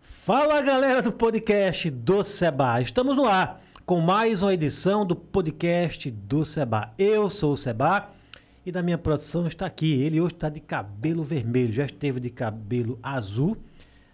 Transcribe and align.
Fala 0.00 0.60
galera 0.60 1.00
do 1.00 1.12
podcast 1.12 1.90
do 1.90 2.22
Seba. 2.22 2.80
Estamos 2.80 3.16
no 3.16 3.24
ar 3.24 3.60
com 3.86 4.00
mais 4.00 4.42
uma 4.42 4.52
edição 4.52 5.06
do 5.06 5.16
podcast 5.16 6.10
do 6.10 6.44
Seba. 6.44 6.92
Eu 6.98 7.30
sou 7.30 7.54
o 7.54 7.56
Seba 7.56 8.10
e 8.66 8.70
da 8.70 8.82
minha 8.82 8.98
produção 8.98 9.46
está 9.46 9.64
aqui. 9.64 10.02
Ele 10.02 10.20
hoje 10.20 10.34
está 10.34 10.50
de 10.50 10.60
cabelo 10.60 11.24
vermelho, 11.24 11.72
já 11.72 11.86
esteve 11.86 12.20
de 12.20 12.28
cabelo 12.28 12.98
azul, 13.02 13.56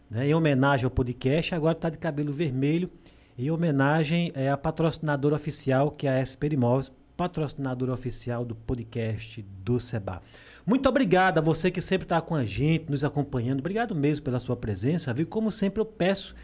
né, 0.09 0.29
em 0.29 0.35
homenagem 0.35 0.85
ao 0.85 0.91
podcast, 0.91 1.55
agora 1.55 1.77
está 1.77 1.91
de 1.91 1.99
cabelo 1.99 2.33
vermelho, 2.33 2.89
em 3.37 3.51
homenagem 3.51 4.31
é, 4.35 4.49
à 4.49 4.57
patrocinadora 4.57 5.35
oficial 5.35 5.91
que 5.91 6.07
é 6.07 6.21
a 6.21 6.25
SP 6.25 6.47
Imóveis, 6.53 6.93
patrocinadora 7.17 7.93
oficial 7.93 8.45
do 8.45 8.55
podcast 8.55 9.43
do 9.65 9.79
Seba. 9.79 10.23
Muito 10.67 10.89
obrigado 10.89 11.39
a 11.39 11.41
você 11.41 11.71
que 11.71 11.81
sempre 11.81 12.05
está 12.05 12.21
com 12.21 12.35
a 12.35 12.45
gente, 12.45 12.91
nos 12.91 13.05
acompanhando. 13.05 13.61
Obrigado 13.61 13.95
mesmo 13.95 14.25
pela 14.25 14.41
sua 14.41 14.57
presença, 14.57 15.13
viu? 15.13 15.27
Como 15.27 15.53
sempre 15.53 15.81
eu 15.81 15.85
peço 15.85 16.35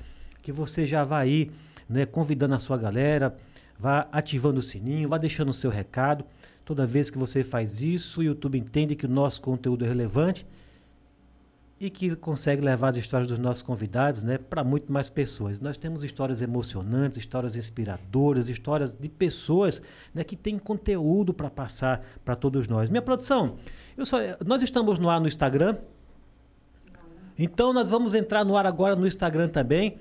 que 0.42 0.52
você 0.52 0.86
já 0.86 1.04
vá 1.04 1.18
aí, 1.18 1.50
né, 1.88 2.06
convidando 2.06 2.54
a 2.54 2.58
sua 2.58 2.78
galera, 2.78 3.36
vá 3.78 4.08
ativando 4.12 4.60
o 4.60 4.62
sininho, 4.62 5.08
vá 5.08 5.18
deixando 5.18 5.50
o 5.50 5.54
seu 5.54 5.70
recado. 5.70 6.24
Toda 6.64 6.86
vez 6.86 7.10
que 7.10 7.18
você 7.18 7.42
faz 7.42 7.82
isso, 7.82 8.20
o 8.20 8.22
YouTube 8.22 8.58
entende 8.58 8.94
que 8.94 9.06
o 9.06 9.08
nosso 9.08 9.40
conteúdo 9.40 9.84
é 9.84 9.88
relevante 9.88 10.46
e 11.80 11.88
que 11.88 12.14
consegue 12.14 12.60
levar 12.60 12.88
as 12.88 12.96
histórias 12.96 13.26
dos 13.26 13.38
nossos 13.38 13.62
convidados 13.62 14.22
né, 14.22 14.36
para 14.36 14.62
muito 14.62 14.92
mais 14.92 15.08
pessoas. 15.08 15.60
Nós 15.60 15.78
temos 15.78 16.04
histórias 16.04 16.42
emocionantes, 16.42 17.16
histórias 17.16 17.56
inspiradoras, 17.56 18.50
histórias 18.50 18.92
de 18.92 19.08
pessoas 19.08 19.80
né, 20.12 20.22
que 20.22 20.36
têm 20.36 20.58
conteúdo 20.58 21.32
para 21.32 21.48
passar 21.48 22.04
para 22.22 22.36
todos 22.36 22.68
nós. 22.68 22.90
Minha 22.90 23.00
produção, 23.00 23.56
só, 24.04 24.18
nós 24.44 24.60
estamos 24.62 24.98
no 24.98 25.08
ar 25.08 25.18
no 25.22 25.26
Instagram. 25.26 25.78
Então 27.38 27.72
nós 27.72 27.88
vamos 27.88 28.14
entrar 28.14 28.44
no 28.44 28.58
ar 28.58 28.66
agora 28.66 28.94
no 28.94 29.06
Instagram 29.06 29.48
também. 29.48 29.96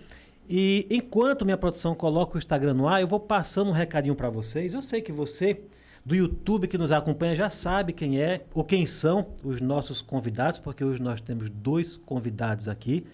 E 0.49 0.85
enquanto 0.89 1.45
minha 1.45 1.57
produção 1.57 1.95
coloca 1.95 2.35
o 2.35 2.37
Instagram 2.37 2.73
no 2.73 2.89
ar, 2.89 2.99
eu 2.99 3.07
vou 3.07 3.21
passando 3.21 3.69
um 3.69 3.73
recadinho 3.73 4.15
para 4.15 4.29
vocês. 4.29 4.73
Eu 4.73 4.81
sei 4.81 5.01
que 5.01 5.13
você 5.13 5.61
do 6.05 6.15
YouTube 6.15 6.67
que 6.67 6.77
nos 6.77 6.91
acompanha 6.91 7.35
já 7.35 7.49
sabe 7.49 7.93
quem 7.93 8.19
é 8.19 8.45
ou 8.53 8.63
quem 8.63 8.85
são 8.85 9.27
os 9.43 9.61
nossos 9.61 10.01
convidados, 10.01 10.59
porque 10.59 10.83
hoje 10.83 11.01
nós 11.01 11.21
temos 11.21 11.49
dois 11.49 11.97
convidados 11.97 12.67
aqui. 12.67 13.05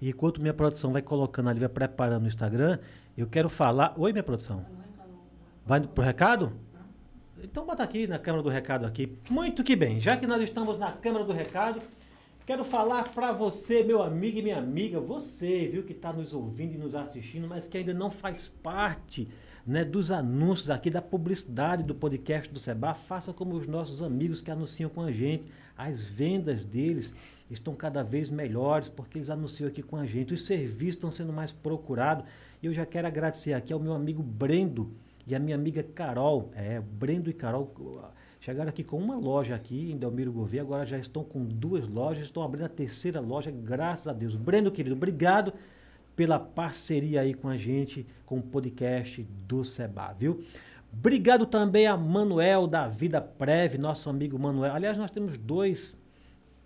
E 0.00 0.10
enquanto 0.10 0.40
minha 0.40 0.54
produção 0.54 0.92
vai 0.92 1.02
colocando 1.02 1.50
ali, 1.50 1.60
vai 1.60 1.68
preparando 1.68 2.24
o 2.24 2.26
Instagram, 2.26 2.78
eu 3.16 3.26
quero 3.26 3.48
falar. 3.48 3.94
Oi, 3.98 4.12
minha 4.12 4.22
produção. 4.22 4.64
Vai 5.64 5.80
pro 5.80 6.02
recado? 6.02 6.52
Então 7.42 7.64
bota 7.64 7.82
aqui 7.82 8.06
na 8.06 8.18
câmera 8.18 8.42
do 8.42 8.48
recado 8.48 8.86
aqui. 8.86 9.16
Muito 9.28 9.62
que 9.62 9.76
bem. 9.76 10.00
Já 10.00 10.16
que 10.16 10.26
nós 10.26 10.42
estamos 10.42 10.78
na 10.78 10.92
câmera 10.92 11.24
do 11.24 11.32
recado, 11.32 11.80
quero 12.46 12.64
falar 12.64 13.08
para 13.08 13.32
você, 13.32 13.82
meu 13.82 14.02
amigo 14.02 14.38
e 14.38 14.42
minha 14.42 14.58
amiga, 14.58 15.00
você, 15.00 15.68
viu, 15.68 15.82
que 15.82 15.92
está 15.92 16.12
nos 16.12 16.34
ouvindo 16.34 16.74
e 16.74 16.78
nos 16.78 16.94
assistindo, 16.94 17.46
mas 17.46 17.66
que 17.66 17.78
ainda 17.78 17.94
não 17.94 18.10
faz 18.10 18.48
parte 18.48 19.28
né, 19.70 19.84
dos 19.84 20.10
anúncios 20.10 20.68
aqui, 20.68 20.90
da 20.90 21.00
publicidade 21.00 21.84
do 21.84 21.94
podcast 21.94 22.52
do 22.52 22.58
Seba, 22.58 22.92
faça 22.92 23.32
como 23.32 23.54
os 23.54 23.68
nossos 23.68 24.02
amigos 24.02 24.40
que 24.40 24.50
anunciam 24.50 24.90
com 24.90 25.00
a 25.00 25.12
gente. 25.12 25.44
As 25.78 26.02
vendas 26.02 26.64
deles 26.64 27.14
estão 27.48 27.76
cada 27.76 28.02
vez 28.02 28.30
melhores 28.30 28.88
porque 28.88 29.18
eles 29.18 29.30
anunciam 29.30 29.68
aqui 29.68 29.80
com 29.80 29.96
a 29.96 30.04
gente. 30.04 30.34
Os 30.34 30.44
serviços 30.44 30.96
estão 30.96 31.10
sendo 31.12 31.32
mais 31.32 31.52
procurados. 31.52 32.24
E 32.60 32.66
eu 32.66 32.72
já 32.72 32.84
quero 32.84 33.06
agradecer 33.06 33.52
aqui 33.52 33.72
ao 33.72 33.78
meu 33.78 33.92
amigo 33.92 34.24
Brendo 34.24 34.90
e 35.24 35.36
a 35.36 35.38
minha 35.38 35.54
amiga 35.54 35.84
Carol. 35.84 36.50
É, 36.56 36.80
Brendo 36.80 37.30
e 37.30 37.32
Carol 37.32 37.72
chegaram 38.40 38.70
aqui 38.70 38.82
com 38.82 38.98
uma 38.98 39.18
loja 39.18 39.54
aqui 39.54 39.92
em 39.92 39.96
Delmiro 39.96 40.32
Gouveia, 40.32 40.62
agora 40.62 40.84
já 40.84 40.98
estão 40.98 41.22
com 41.22 41.44
duas 41.44 41.86
lojas, 41.86 42.24
estão 42.24 42.42
abrindo 42.42 42.64
a 42.64 42.68
terceira 42.68 43.20
loja, 43.20 43.52
graças 43.52 44.08
a 44.08 44.12
Deus. 44.12 44.34
Brendo, 44.34 44.72
querido, 44.72 44.96
obrigado 44.96 45.52
pela 46.20 46.38
parceria 46.38 47.22
aí 47.22 47.32
com 47.32 47.48
a 47.48 47.56
gente, 47.56 48.06
com 48.26 48.36
o 48.36 48.42
podcast 48.42 49.22
do 49.48 49.64
Seba, 49.64 50.12
viu? 50.12 50.44
Obrigado 50.92 51.46
também 51.46 51.86
a 51.86 51.96
Manuel 51.96 52.66
da 52.66 52.86
Vida 52.86 53.22
Prev, 53.22 53.78
nosso 53.78 54.10
amigo 54.10 54.38
Manuel. 54.38 54.74
Aliás, 54.74 54.98
nós 54.98 55.10
temos 55.10 55.38
dois, 55.38 55.96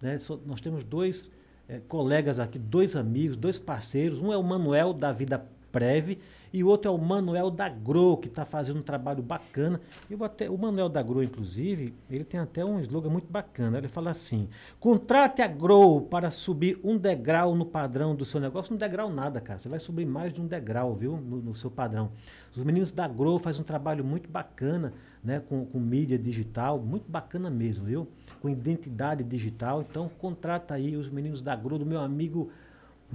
né, 0.03 0.19
nós 0.45 0.61
temos 0.61 0.83
dois 0.83 1.31
é, 1.69 1.79
colegas 1.87 2.41
aqui, 2.41 2.59
dois 2.59 2.97
amigos, 2.97 3.37
dois 3.37 3.57
parceiros. 3.57 4.19
Um 4.19 4.33
é 4.33 4.37
o 4.37 4.43
Manuel 4.43 4.93
da 4.93 5.13
Vida 5.13 5.47
Prev 5.71 6.19
e 6.55 6.63
o 6.63 6.69
outro 6.69 6.89
é 6.89 6.95
o 6.95 6.97
Manuel 6.97 7.51
da 7.51 7.69
Gro, 7.69 8.17
que 8.17 8.29
está 8.29 8.45
fazendo 8.45 8.79
um 8.79 8.83
trabalho 8.83 9.21
bacana. 9.21 9.81
Eu 10.09 10.23
até, 10.23 10.49
o 10.49 10.57
Manuel 10.57 10.89
da 10.89 11.03
Gro, 11.03 11.21
inclusive, 11.21 11.93
ele 12.09 12.23
tem 12.23 12.39
até 12.39 12.65
um 12.65 12.79
slogan 12.79 13.11
muito 13.11 13.27
bacana. 13.29 13.77
Ele 13.77 13.89
fala 13.89 14.13
assim: 14.13 14.49
contrate 14.79 15.43
a 15.43 15.49
Gro 15.49 16.03
para 16.03 16.31
subir 16.31 16.79
um 16.85 16.97
degrau 16.97 17.57
no 17.57 17.67
padrão 17.67 18.15
do 18.15 18.25
seu 18.25 18.41
negócio. 18.41 18.73
Um 18.73 18.79
degrau 18.79 19.11
nada, 19.11 19.41
cara. 19.41 19.59
Você 19.59 19.69
vai 19.69 19.81
subir 19.81 20.07
mais 20.07 20.33
de 20.33 20.41
um 20.41 20.47
degrau, 20.47 20.95
viu? 20.95 21.17
No, 21.17 21.39
no 21.39 21.55
seu 21.57 21.73
padrão. 21.73 22.13
Os 22.57 22.63
meninos 22.63 22.93
da 22.93 23.09
Gro 23.09 23.37
fazem 23.41 23.61
um 23.61 23.65
trabalho 23.65 24.05
muito 24.05 24.31
bacana, 24.31 24.93
né? 25.25 25.41
Com, 25.41 25.67
com 25.67 25.81
mídia 25.81 26.17
digital, 26.17 26.79
muito 26.79 27.11
bacana 27.11 27.51
mesmo, 27.51 27.85
viu? 27.85 28.07
Com 28.41 28.49
identidade 28.49 29.25
digital. 29.25 29.83
Então, 29.83 30.09
contrata 30.09 30.75
aí 30.75 30.97
os 30.97 31.11
meninos 31.11 31.43
da 31.43 31.57
Gro, 31.57 31.81
do 31.81 31.85
meu 31.85 31.99
amigo. 31.99 32.53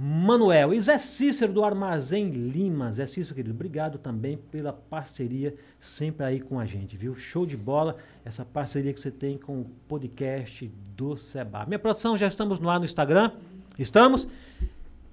Manuel. 0.02 0.72
E 0.72 0.80
Zé 0.80 0.96
Cícero 0.96 1.52
do 1.52 1.62
Armazém 1.62 2.30
Lima. 2.30 2.90
Zé 2.90 3.06
Cícero, 3.06 3.34
querido, 3.34 3.54
obrigado 3.54 3.98
também 3.98 4.38
pela 4.50 4.72
parceria 4.72 5.54
sempre 5.78 6.24
aí 6.24 6.40
com 6.40 6.58
a 6.58 6.64
gente, 6.64 6.96
viu? 6.96 7.14
Show 7.14 7.44
de 7.44 7.54
bola 7.54 7.96
essa 8.24 8.42
parceria 8.42 8.94
que 8.94 9.00
você 9.00 9.10
tem 9.10 9.36
com 9.36 9.60
o 9.60 9.66
podcast 9.86 10.72
do 10.96 11.18
Seba. 11.18 11.66
Minha 11.66 11.78
produção, 11.78 12.16
já 12.16 12.26
estamos 12.26 12.58
no 12.58 12.70
ar 12.70 12.78
no 12.78 12.86
Instagram? 12.86 13.32
Estamos? 13.78 14.26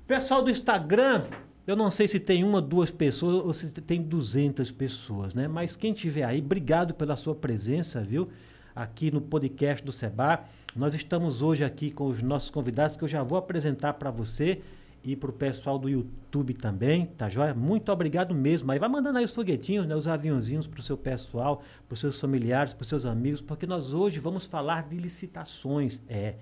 Pessoal 0.07 0.41
do 0.41 0.49
Instagram, 0.49 1.25
eu 1.65 1.75
não 1.75 1.91
sei 1.91 2.07
se 2.07 2.17
tem 2.17 2.45
uma, 2.45 2.61
duas 2.61 2.89
pessoas 2.89 3.45
ou 3.45 3.53
se 3.53 3.69
tem 3.81 4.01
200 4.01 4.71
pessoas, 4.71 5.33
né? 5.33 5.49
Mas 5.49 5.75
quem 5.75 5.91
tiver 5.91 6.23
aí, 6.23 6.39
obrigado 6.39 6.93
pela 6.93 7.17
sua 7.17 7.35
presença, 7.35 7.99
viu? 7.99 8.29
Aqui 8.73 9.11
no 9.11 9.19
podcast 9.19 9.85
do 9.85 9.91
Seba. 9.91 10.45
Nós 10.77 10.93
estamos 10.93 11.41
hoje 11.41 11.63
aqui 11.63 11.89
com 11.89 12.05
os 12.05 12.21
nossos 12.21 12.51
convidados 12.51 12.95
que 12.95 13.03
eu 13.03 13.07
já 13.07 13.23
vou 13.23 13.35
apresentar 13.35 13.93
para 13.93 14.11
você 14.11 14.61
e 15.03 15.15
para 15.15 15.31
o 15.31 15.33
pessoal 15.33 15.79
do 15.79 15.89
YouTube 15.89 16.53
também, 16.53 17.07
tá 17.07 17.27
joia? 17.27 17.51
Muito 17.51 17.91
obrigado 17.91 18.35
mesmo. 18.35 18.71
Aí 18.71 18.77
vai 18.77 18.87
mandando 18.87 19.17
aí 19.17 19.25
os 19.25 19.31
foguetinhos, 19.31 19.87
né, 19.87 19.95
os 19.95 20.07
aviãozinhos 20.07 20.67
para 20.67 20.79
o 20.79 20.83
seu 20.83 20.95
pessoal, 20.95 21.63
para 21.87 21.95
os 21.95 21.99
seus 21.99 22.19
familiares, 22.19 22.75
para 22.75 22.83
os 22.83 22.89
seus 22.89 23.07
amigos, 23.07 23.41
porque 23.41 23.65
nós 23.65 23.91
hoje 23.91 24.19
vamos 24.19 24.45
falar 24.45 24.87
de 24.87 24.97
licitações. 24.97 25.99
É, 26.07 26.35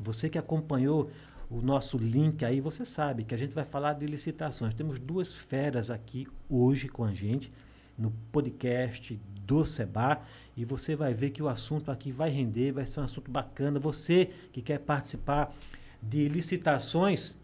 você 0.00 0.28
que 0.28 0.36
acompanhou 0.36 1.08
o 1.48 1.62
nosso 1.62 1.96
link 1.96 2.44
aí, 2.44 2.60
você 2.60 2.84
sabe 2.84 3.22
que 3.22 3.36
a 3.36 3.38
gente 3.38 3.54
vai 3.54 3.64
falar 3.64 3.92
de 3.92 4.04
licitações. 4.04 4.74
Temos 4.74 4.98
duas 4.98 5.32
feras 5.32 5.92
aqui 5.92 6.26
hoje 6.50 6.88
com 6.88 7.04
a 7.04 7.14
gente 7.14 7.52
no 7.96 8.10
podcast 8.32 9.14
do 9.46 9.64
Seba 9.64 10.20
e 10.56 10.64
você 10.64 10.96
vai 10.96 11.12
ver 11.12 11.30
que 11.30 11.42
o 11.42 11.48
assunto 11.48 11.90
aqui 11.90 12.10
vai 12.10 12.30
render, 12.30 12.72
vai 12.72 12.86
ser 12.86 13.00
um 13.00 13.04
assunto 13.04 13.30
bacana. 13.30 13.78
Você 13.78 14.30
que 14.52 14.62
quer 14.62 14.78
participar 14.78 15.54
de 16.02 16.28
licitações, 16.28 17.36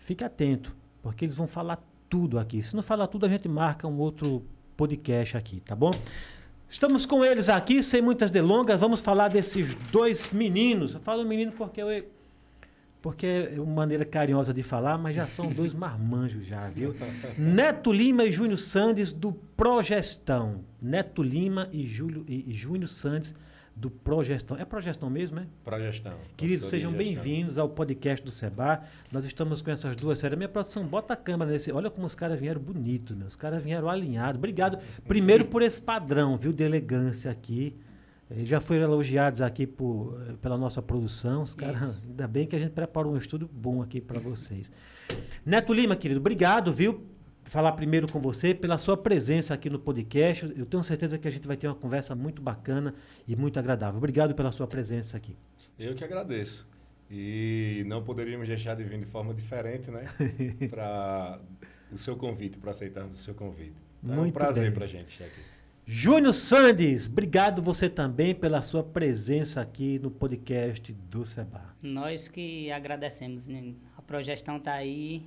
Fique 0.00 0.24
atento, 0.24 0.74
porque 1.02 1.26
eles 1.26 1.36
vão 1.36 1.46
falar 1.46 1.78
tudo 2.08 2.38
aqui. 2.38 2.62
Se 2.62 2.74
não 2.74 2.82
falar 2.82 3.06
tudo, 3.06 3.26
a 3.26 3.28
gente 3.28 3.46
marca 3.46 3.86
um 3.86 3.98
outro 3.98 4.42
podcast 4.76 5.36
aqui, 5.36 5.60
tá 5.60 5.76
bom? 5.76 5.90
Estamos 6.66 7.04
com 7.04 7.22
eles 7.22 7.50
aqui, 7.50 7.82
sem 7.82 8.00
muitas 8.00 8.30
delongas. 8.30 8.80
Vamos 8.80 9.02
falar 9.02 9.28
desses 9.28 9.74
dois 9.92 10.32
meninos. 10.32 10.94
Eu 10.94 11.00
falo 11.00 11.22
menino 11.24 11.52
porque 11.52 11.82
eu, 11.82 12.04
porque 13.02 13.26
é 13.26 13.60
uma 13.60 13.74
maneira 13.74 14.04
carinhosa 14.04 14.52
de 14.52 14.62
falar, 14.62 14.98
mas 14.98 15.16
já 15.16 15.26
são 15.26 15.50
dois 15.50 15.72
marmanjos 15.74 16.46
já, 16.46 16.68
viu? 16.68 16.94
Neto 17.36 17.92
Lima 17.92 18.24
e 18.24 18.32
Júnior 18.32 18.58
Sandes 18.58 19.12
do 19.12 19.32
Progestão. 19.32 20.64
Neto 20.80 21.22
Lima 21.22 21.68
e, 21.72 21.86
Júlio, 21.86 22.24
e, 22.28 22.50
e 22.50 22.54
Júnior 22.54 22.88
Sandes 22.88 23.34
do 23.74 23.90
Progestão. 23.90 24.58
É 24.58 24.64
Progestão 24.64 25.08
mesmo, 25.08 25.40
é? 25.40 25.46
Progestão. 25.64 26.12
Queridos, 26.36 26.66
sejam 26.66 26.92
bem-vindos 26.92 27.56
ao 27.56 27.68
podcast 27.68 28.22
do 28.24 28.30
Seba. 28.30 28.82
Nós 29.10 29.24
estamos 29.24 29.62
com 29.62 29.70
essas 29.70 29.96
duas 29.96 30.18
séries. 30.18 30.36
Minha 30.36 30.48
produção, 30.48 30.84
bota 30.84 31.14
a 31.14 31.16
câmera 31.16 31.50
nesse. 31.50 31.72
Olha 31.72 31.88
como 31.88 32.06
os 32.06 32.14
caras 32.14 32.38
vieram 32.38 32.60
bonitos. 32.60 33.16
Os 33.26 33.36
caras 33.36 33.62
vieram 33.62 33.88
alinhados. 33.88 34.38
Obrigado, 34.38 34.78
primeiro, 35.08 35.46
por 35.46 35.62
esse 35.62 35.80
padrão, 35.80 36.36
viu, 36.36 36.52
de 36.52 36.62
elegância 36.62 37.30
aqui. 37.30 37.74
Eles 38.30 38.48
já 38.48 38.60
foram 38.60 38.82
elogiados 38.82 39.42
aqui 39.42 39.66
por, 39.66 40.20
pela 40.40 40.56
nossa 40.56 40.80
produção. 40.80 41.42
Os 41.42 41.54
caras, 41.54 42.00
ainda 42.06 42.28
bem 42.28 42.46
que 42.46 42.54
a 42.54 42.58
gente 42.58 42.72
preparou 42.72 43.12
um 43.12 43.16
estudo 43.16 43.50
bom 43.52 43.82
aqui 43.82 44.00
para 44.00 44.20
vocês. 44.20 44.70
Neto 45.44 45.72
Lima, 45.72 45.96
querido, 45.96 46.20
obrigado, 46.20 46.72
viu? 46.72 47.06
falar 47.50 47.72
primeiro 47.72 48.06
com 48.06 48.20
você 48.20 48.54
pela 48.54 48.78
sua 48.78 48.96
presença 48.96 49.52
aqui 49.52 49.68
no 49.68 49.78
podcast. 49.78 50.52
Eu 50.56 50.64
tenho 50.64 50.84
certeza 50.84 51.18
que 51.18 51.26
a 51.26 51.30
gente 51.32 51.48
vai 51.48 51.56
ter 51.56 51.66
uma 51.66 51.74
conversa 51.74 52.14
muito 52.14 52.40
bacana 52.40 52.94
e 53.26 53.34
muito 53.34 53.58
agradável. 53.58 53.98
Obrigado 53.98 54.36
pela 54.36 54.52
sua 54.52 54.68
presença 54.68 55.16
aqui. 55.16 55.36
Eu 55.76 55.96
que 55.96 56.04
agradeço. 56.04 56.68
E 57.10 57.82
não 57.88 58.04
poderíamos 58.04 58.46
deixar 58.46 58.76
de 58.76 58.84
vir 58.84 59.00
de 59.00 59.04
forma 59.04 59.34
diferente, 59.34 59.90
né? 59.90 60.04
para 60.70 61.40
o 61.90 61.98
seu 61.98 62.16
convite, 62.16 62.56
para 62.56 62.70
aceitarmos 62.70 63.18
o 63.18 63.18
seu 63.18 63.34
convite. 63.34 63.74
Então, 64.02 64.14
muito 64.14 64.26
é 64.26 64.28
um 64.28 64.32
prazer 64.32 64.72
para 64.72 64.84
a 64.84 64.88
gente 64.88 65.08
estar 65.08 65.24
aqui. 65.24 65.40
Júnior 65.86 66.34
Sandes, 66.34 67.06
obrigado 67.06 67.62
você 67.62 67.88
também 67.88 68.34
pela 68.34 68.62
sua 68.62 68.82
presença 68.82 69.60
aqui 69.60 69.98
no 69.98 70.10
podcast 70.10 70.92
do 70.92 71.24
Seba. 71.24 71.74
Nós 71.82 72.28
que 72.28 72.70
agradecemos, 72.70 73.48
né? 73.48 73.74
Progestão 74.10 74.58
tá 74.58 74.72
aí, 74.72 75.24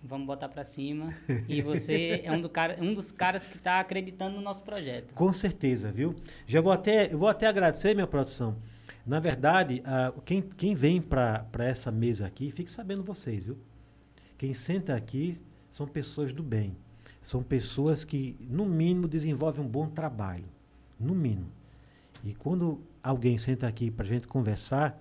vamos 0.00 0.28
botar 0.28 0.48
para 0.48 0.62
cima. 0.62 1.12
E 1.48 1.60
você 1.62 2.22
é 2.22 2.30
um, 2.30 2.40
do 2.40 2.48
cara, 2.48 2.76
um 2.80 2.94
dos 2.94 3.10
caras 3.10 3.48
que 3.48 3.56
está 3.56 3.80
acreditando 3.80 4.36
no 4.36 4.40
nosso 4.40 4.62
projeto. 4.62 5.12
Com 5.12 5.32
certeza, 5.32 5.90
viu? 5.90 6.14
Já 6.46 6.60
vou 6.60 6.70
até, 6.72 7.12
eu 7.12 7.18
vou 7.18 7.28
até 7.28 7.48
agradecer 7.48 7.94
minha 7.94 8.06
produção. 8.06 8.56
Na 9.04 9.18
verdade, 9.18 9.82
uh, 9.84 10.20
quem, 10.22 10.40
quem 10.40 10.72
vem 10.72 11.02
para 11.02 11.44
essa 11.58 11.90
mesa 11.90 12.24
aqui, 12.24 12.52
fique 12.52 12.70
sabendo 12.70 13.02
vocês, 13.02 13.44
viu? 13.44 13.58
Quem 14.38 14.54
senta 14.54 14.94
aqui 14.94 15.40
são 15.68 15.84
pessoas 15.84 16.32
do 16.32 16.44
bem. 16.44 16.76
São 17.22 17.42
pessoas 17.42 18.04
que, 18.04 18.36
no 18.40 18.66
mínimo, 18.66 19.08
desenvolvem 19.08 19.64
um 19.64 19.68
bom 19.68 19.86
trabalho. 19.88 20.44
No 21.00 21.14
mínimo. 21.14 21.46
E 22.24 22.34
quando 22.34 22.80
alguém 23.02 23.38
senta 23.38 23.66
aqui 23.66 23.90
para 23.90 24.04
a 24.04 24.08
gente 24.08 24.26
conversar, 24.26 25.00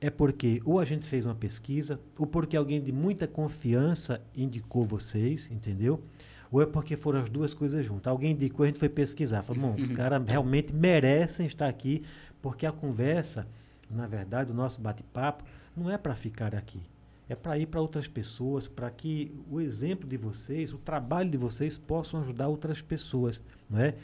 é 0.00 0.10
porque 0.10 0.60
ou 0.64 0.80
a 0.80 0.84
gente 0.84 1.06
fez 1.06 1.24
uma 1.24 1.34
pesquisa, 1.34 1.98
ou 2.18 2.26
porque 2.26 2.56
alguém 2.56 2.82
de 2.82 2.90
muita 2.92 3.28
confiança 3.28 4.20
indicou 4.36 4.84
vocês, 4.84 5.48
entendeu? 5.50 6.02
Ou 6.50 6.60
é 6.60 6.66
porque 6.66 6.96
foram 6.96 7.20
as 7.20 7.30
duas 7.30 7.54
coisas 7.54 7.86
juntas. 7.86 8.08
Alguém 8.08 8.32
indicou, 8.32 8.64
a 8.64 8.66
gente 8.66 8.78
foi 8.78 8.88
pesquisar. 8.88 9.42
Falou, 9.42 9.62
bom, 9.62 9.80
os 9.80 9.88
caras 9.92 10.22
realmente 10.26 10.72
merecem 10.72 11.46
estar 11.46 11.68
aqui, 11.68 12.02
porque 12.42 12.66
a 12.66 12.72
conversa, 12.72 13.46
na 13.88 14.06
verdade, 14.06 14.50
o 14.50 14.54
nosso 14.54 14.80
bate-papo, 14.80 15.44
não 15.76 15.88
é 15.88 15.96
para 15.96 16.14
ficar 16.14 16.54
aqui. 16.54 16.80
É 17.28 17.34
para 17.34 17.56
ir 17.58 17.66
para 17.66 17.80
outras 17.80 18.08
pessoas, 18.08 18.68
para 18.68 18.90
que 18.90 19.32
o 19.50 19.60
exemplo 19.60 20.08
de 20.08 20.16
vocês, 20.16 20.72
o 20.72 20.78
trabalho 20.78 21.30
de 21.30 21.38
vocês 21.38 21.78
possam 21.78 22.20
ajudar 22.22 22.48
outras 22.48 22.82
pessoas, 22.82 23.40
não 23.70 23.80
é? 23.80 23.94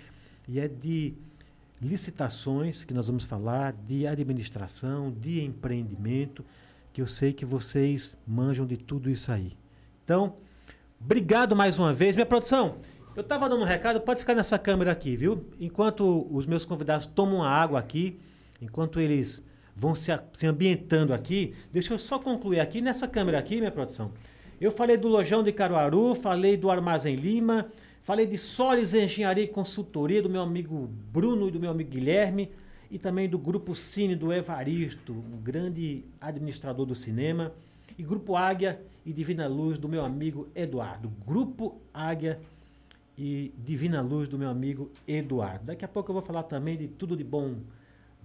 E 0.46 0.58
é 0.58 0.68
de 0.68 1.14
licitações, 1.80 2.84
que 2.84 2.94
nós 2.94 3.06
vamos 3.06 3.24
falar, 3.24 3.72
de 3.72 4.06
administração, 4.06 5.10
de 5.12 5.44
empreendimento, 5.44 6.44
que 6.92 7.00
eu 7.00 7.06
sei 7.06 7.32
que 7.32 7.44
vocês 7.44 8.16
manjam 8.26 8.66
de 8.66 8.76
tudo 8.76 9.10
isso 9.10 9.30
aí. 9.30 9.56
Então, 10.04 10.36
obrigado 11.00 11.54
mais 11.54 11.78
uma 11.78 11.92
vez. 11.92 12.16
Minha 12.16 12.26
produção, 12.26 12.78
eu 13.14 13.22
estava 13.22 13.48
dando 13.48 13.62
um 13.62 13.66
recado, 13.66 14.00
pode 14.00 14.20
ficar 14.20 14.34
nessa 14.34 14.58
câmera 14.58 14.92
aqui, 14.92 15.16
viu? 15.16 15.44
Enquanto 15.60 16.26
os 16.30 16.46
meus 16.46 16.64
convidados 16.64 17.06
tomam 17.06 17.42
a 17.42 17.50
água 17.50 17.78
aqui, 17.78 18.18
enquanto 18.60 19.00
eles 19.00 19.42
vão 19.78 19.94
se, 19.94 20.10
se 20.32 20.46
ambientando 20.46 21.14
aqui, 21.14 21.54
deixa 21.72 21.94
eu 21.94 21.98
só 21.98 22.18
concluir 22.18 22.60
aqui 22.60 22.80
nessa 22.80 23.06
câmera 23.06 23.38
aqui, 23.38 23.58
minha 23.58 23.70
produção. 23.70 24.10
Eu 24.60 24.72
falei 24.72 24.96
do 24.96 25.06
Lojão 25.06 25.42
de 25.42 25.52
Caruaru, 25.52 26.14
falei 26.16 26.56
do 26.56 26.68
Armazém 26.68 27.14
Lima, 27.14 27.70
Falei 28.08 28.24
de 28.24 28.38
Solis 28.38 28.94
Engenharia 28.94 29.44
e 29.44 29.48
Consultoria 29.48 30.22
do 30.22 30.30
meu 30.30 30.40
amigo 30.40 30.88
Bruno 31.12 31.48
e 31.48 31.50
do 31.50 31.60
meu 31.60 31.70
amigo 31.70 31.90
Guilherme 31.90 32.50
e 32.90 32.98
também 32.98 33.28
do 33.28 33.38
Grupo 33.38 33.76
Cine 33.76 34.16
do 34.16 34.32
Evaristo, 34.32 35.12
um 35.12 35.36
grande 35.42 36.06
administrador 36.18 36.86
do 36.86 36.94
cinema, 36.94 37.52
e 37.98 38.02
Grupo 38.02 38.34
Águia 38.34 38.80
e 39.04 39.12
Divina 39.12 39.46
Luz 39.46 39.76
do 39.76 39.90
meu 39.90 40.02
amigo 40.02 40.48
Eduardo. 40.54 41.12
Grupo 41.26 41.82
Águia 41.92 42.40
e 43.18 43.52
Divina 43.58 44.00
Luz 44.00 44.26
do 44.26 44.38
meu 44.38 44.48
amigo 44.48 44.90
Eduardo. 45.06 45.66
Daqui 45.66 45.84
a 45.84 45.88
pouco 45.88 46.10
eu 46.10 46.14
vou 46.14 46.22
falar 46.22 46.44
também 46.44 46.78
de 46.78 46.88
tudo 46.88 47.14
de 47.14 47.24
bom 47.24 47.56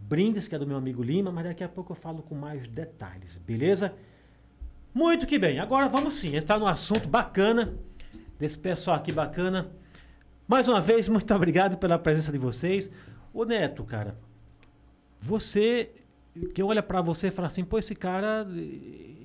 brindes, 0.07 0.47
que 0.47 0.55
é 0.55 0.59
do 0.59 0.67
meu 0.67 0.77
amigo 0.77 1.01
Lima, 1.01 1.31
mas 1.31 1.45
daqui 1.45 1.63
a 1.63 1.69
pouco 1.69 1.93
eu 1.93 1.95
falo 1.95 2.21
com 2.21 2.35
mais 2.35 2.67
detalhes, 2.67 3.37
beleza? 3.37 3.93
Muito 4.93 5.25
que 5.25 5.39
bem. 5.39 5.59
Agora 5.59 5.87
vamos 5.87 6.15
sim 6.15 6.35
entrar 6.35 6.59
no 6.59 6.67
assunto 6.67 7.07
bacana 7.07 7.73
desse 8.37 8.57
pessoal 8.57 8.97
aqui 8.97 9.11
bacana. 9.11 9.71
Mais 10.47 10.67
uma 10.67 10.81
vez, 10.81 11.07
muito 11.09 11.33
obrigado 11.33 11.77
pela 11.77 11.97
presença 11.97 12.31
de 12.31 12.37
vocês. 12.37 12.91
Ô 13.33 13.43
Neto, 13.45 13.83
cara, 13.83 14.17
você 15.19 15.89
quem 16.53 16.63
olha 16.63 16.81
para 16.81 16.99
você 16.99 17.27
e 17.27 17.31
fala 17.31 17.47
assim, 17.47 17.63
pô, 17.63 17.77
esse 17.77 17.93
cara, 17.93 18.47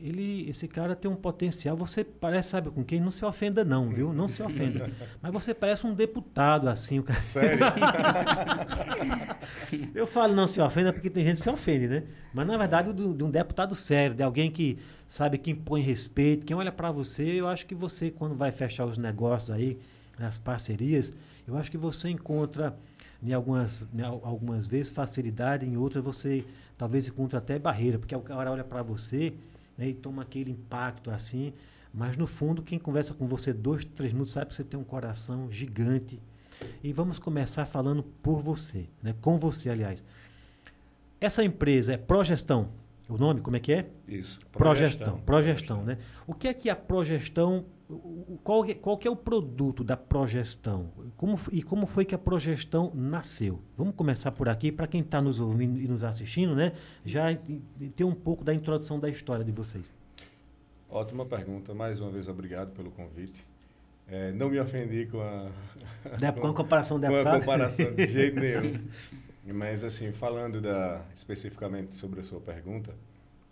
ele, 0.02 0.48
esse 0.48 0.68
cara 0.68 0.94
tem 0.94 1.10
um 1.10 1.16
potencial. 1.16 1.74
Você 1.76 2.04
parece, 2.04 2.50
sabe 2.50 2.70
com 2.70 2.84
quem? 2.84 3.00
Não 3.00 3.10
se 3.10 3.24
ofenda 3.24 3.64
não, 3.64 3.88
viu? 3.88 4.12
Não 4.12 4.28
se 4.28 4.42
ofenda. 4.42 4.90
Mas 5.22 5.32
você 5.32 5.54
parece 5.54 5.86
um 5.86 5.94
deputado 5.94 6.68
assim, 6.68 6.98
o 6.98 7.02
cara. 7.02 7.20
Sério? 7.22 7.64
Eu 9.94 10.06
falo 10.06 10.34
não 10.34 10.46
se 10.46 10.60
ofenda 10.60 10.92
porque 10.92 11.08
tem 11.08 11.24
gente 11.24 11.36
que 11.36 11.42
se 11.42 11.50
ofende, 11.50 11.88
né? 11.88 12.02
Mas 12.32 12.46
na 12.46 12.56
verdade 12.56 12.92
de 12.92 13.24
um 13.24 13.30
deputado 13.30 13.74
sério, 13.74 14.14
de 14.14 14.22
alguém 14.22 14.50
que 14.50 14.78
sabe 15.06 15.38
que 15.38 15.50
impõe 15.50 15.80
respeito, 15.80 16.44
quem 16.44 16.56
olha 16.56 16.72
para 16.72 16.90
você, 16.90 17.22
eu 17.22 17.48
acho 17.48 17.66
que 17.66 17.74
você 17.74 18.10
quando 18.10 18.34
vai 18.34 18.50
fechar 18.50 18.84
os 18.84 18.98
negócios 18.98 19.50
aí, 19.50 19.78
as 20.18 20.38
parcerias, 20.38 21.12
eu 21.46 21.56
acho 21.56 21.70
que 21.70 21.78
você 21.78 22.10
encontra 22.10 22.76
em 23.22 23.32
algumas, 23.32 23.86
em 23.92 24.02
algumas 24.02 24.66
vezes 24.66 24.92
facilidade, 24.92 25.66
em 25.66 25.76
outras 25.76 26.04
você 26.04 26.44
talvez 26.78 27.08
encontre 27.08 27.36
até 27.36 27.58
barreira, 27.58 27.98
porque 27.98 28.14
o 28.14 28.20
cara 28.20 28.50
olha 28.50 28.64
para 28.64 28.82
você 28.82 29.34
né, 29.76 29.88
e 29.88 29.94
toma 29.94 30.22
aquele 30.22 30.52
impacto 30.52 31.10
assim, 31.10 31.52
mas 31.92 32.16
no 32.16 32.26
fundo 32.26 32.62
quem 32.62 32.78
conversa 32.78 33.12
com 33.12 33.26
você 33.26 33.52
dois, 33.52 33.84
três 33.84 34.12
minutos 34.12 34.32
sabe 34.32 34.46
que 34.46 34.54
você 34.54 34.64
tem 34.64 34.78
um 34.78 34.84
coração 34.84 35.50
gigante. 35.50 36.20
E 36.82 36.92
vamos 36.92 37.18
começar 37.18 37.66
falando 37.66 38.02
por 38.22 38.40
você, 38.40 38.86
né, 39.02 39.14
com 39.20 39.36
você, 39.38 39.68
aliás. 39.68 40.02
Essa 41.20 41.44
empresa 41.44 41.92
é 41.92 41.96
Progestão. 41.96 42.68
O 43.08 43.16
nome, 43.16 43.40
como 43.40 43.56
é 43.56 43.60
que 43.60 43.72
é? 43.72 43.86
Isso. 44.06 44.38
Progestão. 44.52 45.18
Progestão, 45.18 45.80
progestão 45.80 45.84
né? 45.84 45.98
O 46.26 46.34
que 46.34 46.48
é 46.48 46.54
que 46.54 46.68
a 46.68 46.76
Progestão 46.76 47.64
qual, 48.44 48.64
qual 48.82 48.98
que 48.98 49.08
é 49.08 49.10
o 49.10 49.16
produto 49.16 49.82
da 49.82 49.96
progestão? 49.96 50.90
Como, 51.16 51.38
e 51.50 51.62
como 51.62 51.86
foi 51.86 52.04
que 52.04 52.14
a 52.14 52.18
progestão 52.18 52.92
nasceu? 52.94 53.62
Vamos 53.76 53.94
começar 53.94 54.30
por 54.32 54.48
aqui, 54.48 54.70
para 54.70 54.86
quem 54.86 55.00
está 55.00 55.22
nos 55.22 55.40
ouvindo 55.40 55.80
e 55.80 55.88
nos 55.88 56.04
assistindo, 56.04 56.54
né? 56.54 56.72
Já 57.04 57.34
ter 57.96 58.04
um 58.04 58.14
pouco 58.14 58.44
da 58.44 58.52
introdução 58.52 59.00
da 59.00 59.08
história 59.08 59.44
de 59.44 59.50
vocês. 59.50 59.90
Ótima 60.90 61.24
pergunta. 61.24 61.74
Mais 61.74 61.98
uma 61.98 62.10
vez, 62.10 62.28
obrigado 62.28 62.72
pelo 62.72 62.90
convite. 62.90 63.46
É, 64.06 64.32
não 64.32 64.50
me 64.50 64.58
ofendi 64.58 65.06
com 65.06 65.20
a, 65.20 65.50
com 66.32 66.46
a 66.46 66.54
comparação 66.54 67.00
da 67.00 67.08
Com 67.08 67.16
a 67.16 67.40
comparação, 67.40 67.94
de 67.94 68.06
jeito 68.06 68.36
nenhum. 68.40 68.78
Mas, 69.52 69.84
assim, 69.84 70.12
falando 70.12 70.60
da, 70.60 71.04
especificamente 71.14 71.94
sobre 71.94 72.20
a 72.20 72.22
sua 72.22 72.40
pergunta, 72.40 72.94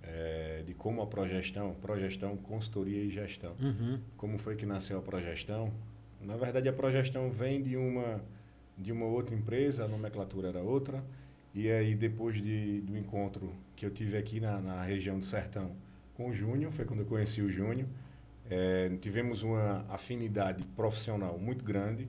é, 0.02 0.62
de 0.64 0.74
como 0.74 1.02
a 1.02 1.06
progestão, 1.06 1.74
progestão, 1.80 2.36
consultoria 2.36 3.02
e 3.02 3.10
gestão. 3.10 3.54
Uhum. 3.60 3.98
Como 4.16 4.38
foi 4.38 4.56
que 4.56 4.64
nasceu 4.64 4.98
a 4.98 5.02
progestão? 5.02 5.72
Na 6.20 6.36
verdade, 6.36 6.68
a 6.68 6.72
progestão 6.72 7.30
vem 7.30 7.62
de 7.62 7.76
uma, 7.76 8.20
de 8.78 8.92
uma 8.92 9.06
outra 9.06 9.34
empresa, 9.34 9.84
a 9.84 9.88
nomenclatura 9.88 10.48
era 10.48 10.60
outra. 10.60 11.04
E 11.54 11.70
aí, 11.70 11.94
depois 11.94 12.36
de, 12.36 12.80
do 12.82 12.96
encontro 12.96 13.52
que 13.74 13.84
eu 13.84 13.90
tive 13.90 14.16
aqui 14.16 14.40
na, 14.40 14.60
na 14.60 14.82
região 14.82 15.18
do 15.18 15.24
Sertão 15.24 15.72
com 16.14 16.30
o 16.30 16.32
Júnior, 16.32 16.72
foi 16.72 16.84
quando 16.84 17.00
eu 17.00 17.06
conheci 17.06 17.42
o 17.42 17.50
Júnior, 17.50 17.88
é, 18.48 18.90
tivemos 19.00 19.42
uma 19.42 19.84
afinidade 19.88 20.62
profissional 20.76 21.38
muito 21.38 21.64
grande 21.64 22.08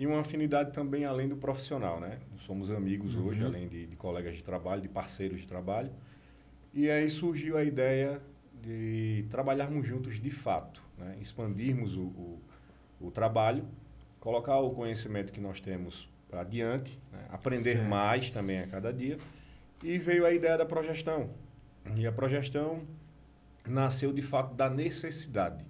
e 0.00 0.06
uma 0.06 0.20
afinidade 0.20 0.72
também 0.72 1.04
além 1.04 1.28
do 1.28 1.36
profissional, 1.36 2.00
né? 2.00 2.18
Somos 2.38 2.70
amigos 2.70 3.14
uhum. 3.14 3.26
hoje, 3.26 3.44
além 3.44 3.68
de, 3.68 3.86
de 3.86 3.96
colegas 3.96 4.34
de 4.34 4.42
trabalho, 4.42 4.80
de 4.80 4.88
parceiros 4.88 5.42
de 5.42 5.46
trabalho. 5.46 5.90
E 6.72 6.90
aí 6.90 7.10
surgiu 7.10 7.58
a 7.58 7.62
ideia 7.62 8.18
de 8.62 9.26
trabalharmos 9.28 9.86
juntos 9.86 10.18
de 10.18 10.30
fato, 10.30 10.82
né? 10.96 11.18
expandirmos 11.20 11.98
o, 11.98 12.00
o, 12.00 12.40
o, 12.98 13.10
trabalho, 13.10 13.62
colocar 14.18 14.58
o 14.60 14.70
conhecimento 14.70 15.34
que 15.34 15.40
nós 15.40 15.60
temos 15.60 16.08
adiante, 16.32 16.98
né? 17.12 17.26
aprender 17.28 17.74
certo. 17.74 17.88
mais 17.90 18.30
também 18.30 18.60
a 18.60 18.66
cada 18.66 18.90
dia. 18.94 19.18
E 19.82 19.98
veio 19.98 20.24
a 20.24 20.32
ideia 20.32 20.56
da 20.56 20.64
progestão. 20.64 21.28
E 21.94 22.06
a 22.06 22.12
progestão 22.12 22.84
nasceu 23.68 24.14
de 24.14 24.22
fato 24.22 24.54
da 24.54 24.70
necessidade, 24.70 25.62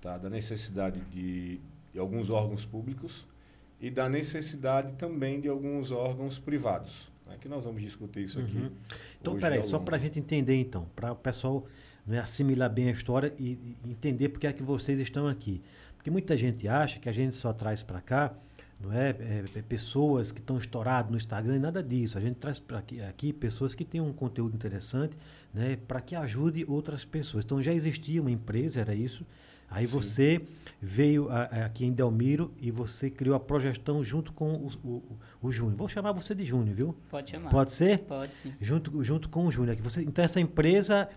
tá? 0.00 0.16
da 0.16 0.30
necessidade 0.30 1.00
de, 1.10 1.58
de 1.92 1.98
alguns 1.98 2.30
órgãos 2.30 2.64
públicos 2.64 3.26
e 3.80 3.90
da 3.90 4.08
necessidade 4.08 4.92
também 4.94 5.40
de 5.40 5.48
alguns 5.48 5.90
órgãos 5.90 6.38
privados. 6.38 7.10
É 7.30 7.36
que 7.36 7.48
nós 7.48 7.64
vamos 7.64 7.82
discutir 7.82 8.22
isso 8.24 8.38
aqui. 8.38 8.56
Uhum. 8.56 8.70
Então, 9.20 9.38
peraí, 9.38 9.62
só 9.64 9.78
para 9.78 9.96
a 9.96 9.98
gente 9.98 10.18
entender, 10.18 10.54
então, 10.60 10.86
para 10.94 11.12
o 11.12 11.16
pessoal 11.16 11.66
né, 12.06 12.20
assimilar 12.20 12.70
bem 12.70 12.88
a 12.88 12.92
história 12.92 13.34
e, 13.38 13.58
e 13.84 13.90
entender 13.90 14.28
por 14.28 14.38
que 14.38 14.46
é 14.46 14.52
que 14.52 14.62
vocês 14.62 15.00
estão 15.00 15.26
aqui. 15.26 15.60
Porque 15.96 16.10
muita 16.10 16.36
gente 16.36 16.68
acha 16.68 17.00
que 17.00 17.08
a 17.08 17.12
gente 17.12 17.34
só 17.34 17.52
traz 17.52 17.82
para 17.82 18.00
cá 18.00 18.32
não 18.80 18.92
é, 18.92 19.10
é, 19.10 19.44
é, 19.56 19.62
pessoas 19.62 20.30
que 20.30 20.38
estão 20.38 20.58
estouradas 20.58 21.10
no 21.10 21.16
Instagram 21.16 21.56
e 21.56 21.58
nada 21.58 21.82
disso. 21.82 22.18
A 22.18 22.20
gente 22.20 22.36
traz 22.36 22.60
para 22.60 22.78
aqui, 22.78 23.00
aqui, 23.00 23.32
pessoas 23.32 23.74
que 23.74 23.84
têm 23.84 24.00
um 24.00 24.12
conteúdo 24.12 24.54
interessante 24.54 25.16
né, 25.52 25.78
para 25.88 26.00
que 26.00 26.14
ajude 26.14 26.64
outras 26.68 27.04
pessoas. 27.04 27.44
Então 27.44 27.62
já 27.62 27.72
existia 27.72 28.20
uma 28.20 28.30
empresa, 28.30 28.80
era 28.80 28.94
isso, 28.94 29.26
Aí 29.70 29.86
Sim. 29.86 29.92
você 29.92 30.42
veio 30.80 31.30
a, 31.30 31.42
a, 31.42 31.66
aqui 31.66 31.84
em 31.84 31.92
Delmiro 31.92 32.52
e 32.60 32.70
você 32.70 33.10
criou 33.10 33.34
a 33.34 33.40
progestão 33.40 34.02
junto 34.04 34.32
com 34.32 34.54
o, 34.54 34.70
o, 34.84 35.02
o 35.42 35.52
Júnior. 35.52 35.76
Vou 35.76 35.88
chamar 35.88 36.12
você 36.12 36.34
de 36.34 36.44
Júnior, 36.44 36.74
viu? 36.74 36.96
Pode 37.10 37.30
chamar. 37.30 37.50
Pode 37.50 37.72
ser? 37.72 37.98
Pode 38.00 38.34
sim. 38.34 38.52
Junto, 38.60 39.02
junto 39.02 39.28
com 39.28 39.46
o 39.46 39.52
Júnior. 39.52 39.76
Você, 39.76 40.02
então 40.02 40.24
essa 40.24 40.40
empresa 40.40 41.08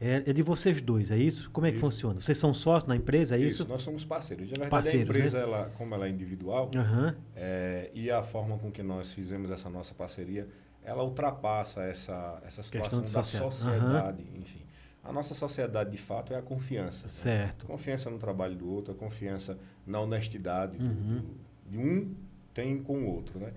é, 0.00 0.22
é, 0.26 0.32
de 0.32 0.42
vocês 0.42 0.80
dois, 0.80 1.10
é 1.10 1.16
isso? 1.16 1.50
Como 1.50 1.66
é 1.66 1.72
que 1.72 1.78
funciona? 1.78 2.20
Vocês 2.20 2.36
são 2.36 2.52
sócios 2.52 2.88
na 2.88 2.96
empresa, 2.96 3.36
é 3.36 3.38
isso? 3.38 3.62
isso? 3.62 3.68
nós 3.68 3.82
somos 3.82 4.04
parceiros. 4.04 4.46
Na 4.46 4.50
verdade, 4.50 4.70
parceiros, 4.70 5.08
a 5.08 5.18
empresa, 5.18 5.38
né? 5.38 5.44
ela, 5.44 5.70
como 5.76 5.94
ela 5.94 6.06
é 6.06 6.10
individual, 6.10 6.70
uhum. 6.74 7.14
é, 7.34 7.90
e 7.94 8.10
a 8.10 8.22
forma 8.22 8.58
com 8.58 8.70
que 8.70 8.82
nós 8.82 9.12
fizemos 9.12 9.50
essa 9.50 9.70
nossa 9.70 9.94
parceria, 9.94 10.46
ela 10.84 11.02
ultrapassa 11.02 11.82
essa, 11.82 12.38
essa 12.46 12.62
situação 12.62 13.00
da 13.00 13.24
sociedade, 13.24 14.22
uhum. 14.22 14.40
enfim. 14.40 14.65
A 15.08 15.12
nossa 15.12 15.34
sociedade, 15.34 15.90
de 15.90 15.96
fato, 15.98 16.32
é 16.32 16.36
a 16.36 16.42
confiança. 16.42 17.04
né? 17.04 17.08
Certo. 17.08 17.66
Confiança 17.66 18.10
no 18.10 18.18
trabalho 18.18 18.56
do 18.56 18.68
outro, 18.70 18.92
a 18.92 18.96
confiança 18.96 19.56
na 19.86 20.00
honestidade 20.00 20.76
Uhum. 20.78 21.20
do- 21.22 21.70
de 21.70 21.78
um 21.78 22.14
tem 22.52 22.82
com 22.82 22.98
o 23.04 23.06
outro, 23.06 23.38
né? 23.38 23.52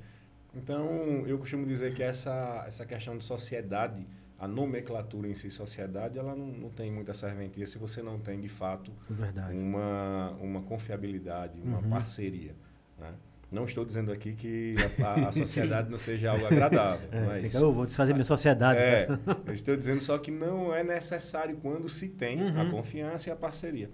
Então, 0.55 0.87
eu 1.27 1.37
costumo 1.37 1.65
dizer 1.65 1.93
que 1.93 2.01
essa, 2.03 2.63
essa 2.67 2.85
questão 2.85 3.17
de 3.17 3.23
sociedade, 3.23 4.05
a 4.37 4.47
nomenclatura 4.47 5.27
em 5.27 5.35
si, 5.35 5.49
sociedade, 5.51 6.17
ela 6.17 6.35
não, 6.35 6.47
não 6.47 6.69
tem 6.69 6.91
muita 6.91 7.13
serventia 7.13 7.67
se 7.67 7.77
você 7.77 8.01
não 8.01 8.19
tem, 8.19 8.39
de 8.39 8.47
fato, 8.49 8.91
Verdade. 9.09 9.55
uma, 9.55 10.31
uma 10.41 10.61
confiabilidade, 10.61 11.59
uma 11.61 11.79
Uhum. 11.79 11.89
parceria. 11.89 12.55
Né? 12.97 13.13
Não 13.51 13.65
estou 13.65 13.83
dizendo 13.83 14.11
aqui 14.11 14.33
que 14.33 14.75
a, 15.03 15.27
a- 15.27 15.31
sociedade 15.31 15.89
não 15.89 15.97
seja 15.97 16.31
algo 16.31 16.45
agradável, 16.45 17.09
é 17.33 17.41
isso. 17.47 17.57
eu 17.57 17.73
vou 17.73 17.85
desfazer 17.85 18.13
minha 18.13 18.23
sociedade. 18.25 18.79
É, 18.79 19.07
eu 19.47 19.53
estou 19.53 19.75
dizendo 19.75 20.01
só 20.01 20.17
que 20.19 20.29
não 20.29 20.73
é 20.73 20.83
necessário 20.83 21.57
quando 21.57 21.89
se 21.89 22.07
tem 22.09 22.41
Uhum. 22.43 22.61
a 22.61 22.69
confiança 22.69 23.29
e 23.29 23.31
a 23.31 23.35
parceria. 23.35 23.89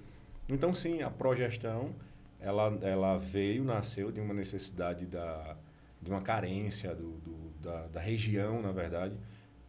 Então, 0.50 0.74
sim, 0.74 1.01
a 1.01 1.09
progestão, 1.09 1.89
ela, 2.39 2.77
ela 2.81 3.17
veio, 3.17 3.63
nasceu 3.63 4.12
de 4.12 4.19
uma 4.19 4.33
necessidade 4.33 5.05
da, 5.05 5.55
de 6.01 6.09
uma 6.12 6.21
carência 6.21 6.93
do, 6.93 7.12
do- 7.19 7.45
da, 7.62 7.88
da 7.88 8.00
região, 8.01 8.62
na 8.62 8.71
verdade, 8.74 9.15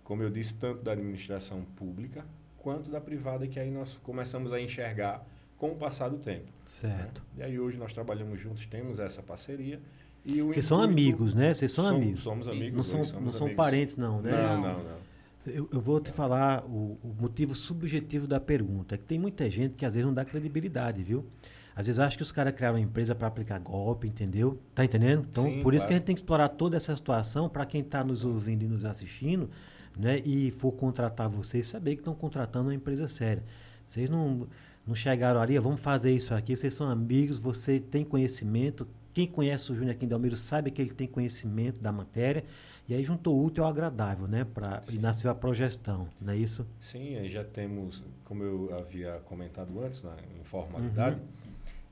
como 0.02 0.22
eu 0.22 0.30
disse, 0.30 0.54
tanto 0.58 0.82
da 0.82 0.92
administração 0.92 1.62
pública 1.76 2.24
quanto 2.58 2.90
da 2.90 3.00
privada, 3.00 3.46
que 3.46 3.58
aí 3.60 3.70
nós 3.70 3.96
começamos 4.02 4.52
a 4.52 4.60
enxergar 4.60 5.24
com 5.56 5.70
o 5.72 5.76
passar 5.76 6.08
do 6.08 6.18
tempo. 6.18 6.44
né? 6.44 6.52
Certo. 6.64 7.22
E 7.36 7.42
aí 7.42 7.58
hoje 7.58 7.78
nós 7.78 7.92
trabalhamos 7.92 8.38
juntos, 8.40 8.66
temos 8.66 8.98
essa 8.98 9.22
parceria. 9.22 9.80
E 10.24 10.42
o 10.42 10.46
Vocês 10.46 10.64
são 10.66 10.82
amigos, 10.82 11.34
né? 11.34 11.54
Vocês 11.54 11.70
são 11.72 11.84
Somos- 11.84 12.02
amigos. 12.02 12.20
Somos 12.20 12.48
amigos. 12.48 12.74
Não 12.76 12.82
são, 12.82 13.04
somos 13.04 13.24
não 13.24 13.30
são 13.30 13.46
amigos. 13.46 13.56
parentes, 13.56 13.96
não, 13.96 14.20
né? 14.20 14.32
Não, 14.32 14.60
Não. 14.60 14.82
não. 14.84 14.96
Eu, 15.46 15.68
eu 15.72 15.80
vou 15.80 16.00
te 16.00 16.10
falar 16.10 16.64
o, 16.64 16.98
o 17.04 17.14
motivo 17.20 17.54
subjetivo 17.54 18.26
da 18.26 18.40
pergunta. 18.40 18.96
É 18.96 18.98
que 18.98 19.04
tem 19.04 19.16
muita 19.18 19.48
gente 19.48 19.76
que 19.76 19.86
às 19.86 19.94
vezes 19.94 20.04
não 20.04 20.12
dá 20.12 20.24
credibilidade, 20.24 21.00
viu? 21.04 21.24
Às 21.76 21.86
vezes 21.86 22.00
acha 22.00 22.16
que 22.16 22.22
os 22.24 22.32
caras 22.32 22.52
criaram 22.54 22.74
uma 22.78 22.80
empresa 22.84 23.14
para 23.14 23.28
aplicar 23.28 23.60
golpe, 23.60 24.08
entendeu? 24.08 24.58
Tá 24.74 24.84
entendendo? 24.84 25.24
Então, 25.30 25.44
Sim, 25.44 25.62
por 25.62 25.72
isso 25.74 25.86
que 25.86 25.92
a 25.92 25.96
gente 25.96 26.06
tem 26.06 26.14
que 26.16 26.20
explorar 26.22 26.48
toda 26.48 26.76
essa 26.76 26.96
situação 26.96 27.48
para 27.48 27.64
quem 27.64 27.80
está 27.82 28.02
nos 28.02 28.24
ouvindo 28.24 28.64
e 28.64 28.66
nos 28.66 28.84
assistindo, 28.84 29.48
né? 29.96 30.20
E 30.24 30.50
for 30.50 30.72
contratar 30.72 31.28
vocês, 31.28 31.68
saber 31.68 31.94
que 31.94 32.00
estão 32.00 32.14
contratando 32.14 32.66
uma 32.70 32.74
empresa 32.74 33.06
séria. 33.06 33.44
Vocês 33.84 34.10
não, 34.10 34.48
não 34.86 34.94
chegaram 34.94 35.40
ali, 35.40 35.56
"Ah, 35.56 35.60
vamos 35.60 35.80
fazer 35.80 36.12
isso 36.12 36.32
aqui, 36.34 36.54
vocês 36.56 36.72
são 36.74 36.88
amigos, 36.88 37.38
você 37.38 37.80
tem 37.80 38.04
conhecimento. 38.04 38.86
Quem 39.12 39.26
conhece 39.26 39.72
o 39.72 39.74
Júnior 39.74 39.92
aqui 39.94 40.04
em 40.04 40.08
Dalmiro 40.08 40.36
sabe 40.36 40.70
que 40.70 40.80
ele 40.80 40.90
tem 40.90 41.06
conhecimento 41.06 41.80
da 41.80 41.90
matéria. 41.90 42.44
E 42.88 42.94
aí 42.94 43.02
juntou 43.02 43.34
o 43.36 43.44
útil 43.44 43.64
ao 43.64 43.70
agradável, 43.70 44.28
né? 44.28 44.44
Pra, 44.44 44.80
e 44.92 44.98
nasceu 44.98 45.28
a 45.30 45.34
progestão, 45.34 46.06
não 46.20 46.32
é 46.32 46.36
isso? 46.36 46.64
Sim, 46.78 47.16
aí 47.16 47.28
já 47.28 47.42
temos, 47.42 48.04
como 48.24 48.44
eu 48.44 48.76
havia 48.78 49.20
comentado 49.24 49.80
antes, 49.82 50.02
na 50.02 50.14
informalidade, 50.40 51.16
Uhum. 51.16 51.22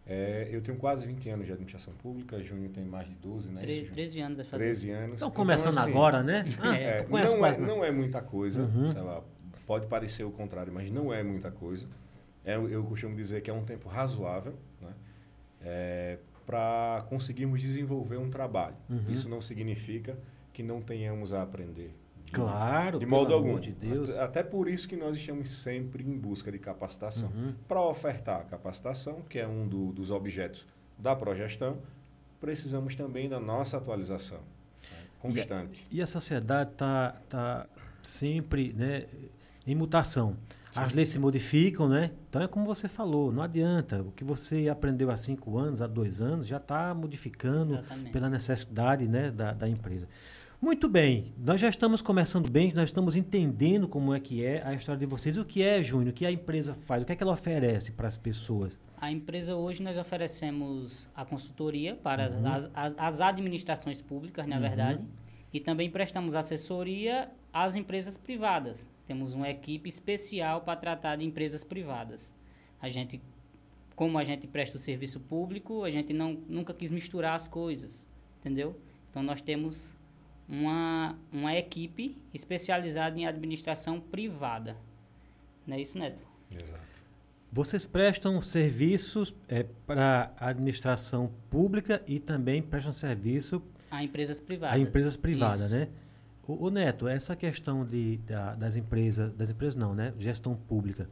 é, 0.07 0.49
eu 0.53 0.61
tenho 0.61 0.77
quase 0.79 1.05
20 1.07 1.29
anos 1.31 1.47
de 1.47 1.53
administração 1.53 1.93
pública, 1.95 2.41
Júnior 2.43 2.71
tem 2.71 2.85
mais 2.85 3.09
de 3.09 3.15
12, 3.15 3.51
né? 3.51 3.63
Tre- 3.63 3.71
isso, 3.73 3.81
Júnior? 3.87 3.95
13 3.95 4.21
anos 4.21 4.37
vai 4.37 4.47
fazer. 4.47 4.65
13 4.65 4.91
anos. 4.91 5.15
Estão 5.15 5.31
começando 5.33 5.79
assim, 5.79 5.91
agora, 5.91 6.23
né? 6.23 6.45
Ah, 6.61 6.77
é, 6.77 6.99
não, 7.01 7.07
quase 7.09 7.35
é, 7.35 7.59
não 7.67 7.85
é 7.85 7.91
muita 7.91 8.21
coisa, 8.23 8.63
Uhum. 8.63 8.89
sei 8.89 9.01
lá, 9.01 9.21
pode 9.67 9.87
parecer 9.87 10.23
o 10.25 10.31
contrário, 10.31 10.73
mas 10.73 10.91
não 10.93 11.13
é 11.13 11.23
muita 11.25 11.51
coisa. 11.51 11.89
É, 12.45 12.57
eu 12.57 12.83
costumo 12.85 13.17
dizer 13.17 13.41
que 13.43 13.51
é 13.51 13.53
um 13.55 13.65
tempo 13.65 13.89
razoável 13.89 14.55
né? 14.81 14.93
para 16.47 17.05
conseguirmos 17.09 17.61
desenvolver 17.61 18.19
um 18.19 18.29
trabalho. 18.31 18.77
Uhum. 18.89 19.05
Isso 19.09 19.29
não 19.29 19.41
significa 19.41 20.17
que 20.53 20.63
não 20.63 20.81
tenhamos 20.83 21.33
a 21.33 21.43
aprender. 21.43 21.95
De- 22.27 22.33
Claro, 22.33 22.99
de 22.99 23.07
pelo 23.07 23.17
modo 23.19 23.35
amor 23.35 23.49
algum. 23.49 23.61
de 23.61 23.73
Deus. 23.73 24.11
Até, 24.11 24.21
até 24.23 24.43
por 24.43 24.69
isso 24.69 24.87
que 24.89 24.97
nós 24.97 25.17
estamos 25.17 25.51
sempre 25.51 26.03
em 26.05 26.17
busca 26.19 26.51
de 26.53 26.59
capacitação. 26.59 27.29
Uhum. 27.35 27.55
Para 27.69 27.81
ofertar 27.83 28.41
a 28.41 28.45
capacitação, 28.45 29.23
que 29.29 29.39
é 29.39 29.47
um 29.47 29.67
do- 29.67 29.93
dos 29.93 30.11
objetos 30.11 30.67
da 30.99 31.15
progestão, 31.17 31.79
precisamos 32.41 32.95
também 32.95 33.29
da 33.29 33.41
nossa 33.41 33.77
atualização 33.79 34.39
né, 34.39 34.99
constante. 35.19 35.87
E 35.91 36.03
a 36.03 36.07
sociedade 36.07 36.73
está 36.73 37.17
tá 37.29 37.67
sempre 38.03 38.73
né, 38.75 39.07
em 39.67 39.75
mutação. 39.75 40.37
As 40.77 40.93
leis 40.93 41.09
se 41.09 41.19
modificam, 41.19 41.89
né? 41.89 42.11
Então 42.29 42.43
é 42.43 42.49
como 42.49 42.65
você 42.67 42.89
falou, 42.89 43.31
não 43.33 43.43
adianta. 43.43 44.03
O 44.03 44.11
que 44.13 44.25
você 44.25 44.69
aprendeu 44.69 45.11
há 45.11 45.17
cinco 45.17 45.57
anos, 45.59 45.81
há 45.81 45.87
dois 45.87 46.21
anos, 46.21 46.47
já 46.47 46.57
está 46.57 46.93
modificando 46.95 47.75
Exatamente. 47.75 48.11
pela 48.11 48.29
necessidade 48.29 49.07
né, 49.07 49.31
da, 49.31 49.53
da 49.53 49.69
empresa. 49.69 50.09
Muito 50.61 50.89
bem, 50.89 51.35
nós 51.37 51.61
já 51.61 51.69
estamos 51.69 52.01
começando 52.01 52.51
bem, 52.51 52.73
nós 52.73 52.85
estamos 52.89 53.17
entendendo 53.17 53.87
como 53.87 54.15
é 54.15 54.19
que 54.21 54.43
é 54.43 54.67
a 54.67 54.73
história 54.73 54.99
de 54.99 55.05
vocês. 55.05 55.37
O 55.37 55.45
que 55.45 55.63
é, 55.63 55.83
Júnior? 55.83 56.09
O 56.11 56.13
que 56.15 56.25
a 56.25 56.33
empresa 56.33 56.73
faz? 56.87 57.03
O 57.03 57.07
que 57.07 57.13
é 57.13 57.17
que 57.17 57.23
ela 57.23 57.33
oferece 57.35 57.93
para 57.93 58.09
as 58.09 58.17
pessoas? 58.17 58.79
A 58.99 59.13
empresa 59.13 59.55
hoje 59.55 59.83
nós 59.83 59.99
oferecemos 59.99 61.09
a 61.15 61.23
consultoria 61.25 61.95
para 61.97 62.31
Uhum. 62.31 62.47
as, 62.51 62.71
as- 62.75 62.95
as 62.97 63.21
administrações 63.21 64.01
públicas, 64.01 64.47
na 64.47 64.59
verdade, 64.59 65.01
e 65.53 65.61
também 65.61 65.91
prestamos 65.91 66.35
assessoria 66.35 67.29
às 67.55 67.77
empresas 67.77 68.17
privadas. 68.17 68.89
Temos 69.07 69.33
uma 69.33 69.49
equipe 69.49 69.89
especial 69.89 70.63
para 70.63 70.77
tratar 70.77 71.17
de 71.17 71.25
empresas 71.25 71.63
privadas. 71.63 72.33
A 72.83 72.89
gente, 72.89 73.23
como 73.95 74.19
a 74.19 74.25
gente 74.25 74.47
presta 74.49 74.77
o 74.77 74.81
serviço 74.81 75.21
público, 75.21 75.85
a 75.85 75.91
gente 75.91 76.13
não, 76.13 76.33
nunca 76.49 76.75
quis 76.75 76.91
misturar 76.91 77.35
as 77.37 77.47
coisas, 77.47 78.07
entendeu? 78.41 78.77
Então 79.11 79.23
nós 79.23 79.41
temos 79.41 79.95
uma, 80.49 81.17
uma 81.33 81.55
equipe 81.55 82.19
especializada 82.35 83.17
em 83.19 83.27
administração 83.27 84.01
privada. 84.01 84.77
Não 85.67 85.77
é 85.77 85.81
isso, 85.81 85.97
Neto? 85.99 86.19
Exato. 86.51 86.85
Vocês 87.53 87.87
prestam 87.87 88.41
serviços 88.41 89.33
para 89.87 90.35
a 90.37 90.49
administração 90.49 91.31
pública 91.49 92.03
e 92.07 92.19
também 92.19 92.61
prestam 92.61 92.93
serviço 92.93 93.63
A 93.91 94.03
empresas 94.03 94.41
privadas. 94.41 94.75
a 94.77 94.79
empresas 94.79 95.17
privadas, 95.17 95.61
Isso. 95.67 95.75
né? 95.77 95.89
O, 96.47 96.71
Neto, 96.71 97.09
essa 97.09 97.35
questão 97.35 97.85
de, 97.85 98.19
da- 98.19 98.55
das 98.55 98.77
empresas, 98.77 99.33
das 99.35 99.51
empresas 99.51 99.77
não, 99.77 99.95
né? 99.95 100.13
Gestão 100.19 100.55
pública, 100.55 101.09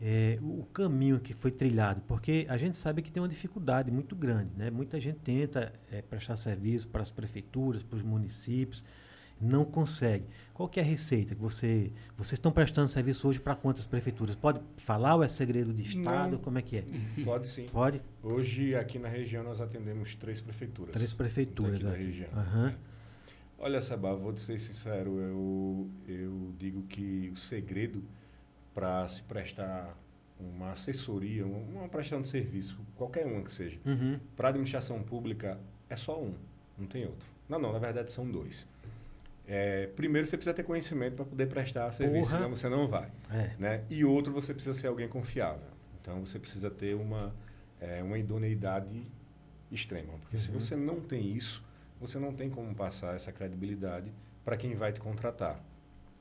é, 0.00 0.38
o 0.42 0.64
caminho 0.72 1.18
que 1.20 1.32
foi 1.34 1.50
trilhado, 1.50 2.00
porque 2.06 2.46
a 2.48 2.56
gente 2.56 2.76
sabe 2.76 3.00
que 3.02 3.10
tem 3.10 3.22
uma 3.22 3.28
dificuldade 3.28 3.90
muito 3.90 4.14
grande, 4.16 4.50
né? 4.56 4.70
Muita 4.70 5.00
gente 5.00 5.16
tenta 5.18 5.72
é, 5.90 6.02
prestar 6.02 6.36
serviço 6.36 6.88
para 6.88 7.02
as 7.02 7.10
prefeituras, 7.10 7.82
para 7.82 7.96
os 7.96 8.02
municípios, 8.02 8.82
não 9.38 9.64
consegue. 9.66 10.24
Qual 10.54 10.66
que 10.66 10.80
é 10.80 10.82
a 10.82 10.86
receita 10.86 11.34
que 11.34 11.40
você, 11.40 11.92
vocês 12.16 12.32
estão 12.38 12.50
prestando 12.50 12.88
serviço 12.88 13.28
hoje 13.28 13.38
para 13.38 13.54
quantas 13.54 13.86
prefeituras? 13.86 14.34
Pode 14.34 14.60
falar 14.78 15.14
ou 15.16 15.22
é 15.22 15.28
segredo 15.28 15.74
de 15.74 15.82
estado? 15.82 16.32
Não. 16.32 16.38
Como 16.38 16.58
é 16.58 16.62
que 16.62 16.78
é? 16.78 16.84
Pode 17.22 17.46
sim. 17.48 17.66
Pode? 17.70 18.00
Hoje, 18.22 18.74
aqui 18.74 18.98
na 18.98 19.08
região, 19.08 19.44
nós 19.44 19.60
atendemos 19.60 20.14
três 20.14 20.40
prefeituras. 20.40 20.92
Três 20.94 21.12
prefeituras 21.12 21.72
daqui 21.72 21.84
da 21.84 21.90
aqui. 21.92 22.04
região. 22.04 22.28
Olha, 23.58 23.80
Seba, 23.80 24.14
vou 24.14 24.32
te 24.32 24.40
ser 24.40 24.58
sincero, 24.60 25.18
eu, 25.18 25.90
eu 26.06 26.52
digo 26.58 26.82
que 26.82 27.30
o 27.32 27.36
segredo 27.36 28.04
para 28.74 29.08
se 29.08 29.22
prestar 29.22 29.96
uma 30.38 30.72
assessoria, 30.72 31.46
uma, 31.46 31.80
uma 31.80 31.88
prestação 31.88 32.20
de 32.20 32.28
serviço, 32.28 32.78
qualquer 32.96 33.24
uma 33.26 33.40
que 33.42 33.50
seja, 33.50 33.78
Uhum. 33.86 34.20
para 34.36 34.48
a 34.48 34.50
administração 34.50 35.02
pública 35.02 35.58
é 35.88 35.96
só 35.96 36.20
um, 36.22 36.34
não 36.76 36.86
tem 36.86 37.06
outro. 37.06 37.26
Não, 37.48 37.58
não, 37.58 37.72
na 37.72 37.78
verdade 37.78 38.12
são 38.12 38.30
dois. 38.30 38.68
É, 39.48 39.86
primeiro, 39.96 40.26
você 40.26 40.36
precisa 40.36 40.52
ter 40.52 40.64
conhecimento 40.64 41.14
para 41.14 41.24
poder 41.24 41.46
prestar 41.46 41.90
serviço, 41.92 42.30
Porra. 42.32 42.42
senão 42.42 42.54
você 42.56 42.68
não 42.68 42.86
vai. 42.88 43.10
É. 43.30 43.52
Né? 43.58 43.84
E 43.88 44.04
outro, 44.04 44.32
você 44.32 44.52
precisa 44.52 44.74
ser 44.78 44.88
alguém 44.88 45.08
confiável. 45.08 45.68
Então, 46.02 46.26
você 46.26 46.38
precisa 46.38 46.68
ter 46.68 46.94
uma, 46.94 47.32
é, 47.80 48.02
uma 48.02 48.18
idoneidade 48.18 49.06
extrema. 49.70 50.12
Porque 50.20 50.36
se 50.36 50.50
Uhum. 50.50 50.60
você 50.60 50.74
não 50.76 51.00
tem 51.00 51.30
isso, 51.32 51.62
você 52.00 52.18
não 52.18 52.32
tem 52.32 52.50
como 52.50 52.74
passar 52.74 53.14
essa 53.14 53.32
credibilidade 53.32 54.12
para 54.44 54.56
quem 54.56 54.74
vai 54.74 54.92
te 54.92 55.00
contratar. 55.00 55.60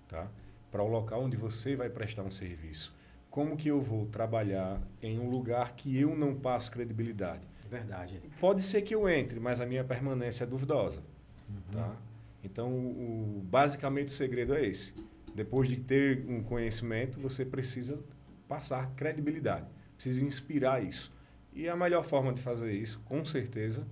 Tá? 0.08 0.27
Para 0.72 0.84
o 0.84 0.88
local 0.88 1.24
onde 1.24 1.38
você 1.38 1.75
vai 1.75 1.89
prestar 1.89 2.24
um 2.24 2.32
serviço. 2.32 2.94
Como 3.29 3.58
que 3.58 3.67
eu 3.67 3.82
vou 3.82 4.05
trabalhar 4.05 4.82
em 5.01 5.20
um 5.20 5.29
lugar 5.29 5.75
que 5.75 6.00
eu 6.00 6.15
não 6.15 6.36
passo 6.36 6.72
credibilidade? 6.72 7.41
Verdade. 7.70 8.22
Pode 8.39 8.62
ser 8.62 8.82
que 8.82 8.96
eu 8.96 9.10
entre, 9.10 9.39
mas 9.39 9.60
a 9.60 9.65
minha 9.65 9.84
permanência 9.84 10.44
é 10.44 10.48
duvidosa. 10.48 11.01
Uhum. 11.50 11.62
Tá? 11.72 11.96
Então, 12.44 12.72
o, 12.72 13.41
basicamente, 13.44 14.10
o 14.10 14.12
segredo 14.12 14.55
é 14.55 14.65
esse. 14.65 14.94
Depois 15.34 15.67
de 15.67 15.77
ter 15.77 16.25
um 16.29 16.41
conhecimento, 16.44 17.20
você 17.20 17.44
precisa 17.44 18.00
passar 18.48 18.91
credibilidade. 18.96 19.65
Precisa 19.96 20.24
inspirar 20.24 20.84
isso. 20.84 21.12
E 21.53 21.67
a 21.67 21.75
melhor 21.75 22.03
forma 22.03 22.34
de 22.34 22.41
fazer 22.41 22.72
isso, 22.74 23.01
com 23.05 23.25
certeza, 23.25 23.86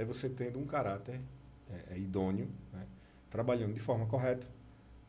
é 0.00 0.04
você 0.04 0.30
tendo 0.30 0.58
um 0.58 0.64
caráter 0.64 1.20
é, 1.68 1.94
é, 1.94 1.98
idôneo, 1.98 2.48
né? 2.72 2.86
trabalhando 3.28 3.74
de 3.74 3.80
forma 3.80 4.06
correta, 4.06 4.46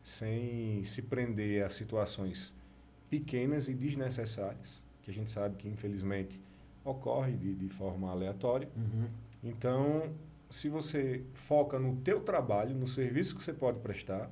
sem 0.03 0.83
se 0.83 1.01
prender 1.01 1.63
a 1.65 1.69
situações 1.69 2.53
pequenas 3.09 3.69
e 3.69 3.73
desnecessárias, 3.73 4.83
que 5.01 5.09
a 5.09 5.13
gente 5.13 5.31
sabe 5.31 5.55
que, 5.55 5.69
infelizmente, 5.69 6.41
ocorre 6.83 7.31
de, 7.37 7.55
de 7.55 7.69
forma 7.69 8.09
aleatória. 8.09 8.67
Uhum. 8.75 9.07
Então, 9.41 10.13
se 10.49 10.67
você 10.67 11.23
foca 11.33 11.79
no 11.79 11.95
teu 12.01 12.19
trabalho, 12.19 12.75
no 12.75 12.87
serviço 12.87 13.37
que 13.37 13.41
você 13.41 13.53
pode 13.53 13.79
prestar, 13.79 14.29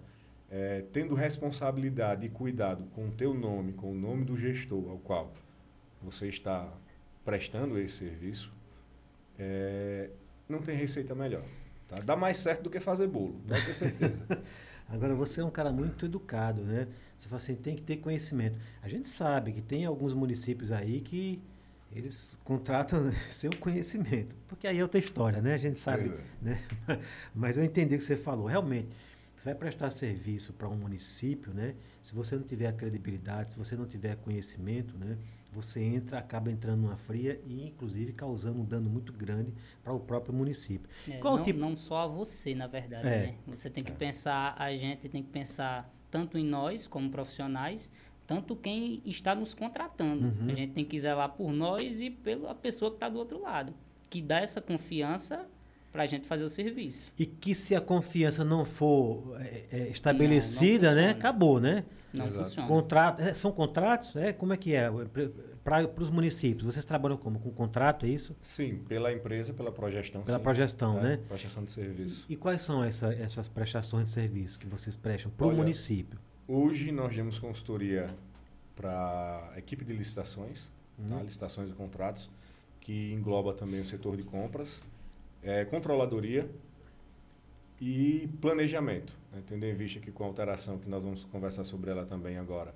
é, 0.51 0.84
tendo 0.92 1.16
responsabilidade 1.16 2.25
e 2.25 2.30
cuidado 2.30 2.84
com 2.94 3.08
o 3.08 3.12
teu 3.12 3.34
nome, 3.34 3.72
com 3.72 3.94
o 3.94 3.96
nome 3.96 4.25
do 4.25 4.36
gestor 4.36 4.89
ao 4.89 4.98
qual 4.98 5.32
você 6.01 6.28
está 6.28 6.70
prestando 7.24 7.80
esse 7.80 8.00
serviço, 8.00 8.51
é, 9.38 10.10
não 10.50 10.60
tem 10.60 10.75
receita 10.75 11.13
melhor. 11.13 11.44
Tá? 11.88 12.00
Dá 12.00 12.15
mais 12.15 12.39
certo 12.39 12.63
do 12.63 12.70
que 12.70 12.79
fazer 12.79 13.08
bolo, 13.08 13.39
pode 13.48 13.65
ter 13.65 13.74
certeza. 13.74 14.20
Agora, 14.89 15.13
você 15.13 15.41
é 15.41 15.46
um 15.46 15.51
cara 15.51 15.72
muito 15.72 16.08
educado, 16.08 16.63
né? 16.63 16.88
Você 17.15 17.29
fala 17.29 17.39
assim, 17.39 17.56
tem 17.56 17.75
que 17.75 17.84
ter 17.84 17.98
conhecimento. 17.98 18.58
A 18.82 18.89
gente 18.89 19.08
sabe 19.08 19.51
que 19.51 19.62
tem 19.62 19.86
alguns 19.86 20.13
municípios 20.13 20.72
aí 20.72 21.00
que 21.00 21.39
eles 21.91 22.38
contratam 22.44 23.12
seu 23.29 23.51
conhecimento. 23.60 24.36
Porque 24.48 24.68
aí 24.68 24.79
é 24.79 24.82
outra 24.82 25.00
história, 25.00 25.41
né? 25.41 25.53
A 25.53 25.58
gente 25.58 25.77
sabe. 25.77 26.10
Pois 26.10 26.20
Né? 26.41 26.62
Mas 27.36 27.56
eu 27.56 27.63
entendi 27.63 27.94
o 27.94 27.98
que 28.00 28.03
você 28.03 28.15
falou. 28.15 28.48
Realmente, 28.48 28.89
você 29.36 29.50
vai 29.50 29.56
prestar 29.56 29.91
serviço 29.91 30.53
para 30.53 30.68
um 30.68 30.75
município, 30.75 31.53
né? 31.53 31.75
Se 32.01 32.15
você 32.15 32.36
não 32.36 32.44
tiver 32.44 32.72
credibilidade, 32.75 33.53
se 33.53 33.60
você 33.60 33.75
não 33.75 33.86
tiver 33.86 34.15
conhecimento, 34.18 34.98
né? 34.98 35.18
Você 35.51 35.82
entra, 35.82 36.20
acaba 36.20 36.51
entrando 36.51 36.82
numa 36.84 36.96
fria 36.98 37.41
e, 37.48 37.65
inclusive, 37.68 38.13
causando 38.13 38.60
um 38.62 38.65
dano 38.65 38.89
muito 38.89 39.12
grande 39.12 39.51
para 39.84 39.91
o 39.91 40.00
próprio 40.00 40.34
município. 40.34 40.88
É, 41.08 41.18
Qual 41.18 41.38
não, 41.38 41.44
tipo- 41.44 41.60
não 41.60 41.75
só 41.75 42.00
a 42.03 42.08
você, 42.08 42.53
na 42.53 42.68
verdade, 42.68 43.08
É. 43.08 43.22
né? 43.27 43.36
Você 43.48 43.70
tem 43.70 43.84
que 43.84 43.91
pensar, 43.91 44.56
a 44.58 44.72
gente 44.75 45.10
tem 45.10 45.24
que 45.24 45.29
pensar 45.29 45.91
tanto 46.12 46.38
em 46.38 46.46
nós 46.46 46.86
como 46.86 47.10
profissionais, 47.10 47.91
tanto 48.27 48.56
quem 48.56 49.01
está 49.06 49.34
nos 49.34 49.56
contratando. 49.56 50.27
Uhum. 50.27 50.51
A 50.51 50.53
gente 50.53 50.74
tem 50.74 50.86
que 50.86 51.00
zelar 51.00 51.29
por 51.34 51.51
nós 51.51 52.00
e 52.00 52.12
pela 52.12 52.53
pessoa 52.53 52.91
que 52.91 52.98
está 52.98 53.10
do 53.10 53.18
outro 53.18 53.41
lado, 53.41 53.74
que 54.08 54.22
dá 54.22 54.39
essa 54.39 54.62
confiança 54.62 55.50
para 55.91 56.03
a 56.03 56.05
gente 56.05 56.27
fazer 56.27 56.43
o 56.43 56.50
serviço. 56.50 57.12
E 57.17 57.25
que 57.25 57.55
se 57.55 57.75
a 57.75 57.81
confiança 57.81 58.43
não 58.43 58.63
for 58.65 59.36
é, 59.39 59.65
é, 59.72 59.89
estabelecida, 59.89 60.89
Não, 60.89 60.96
não 60.96 61.01
né? 61.08 61.10
Acabou, 61.12 61.60
né? 61.60 61.84
Não 62.13 62.25
Exato. 62.27 62.46
funciona. 62.46 62.67
Contrato, 62.67 63.19
é, 63.22 63.34
são 63.34 63.51
contratos? 63.51 64.15
É, 64.15 64.34
como 64.34 64.53
é 64.53 64.58
que 64.58 64.74
é? 64.74 64.89
Para 65.63 65.88
os 66.01 66.10
municípios, 66.10 66.63
vocês 66.74 66.86
trabalham 66.86 67.17
como? 67.17 67.39
Com 67.39 67.51
contrato, 67.51 68.05
é 68.05 68.10
isso? 68.10 68.36
Sim, 68.41 68.79
pela 68.88 69.12
empresa, 69.13 69.53
pela 69.53 69.72
progestão. 69.72 70.22
Pela 70.24 70.38
sim. 70.38 70.43
progestão, 70.43 71.00
É, 71.00 71.03
né? 71.03 71.19
Prestação 71.27 71.63
de 71.63 71.72
serviço. 71.72 72.25
E 72.29 72.36
quais 72.36 72.62
são 72.62 72.84
essa- 72.84 73.13
essas 73.13 73.48
prestações 73.48 74.05
de 74.05 74.10
serviço 74.12 74.58
que 74.58 74.65
vocês 74.67 74.96
prestam 74.96 75.31
para 75.31 75.46
o 75.48 75.51
município? 75.55 76.17
Hoje 76.48 76.91
nós 76.91 77.15
demos 77.15 77.38
consultoria 77.38 78.08
para 78.75 79.51
a 79.53 79.60
equipe 79.60 79.84
de 79.86 79.93
licitações, 79.93 80.67
tá? 81.10 81.15
Uhum. 81.17 81.24
licitações 81.24 81.69
e 81.69 81.74
contratos, 81.74 82.29
que 82.82 83.12
engloba 83.13 83.54
também 83.54 83.82
o 83.82 83.86
setor 83.86 84.17
de 84.17 84.23
compras, 84.23 84.82
é, 85.43 85.65
controladoria 85.65 86.49
e 87.80 88.30
planejamento. 88.41 89.17
Né? 89.32 89.41
Tendo 89.47 89.65
em 89.65 89.73
vista 89.73 89.99
que 89.99 90.12
com 90.12 90.23
a 90.23 90.28
alteração, 90.28 90.78
que 90.78 90.89
nós 90.89 91.04
vamos 91.04 91.23
conversar 91.25 91.63
sobre 91.63 91.91
ela 91.91 92.06
também 92.06 92.38
agora, 92.38 92.73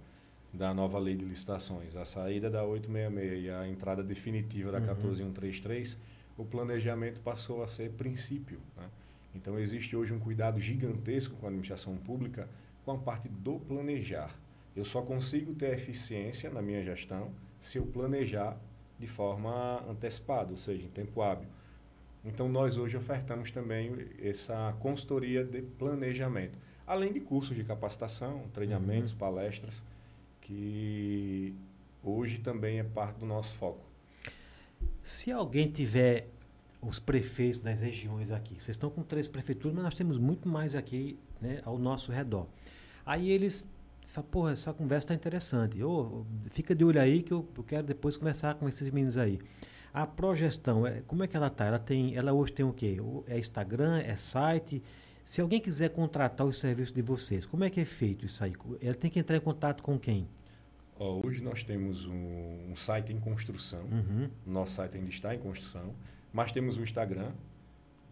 da 0.53 0.73
nova 0.73 0.99
lei 0.99 1.15
de 1.15 1.25
licitações, 1.25 1.95
a 1.95 2.05
saída 2.05 2.49
da 2.49 2.63
866 2.63 3.45
e 3.45 3.49
a 3.49 3.67
entrada 3.67 4.03
definitiva 4.03 4.71
da 4.71 4.77
Uhum. 4.77 4.85
14133, 4.85 5.97
o 6.37 6.45
planejamento 6.45 7.21
passou 7.21 7.63
a 7.63 7.67
ser 7.67 7.91
princípio. 7.91 8.59
Né? 8.77 8.87
Então 9.35 9.57
existe 9.57 9.95
hoje 9.95 10.13
um 10.13 10.19
cuidado 10.19 10.59
gigantesco 10.59 11.35
com 11.37 11.47
a 11.47 11.49
administração 11.49 11.97
pública 11.97 12.47
com 12.85 12.91
a 12.91 12.97
parte 12.97 13.27
do 13.27 13.59
planejar. 13.59 14.35
Eu 14.75 14.85
só 14.85 15.01
consigo 15.01 15.53
ter 15.55 15.73
eficiência 15.73 16.49
na 16.49 16.61
minha 16.61 16.83
gestão 16.83 17.31
se 17.59 17.77
eu 17.77 17.85
planejar 17.85 18.57
de 18.99 19.07
forma 19.07 19.83
antecipada, 19.89 20.51
ou 20.51 20.57
seja, 20.57 20.85
em 20.85 20.89
tempo 20.89 21.21
hábil. 21.21 21.47
Então 22.25 22.47
nós 22.47 22.77
hoje 22.77 22.95
ofertamos 22.95 23.51
também 23.51 23.91
essa 24.21 24.73
consultoria 24.79 25.43
de 25.43 25.61
planejamento, 25.61 26.57
além 26.87 27.11
de 27.11 27.19
cursos 27.19 27.55
de 27.55 27.63
capacitação, 27.63 28.43
treinamentos, 28.53 29.11
Uhum. 29.11 29.17
palestras, 29.17 29.83
que 30.41 31.53
hoje 32.03 32.39
também 32.39 32.79
é 32.79 32.83
parte 32.83 33.19
do 33.19 33.25
nosso 33.25 33.53
foco. 33.55 33.83
Se 35.01 35.31
alguém 35.31 35.69
tiver 35.69 36.29
os 36.81 36.99
prefeitos 36.99 37.59
das 37.59 37.79
regiões 37.79 38.31
aqui, 38.31 38.53
vocês 38.55 38.69
estão 38.75 38.89
com 38.89 39.03
três 39.03 39.27
prefeituras, 39.27 39.73
mas 39.73 39.83
nós 39.85 39.95
temos 39.95 40.17
muito 40.17 40.47
mais 40.47 40.75
aqui 40.75 41.17
né, 41.41 41.61
ao 41.65 41.77
nosso 41.77 42.11
redor. 42.11 42.47
Aí 43.05 43.29
eles 43.29 43.69
falam, 44.05 44.29
porra, 44.29 44.51
essa 44.51 44.73
conversa 44.73 45.05
está 45.05 45.13
interessante. 45.15 45.81
Ô, 45.81 46.25
fica 46.51 46.75
de 46.75 46.83
olho 46.83 46.99
aí 46.99 47.21
que 47.23 47.31
eu, 47.33 47.47
eu 47.57 47.63
quero 47.63 47.87
depois 47.87 48.17
conversar 48.17 48.55
com 48.55 48.67
esses 48.67 48.89
meninos 48.89 49.17
aí. 49.17 49.39
A 49.93 50.07
progestão, 50.07 50.87
é, 50.87 51.01
como 51.05 51.23
é 51.23 51.27
que 51.27 51.37
ela 51.37 51.49
tá? 51.49 51.65
Ela 51.65 51.77
tem, 51.79 52.15
ela 52.15 52.33
hoje 52.33 52.51
tem 52.51 52.65
o 52.65 52.73
quê? 52.73 52.97
É 53.27 53.37
Instagram, 53.37 53.99
é 53.99 54.15
site. 54.15 54.81
Se 55.23 55.39
alguém 55.39 55.59
quiser 55.61 55.89
contratar 55.91 56.45
os 56.47 56.57
serviços 56.59 56.93
de 56.93 57.01
vocês, 57.01 57.45
como 57.45 57.63
é 57.63 57.69
que 57.69 57.79
é 57.79 57.85
feito 57.85 58.25
isso 58.25 58.43
aí? 58.43 58.53
Ela 58.81 58.95
tem 58.95 59.09
que 59.11 59.19
entrar 59.19 59.37
em 59.37 59.41
contato 59.41 59.83
com 59.83 59.97
quem? 59.99 60.27
Ó, 60.99 61.21
hoje 61.25 61.41
nós 61.43 61.63
temos 61.63 62.05
um, 62.05 62.71
um 62.71 62.75
site 62.75 63.13
em 63.13 63.19
construção, 63.19 63.83
Uhum. 63.83 64.29
nosso 64.45 64.73
site 64.73 64.97
ainda 64.97 65.09
está 65.09 65.33
em 65.33 65.39
construção, 65.39 65.93
mas 66.31 66.51
temos 66.51 66.75
o 66.77 66.81
Instagram. 66.83 67.31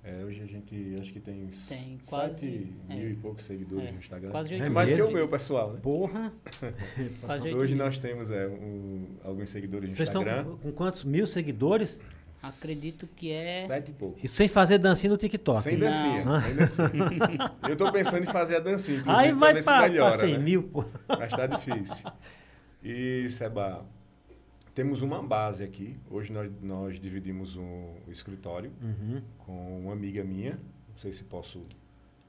É, 0.04 0.24
hoje 0.26 0.42
a 0.42 0.46
gente 0.48 0.96
acho 1.00 1.14
que 1.14 1.20
tem, 1.20 1.48
Tem 1.70 2.00
quase, 2.08 2.40
sete 2.40 2.68
é. 2.90 2.96
mil 2.96 3.12
e 3.12 3.16
poucos 3.16 3.44
seguidores 3.46 3.88
É, 3.88 3.92
no 3.92 4.00
Instagram. 4.00 4.32
quase 4.32 4.56
É 4.56 4.58
é 4.58 4.70
mais 4.70 4.90
do 4.90 4.96
que 4.96 5.02
o 5.04 5.12
meu, 5.12 5.28
pessoal, 5.28 5.74
né? 5.74 5.80
Porra! 5.82 6.34
Hoje 7.56 7.76
mil. 7.76 7.86
nós 7.86 8.00
temos 8.00 8.32
é, 8.32 8.48
um- 8.48 9.06
alguns 9.24 9.50
seguidores 9.52 9.90
no 9.90 9.96
Vocês 9.96 10.10
estão 10.10 10.24
Instagram. 10.24 10.44
com, 10.46 10.58
com 10.58 10.72
quantos 10.72 11.04
mil 11.04 11.28
seguidores? 11.28 12.00
Acredito 12.42 13.08
que 13.16 13.32
é. 13.32 13.66
Sete 13.68 13.92
e 13.92 13.94
pouco. 13.94 14.20
E 14.24 14.28
sem 14.28 14.48
fazer 14.48 14.80
dancinha 14.80 15.12
no 15.12 15.18
TikTok. 15.18 15.62
Sem 15.62 15.78
né? 15.78 15.86
dancinha, 15.86 16.26
Não. 16.26 16.40
sem 16.40 16.56
dancinha. 16.56 16.90
Eu 17.70 17.76
tô 17.78 17.92
pensando 17.92 18.24
em 18.24 18.28
fazer 18.28 18.56
a 18.56 18.60
dancinha, 18.60 19.04
Aí 19.06 19.32
vai 19.32 19.54
pra 19.62 20.18
100 20.18 20.32
né? 20.32 20.38
mil, 20.40 20.64
pô. 20.64 20.84
Mas 21.08 21.32
tá 21.32 21.46
difícil. 21.46 22.04
E, 22.84 23.30
Seba, 23.30 23.86
temos 24.74 25.02
uma 25.02 25.22
base 25.22 25.64
aqui. 25.64 25.98
Hoje 26.10 26.32
nós, 26.32 26.52
nós 26.62 27.00
dividimos 27.00 27.56
o, 27.56 27.62
o 28.08 28.12
escritório 28.12 28.72
Uhum. 28.82 29.22
com 29.38 29.80
uma 29.82 29.94
amiga 29.94 30.24
minha. 30.24 30.54
Não 30.90 30.98
sei 30.98 31.14
se 31.14 31.24
posso... 31.24 31.64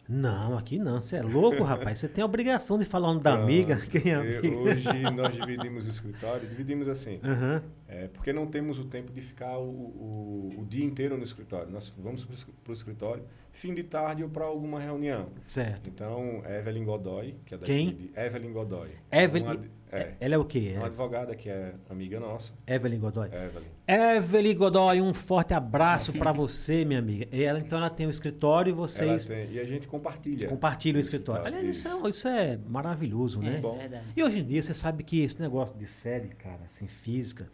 Não, 0.09 0.59
aqui 0.59 0.78
não. 0.78 1.00
Você 1.00 1.16
é 1.16 1.22
louco, 1.22 1.62
rapaz. 1.62 2.00
Você 2.00 2.09
tem 2.09 2.22
a 2.22 2.24
obrigação 2.26 2.76
de 2.76 2.85
falar 2.85 3.07
o 3.09 3.12
nome 3.12 3.22
da 3.22 3.37
Não, 3.37 3.44
amiga. 3.44 3.76
Quem 3.88 4.11
é 4.12 4.16
amiga? 4.16 4.48
Hoje 4.48 4.88
nós 5.14 5.35
dividimos 5.35 5.87
o 5.87 5.88
escritório. 5.88 6.48
Dividimos 6.48 6.88
assim. 6.88 7.20
Aham. 7.22 7.62
É, 7.87 8.09
porque 8.09 8.33
não 8.33 8.46
temos 8.46 8.78
o 8.81 8.85
tempo 8.85 9.12
de 9.12 9.22
ficar 9.22 9.57
o, 9.59 9.62
o, 9.70 10.55
o 10.59 10.66
dia 10.66 10.85
inteiro 10.85 11.16
no 11.16 11.22
escritório. 11.22 11.70
Nós 11.70 11.88
vamos 11.96 12.24
para 12.24 12.70
o 12.70 12.72
escritório 12.72 13.22
fim 13.52 13.74
de 13.74 13.82
tarde 13.84 14.22
ou 14.22 14.28
para 14.28 14.44
alguma 14.46 14.80
reunião. 14.80 15.28
Certo. 15.46 15.88
Então, 15.88 16.42
Evelyn 16.48 16.84
Godoy, 16.84 17.36
que 17.44 17.54
é 17.54 17.58
daqui 17.58 17.72
Quem? 17.72 17.94
de 17.94 18.10
Evelyn 18.16 18.52
Godoy. 18.52 18.88
Evelyn- 19.10 19.44
Uma, 19.44 19.64
é, 19.92 20.14
Ela 20.18 20.34
é 20.36 20.38
o 20.38 20.44
quê? 20.44 20.72
é 20.74 20.78
uma 20.78 20.86
advogada 20.86 21.34
que 21.36 21.50
é 21.50 21.74
amiga 21.90 22.18
nossa, 22.18 22.52
Evelyn 22.66 22.98
Godoy. 22.98 23.26
Evelyn. 23.28 23.66
Evelyn 23.86 24.56
Godoy, 24.56 25.00
um 25.02 25.12
forte 25.12 25.52
abraço 25.52 26.12
pra 26.14 26.32
você, 26.32 26.82
minha 26.84 26.98
amiga. 26.98 27.26
Ela, 27.30 27.58
então, 27.58 27.76
ela 27.78 27.90
tem 27.90 28.06
o 28.06 28.10
escritório 28.10 28.70
e 28.70 28.72
Ela 28.72 28.80
vocês 28.80 29.26
tem, 29.26 29.50
e 29.52 29.60
a 29.60 29.64
gente 29.64 29.86
compartilha. 29.86 30.48
compartilham 30.48 30.96
o 30.96 31.00
escritório. 31.00 31.40
escritório, 31.42 31.58
Aliás, 31.58 31.76
isso 31.76 31.88
isso. 31.88 32.06
é, 32.06 32.10
isso 32.10 32.28
é 32.28 32.58
maravilhoso, 32.66 33.40
né? 33.40 33.56
É, 33.56 33.60
Bom. 33.60 33.78
E 34.16 34.24
hoje 34.24 34.40
em 34.40 34.44
dia, 34.44 34.62
você 34.62 34.72
sabe 34.72 35.04
que 35.04 35.20
esse 35.22 35.38
negócio 35.40 35.76
de 35.76 35.86
série, 35.86 36.28
cara, 36.28 36.60
assim, 36.64 36.86
física, 36.88 37.48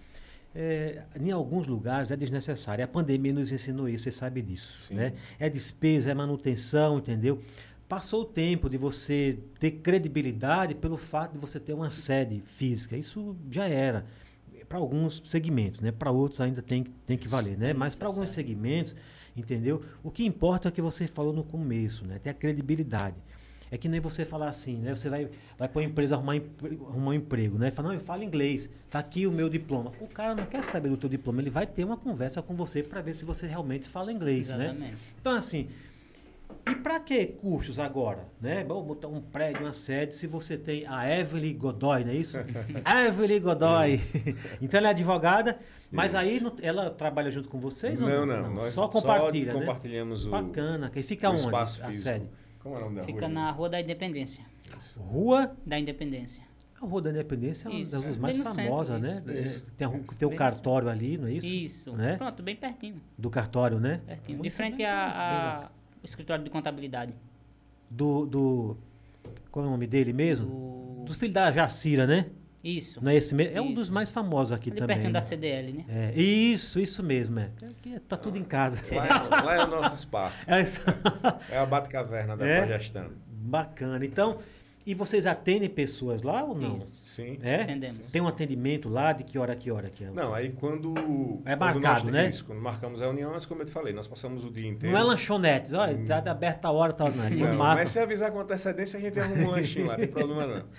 é, 0.55 1.03
em 1.21 1.31
alguns 1.31 1.67
lugares 1.67 2.11
é 2.11 2.17
desnecessário. 2.17 2.85
A 2.85 2.89
pandemia 2.89 3.33
nos 3.33 3.53
ensinou 3.53 3.89
isso, 3.89 4.05
você 4.05 4.13
sabe 4.13 4.43
disso. 4.43 4.79
Sim. 4.89 4.95
Né? 4.95 5.13
É 5.39 5.49
despesa, 5.49 6.11
é 6.11 6.15
manutenção, 6.15 6.99
entendeu? 6.99 7.43
Passou 7.89 8.23
o 8.23 8.25
tempo 8.25 8.69
de 8.69 8.77
você 8.77 9.39
ter 9.59 9.71
credibilidade 9.71 10.75
pelo 10.75 10.97
fato 10.97 11.33
de 11.33 11.39
você 11.39 11.59
ter 11.59 11.73
uma 11.73 11.91
sede 11.91 12.43
física. 12.45 12.97
Isso 12.97 13.37
já 13.51 13.67
era. 13.67 14.05
Para 14.69 14.79
alguns 14.79 15.23
segmentos, 15.25 15.81
né? 15.81 15.91
Para 15.91 16.11
outros 16.11 16.43
ainda 16.43 16.61
tem, 16.61 16.85
tem 17.07 17.17
que 17.17 17.27
valer, 17.27 17.57
né? 17.57 17.73
Mas 17.73 17.95
para 17.95 18.09
alguns 18.09 18.29
segmentos, 18.29 18.95
entendeu? 19.35 19.83
O 20.03 20.11
que 20.11 20.27
importa 20.27 20.69
é 20.69 20.71
o 20.71 20.73
que 20.73 20.83
você 20.83 21.07
falou 21.07 21.33
no 21.33 21.43
começo, 21.43 22.07
né? 22.07 22.19
Ter 22.19 22.29
a 22.29 22.35
credibilidade. 22.35 23.17
É 23.71 23.79
que 23.79 23.89
nem 23.89 24.01
você 24.01 24.25
falar 24.25 24.49
assim, 24.49 24.77
né? 24.77 24.95
Você 24.95 25.09
vai, 25.09 25.29
vai 25.59 25.69
para 25.69 25.81
uma 25.81 25.85
empresa 25.85 26.15
arrumar, 26.15 26.35
arrumar 26.89 27.11
um 27.11 27.15
emprego, 27.15 27.59
né? 27.59 27.71
Fala, 27.71 27.89
não, 27.89 27.95
eu 27.95 28.01
falo 28.01 28.23
inglês, 28.23 28.69
tá 28.91 28.99
aqui 28.99 29.27
o 29.27 29.31
meu 29.31 29.49
diploma. 29.49 29.93
O 30.01 30.07
cara 30.07 30.35
não 30.35 30.47
quer 30.47 30.65
saber 30.65 30.89
do 30.89 30.97
teu 30.97 31.09
diploma, 31.09 31.41
ele 31.41 31.51
vai 31.51 31.67
ter 31.67 31.85
uma 31.85 31.97
conversa 31.97 32.41
com 32.43 32.55
você 32.55 32.83
para 32.83 33.01
ver 33.01 33.15
se 33.15 33.25
você 33.25 33.47
realmente 33.47 33.89
fala 33.89 34.13
inglês, 34.13 34.49
né? 34.49 34.67
Exatamente. 34.67 34.97
Então, 35.21 35.33
assim, 35.33 35.69
e 36.71 36.75
para 36.75 37.01
que 37.01 37.27
cursos 37.27 37.79
agora? 37.79 38.27
Né? 38.41 38.65
Vamos 38.65 38.87
botar 38.87 39.09
um 39.09 39.21
prédio, 39.21 39.63
uma 39.65 39.73
sede, 39.73 40.15
se 40.17 40.27
você 40.27 40.57
tem 40.57 40.87
a 40.87 41.09
Evelyn 41.19 41.57
Godoy, 41.57 42.05
não 42.05 42.11
é 42.13 42.17
isso? 42.17 42.39
Evelyn 43.07 43.41
Godoy. 43.41 43.99
então 44.61 44.79
ela 44.79 44.89
é 44.89 44.91
advogada, 44.91 45.59
mas 45.91 46.13
Isso. 46.13 46.17
aí 46.23 46.41
não- 46.41 46.55
ela 46.61 46.91
trabalha 46.91 47.31
junto 47.31 47.49
com 47.49 47.59
vocês? 47.59 48.01
ou 48.01 48.09
Não, 48.09 48.27
não, 48.27 48.55
nós 48.55 48.75
só 48.75 48.87
compartilha, 48.89 49.55
né? 49.55 49.61
compartilhamos 49.61 50.27
o, 50.27 50.31
Bacana. 50.31 50.91
E 50.95 51.03
fica 51.03 51.31
onde 51.31 51.41
espaço 51.41 51.83
a 51.83 51.89
físico. 51.89 52.05
sede? 52.05 52.27
Como 52.69 52.77
é 52.77 52.79
o 52.81 52.85
nome 52.85 52.97
da 52.97 53.03
Fica 53.05 53.21
rua? 53.21 53.29
na 53.29 53.51
Rua 53.51 53.69
da 53.69 53.81
Independência. 53.81 54.45
Rua, 54.99 55.57
Da 55.65 55.79
Independência. 55.79 56.43
a 56.81 56.85
Rua 56.87 57.03
da 57.03 57.11
Independência 57.11 57.67
é 57.69 57.71
uma 57.71 57.81
Isso, 57.81 57.93
das 57.93 58.03
ruas 58.05 58.19
mais 58.19 58.37
famosas, 58.37 59.07
isso, 59.07 59.21
né? 59.27 59.41
isso, 59.41 59.67
É, 59.67 59.71
tem, 59.77 59.87
a 59.87 59.97
isso. 59.99 60.15
tem 60.17 60.29
o 60.29 60.37
cartório 60.37 60.89
ali, 60.89 61.17
não 61.19 61.27
é 61.27 61.33
isso? 61.33 61.47
Isso. 61.47 61.93
Né? 61.97 62.17
Pronto, 62.17 62.43
bem 62.43 62.55
pertinho. 62.57 63.01
Do 63.17 63.31
cartório, 63.31 63.81
né? 63.81 64.01
pertinho. 64.07 64.39
Muito 64.39 64.51
De 64.51 64.57
frente 64.57 64.77
bem, 64.77 64.87
a- 64.87 64.91
bem 65.07 65.15
a- 65.17 65.51
bacana. 65.55 65.73
o 66.03 66.07
escritório 66.07 66.45
de 66.45 66.51
contabilidade. 66.51 67.15
Do, 67.91 68.27
do, 68.27 68.77
Qual 69.51 69.65
é 69.65 69.69
o 69.69 69.71
nome 69.71 69.87
dele 69.87 70.13
mesmo? 70.13 70.47
Do... 70.47 71.05
Do 71.07 71.15
filho 71.15 71.33
da 71.33 71.51
Jacira, 71.51 72.07
né? 72.07 72.27
Isso. 72.63 73.03
Não 73.03 73.11
é 73.13 73.17
esse 73.17 73.35
mesmo? 73.35 73.57
É 73.57 73.61
um 73.61 73.73
dos 73.73 73.89
mais 73.89 74.11
famosos 74.11 74.53
aqui 74.53 74.71
Ali 74.71 74.81
também. 74.81 74.97
pertinho 74.97 75.13
da 75.13 75.21
né? 75.21 75.25
CDL, 75.27 75.73
né? 75.73 75.85
É, 75.89 76.21
isso, 76.21 76.81
isso 76.81 77.03
mesmo. 77.03 77.39
É. 77.39 77.51
Aqui 77.71 78.01
tá 78.09 78.17
tudo 78.17 78.37
em 78.37 78.43
casa. 78.45 78.81
Lá, 78.95 79.07
é- 79.07 79.43
lá 79.45 79.55
é 79.57 79.65
o 79.65 79.67
nosso 79.69 79.95
espaço. 79.95 80.45
É, 80.49 80.67
É 81.55 81.59
a 81.59 81.67
Bate-Caverna 81.67 82.37
da 82.37 82.47
É? 82.47 82.61
Progestão. 82.67 83.11
bacana. 83.31 84.05
Então, 84.05 84.39
e 84.85 84.93
vocês 84.95 85.27
atendem 85.27 85.69
pessoas 85.69 86.23
lá 86.23 86.43
ou 86.43 86.55
não? 86.57 86.79
Isso. 86.79 87.03
Sim. 87.05 87.39
É? 87.43 87.63
Entendemos. 87.63 88.11
Tem 88.11 88.21
um 88.21 88.27
atendimento 88.27 88.89
lá 88.89 89.13
de 89.13 89.23
que 89.23 89.39
hora 89.39 89.53
a 89.53 89.57
que 89.57 89.71
hora 89.71 89.89
que 89.89 90.03
é? 90.05 90.11
Não, 90.11 90.35
aí 90.35 90.51
quando. 90.51 90.95
É 91.45 91.55
quando 91.55 91.61
marcado, 91.81 92.05
nós, 92.05 92.13
né? 92.13 92.29
Isso, 92.31 92.45
quando 92.45 92.61
marcamos 92.61 93.01
reuniões, 93.01 93.47
como 93.47 93.63
eu 93.63 93.67
te 93.67 93.73
falei, 93.73 93.93
nós 93.93 94.07
passamos 94.09 94.45
o 94.45 94.51
dia 94.51 94.67
inteiro. 94.67 94.95
Não 94.95 95.01
é 95.01 95.05
lanchonetes, 95.05 95.73
olha, 95.75 95.97
tá 96.23 96.31
aberto 96.31 96.65
a 96.65 96.71
hora, 96.73 96.93
tal, 96.93 97.11
não. 97.13 97.25
é. 97.25 97.29
Quando 97.29 97.41
Não, 97.51 97.57
marca- 97.57 97.75
mas 97.83 97.91
se 97.91 97.99
avisar 98.01 98.33
com 98.33 98.41
antecedência, 98.41 98.99
a 98.99 99.01
gente 99.01 99.19
arruma 99.21 99.43
um 99.45 99.51
lanchinho 99.53 99.87
lá, 99.87 99.93
não 99.93 99.99
tem 100.01 100.09
problema 100.09 100.47
não. 100.47 100.65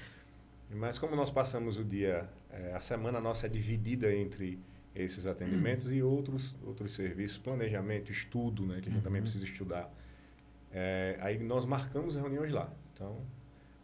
Mas 0.71 0.99
como 0.99 1.15
nós 1.15 1.31
passamos 1.31 1.77
o 1.77 1.83
dia, 1.83 2.29
eh, 2.51 2.73
a 2.75 2.79
semana 2.79 3.19
nossa 3.19 3.47
é 3.47 3.49
dividida 3.49 4.13
entre 4.13 4.59
esses 4.95 5.25
atendimentos 5.25 5.91
e 5.91 6.01
outros, 6.01 6.55
outros 6.63 6.93
serviços, 6.93 7.37
planejamento, 7.37 8.11
estudo, 8.11 8.65
né, 8.65 8.79
que 8.81 8.89
a 8.89 8.91
gente 8.91 9.03
também 9.03 9.21
precisa 9.21 9.45
estudar. 9.45 9.91
Eh, 10.71 11.17
aí 11.21 11.39
nós 11.39 11.65
marcamos 11.65 12.15
reuniões 12.15 12.51
lá. 12.51 12.69
Então, 12.93 13.17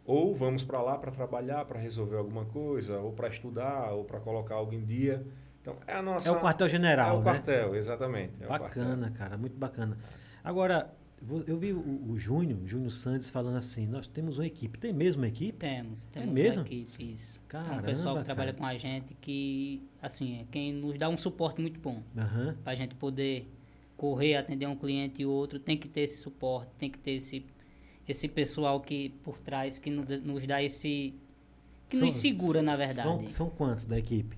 ou 0.04 0.34
vamos 0.34 0.62
para 0.62 0.80
lá 0.80 0.96
para 0.98 1.10
trabalhar, 1.10 1.64
para 1.64 1.78
resolver 1.80 2.16
alguma 2.16 2.44
coisa, 2.44 2.98
ou 2.98 3.12
para 3.12 3.28
estudar, 3.28 3.92
ou 3.92 4.04
para 4.04 4.20
colocar 4.20 4.54
algo 4.54 4.72
em 4.72 4.84
dia. 4.84 5.26
Então, 5.60 5.76
é 5.86 5.94
a 5.94 6.02
nossa... 6.02 6.28
É 6.28 6.32
o 6.32 6.40
quartel-general, 6.40 7.08
É 7.08 7.12
o 7.14 7.18
né? 7.18 7.24
quartel, 7.24 7.74
exatamente. 7.74 8.34
é 8.40 8.46
Bacana, 8.46 9.10
cara, 9.10 9.36
muito 9.36 9.56
bacana. 9.56 9.98
Agora, 10.44 10.84
vo- 10.84 10.90
eu 11.46 11.56
vi 11.58 11.72
o, 11.72 12.10
o 12.10 12.18
Júnior, 12.18 12.58
Júnior 12.64 12.90
Santos, 12.90 13.30
falando 13.30 13.56
assim: 13.56 13.86
nós 13.86 14.06
temos 14.06 14.38
uma 14.38 14.46
equipe. 14.46 14.78
Tem 14.78 14.92
mesmo 14.92 15.22
uma 15.22 15.28
equipe? 15.28 15.58
Temos, 15.58 16.00
temos 16.12 16.32
mesmo? 16.32 16.62
uma 16.62 16.66
equipe, 16.68 17.12
isso. 17.12 17.32
Tem 17.34 17.42
Caramba, 17.48 17.80
um 17.80 17.82
pessoal 17.84 18.16
que 18.18 18.24
trabalha 18.24 18.52
cara. 18.52 18.58
com 18.58 18.66
a 18.66 18.76
gente 18.78 19.14
que, 19.20 19.82
assim, 20.02 20.40
é 20.40 20.44
quem 20.50 20.72
nos 20.72 20.98
dá 20.98 21.08
um 21.08 21.18
suporte 21.18 21.60
muito 21.60 21.80
bom. 21.80 22.02
Aham. 22.16 22.56
Para 22.62 22.72
a 22.72 22.76
gente 22.76 22.94
poder 22.94 23.48
correr, 23.96 24.36
atender 24.36 24.66
um 24.66 24.76
cliente 24.76 25.22
e 25.22 25.26
outro, 25.26 25.58
tem 25.58 25.76
que 25.76 25.88
ter 25.88 26.02
esse 26.02 26.20
suporte, 26.22 26.70
tem 26.78 26.90
que 26.90 26.98
ter 26.98 27.12
esse, 27.12 27.44
esse 28.08 28.28
pessoal 28.28 28.80
que 28.80 29.08
por 29.24 29.38
trás 29.38 29.78
que 29.78 29.90
nos, 29.90 30.06
nos 30.22 30.46
dá 30.46 30.62
esse. 30.62 31.14
que 31.88 31.96
nos 31.98 32.12
São- 32.12 32.20
segura, 32.20 32.60
na 32.62 32.74
são- 32.76 32.86
verdade. 32.86 33.32
São, 33.32 33.48
quantos 33.50 33.84
da 33.86 33.98
equipe? 33.98 34.36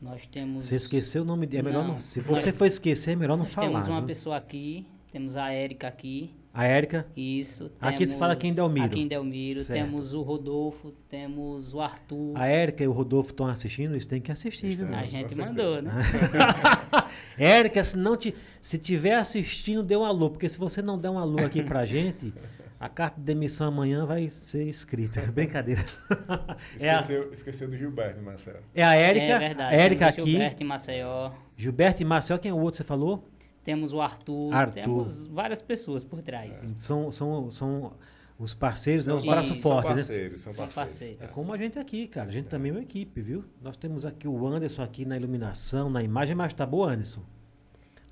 Nós 0.00 0.26
temos. 0.26 0.66
Você 0.66 0.76
esqueceu 0.76 1.22
o 1.22 1.24
nome 1.24 1.46
dele. 1.46 1.60
É 1.60 1.70
melhor 1.70 1.86
não, 1.86 1.94
Não. 1.94 2.00
se 2.00 2.20
você 2.20 2.50
for 2.52 2.66
esquecer, 2.66 3.12
é 3.12 3.16
melhor 3.16 3.36
não 3.36 3.44
Nós 3.44 3.54
falar. 3.54 3.68
temos 3.68 3.88
uma 3.88 4.02
pessoa 4.02 4.36
aqui, 4.36 4.84
temos 5.12 5.36
a 5.36 5.50
Érica 5.52 5.86
aqui. 5.88 6.34
A 6.54 6.64
Érica. 6.66 7.06
Isso. 7.16 7.70
Aqui 7.80 8.06
se 8.06 8.16
fala 8.16 8.32
aqui 8.34 8.46
em 8.48 8.54
temos- 8.54 8.70
Delmiro. 8.70 8.92
Aqui 8.92 9.00
em 9.00 9.08
Delmiro. 9.08 9.60
Certo. 9.64 9.78
Temos 9.78 10.12
o 10.12 10.20
Rodolfo, 10.22 10.92
temos 11.08 11.72
o 11.72 11.80
Arthur. 11.80 12.32
A 12.36 12.46
Érica 12.46 12.84
e 12.84 12.86
o 12.88 12.92
Rodolfo 12.92 13.30
estão 13.30 13.46
assistindo, 13.46 13.92
eles 13.92 14.04
têm 14.06 14.20
que 14.20 14.30
assistir, 14.32 14.76
viu? 14.76 14.88
A 14.94 15.04
gente 15.04 15.34
mandou, 15.38 15.80
né? 15.80 15.90
Érica, 17.38 17.82
se 17.82 17.96
não 17.96 18.16
te, 18.16 18.34
se 18.60 18.78
tiver 18.78 19.14
assistindo, 19.14 19.82
dê 19.82 19.96
um 19.96 20.04
alô, 20.04 20.30
porque 20.30 20.48
se 20.48 20.58
você 20.58 20.82
não 20.82 20.98
der 20.98 21.10
um 21.10 21.18
alô 21.18 21.38
aqui 21.44 21.62
pra 21.62 21.84
gente, 21.86 22.32
a 22.78 22.88
carta 22.88 23.18
de 23.18 23.24
demissão 23.24 23.68
amanhã 23.68 24.04
vai 24.04 24.28
ser 24.28 24.64
escrita. 24.68 25.20
Brincadeira. 25.32 25.82
é, 26.80 26.90
a, 26.90 26.98
Esqueceu, 26.98 27.32
esqueceu 27.32 27.68
do 27.68 27.76
Gilberto, 27.76 28.20
Marcelo. 28.22 28.58
é 28.74 28.82
a 28.84 28.94
Érica, 28.94 29.24
é 29.24 29.38
verdade. 29.38 29.74
Érica 29.76 30.06
aqui, 30.08 30.30
Gilberto 30.30 30.62
em 30.62 30.66
Maceió. 30.66 31.32
Gilberto 31.56 32.02
e 32.02 32.04
Marcel, 32.04 32.38
quem 32.38 32.50
é 32.50 32.54
o 32.54 32.58
outro 32.58 32.76
você 32.78 32.84
falou? 32.84 33.28
Temos 33.64 33.92
o 33.92 34.00
Arthur, 34.00 34.52
Arthur. 34.52 34.74
Temos 34.74 35.26
várias 35.26 35.62
pessoas 35.62 36.04
por 36.04 36.20
trás. 36.22 36.72
São, 36.76 37.12
são, 37.12 37.50
são 37.50 37.92
os 38.38 38.54
parceiros, 38.54 39.06
né? 39.06 39.14
os 39.14 39.24
braços 39.24 39.50
São 39.50 39.58
fortes, 39.58 39.82
são 39.82 39.90
né? 39.90 39.96
parceiros, 39.96 40.40
são 40.42 40.52
São 40.52 40.64
parceiros. 40.64 40.92
parceiros. 40.92 41.22
É 41.22 41.26
como 41.28 41.52
a 41.52 41.56
gente 41.58 41.78
aqui, 41.78 42.08
cara. 42.08 42.28
A 42.28 42.32
gente 42.32 42.48
também 42.48 42.70
é 42.70 42.74
uma 42.74 42.82
equipe, 42.82 43.20
viu? 43.20 43.44
Nós 43.62 43.76
temos 43.76 44.04
aqui 44.04 44.26
o 44.26 44.46
Anderson 44.46 44.82
aqui 44.82 45.04
na 45.04 45.16
iluminação, 45.16 45.88
na 45.88 46.02
imagem, 46.02 46.34
mas 46.34 46.52
tá 46.52 46.66
boa, 46.66 46.92
Anderson. 46.92 47.22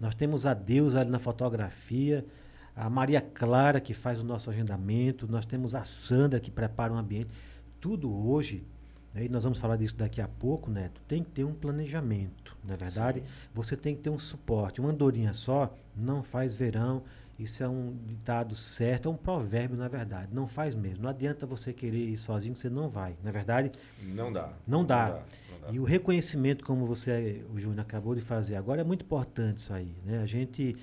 Nós 0.01 0.15
temos 0.15 0.47
a 0.47 0.55
Deus 0.55 0.95
ali 0.95 1.11
na 1.11 1.19
fotografia, 1.19 2.25
a 2.75 2.89
Maria 2.89 3.21
Clara 3.21 3.81
que 3.81 3.93
faz 3.93 4.21
o 4.21 4.25
nosso 4.25 4.49
agendamento, 4.51 5.27
nós 5.31 5.45
temos 5.45 5.75
a 5.75 5.85
Sandra 5.85 6.41
que 6.41 6.51
prepara 6.51 6.93
o 6.93 6.97
ambiente. 6.97 7.29
Tudo 7.81 8.11
hoje, 8.11 8.65
aí 9.15 9.29
nós 9.29 9.43
vamos 9.45 9.59
falar 9.59 9.77
disso 9.77 9.97
daqui 9.97 10.21
a 10.21 10.29
pouco, 10.29 10.71
Neto, 10.71 11.03
tem 11.09 11.23
que 11.23 11.31
ter 11.31 11.45
um 11.45 11.53
planejamento, 11.53 12.50
na 12.64 12.75
é 12.75 12.77
verdade. 12.77 13.23
Você 13.55 13.77
tem 13.77 13.94
que 13.94 14.03
ter 14.03 14.11
um 14.11 14.18
suporte. 14.18 14.81
Uma 14.81 14.90
andorinha 14.90 15.33
só 15.33 15.75
não 15.96 16.23
faz 16.23 16.55
verão. 16.55 17.03
Isso 17.38 17.64
é 17.64 17.68
um 17.68 17.96
ditado 18.07 18.55
certo, 18.55 19.09
é 19.09 19.11
um 19.11 19.16
provérbio, 19.16 19.77
na 19.77 19.88
verdade. 19.88 20.29
Não 20.33 20.46
faz 20.46 20.75
mesmo. 20.75 21.05
Não 21.05 21.11
adianta 21.11 21.46
você 21.46 21.73
querer 21.73 22.09
ir 22.11 22.16
sozinho, 22.18 22.55
você 22.55 22.68
não 22.68 22.88
vai. 22.88 23.16
Na 23.25 23.31
verdade, 23.31 23.73
Não 24.03 24.31
dá. 24.31 24.53
Não 24.66 24.85
dá. 24.85 25.23
não 25.51 25.61
dá. 25.61 25.73
e 25.73 25.81
o 25.81 25.85
reconhecimento, 25.85 26.62
como 26.64 26.85
você, 26.85 27.42
o 27.55 27.59
Júnior, 27.59 27.81
acabou 27.81 28.14
de 28.14 28.20
fazer 28.20 28.57
agora, 28.57 28.83
é 28.83 28.85
muito 28.85 29.07
importante 29.07 29.59
isso 29.59 29.73
aí. 29.73 29.94
Né? 30.05 30.20
A 30.23 30.27
gente 30.27 30.77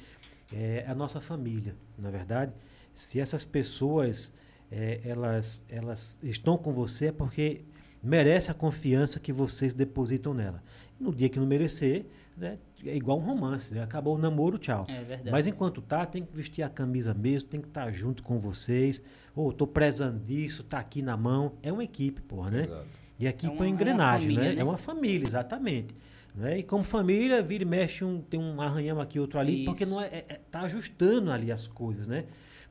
é 0.52 0.84
a 0.88 0.96
nossa 0.96 1.22
família, 1.22 1.76
na 1.98 2.10
verdade. 2.10 2.52
Se 2.96 3.20
essas 3.20 3.46
pessoas 3.46 4.32
é, 4.72 5.00
elas, 5.06 5.62
elas 5.70 6.18
estão 6.24 6.58
com 6.58 6.74
você 6.74 7.08
é 7.08 7.12
porque 7.12 7.62
merece 8.02 8.52
a 8.52 8.54
confiança 8.54 9.20
que 9.20 9.32
vocês 9.32 9.74
depositam 9.74 10.34
nela. 10.34 10.64
No 11.00 11.14
dia 11.14 11.30
que 11.30 11.40
não 11.40 11.46
merecer, 11.48 12.06
né, 12.36 12.58
é 12.86 12.96
igual 12.96 13.18
um 13.20 13.22
romance. 13.22 13.74
Né? 13.74 13.82
Acabou 13.84 14.16
o 14.16 14.18
namoro, 14.18 14.58
tchau. 14.58 14.86
É 14.90 15.04
verdade. 15.04 15.32
Mas 15.32 15.46
enquanto 15.48 15.82
tá, 15.82 16.06
tem 16.06 16.24
que 16.24 16.36
vestir 16.36 16.62
a 16.64 16.70
camisa 16.70 17.14
mesmo, 17.14 17.50
tem 17.50 17.62
que 17.62 17.68
estar 17.68 17.92
junto 17.92 18.24
com 18.24 18.40
vocês. 18.40 19.02
Ou 19.36 19.52
tô 19.54 19.68
prezando 19.68 20.20
disso, 20.20 20.64
tá 20.64 20.80
aqui 20.80 21.02
na 21.02 21.16
mão. 21.16 21.54
É 21.62 21.72
uma 21.72 21.84
equipe, 21.84 22.22
porra, 22.22 22.50
né? 22.52 22.64
Exato. 22.64 22.88
E 23.20 23.28
aqui 23.28 23.46
É 23.46 23.50
uma- 23.50 23.58
põe 23.58 23.68
é 23.68 23.70
uma 23.70 23.74
engrenagem, 23.76 24.22
família, 24.30 24.50
né? 24.50 24.56
né? 24.56 24.62
É 24.62 24.64
uma 24.64 24.78
família, 24.78 25.26
exatamente. 25.28 25.96
Né? 26.36 26.60
E 26.60 26.64
como 26.64 26.84
família, 26.84 27.42
vira 27.42 27.64
e 27.64 27.66
mexe, 27.66 28.04
um, 28.06 28.22
tem 28.22 28.40
um 28.40 28.62
arranhão 28.62 29.00
aqui, 29.02 29.20
outro 29.20 29.40
ali, 29.40 29.66
porque 29.66 29.84
Isso. 29.84 29.92
não 29.92 30.00
é, 30.02 30.06
é- 30.08 30.26
é- 30.30 30.42
tá 30.52 30.62
ajustando 30.62 31.32
ali 31.32 31.52
as 31.52 31.66
coisas, 31.68 32.06
né? 32.06 32.26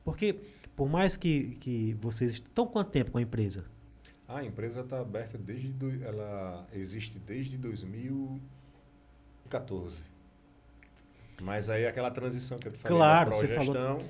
Porque 0.05 0.39
por 0.73 0.87
mais 0.89 1.17
que, 1.17 1.57
que 1.59 1.93
vocês 1.99 2.33
estão 2.33 2.65
quanto 2.65 2.91
tempo 2.91 3.11
com 3.11 3.17
a 3.17 3.21
empresa? 3.21 3.65
A 4.27 4.43
empresa 4.43 4.81
está 4.81 4.99
aberta 4.99 5.37
desde. 5.37 5.69
do- 5.69 6.03
ela 6.03 6.67
existe 6.73 7.17
desde 7.19 7.57
2014. 7.57 10.01
Mas 11.39 11.69
aí 11.69 11.85
aquela 11.85 12.09
transição 12.09 12.57
que 12.57 12.67
eu 12.67 12.71
te 12.71 12.79
falei 12.79 12.97
Claro, 12.97 13.29
da 13.29 13.35
você 13.35 13.47
falou- 13.47 14.01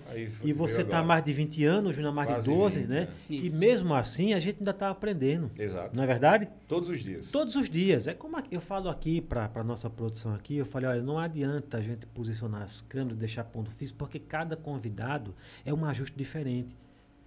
E 0.46 0.54
você 0.54 0.82
está 0.82 0.96
há 0.96 1.00
agora. 1.00 1.16
mais 1.16 1.26
de 1.26 1.34
20 1.34 1.66
anos, 1.66 2.00
há 2.00 2.10
mais 2.12 2.30
Quase 2.30 2.50
de 2.50 2.56
12, 2.56 2.80
20, 2.80 2.88
né? 2.90 3.10
é. 3.30 3.34
E 3.34 3.50
mesmo 3.50 3.94
assim, 3.94 4.34
a 4.34 4.40
gente 4.40 4.60
ainda 4.60 4.72
está 4.72 4.90
aprendendo. 4.90 5.52
Exato. 5.60 5.94
Não 5.94 6.06
é 6.06 6.08
verdade? 6.08 6.48
Todos 6.70 6.88
os 6.88 7.04
dias. 7.04 7.30
Todos 7.30 7.58
os 7.58 7.70
dias. 7.70 8.08
É 8.08 8.14
como 8.14 8.38
eu 8.50 8.62
falo 8.62 8.88
aqui 8.90 9.20
para 9.20 9.52
a 9.54 9.64
nossa 9.64 9.90
produção 9.90 10.34
aqui, 10.34 10.56
eu 10.56 10.66
falei, 10.66 10.88
olha, 10.90 11.02
não 11.02 11.20
adianta 11.20 11.76
a 11.78 11.82
gente 11.82 12.06
posicionar 12.08 12.62
as 12.62 12.80
câmeras, 12.80 13.18
deixar 13.18 13.44
ponto 13.44 13.70
físico, 13.72 14.00
porque 14.00 14.20
cada 14.20 14.56
convidado 14.56 15.36
é 15.66 15.74
um 15.74 15.84
ajuste 15.84 16.18
diferente, 16.18 16.74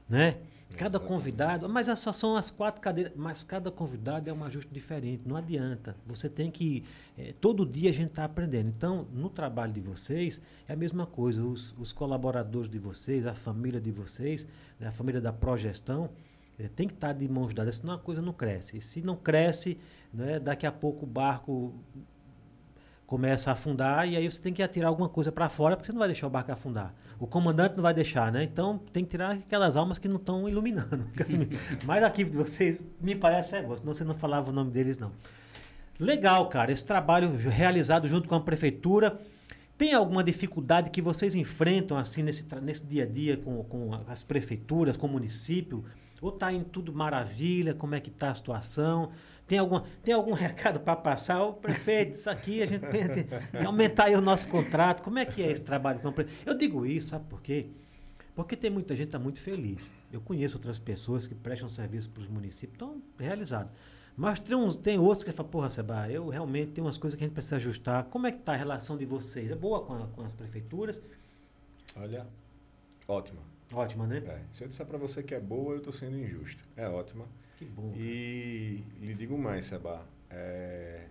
né? 0.08 0.38
Cada 0.76 0.90
Exatamente. 0.90 1.08
convidado, 1.08 1.68
mas 1.68 1.88
é 1.88 1.96
só 1.96 2.12
são 2.12 2.36
as 2.36 2.50
quatro 2.50 2.80
cadeiras, 2.80 3.12
mas 3.16 3.42
cada 3.42 3.70
convidado 3.70 4.30
é 4.30 4.32
um 4.32 4.44
ajuste 4.44 4.72
diferente, 4.72 5.22
não 5.26 5.36
adianta. 5.36 5.96
Você 6.06 6.28
tem 6.28 6.50
que, 6.50 6.84
eh, 7.18 7.34
todo 7.40 7.66
dia 7.66 7.90
a 7.90 7.92
gente 7.92 8.10
está 8.10 8.24
aprendendo. 8.24 8.68
Então, 8.68 9.06
no 9.12 9.28
trabalho 9.28 9.72
de 9.72 9.80
vocês, 9.80 10.40
é 10.68 10.72
a 10.72 10.76
mesma 10.76 11.06
coisa, 11.06 11.44
os, 11.44 11.74
os 11.78 11.92
colaboradores 11.92 12.70
de 12.70 12.78
vocês, 12.78 13.26
a 13.26 13.34
família 13.34 13.80
de 13.80 13.90
vocês, 13.90 14.46
né, 14.78 14.86
a 14.86 14.92
família 14.92 15.20
da 15.20 15.32
Progestão, 15.32 16.08
eh, 16.58 16.68
tem 16.74 16.86
que 16.86 16.94
estar 16.94 17.12
de 17.12 17.28
mãos 17.28 17.52
dadas, 17.52 17.78
senão 17.78 17.94
a 17.94 17.98
coisa 17.98 18.22
não 18.22 18.32
cresce. 18.32 18.78
E 18.78 18.80
se 18.80 19.02
não 19.02 19.16
cresce, 19.16 19.76
né, 20.14 20.38
daqui 20.38 20.66
a 20.66 20.72
pouco 20.72 21.04
o 21.04 21.08
barco 21.08 21.74
começa 23.10 23.50
a 23.50 23.54
afundar 23.54 24.06
e 24.08 24.16
aí 24.16 24.30
você 24.30 24.40
tem 24.40 24.52
que 24.52 24.62
atirar 24.62 24.86
alguma 24.86 25.08
coisa 25.08 25.32
para 25.32 25.48
fora 25.48 25.76
porque 25.76 25.86
você 25.86 25.92
não 25.92 25.98
vai 25.98 26.06
deixar 26.06 26.28
o 26.28 26.30
barco 26.30 26.52
afundar. 26.52 26.94
O 27.20 27.26
comandante 27.26 27.76
não 27.76 27.82
vai 27.82 27.92
deixar, 27.92 28.32
né? 28.32 28.42
Então 28.42 28.78
tem 28.94 29.04
que 29.04 29.10
tirar 29.10 29.32
aquelas 29.32 29.76
almas 29.76 29.98
que 29.98 30.08
não 30.08 30.16
estão 30.16 30.48
iluminando. 30.48 31.06
Mas 31.84 32.02
aqui 32.02 32.24
de 32.24 32.34
vocês 32.34 32.80
me 32.98 33.14
parece 33.14 33.56
é 33.56 33.60
senão 33.60 33.92
você 33.92 34.02
não 34.02 34.14
falava 34.14 34.48
o 34.48 34.52
nome 34.54 34.70
deles 34.70 34.98
não. 34.98 35.12
Legal, 35.98 36.48
cara, 36.48 36.72
esse 36.72 36.86
trabalho 36.86 37.36
realizado 37.36 38.08
junto 38.08 38.26
com 38.26 38.34
a 38.34 38.40
prefeitura. 38.40 39.20
Tem 39.76 39.92
alguma 39.92 40.24
dificuldade 40.24 40.88
que 40.88 41.02
vocês 41.02 41.34
enfrentam 41.34 41.98
assim 41.98 42.22
nesse, 42.22 42.46
nesse 42.62 42.86
dia 42.86 43.02
a 43.02 43.06
dia 43.06 43.36
com, 43.36 43.62
com 43.64 43.90
as 44.08 44.22
prefeituras, 44.22 44.96
com 44.96 45.06
o 45.06 45.10
município? 45.10 45.84
Ou 46.22 46.32
tá 46.32 46.50
em 46.50 46.64
tudo 46.64 46.90
maravilha? 46.90 47.74
Como 47.74 47.94
é 47.94 48.00
que 48.00 48.10
tá 48.10 48.30
a 48.30 48.34
situação? 48.34 49.10
Tem, 49.50 49.58
alguma, 49.58 49.84
tem 50.00 50.14
algum 50.14 50.30
recado 50.46 50.78
para 50.78 50.94
passar? 50.94 51.42
Ô, 51.42 51.52
prefeito, 51.54 52.12
isso 52.12 52.30
aqui 52.30 52.62
a 52.62 52.66
gente 52.66 52.86
tem, 52.86 53.08
tem 53.08 53.24
que 53.24 53.66
aumentar 53.66 54.04
aí 54.04 54.14
o 54.14 54.20
nosso 54.20 54.48
contrato. 54.48 55.02
Como 55.02 55.18
é 55.18 55.24
que 55.26 55.42
é 55.42 55.50
esse 55.50 55.64
trabalho 55.64 55.98
Eu 56.46 56.56
digo 56.56 56.86
isso, 56.86 57.08
sabe 57.08 57.24
por 57.28 57.42
quê? 57.42 57.66
Porque 58.32 58.54
tem 58.54 58.70
muita 58.70 58.94
gente 58.94 59.06
que 59.06 59.08
está 59.08 59.18
muito 59.18 59.40
feliz. 59.40 59.90
Eu 60.12 60.20
conheço 60.20 60.56
outras 60.56 60.78
pessoas 60.78 61.26
que 61.26 61.34
prestam 61.34 61.68
serviço 61.68 62.08
para 62.10 62.22
os 62.22 62.28
municípios, 62.28 62.74
estão 62.74 63.02
realizados. 63.18 63.72
Mas 64.16 64.38
tem, 64.38 64.54
uns, 64.54 64.76
tem 64.76 65.00
outros 65.00 65.24
que 65.24 65.32
falam, 65.32 65.50
porra, 65.50 65.68
Seba, 65.68 66.08
eu 66.08 66.28
realmente 66.28 66.70
tenho 66.70 66.86
umas 66.86 66.96
coisas 66.96 67.18
que 67.18 67.24
a 67.24 67.26
gente 67.26 67.34
precisa 67.34 67.56
ajustar. 67.56 68.04
Como 68.04 68.28
é 68.28 68.30
que 68.30 68.38
está 68.38 68.52
a 68.52 68.56
relação 68.56 68.96
de 68.96 69.04
vocês? 69.04 69.50
É 69.50 69.56
boa 69.56 69.80
com, 69.84 69.94
a- 69.94 70.06
com 70.06 70.22
as 70.22 70.32
prefeituras? 70.32 71.00
Olha, 71.96 72.24
ótima. 73.08 73.40
Ótima, 73.72 74.06
né? 74.06 74.18
É, 74.26 74.40
se 74.50 74.64
eu 74.64 74.68
disser 74.68 74.84
para 74.86 74.98
você 74.98 75.22
que 75.22 75.34
é 75.34 75.40
boa, 75.40 75.74
eu 75.74 75.78
estou 75.78 75.92
sendo 75.92 76.16
injusto. 76.18 76.62
É 76.76 76.88
ótima. 76.88 77.26
Que 77.58 77.64
bom. 77.64 77.92
E 77.96 78.82
lhe 79.00 79.14
digo 79.14 79.38
mais, 79.38 79.66
Seba, 79.66 80.04
é, 80.28 81.06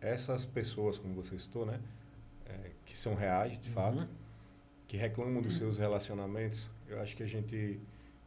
essas 0.00 0.44
pessoas, 0.44 0.98
como 0.98 1.14
você 1.14 1.38
citou, 1.38 1.64
né, 1.66 1.80
é, 2.46 2.70
que 2.84 2.96
são 2.96 3.14
reais, 3.14 3.60
de 3.60 3.68
Uhum. 3.68 3.74
fato, 3.74 4.08
que 4.88 4.96
reclamam 4.96 5.42
dos 5.42 5.56
seus 5.56 5.78
relacionamentos, 5.78 6.68
eu 6.88 7.00
acho 7.00 7.14
que 7.14 7.22
a 7.22 7.26
gente 7.26 7.78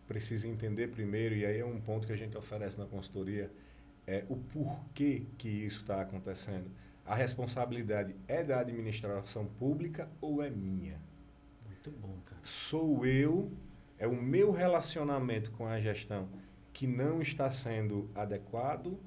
precisa 0.08 0.48
entender 0.48 0.90
primeiro, 0.90 1.36
e 1.36 1.46
aí 1.46 1.60
é 1.60 1.66
um 1.66 1.80
ponto 1.82 2.06
que 2.06 2.14
a 2.14 2.18
gente 2.18 2.38
oferece 2.38 2.78
na 2.78 2.86
consultoria, 2.86 3.52
é 4.06 4.24
o 4.30 4.36
porquê 4.38 5.24
que 5.38 5.50
isso 5.50 5.82
está 5.82 6.02
acontecendo. 6.02 6.70
A 7.06 7.16
responsabilidade 7.16 8.16
é 8.28 8.44
da 8.44 8.60
administração 8.60 9.46
pública 9.46 10.08
ou 10.22 10.44
é 10.44 10.50
minha? 10.50 11.00
Muito 11.66 11.90
bom, 11.92 12.16
cara. 12.26 12.31
Sou 12.44 13.06
eu, 13.06 13.52
é 13.98 14.08
o 14.08 14.22
meu 14.22 14.52
relacionamento 14.52 15.52
com 15.52 15.68
a 15.68 15.80
gestão 15.80 16.28
que 16.74 16.88
não 16.88 17.22
está 17.22 17.52
sendo 17.52 18.10
adequado 18.16 18.98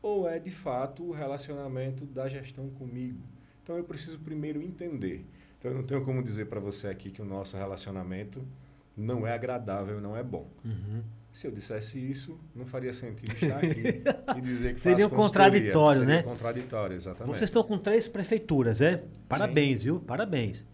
ou 0.00 0.28
é 0.28 0.38
de 0.38 0.50
fato 0.50 1.02
o 1.04 1.12
relacionamento 1.12 2.04
da 2.04 2.28
gestão 2.28 2.68
comigo? 2.70 3.20
Então 3.62 3.76
eu 3.76 3.84
preciso 3.84 4.18
primeiro 4.18 4.62
entender. 4.62 5.26
Então 5.58 5.70
eu 5.70 5.76
não 5.76 5.82
tenho 5.82 6.02
como 6.04 6.22
dizer 6.22 6.46
para 6.46 6.60
você 6.60 6.88
aqui 6.88 7.10
que 7.10 7.20
o 7.20 7.24
nosso 7.24 7.56
relacionamento 7.56 8.46
não 8.96 9.26
é 9.26 9.32
agradável, 9.32 10.00
não 10.00 10.16
é 10.16 10.22
bom. 10.22 10.48
Uhum. 10.64 11.02
Se 11.32 11.46
eu 11.46 11.50
dissesse 11.50 11.98
isso, 11.98 12.38
não 12.54 12.66
faria 12.66 12.92
sentido 12.92 13.32
estar 13.32 13.58
aqui 13.58 14.02
e 14.36 14.40
dizer 14.40 14.74
que 14.74 14.80
Seria 14.80 15.06
um 15.06 15.10
contraditório, 15.10 16.04
né? 16.04 16.16
Seria 16.16 16.30
contraditório, 16.30 16.96
exatamente. 16.96 17.36
Vocês 17.36 17.48
estão 17.48 17.62
com 17.62 17.78
três 17.78 18.08
prefeituras, 18.08 18.80
é? 18.80 19.04
Parabéns, 19.28 19.82
viu? 19.82 20.00
Parabéns. 20.00 20.64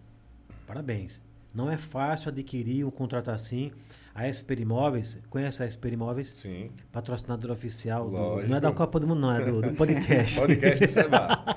Parabéns. 0.67 1.21
Não 1.55 1.71
é 1.71 1.77
fácil 1.77 2.31
adquirir 2.31 2.85
um 2.85 2.91
contrato 2.91 3.31
assim. 3.31 3.71
A 4.15 4.29
Esper 4.29 4.61
Imóveis, 4.61 5.19
conhece 5.31 5.63
a 5.63 5.67
Esper 5.67 5.93
Imóveis? 5.93 6.29
Sim. 6.35 6.71
Patrocinadora 6.93 7.53
oficial. 7.53 8.11
do- 8.11 8.47
não 8.49 8.57
é 8.57 8.61
da 8.61 8.73
Copa 8.73 8.99
do 9.01 9.07
Mundo, 9.07 9.21
não, 9.21 9.33
é 9.33 9.45
do, 9.45 9.63
do 9.63 9.73
podcast. 9.75 10.39
Podcast 10.39 10.85
do 10.85 10.89
Seba. 10.91 11.57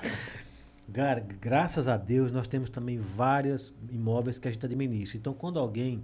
Cara, 0.94 1.20
graças 1.42 1.88
a 1.88 1.98
Deus, 1.98 2.32
nós 2.32 2.48
temos 2.48 2.70
também 2.70 2.98
vários 2.98 3.74
imóveis 3.92 4.40
que 4.40 4.48
a 4.48 4.52
gente 4.52 4.66
administra. 4.66 5.18
Então, 5.18 5.34
quando 5.34 5.60
alguém 5.60 6.04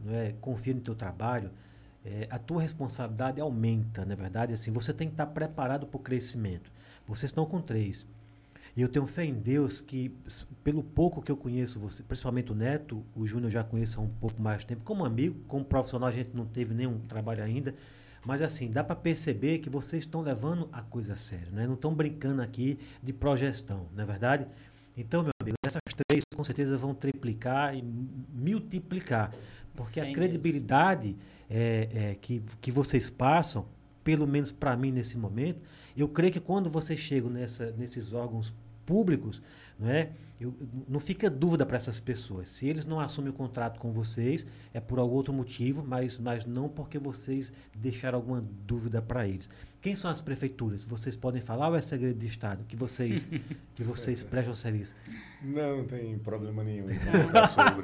não 0.00 0.14
é, 0.14 0.34
confia 0.40 0.74
no 0.74 0.80
teu 0.80 0.94
trabalho, 0.94 1.50
é, 2.04 2.26
a 2.30 2.38
tua 2.38 2.60
responsabilidade 2.60 3.40
aumenta, 3.40 4.04
na 4.04 4.12
é 4.12 4.16
verdade. 4.16 4.52
Assim, 4.52 4.70
você 4.70 4.92
tem 4.92 5.08
que 5.08 5.14
estar 5.14 5.26
preparado 5.26 5.86
para 5.86 5.96
o 5.96 6.00
crescimento. 6.00 6.70
Vocês 7.06 7.30
estão 7.30 7.46
com 7.46 7.60
três. 7.60 8.06
E 8.76 8.82
eu 8.82 8.88
tenho 8.88 9.06
fé 9.06 9.24
em 9.24 9.34
Deus 9.34 9.80
que, 9.80 10.12
pelo 10.64 10.82
pouco 10.82 11.22
que 11.22 11.30
eu 11.30 11.36
conheço 11.36 11.78
você, 11.78 12.02
principalmente 12.02 12.50
o 12.50 12.54
Neto, 12.56 13.04
o 13.14 13.24
Júnior 13.24 13.50
já 13.50 13.62
conheço 13.62 14.00
há 14.00 14.02
um 14.02 14.08
pouco 14.08 14.42
mais 14.42 14.60
de 14.60 14.66
tempo, 14.66 14.82
como 14.84 15.04
amigo, 15.04 15.38
como 15.46 15.64
profissional 15.64 16.08
a 16.08 16.12
gente 16.12 16.30
não 16.34 16.44
teve 16.44 16.74
nenhum 16.74 16.98
trabalho 17.06 17.44
ainda, 17.44 17.74
mas 18.26 18.42
assim, 18.42 18.68
dá 18.70 18.82
para 18.82 18.96
perceber 18.96 19.58
que 19.58 19.70
vocês 19.70 20.02
estão 20.02 20.22
levando 20.22 20.68
a 20.72 20.82
coisa 20.82 21.12
a 21.12 21.16
sério, 21.16 21.52
né? 21.52 21.66
não 21.66 21.74
estão 21.74 21.94
brincando 21.94 22.42
aqui 22.42 22.78
de 23.00 23.12
projeção, 23.12 23.86
não 23.94 24.02
é 24.02 24.06
verdade? 24.06 24.46
Então, 24.96 25.22
meu 25.22 25.32
amigo, 25.40 25.56
essas 25.64 25.80
três 26.08 26.24
com 26.34 26.42
certeza 26.42 26.76
vão 26.76 26.94
triplicar 26.94 27.76
e 27.76 27.82
multiplicar, 27.82 29.32
porque 29.76 30.00
a 30.00 30.12
credibilidade 30.12 31.16
é, 31.48 31.88
é, 31.92 32.14
que, 32.20 32.42
que 32.60 32.72
vocês 32.72 33.08
passam, 33.08 33.66
pelo 34.02 34.26
menos 34.26 34.50
para 34.50 34.76
mim 34.76 34.90
nesse 34.90 35.16
momento, 35.16 35.60
eu 35.96 36.08
creio 36.08 36.32
que 36.32 36.40
quando 36.40 36.68
vocês 36.68 36.98
chegam 36.98 37.30
nessa, 37.30 37.70
nesses 37.72 38.12
órgãos 38.12 38.52
públicos, 38.86 39.40
não 39.78 39.88
é? 39.90 40.10
Eu, 40.40 40.52
não 40.88 40.98
fica 40.98 41.30
dúvida 41.30 41.64
para 41.64 41.76
essas 41.76 42.00
pessoas. 42.00 42.50
Se 42.50 42.66
eles 42.66 42.84
não 42.84 42.98
assumem 43.00 43.30
o 43.30 43.32
contrato 43.32 43.78
com 43.78 43.92
vocês, 43.92 44.44
é 44.74 44.80
por 44.80 44.98
algum 44.98 45.14
outro 45.14 45.32
motivo, 45.32 45.84
mas, 45.86 46.18
mas 46.18 46.44
não 46.44 46.68
porque 46.68 46.98
vocês 46.98 47.52
deixaram 47.74 48.18
alguma 48.18 48.44
dúvida 48.66 49.00
para 49.00 49.26
eles. 49.28 49.48
Quem 49.80 49.94
são 49.94 50.10
as 50.10 50.20
prefeituras? 50.20 50.84
Vocês 50.84 51.14
podem 51.14 51.40
falar 51.40 51.68
ou 51.68 51.76
é 51.76 51.80
segredo 51.80 52.18
de 52.18 52.26
Estado 52.26 52.64
que 52.66 52.74
vocês, 52.74 53.24
que 53.74 53.84
vocês 53.84 54.22
prestam 54.24 54.54
serviço? 54.54 54.94
Não, 55.42 55.78
não 55.78 55.84
tem 55.84 56.18
problema 56.18 56.64
nenhum 56.64 56.86
em 56.90 56.98
sobre. 57.48 57.82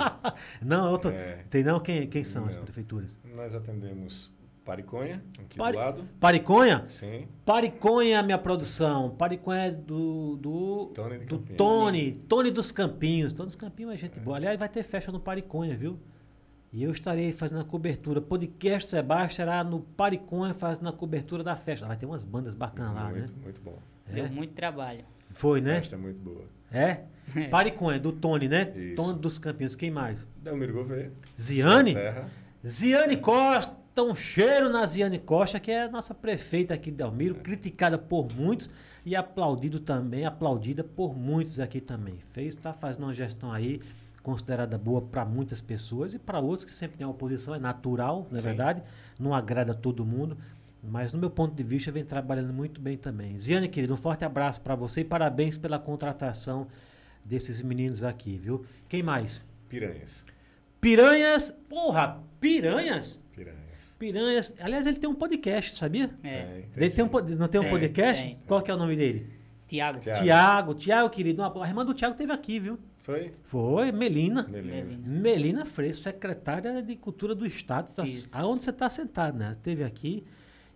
Não, 0.60 0.90
eu 0.90 0.98
tô, 0.98 1.10
É. 1.10 1.44
tem 1.48 1.62
não? 1.62 1.78
Quem, 1.78 2.08
quem 2.08 2.24
são 2.24 2.44
as 2.46 2.56
Não. 2.56 2.64
prefeituras? 2.64 3.16
Nós 3.34 3.54
atendemos 3.54 4.30
Pariconha, 4.70 5.20
aqui 5.36 5.58
Pari- 5.58 5.72
do 5.76 5.78
lado. 5.80 6.04
Pariconha? 6.20 6.84
Sim. 6.86 7.26
Pariconha, 7.44 8.22
minha 8.22 8.38
produção. 8.38 9.10
Pariconha 9.10 9.62
é 9.64 9.70
do, 9.72 10.36
do, 10.36 10.92
Tony 10.94 11.18
de 11.18 11.24
do 11.26 11.38
Campinhos. 11.38 11.56
Tony. 11.56 12.12
Tony 12.28 12.50
dos 12.52 12.70
Campinhos. 12.70 13.32
Tony 13.32 13.46
dos 13.48 13.56
Campinhos 13.56 13.92
é 13.94 13.96
gente 13.96 14.20
boa. 14.20 14.36
Aliás, 14.36 14.56
vai 14.56 14.68
ter 14.68 14.84
festa 14.84 15.10
no 15.10 15.18
Pariconha, 15.18 15.76
viu? 15.76 15.98
E 16.72 16.84
eu 16.84 16.92
estarei 16.92 17.32
fazendo 17.32 17.62
a 17.62 17.64
cobertura. 17.64 18.20
Podcast 18.20 18.88
Sebastião 18.88 19.26
estará 19.44 19.64
no 19.64 19.80
Pariconha 19.80 20.54
fazendo 20.54 20.88
a 20.88 20.92
cobertura 20.92 21.42
da 21.42 21.56
festa. 21.56 21.84
Vai 21.84 21.96
ter 21.96 22.06
umas 22.06 22.22
bandas 22.22 22.54
bacanas 22.54 22.94
lá, 22.94 23.10
né? 23.10 23.18
muito, 23.18 23.36
muito 23.40 23.60
bom. 23.60 23.76
Deu 24.08 24.26
É? 24.26 24.28
muito 24.28 24.54
trabalho. 24.54 25.04
Foi, 25.30 25.60
né? 25.60 25.78
Festa 25.80 25.98
muito 25.98 26.20
boa. 26.20 26.44
É? 26.72 27.00
Pariconha, 27.50 27.98
do 27.98 28.12
Tony, 28.12 28.46
né? 28.46 28.72
Isso. 28.76 28.94
Tony 28.94 29.18
dos 29.18 29.36
Campinhos. 29.40 29.74
Quem 29.74 29.90
mais? 29.90 30.24
Delmiro 30.36 30.72
Gouveia. 30.74 31.10
Ziane? 31.36 31.96
Ziane 32.64 33.16
Costa, 33.16 33.74
um 33.98 34.14
cheiro 34.14 34.68
na 34.70 34.86
Ziane 34.86 35.18
Costa, 35.18 35.58
que 35.58 35.70
é 35.70 35.84
a 35.84 35.88
nossa 35.88 36.14
prefeita 36.14 36.74
aqui 36.74 36.90
de 36.90 36.98
Delmiro, 36.98 37.34
criticada 37.36 37.98
por 37.98 38.28
muitos 38.34 38.70
e 39.04 39.16
aplaudido 39.16 39.80
também, 39.80 40.24
aplaudida 40.24 40.84
por 40.84 41.16
muitos 41.16 41.58
aqui 41.58 41.80
também. 41.80 42.18
Fez, 42.32 42.54
está 42.54 42.72
fazendo 42.72 43.04
uma 43.04 43.14
gestão 43.14 43.52
aí 43.52 43.80
considerada 44.22 44.76
boa 44.78 45.00
para 45.00 45.24
muitas 45.24 45.60
pessoas 45.60 46.14
e 46.14 46.18
para 46.18 46.38
outros 46.38 46.64
que 46.64 46.74
sempre 46.74 46.98
tem 46.98 47.06
a 47.06 47.10
oposição, 47.10 47.54
é 47.54 47.58
natural, 47.58 48.26
não 48.30 48.38
é 48.38 48.42
verdade? 48.42 48.82
Não 49.18 49.34
agrada 49.34 49.72
a 49.72 49.74
todo 49.74 50.04
mundo. 50.04 50.36
Mas, 50.82 51.12
no 51.12 51.18
meu 51.18 51.30
ponto 51.30 51.54
de 51.54 51.62
vista, 51.62 51.90
vem 51.90 52.04
trabalhando 52.04 52.52
muito 52.52 52.80
bem 52.80 52.96
também. 52.96 53.38
Ziane, 53.38 53.68
querido, 53.68 53.92
um 53.92 53.98
forte 53.98 54.24
abraço 54.24 54.60
para 54.62 54.74
você 54.74 55.02
e 55.02 55.04
parabéns 55.04 55.58
pela 55.58 55.78
contratação 55.78 56.66
desses 57.24 57.60
meninos 57.60 58.02
aqui, 58.02 58.38
viu? 58.38 58.64
Quem 58.88 59.02
mais? 59.02 59.44
Piranhas. 59.68 60.24
Piranhas. 60.80 61.50
Porra, 61.68 62.22
piranhas? 62.40 63.19
Piranhas. 64.00 64.54
Aliás, 64.58 64.86
ele 64.86 64.96
tem 64.98 65.08
um 65.10 65.14
podcast, 65.14 65.76
sabia? 65.76 66.10
É. 66.24 66.62
Tem, 66.72 66.84
Ele 66.84 66.90
tem 66.90 67.04
um, 67.04 67.10
não 67.36 67.48
tem 67.48 67.60
um 67.60 67.64
Tem, 67.64 67.70
podcast? 67.70 68.24
tem. 68.24 68.38
Qual 68.46 68.62
que 68.62 68.70
é 68.70 68.74
o 68.74 68.78
nome 68.78 68.96
dele? 68.96 69.28
Tiago. 69.68 70.00
Tiago. 70.00 70.74
Tiago. 70.74 71.10
Querido. 71.10 71.42
A 71.44 71.68
irmã 71.68 71.84
do 71.84 71.92
Tiago 71.92 72.16
teve 72.16 72.32
aqui, 72.32 72.58
viu? 72.58 72.78
Foi? 72.98 73.30
Foi, 73.42 73.92
Melina. 73.92 74.46
Melina. 74.48 74.84
Melina. 74.84 75.20
Melina 75.20 75.64
Freire, 75.66 75.94
secretária 75.94 76.82
de 76.82 76.96
Cultura 76.96 77.34
do 77.34 77.46
Estado. 77.46 77.94
Tá, 77.94 78.02
aonde 78.32 78.64
você 78.64 78.70
está 78.70 78.88
sentado, 78.88 79.36
né? 79.38 79.50
Esteve 79.50 79.84
aqui. 79.84 80.24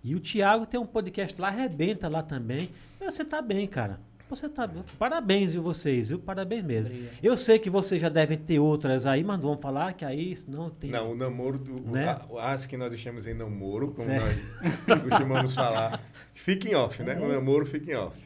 E 0.03 0.15
o 0.15 0.21
Tiago 0.21 0.67
tem 0.67 0.79
um 0.79 0.85
podcast 0.85 1.41
lá, 1.41 1.49
arrebenta 1.49 2.09
lá 2.09 2.23
também. 2.23 2.69
E 3.01 3.05
você 3.05 3.25
tá 3.25 3.41
bem, 3.41 3.67
cara. 3.67 3.99
Você 4.29 4.49
tá. 4.49 4.69
Parabéns, 4.99 5.53
viu, 5.53 5.63
vocês, 5.63 6.09
viu? 6.09 6.19
Parabéns 6.19 6.65
mesmo. 6.65 6.89
Obrigado. 6.89 7.19
Eu 7.23 7.37
sei 7.37 7.59
que 7.59 7.69
vocês 7.69 8.01
já 8.01 8.09
devem 8.09 8.39
ter 8.39 8.59
outras 8.59 9.05
aí, 9.07 9.23
mas 9.23 9.37
não 9.37 9.49
vamos 9.51 9.63
falar 9.63 9.93
que 9.93 10.05
aí 10.05 10.35
não 10.49 10.71
tem. 10.71 10.91
Não, 10.91 11.13
o 11.13 11.15
namoro 11.15 11.59
do. 11.59 11.81
Né? 11.93 12.09
a- 12.09 12.53
As 12.53 12.65
que 12.67 12.77
nós 12.77 12.99
chamamos 12.99 13.27
em 13.27 13.35
namoro, 13.35 13.89
como 13.93 14.09
Certo. 14.09 14.41
nós 14.89 15.03
costumamos 15.03 15.55
falar. 15.55 16.01
Fica 16.35 16.69
em 16.69 16.75
off, 16.75 17.03
né? 17.03 17.15
O 17.21 17.29
namoro 17.29 17.67
fica 17.67 17.93
em 17.93 17.95
off. 17.97 18.25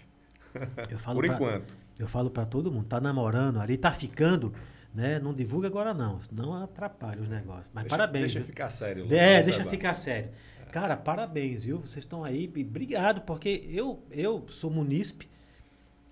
Eu 0.91 0.99
falo 0.99 1.17
Por 1.17 1.27
pra- 1.27 1.35
enquanto. 1.35 1.77
Eu 1.99 2.07
falo 2.07 2.31
pra 2.31 2.47
todo 2.47 2.71
mundo, 2.71 2.85
tá 2.87 3.01
namorando 3.01 3.61
ali, 3.61 3.77
tá 3.77 3.91
ficando, 3.91 4.53
né? 4.95 5.19
Não 5.19 5.35
divulga 5.35 5.67
agora 5.67 5.93
não, 5.93 6.21
senão 6.21 6.55
atrapalha 6.55 7.21
os 7.21 7.29
negócios. 7.29 7.69
Mas 7.75 7.85
Deixa- 7.85 7.97
parabéns. 7.97 8.23
Deixa 8.23 8.39
viu? 8.39 8.47
ficar 8.47 8.71
sério. 8.71 9.03
É, 9.03 9.05
Lucas, 9.05 9.45
deixa 9.47 9.59
Seba. 9.59 9.71
ficar 9.71 9.95
sério. 9.97 10.31
Cara, 10.71 10.97
parabéns, 10.97 11.65
viu? 11.65 11.79
Vocês 11.79 12.05
estão 12.05 12.23
aí, 12.23 12.47
obrigado, 12.47 13.23
porque 13.23 13.67
eu, 13.71 14.03
eu 14.13 14.47
sou 14.49 14.71
munícipe, 14.71 15.29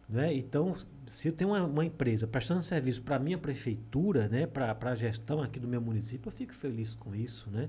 né? 0.08 0.32
Então, 0.34 0.76
se 1.06 1.28
eu 1.28 1.32
tenho 1.32 1.50
uma, 1.50 1.64
uma 1.64 1.84
empresa 1.84 2.26
prestando 2.26 2.62
serviço 2.62 3.02
para 3.02 3.18
minha 3.18 3.38
prefeitura, 3.38 4.28
né? 4.28 4.46
Para 4.46 4.76
a 4.80 4.94
gestão 4.94 5.42
aqui 5.42 5.58
do 5.58 5.66
meu 5.66 5.80
município, 5.80 6.28
eu 6.28 6.32
fico 6.32 6.54
feliz 6.54 6.94
com 6.94 7.14
isso, 7.14 7.50
né? 7.50 7.68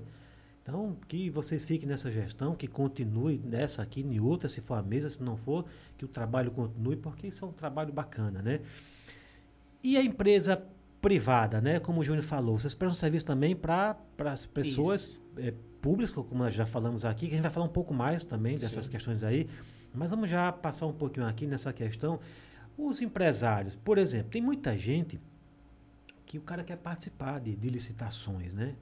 Então, 0.62 0.96
que 1.08 1.30
vocês 1.30 1.64
fiquem 1.64 1.88
nessa 1.88 2.10
gestão, 2.10 2.54
que 2.54 2.66
continue 2.66 3.40
nessa 3.42 3.80
aqui, 3.80 4.02
em 4.02 4.20
outra, 4.20 4.48
se 4.50 4.60
for 4.60 4.74
a 4.74 4.82
mesa, 4.82 5.08
se 5.08 5.22
não 5.22 5.36
for, 5.36 5.64
que 5.96 6.04
o 6.04 6.08
trabalho 6.08 6.50
continue, 6.50 6.94
porque 6.94 7.26
isso 7.26 7.44
é 7.44 7.48
um 7.48 7.52
trabalho 7.52 7.92
bacana, 7.92 8.42
né? 8.42 8.60
E 9.82 9.96
a 9.96 10.02
empresa 10.02 10.62
privada, 11.00 11.60
né? 11.60 11.80
Como 11.80 12.00
o 12.00 12.04
Júnior 12.04 12.24
falou, 12.24 12.58
vocês 12.58 12.74
prestam 12.74 12.94
serviço 12.94 13.24
também 13.24 13.56
para 13.56 13.96
as 14.18 14.44
pessoas 14.44 15.18
é, 15.38 15.54
públicas, 15.80 16.10
como 16.10 16.42
nós 16.42 16.52
já 16.52 16.66
falamos 16.66 17.04
aqui, 17.04 17.26
que 17.26 17.32
a 17.32 17.36
gente 17.36 17.42
vai 17.42 17.50
falar 17.50 17.66
um 17.66 17.72
pouco 17.72 17.94
mais 17.94 18.24
também 18.24 18.58
dessas 18.58 18.84
Sim. 18.84 18.90
questões 18.90 19.22
aí. 19.22 19.48
Mas 19.94 20.10
vamos 20.10 20.28
já 20.30 20.52
passar 20.52 20.86
um 20.86 20.92
pouquinho 20.92 21.26
aqui 21.26 21.46
nessa 21.46 21.72
questão. 21.72 22.20
Os 22.76 23.00
empresários, 23.02 23.74
por 23.76 23.98
exemplo, 23.98 24.30
tem 24.30 24.40
muita 24.42 24.76
gente 24.76 25.20
que 26.24 26.38
o 26.38 26.42
cara 26.42 26.62
quer 26.62 26.76
participar 26.76 27.40
de, 27.40 27.56
de 27.56 27.68
licitações, 27.70 28.54
né? 28.54 28.74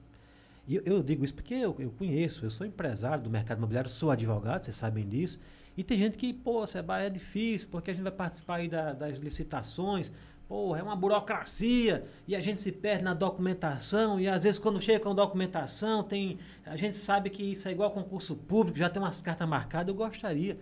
E 0.67 0.81
eu, 0.83 1.01
digo 1.01 1.23
isso 1.23 1.33
porque 1.33 1.53
eu, 1.53 1.73
eu 1.79 1.89
conheço, 1.91 2.45
eu 2.45 2.49
sou 2.51 2.67
empresário 2.67 3.23
do 3.23 3.29
mercado 3.29 3.57
imobiliário, 3.57 3.89
sou 3.89 4.11
advogado, 4.11 4.63
vocês 4.63 4.75
sabem 4.75 5.07
disso. 5.07 5.39
E 5.77 5.83
tem 5.83 5.97
gente 5.97 6.17
que, 6.17 6.33
pô, 6.33 6.67
Seba, 6.67 6.99
é 6.99 7.09
difícil, 7.09 7.69
porque 7.71 7.89
a 7.89 7.93
gente 7.93 8.03
vai 8.03 8.11
participar 8.11 8.55
aí 8.55 8.67
da- 8.67 8.91
das 8.91 9.17
licitações. 9.17 10.11
Porra, 10.47 10.79
é 10.79 10.83
uma 10.83 10.95
burocracia 10.95 12.05
e 12.27 12.35
a 12.35 12.39
gente 12.39 12.59
se 12.61 12.71
perde 12.71 13.03
na 13.03 13.13
documentação 13.13 14.19
e 14.19 14.27
às 14.29 14.43
vezes 14.43 14.57
quando 14.57 14.79
chega 14.79 14.99
com 15.01 15.13
documentação 15.13 16.01
tem 16.03 16.37
a 16.65 16.77
gente 16.77 16.95
sabe 16.95 17.29
que 17.29 17.43
isso 17.43 17.67
é 17.67 17.71
igual 17.73 17.91
concurso 17.91 18.33
público, 18.33 18.77
já 18.77 18.89
tem 18.89 19.01
umas 19.01 19.21
cartas 19.21 19.47
marcadas. 19.47 19.89
Eu 19.89 19.95
gostaria 19.95 20.57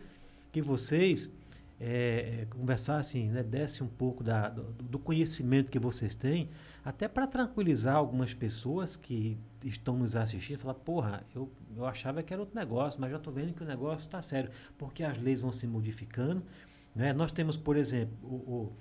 que 0.56 0.62
vocês 0.62 1.30
é, 1.78 2.48
conversassem, 2.50 3.30
né, 3.30 3.44
dessem 3.44 3.86
um 3.86 3.90
pouco 3.90 4.24
da, 4.24 4.48
do, 4.48 4.64
do 4.84 4.98
conhecimento 4.98 5.70
que 5.70 5.78
vocês 5.78 6.16
têm, 6.16 6.50
até 6.82 7.10
para 7.10 7.28
tranquilizar 7.28 7.98
algumas 7.98 8.34
pessoas 8.34 8.96
que 8.96 9.38
estão 9.66 9.98
nos 9.98 10.16
assistindo, 10.16 10.58
falar, 10.58 10.76
porra, 10.76 11.26
eu, 11.36 11.52
eu 11.76 11.86
achava 11.86 12.24
que 12.24 12.32
era 12.32 12.42
outro 12.42 12.56
negócio, 12.56 13.02
mas 13.02 13.12
já 13.12 13.18
estou 13.18 13.34
vendo 13.34 13.54
que 13.54 13.64
o 13.64 13.66
negócio 13.66 14.06
está 14.06 14.22
sério, 14.22 14.50
porque 14.78 15.04
as 15.04 15.18
leis 15.18 15.42
vão 15.42 15.52
se 15.52 15.68
modificando. 15.68 16.42
Né? 16.96 17.12
Nós 17.12 17.34
temos, 17.34 17.58
por 17.58 17.76
exemplo, 17.76 18.16
o, 18.24 18.36
o 18.36 18.74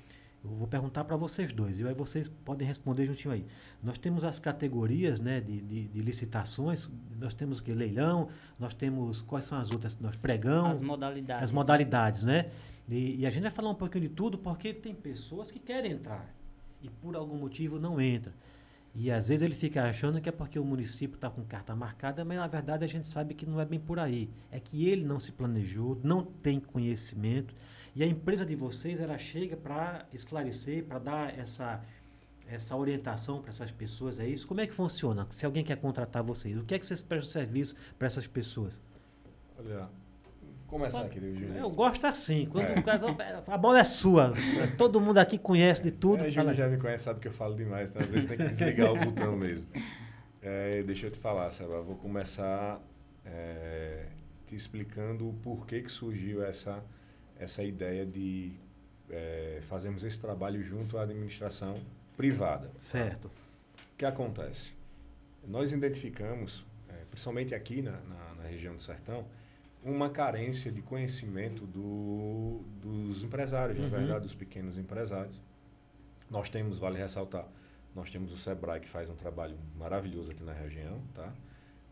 eu 0.45 0.51
vou 0.51 0.69
perguntar 0.69 1.05
para 1.05 1.17
vocês 1.17 1.53
dois, 1.55 1.81
e 1.81 1.87
aí 1.87 1.95
vocês 1.95 2.29
podem 2.29 2.69
responder 2.69 3.07
juntinho 3.07 3.33
aí. 3.33 3.47
Nós 3.83 3.97
temos 3.97 4.25
as 4.25 4.39
categorias 4.39 5.19
né, 5.19 5.41
de, 5.41 5.61
de, 5.63 5.89
de 5.89 6.01
licitações, 6.01 6.87
nós 7.19 7.33
temos 7.33 7.61
o 7.61 7.63
que? 7.63 7.73
Leilão, 7.73 8.29
nós 8.59 8.75
temos. 8.75 9.23
Quais 9.23 9.47
são 9.47 9.59
as 9.59 9.71
outras? 9.71 9.99
Nós 9.99 10.17
pregão. 10.17 10.67
As 10.67 10.83
modalidades. 10.83 11.45
As 11.45 11.51
modalidades, 11.51 12.25
né? 12.25 12.51
E, 12.87 13.21
e, 13.21 13.27
a 13.27 13.31
gente 13.31 13.43
vai 13.43 13.51
falar 13.51 13.71
um 13.71 13.75
pouquinho 13.75 14.07
de 14.07 14.15
tudo 14.15 14.37
porque 14.37 14.75
tem 14.75 14.95
pessoas 14.95 15.51
que 15.51 15.59
querem 15.59 15.93
entrar 15.93 16.29
e 16.83 16.91
por 16.91 17.17
algum 17.17 17.37
motivo 17.37 17.79
não 17.79 17.99
entra. 17.99 18.35
E 18.95 19.11
às 19.11 19.29
vezes 19.29 19.43
ele 19.43 19.55
fica 19.55 19.85
achando 19.85 20.21
que 20.21 20.29
é 20.29 20.33
porque 20.33 20.59
o 20.59 20.65
município 20.65 21.17
está 21.17 21.31
com 21.31 21.43
carta 21.43 21.75
marcada, 21.75 22.25
mas 22.25 22.37
na 22.37 22.47
verdade 22.47 22.85
a 22.85 22.87
gente 22.87 23.09
sabe 23.09 23.35
que 23.35 23.47
não 23.47 23.59
é 23.59 23.65
bem 23.65 23.81
por 23.81 23.99
aí. 23.99 24.29
É 24.53 24.61
que 24.61 24.87
ele 24.87 25.05
não 25.05 25.19
se 25.19 25.33
planejou, 25.33 25.99
não 26.05 26.23
tem 26.23 26.61
conhecimento 26.61 27.55
e 27.95 28.03
a 28.03 28.07
empresa 28.07 28.45
de 28.45 28.57
vocês, 28.57 29.01
ela 29.01 29.17
chega 29.17 29.57
para 29.57 30.07
esclarecer, 30.13 30.85
para 30.85 30.99
dar 30.99 31.39
essa, 31.39 31.81
essa 32.49 32.77
orientação 32.77 33.41
para 33.41 33.51
essas 33.51 33.71
pessoas, 33.71 34.19
é 34.19 34.27
isso? 34.27 34.47
Como 34.49 34.61
é 34.61 34.67
que 34.67 34.75
funciona? 34.75 35.27
Se 35.31 35.47
alguém 35.47 35.63
quer 35.63 35.77
contratar 35.77 36.23
vocês, 36.23 36.57
o 36.59 36.65
que 36.65 36.75
é 36.75 36.79
que 36.79 36.85
vocês 36.85 37.01
prestam 37.01 37.31
serviço 37.31 37.77
para 37.97 38.07
essas 38.07 38.27
pessoas? 38.27 38.81
Olha, 39.57 39.89
começar 40.67 41.03
aqui, 41.03 41.21
Júnior. 41.21 41.57
Eu 41.57 41.71
gosto 41.71 42.05
assim. 42.05 42.47
Quando 42.47 42.65
é. 42.65 43.43
A 43.47 43.57
bola 43.57 43.79
é 43.79 43.85
sua. 43.85 44.33
Todo 44.77 45.01
mundo 45.01 45.19
aqui 45.19 45.39
conhece 45.39 45.81
de 45.81 45.93
tudo. 45.93 46.25
É, 46.25 46.31
Júnior 46.33 46.55
já 46.55 46.67
me 46.67 46.77
conhece, 46.77 47.05
sabe 47.05 47.21
que 47.21 47.29
eu 47.29 47.33
falo 47.33 47.55
demais, 47.55 47.91
então 47.91 48.03
às 48.03 48.09
vezes 48.09 48.27
tem 48.27 48.37
que 48.37 48.49
desligar 48.49 48.93
o 48.93 48.99
botão 48.99 49.37
mesmo. 49.37 49.69
É, 50.43 50.83
deixa 50.83 51.07
eu 51.07 51.11
te 51.13 51.19
falar, 51.19 51.51
Seba. 51.53 51.81
Vou 51.81 51.95
começar 51.95 52.83
é, 53.25 54.07
te 54.47 54.57
explicando 54.57 55.29
o 55.29 55.33
porquê 55.33 55.81
que 55.81 55.91
surgiu 55.91 56.45
essa 56.45 56.83
essa 57.39 57.63
ideia 57.63 58.07
de 58.07 58.53
é, 59.11 59.61
fazermos 59.63 60.05
esse 60.05 60.21
trabalho 60.21 60.63
junto 60.63 60.99
à 60.99 61.03
administração 61.03 61.81
privada. 62.17 62.71
Certo. 62.77 63.27
O 63.27 63.97
que 63.97 64.05
acontece? 64.05 64.73
Nós 65.47 65.73
identificamos, 65.73 66.65
é, 66.89 67.05
principalmente 67.11 67.55
aqui 67.55 67.83
na, 67.83 67.93
na, 67.93 68.35
na, 68.37 68.45
região 68.45 68.75
do 68.75 68.83
Sertão, 68.83 69.27
uma 69.83 70.09
carência 70.09 70.73
de 70.73 70.81
conhecimento 70.81 71.67
do, 71.67 72.63
dos 72.81 73.23
empresários, 73.23 73.79
uhum. 73.79 73.91
na 73.91 73.99
verdade, 73.99 74.23
dos 74.23 74.35
pequenos 74.35 74.79
empresários. 74.79 75.41
Nós 76.31 76.49
temos, 76.49 76.79
vale 76.79 76.99
ressaltar, 76.99 77.47
nós 77.95 78.11
temos 78.11 78.33
o 78.33 78.37
Sebrae 78.37 78.81
que 78.81 78.89
faz 78.89 79.09
um 79.09 79.15
trabalho 79.15 79.57
maravilhoso 79.77 80.33
aqui 80.33 80.43
na 80.43 80.53
região, 80.53 81.01
tá? 81.15 81.33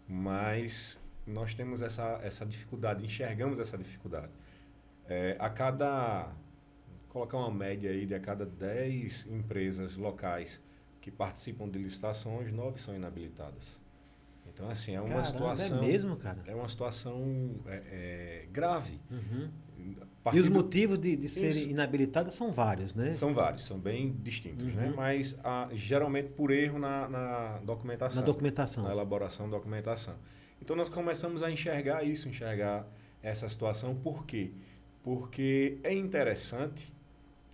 Mas 0.08 0.98
nós 1.26 1.54
temos 1.54 1.82
essa, 1.82 2.18
essa 2.22 2.44
dificuldade, 2.44 3.04
enxergamos 3.04 3.60
essa 3.60 3.78
dificuldade. 3.78 4.32
É, 5.12 5.36
a 5.38 5.50
cada. 5.50 6.32
Colocar 7.10 7.36
uma 7.36 7.50
média 7.50 7.90
aí 7.90 8.06
de 8.06 8.14
a 8.14 8.20
cada 8.20 8.46
10 8.46 9.26
empresas 9.26 9.96
locais 9.96 10.58
que 11.02 11.10
participam 11.10 11.68
de 11.68 11.78
licitações, 11.78 12.50
9 12.50 12.80
são 12.80 12.94
inabilitadas. 12.94 13.78
Então, 14.48 14.70
assim, 14.70 14.94
é 14.94 15.00
uma 15.00 15.08
Caramba, 15.08 15.28
é 15.28 15.30
situação. 15.30 15.78
É 15.78 15.80
mesmo, 15.86 16.16
cara? 16.16 16.38
É 16.46 16.54
uma 16.54 16.68
situação 16.68 17.56
é, 17.66 17.82
é, 17.90 18.48
grave. 18.50 18.98
Uhum. 19.10 19.50
E 20.32 20.40
os 20.40 20.48
motivos 20.48 20.98
de, 20.98 21.14
de 21.16 21.28
serem 21.28 21.68
inabilitadas 21.68 22.32
são 22.32 22.50
vários, 22.50 22.94
né? 22.94 23.12
São 23.12 23.34
vários, 23.34 23.64
são 23.64 23.78
bem 23.78 24.16
distintos, 24.22 24.74
né? 24.74 24.84
uhum. 24.84 24.90
né? 24.90 24.96
Mas 24.96 25.38
a, 25.44 25.68
geralmente 25.72 26.30
por 26.30 26.50
erro 26.50 26.78
na, 26.78 27.08
na 27.08 27.58
documentação. 27.58 28.20
Na 28.20 28.26
documentação. 28.26 28.84
Na 28.84 28.92
elaboração 28.92 29.50
da 29.50 29.56
documentação. 29.58 30.14
Então 30.62 30.74
nós 30.76 30.88
começamos 30.88 31.42
a 31.42 31.50
enxergar 31.50 32.04
isso, 32.04 32.28
enxergar 32.28 32.86
essa 33.22 33.48
situação. 33.48 33.94
Por 33.94 34.24
quê? 34.24 34.52
Porque 34.52 34.71
porque 35.02 35.78
é 35.82 35.92
interessante 35.92 36.92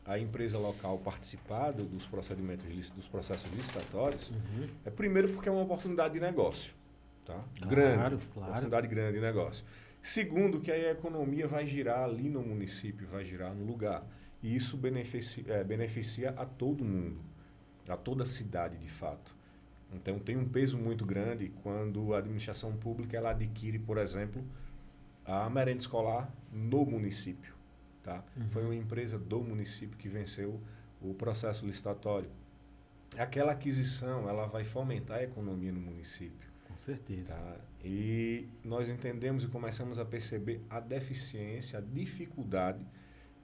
a 0.05 0.19
empresa 0.19 0.59
local 0.59 0.99
participar 0.99 1.73
dos 1.73 2.07
procedimentos 2.07 2.91
dos 2.91 3.07
processos 3.07 3.51
licitatórios. 3.53 4.31
Uhum. 4.31 4.69
É 4.85 4.91
primeiro 4.91 5.29
porque 5.29 5.49
é 5.49 5.53
uma 5.53 5.63
oportunidade 5.63 6.15
de 6.15 6.21
negócio, 6.21 6.73
tá? 7.27 7.45
Claro, 7.61 7.69
grande, 7.69 8.27
claro. 8.33 8.49
oportunidade 8.51 8.89
grande 8.89 9.15
de 9.15 9.21
negócio. 9.21 9.65
Segundo, 10.01 10.61
que 10.61 10.73
aí 10.73 10.87
a 10.87 10.93
economia 10.93 11.47
vai 11.47 11.67
girar 11.67 12.05
ali 12.05 12.31
no 12.31 12.41
município, 12.41 13.07
vai 13.07 13.25
girar 13.25 13.55
no 13.55 13.65
lugar. 13.65 14.07
E 14.43 14.55
isso 14.55 14.77
beneficia, 14.77 15.45
é, 15.49 15.65
beneficia 15.65 16.31
a 16.31 16.47
todo 16.47 16.85
mundo, 16.85 17.21
a 17.89 17.97
toda 17.97 18.23
a 18.23 18.27
cidade, 18.27 18.79
de 18.79 18.89
fato. 18.89 19.37
Então, 19.93 20.19
tem 20.19 20.37
um 20.37 20.47
peso 20.47 20.79
muito 20.79 21.05
grande 21.05 21.51
quando 21.63 22.15
a 22.15 22.19
administração 22.19 22.73
pública 22.77 23.17
ela 23.17 23.31
adquire, 23.31 23.79
por 23.79 23.99
exemplo, 23.99 24.45
a 25.29 25.51
merenda 25.51 25.81
escolar 25.81 26.33
no 26.51 26.87
município. 26.87 27.55
Tá? 28.03 28.25
Uhum. 28.35 28.49
Foi 28.49 28.65
uma 28.65 28.75
empresa 28.75 29.19
do 29.19 29.41
município 29.41 29.97
que 29.99 30.09
venceu 30.09 30.61
o 31.03 31.13
processo 31.13 31.67
licitatório. 31.67 32.31
Aquela 33.17 33.53
aquisição 33.53 34.29
ela 34.29 34.47
vai 34.47 34.65
fomentar 34.65 35.19
a 35.19 35.23
economia 35.23 35.71
no 35.71 35.81
município. 35.81 36.49
Com 36.67 36.79
certeza. 36.79 37.35
Tá? 37.35 37.57
E 37.85 38.49
nós 38.65 38.91
entendemos 38.91 39.45
e 39.45 39.49
começamos 39.49 39.99
a 39.99 40.05
perceber 40.05 40.63
a 40.71 40.81
deficiência, 40.81 41.79
a 41.79 41.83
dificuldade, 41.83 42.85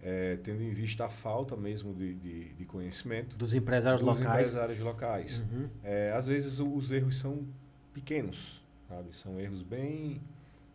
é, 0.01 0.37
tendo 0.37 0.63
em 0.63 0.71
vista 0.71 1.05
a 1.05 1.09
falta 1.09 1.57
mesmo 1.57 1.95
de, 1.95 2.15
de, 2.15 2.55
de 2.55 2.65
conhecimento 2.65 3.37
dos 3.37 3.55
empresários 3.55 4.01
dos 4.01 4.19
locais. 4.19 4.49
empresários 4.49 4.79
locais. 4.81 5.41
Uhum. 5.41 5.69
É, 5.83 6.13
às 6.13 6.27
vezes 6.27 6.59
os 6.59 6.91
erros 6.91 7.19
são 7.19 7.47
pequenos, 7.93 8.63
sabe? 8.89 9.17
São 9.17 9.39
erros 9.39 9.63
bem 9.63 10.21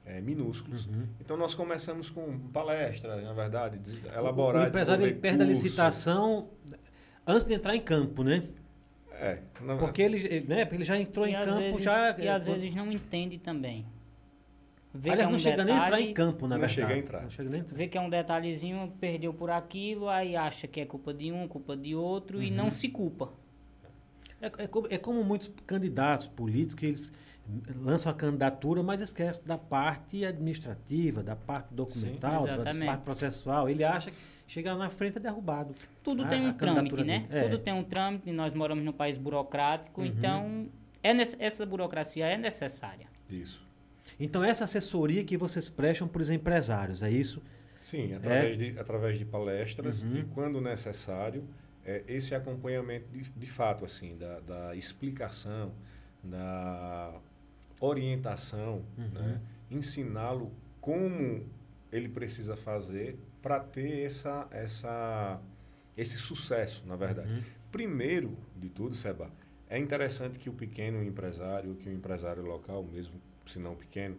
é, 0.10 0.20
minúsculos. 0.20 0.88
Uhum. 0.88 1.06
Então 1.22 1.38
nós 1.38 1.54
começamos 1.54 2.10
com 2.10 2.38
palestras, 2.52 3.24
na 3.24 3.34
verdade, 3.34 3.78
de 3.78 4.08
elaborar. 4.08 4.66
O, 4.66 4.68
empresário 4.68 5.06
ele 5.06 5.14
perde 5.14 5.44
a 5.44 5.46
licitação 5.46 6.50
antes 7.26 7.46
de 7.46 7.54
entrar 7.54 7.76
em 7.76 7.82
campo, 7.82 8.24
né? 8.24 8.44
É. 9.12 9.40
Não, 9.62 9.78
Porque 9.78 10.02
ele, 10.02 10.42
né, 10.42 10.68
ele 10.72 10.84
já 10.84 10.98
entrou 10.98 11.28
e 11.28 11.32
em 11.32 11.34
campo 11.34 11.60
vezes, 11.60 11.84
já. 11.84 12.18
E 12.18 12.28
às 12.28 12.46
vezes 12.46 12.74
não 12.74 12.92
entende 12.92 13.38
também. 13.38 13.86
Vê 14.92 15.12
Aliás, 15.12 15.26
é 15.26 15.30
um 15.30 15.32
não 15.34 15.40
chega 15.40 15.58
detalhe, 15.58 15.72
nem 15.72 15.80
a 15.80 15.86
entrar 15.86 16.02
em 16.02 16.14
campo, 16.14 16.48
na 16.48 16.58
não 16.58 16.62
verdade. 16.62 16.74
Chega 16.74 16.94
a 16.94 16.98
entrar. 16.98 17.22
Não 17.22 17.30
chega 17.30 17.50
nem 17.50 17.60
a 17.60 17.64
entrar. 17.64 17.78
Vê 17.78 17.88
que 17.88 17.98
é 17.98 18.02
um 18.02 18.10
detalhezinho, 18.10 18.92
perdeu 19.00 19.32
por 19.32 19.52
aquilo, 19.52 20.10
aí 20.10 20.36
acha 20.36 20.68
que 20.68 20.82
é 20.82 20.86
culpa 20.86 21.14
de 21.14 21.32
um, 21.32 21.48
culpa 21.48 21.78
de 21.78 21.94
outro 21.94 22.38
uhum. 22.38 22.44
e 22.44 22.50
não 22.50 22.72
se 22.72 22.90
culpa. 22.90 23.32
É, 24.42 24.48
é, 24.48 24.70
é 24.90 24.98
como 24.98 25.24
muitos 25.24 25.52
candidatos 25.68 26.26
políticos, 26.26 26.84
eles 26.84 27.14
lança 27.76 28.10
a 28.10 28.14
candidatura, 28.14 28.84
mas 28.84 29.02
esquece 29.02 29.42
da 29.46 29.58
parte 29.58 30.24
administrativa, 30.26 31.24
da 31.24 31.36
parte 31.36 31.74
documental, 31.74 32.42
Sim, 32.44 32.64
da 32.64 32.86
parte 32.86 33.04
processual. 33.04 33.70
Ele 33.70 33.84
acha 33.84 34.12
que 34.12 34.18
chegar 34.48 34.76
na 34.76 34.90
frente 34.90 35.18
é 35.18 35.20
derrubado. 35.20 35.74
Tudo 36.04 36.28
tem 36.28 36.48
um 36.48 36.54
trâmite, 36.54 37.04
né? 37.04 37.28
É. 37.30 37.44
Tudo 37.44 37.60
tem 37.60 37.74
um 37.74 37.84
trâmite, 37.84 38.32
nós 38.32 38.54
moramos 38.54 38.84
num 38.84 38.92
país 38.92 39.18
burocrático, 39.18 40.02
uhum. 40.02 40.08
então 40.08 40.70
é 41.04 41.12
essa 41.40 41.66
burocracia 41.66 42.26
é 42.26 42.38
necessária. 42.38 43.08
Isso. 43.30 43.66
Então 44.20 44.44
essa 44.44 44.64
assessoria 44.64 45.24
que 45.24 45.38
vocês 45.38 45.70
prestam 45.70 46.08
para 46.08 46.22
os 46.22 46.30
empresários, 46.30 47.02
é 47.02 47.10
isso? 47.10 47.42
Sim, 47.82 48.14
através, 48.14 48.60
é. 48.60 48.72
de, 48.72 48.80
através 48.80 49.18
de 49.18 49.26
palestras 49.26 50.02
uhum. 50.02 50.18
e, 50.18 50.24
quando 50.26 50.60
necessário, 50.60 51.48
é, 51.86 52.04
esse 52.08 52.36
acompanhamento 52.36 53.08
de, 53.10 53.30
de 53.30 53.46
fato, 53.46 53.86
assim, 53.86 54.18
da, 54.18 54.40
da 54.42 54.76
explicação, 54.76 55.72
da 56.22 57.14
orientação, 57.80 58.84
uhum. 58.98 59.10
né? 59.10 59.42
ensiná-lo 59.70 60.52
como 60.82 61.46
ele 61.92 62.10
precisa 62.10 62.56
fazer 62.56 63.18
para 63.42 63.60
ter 63.60 64.06
essa, 64.06 64.48
essa, 64.52 65.42
esse 65.98 66.18
sucesso, 66.18 66.84
na 66.86 66.96
verdade. 66.96 67.32
Uhum. 67.32 67.42
Primeiro 67.72 68.38
de 68.56 68.70
tudo, 68.70 68.96
Seba, 68.96 69.32
é 69.70 69.78
interessante 69.78 70.40
que 70.40 70.50
o 70.50 70.54
pequeno 70.54 71.04
empresário, 71.04 71.76
que 71.76 71.90
o 71.90 71.94
empresário 71.94 72.44
local, 72.44 72.84
mesmo 72.84 73.22
se 73.46 73.60
não 73.60 73.76
pequeno, 73.76 74.18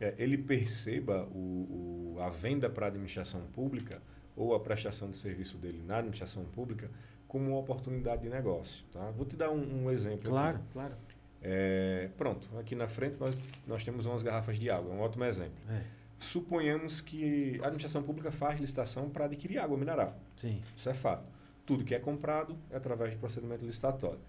é, 0.00 0.14
ele 0.18 0.36
perceba 0.36 1.24
o, 1.32 2.14
o, 2.16 2.20
a 2.20 2.28
venda 2.28 2.68
para 2.68 2.86
a 2.86 2.88
administração 2.88 3.42
pública 3.52 4.02
ou 4.36 4.54
a 4.54 4.60
prestação 4.60 5.10
de 5.10 5.16
serviço 5.16 5.56
dele 5.58 5.82
na 5.86 5.98
administração 5.98 6.44
pública 6.44 6.90
como 7.28 7.50
uma 7.50 7.58
oportunidade 7.58 8.22
de 8.22 8.28
negócio. 8.28 8.84
Tá? 8.92 9.10
Vou 9.12 9.24
te 9.24 9.36
dar 9.36 9.50
um, 9.50 9.84
um 9.84 9.90
exemplo. 9.90 10.28
Claro, 10.28 10.56
aqui. 10.56 10.66
claro. 10.72 10.94
É, 11.42 12.08
pronto, 12.16 12.48
aqui 12.58 12.76
na 12.76 12.86
frente 12.86 13.16
nós, 13.18 13.36
nós 13.66 13.84
temos 13.84 14.06
umas 14.06 14.22
garrafas 14.22 14.58
de 14.58 14.70
água, 14.70 14.92
é 14.92 14.94
um 14.94 15.00
ótimo 15.00 15.24
exemplo. 15.24 15.58
É. 15.68 15.82
Suponhamos 16.18 17.00
que 17.00 17.58
a 17.60 17.66
administração 17.66 18.02
pública 18.02 18.30
faz 18.30 18.60
licitação 18.60 19.10
para 19.10 19.24
adquirir 19.24 19.58
água 19.58 19.76
mineral. 19.76 20.16
Sim. 20.36 20.62
Isso 20.76 20.88
é 20.88 20.94
fato. 20.94 21.24
Tudo 21.66 21.84
que 21.84 21.94
é 21.94 21.98
comprado 21.98 22.56
é 22.70 22.76
através 22.76 23.10
de 23.10 23.16
procedimento 23.16 23.64
licitatório. 23.64 24.20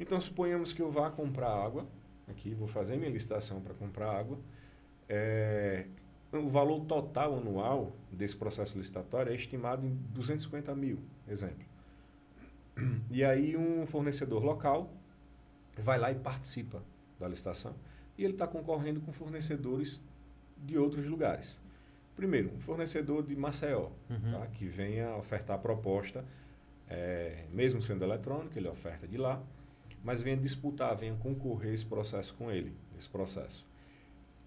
Então, 0.00 0.20
suponhamos 0.20 0.72
que 0.72 0.82
eu 0.82 0.90
vá 0.90 1.10
comprar 1.10 1.48
água, 1.48 1.86
aqui 2.26 2.54
vou 2.54 2.66
fazer 2.66 2.96
minha 2.96 3.10
licitação 3.10 3.60
para 3.60 3.72
comprar 3.74 4.10
água, 4.10 4.36
é, 5.08 5.86
o 6.32 6.48
valor 6.48 6.84
total 6.86 7.36
anual 7.36 7.92
desse 8.10 8.34
processo 8.34 8.76
licitatório 8.76 9.30
é 9.30 9.34
estimado 9.34 9.86
em 9.86 9.94
250 10.10 10.74
mil, 10.74 10.98
exemplo. 11.28 11.64
E 13.10 13.22
aí 13.22 13.56
um 13.56 13.86
fornecedor 13.86 14.42
local 14.42 14.90
vai 15.76 15.98
lá 15.98 16.10
e 16.10 16.14
participa 16.14 16.82
da 17.18 17.28
licitação 17.28 17.74
e 18.16 18.24
ele 18.24 18.34
está 18.34 18.46
concorrendo 18.46 19.00
com 19.00 19.12
fornecedores 19.12 20.02
de 20.56 20.78
outros 20.78 21.06
lugares. 21.06 21.58
Primeiro, 22.14 22.52
um 22.54 22.60
fornecedor 22.60 23.22
de 23.22 23.34
Maceió, 23.34 23.90
uhum. 24.10 24.32
tá, 24.32 24.46
que 24.48 24.66
venha 24.66 25.16
ofertar 25.16 25.56
a 25.56 25.58
proposta, 25.58 26.24
é, 26.88 27.46
mesmo 27.50 27.80
sendo 27.80 28.04
eletrônico, 28.04 28.58
ele 28.58 28.68
oferta 28.68 29.08
de 29.08 29.16
lá, 29.16 29.42
mas 30.04 30.20
venha 30.20 30.36
disputar, 30.36 30.94
venha 30.94 31.14
concorrer 31.16 31.72
esse 31.72 31.86
processo 31.86 32.34
com 32.34 32.50
ele, 32.50 32.76
esse 32.98 33.08
processo. 33.08 33.66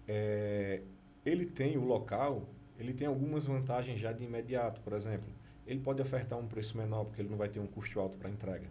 É, 0.06 0.82
ele 1.24 1.44
tem 1.44 1.76
o 1.76 1.84
local, 1.84 2.48
ele 2.78 2.94
tem 2.94 3.06
algumas 3.06 3.46
vantagens 3.46 3.98
já 3.98 4.12
de 4.12 4.22
imediato, 4.22 4.80
por 4.80 4.92
exemplo, 4.92 5.28
ele 5.66 5.80
pode 5.80 6.00
ofertar 6.00 6.38
um 6.38 6.46
preço 6.46 6.78
menor 6.78 7.04
porque 7.04 7.20
ele 7.20 7.28
não 7.28 7.36
vai 7.36 7.48
ter 7.48 7.58
um 7.58 7.66
custo 7.66 7.98
alto 7.98 8.16
para 8.16 8.30
entrega. 8.30 8.68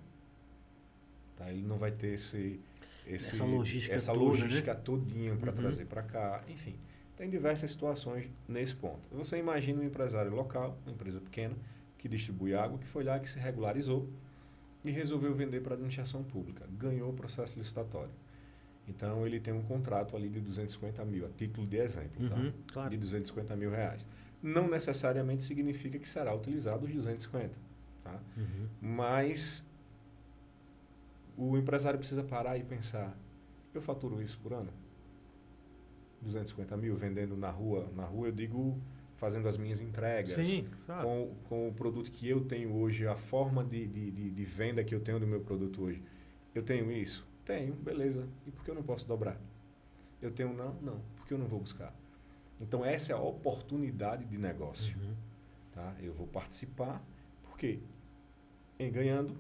Tá? 1.35 1.51
Ele 1.51 1.63
não 1.63 1.77
vai 1.77 1.91
ter 1.91 2.13
esse, 2.13 2.59
esse 3.05 3.33
essa 3.33 3.43
logística, 3.43 3.95
essa 3.95 4.13
toda, 4.13 4.25
logística 4.25 4.73
né? 4.73 4.79
todinha 4.83 5.35
para 5.35 5.51
uhum. 5.51 5.57
trazer 5.57 5.85
para 5.85 6.03
cá, 6.03 6.43
enfim. 6.47 6.75
Tem 7.17 7.29
diversas 7.29 7.71
situações 7.71 8.27
nesse 8.47 8.75
ponto. 8.75 9.09
Você 9.11 9.37
imagina 9.37 9.81
um 9.81 9.85
empresário 9.85 10.33
local, 10.33 10.77
uma 10.85 10.93
empresa 10.93 11.19
pequena, 11.21 11.55
que 11.97 12.09
distribui 12.09 12.53
água, 12.53 12.77
que 12.77 12.87
foi 12.87 13.03
lá 13.03 13.19
que 13.19 13.29
se 13.29 13.39
regularizou 13.39 14.09
e 14.83 14.91
resolveu 14.91 15.33
vender 15.33 15.61
para 15.61 15.73
a 15.73 15.75
administração 15.75 16.23
pública. 16.23 16.65
Ganhou 16.77 17.09
o 17.09 17.13
processo 17.13 17.57
licitatório. 17.57 18.11
Então, 18.87 19.25
ele 19.25 19.39
tem 19.39 19.53
um 19.53 19.63
contrato 19.63 20.15
ali 20.15 20.29
de 20.29 20.39
250 20.39 21.03
mil, 21.05 21.25
a 21.25 21.29
título 21.29 21.65
de 21.65 21.77
exemplo, 21.77 22.29
tá? 22.29 22.35
uhum, 22.35 22.51
tá? 22.51 22.73
claro. 22.73 22.89
de 22.91 22.97
250 22.97 23.55
mil 23.55 23.71
reais. 23.71 24.05
Não 24.43 24.67
necessariamente 24.67 25.43
significa 25.43 25.97
que 25.97 26.07
será 26.07 26.35
utilizado 26.35 26.85
os 26.85 26.93
250. 26.93 27.55
Tá? 28.03 28.19
Uhum. 28.37 28.67
Mas 28.79 29.65
o 31.37 31.57
empresário 31.57 31.99
precisa 31.99 32.23
parar 32.23 32.57
e 32.57 32.63
pensar, 32.63 33.17
eu 33.73 33.81
faturo 33.81 34.21
isso 34.21 34.39
por 34.41 34.53
ano? 34.53 34.71
250 36.21 36.75
mil 36.77 36.95
vendendo 36.95 37.35
na 37.37 37.49
rua. 37.49 37.89
Na 37.95 38.05
rua 38.05 38.27
eu 38.27 38.31
digo 38.31 38.79
fazendo 39.15 39.47
as 39.47 39.57
minhas 39.57 39.81
entregas. 39.81 40.31
Sim, 40.31 40.67
com, 40.87 41.33
com 41.47 41.69
o 41.69 41.73
produto 41.73 42.11
que 42.11 42.27
eu 42.27 42.43
tenho 42.45 42.73
hoje, 42.75 43.07
a 43.07 43.15
forma 43.15 43.63
de, 43.63 43.87
de, 43.87 44.11
de, 44.11 44.29
de 44.31 44.43
venda 44.43 44.83
que 44.83 44.93
eu 44.93 44.99
tenho 44.99 45.19
do 45.19 45.27
meu 45.27 45.41
produto 45.41 45.83
hoje. 45.83 46.01
Eu 46.53 46.63
tenho 46.63 46.91
isso? 46.91 47.27
Tenho, 47.43 47.73
beleza. 47.73 48.27
E 48.45 48.51
por 48.51 48.63
que 48.63 48.71
eu 48.71 48.75
não 48.75 48.83
posso 48.83 49.07
dobrar? 49.07 49.39
Eu 50.21 50.31
tenho 50.31 50.53
não? 50.53 50.73
Não. 50.81 51.01
Por 51.15 51.25
que 51.27 51.33
eu 51.33 51.37
não 51.37 51.47
vou 51.47 51.59
buscar? 51.59 51.93
Então 52.59 52.83
essa 52.83 53.11
é 53.11 53.15
a 53.15 53.19
oportunidade 53.19 54.25
de 54.25 54.37
negócio. 54.37 54.97
Uhum. 54.97 55.13
Tá? 55.71 55.93
Eu 56.01 56.13
vou 56.13 56.25
participar, 56.27 57.03
porque 57.43 57.79
em 58.79 58.91
ganhando, 58.91 59.37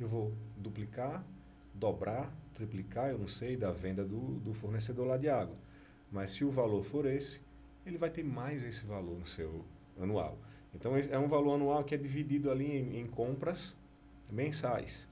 eu 0.00 0.08
vou 0.08 0.32
duplicar, 0.56 1.24
dobrar, 1.72 2.32
triplicar, 2.54 3.10
eu 3.10 3.18
não 3.18 3.28
sei, 3.28 3.56
da 3.56 3.70
venda 3.70 4.04
do, 4.04 4.38
do 4.40 4.54
fornecedor 4.54 5.06
lá 5.06 5.16
de 5.16 5.28
água. 5.28 5.56
Mas 6.10 6.30
se 6.32 6.44
o 6.44 6.50
valor 6.50 6.82
for 6.84 7.06
esse, 7.06 7.40
ele 7.84 7.98
vai 7.98 8.10
ter 8.10 8.22
mais 8.22 8.64
esse 8.64 8.84
valor 8.84 9.18
no 9.18 9.26
seu 9.26 9.64
anual. 10.00 10.38
Então 10.74 10.96
é 10.96 11.18
um 11.18 11.28
valor 11.28 11.54
anual 11.54 11.84
que 11.84 11.94
é 11.94 11.98
dividido 11.98 12.50
ali 12.50 12.66
em, 12.66 13.00
em 13.00 13.06
compras 13.06 13.74
mensais, 14.30 15.08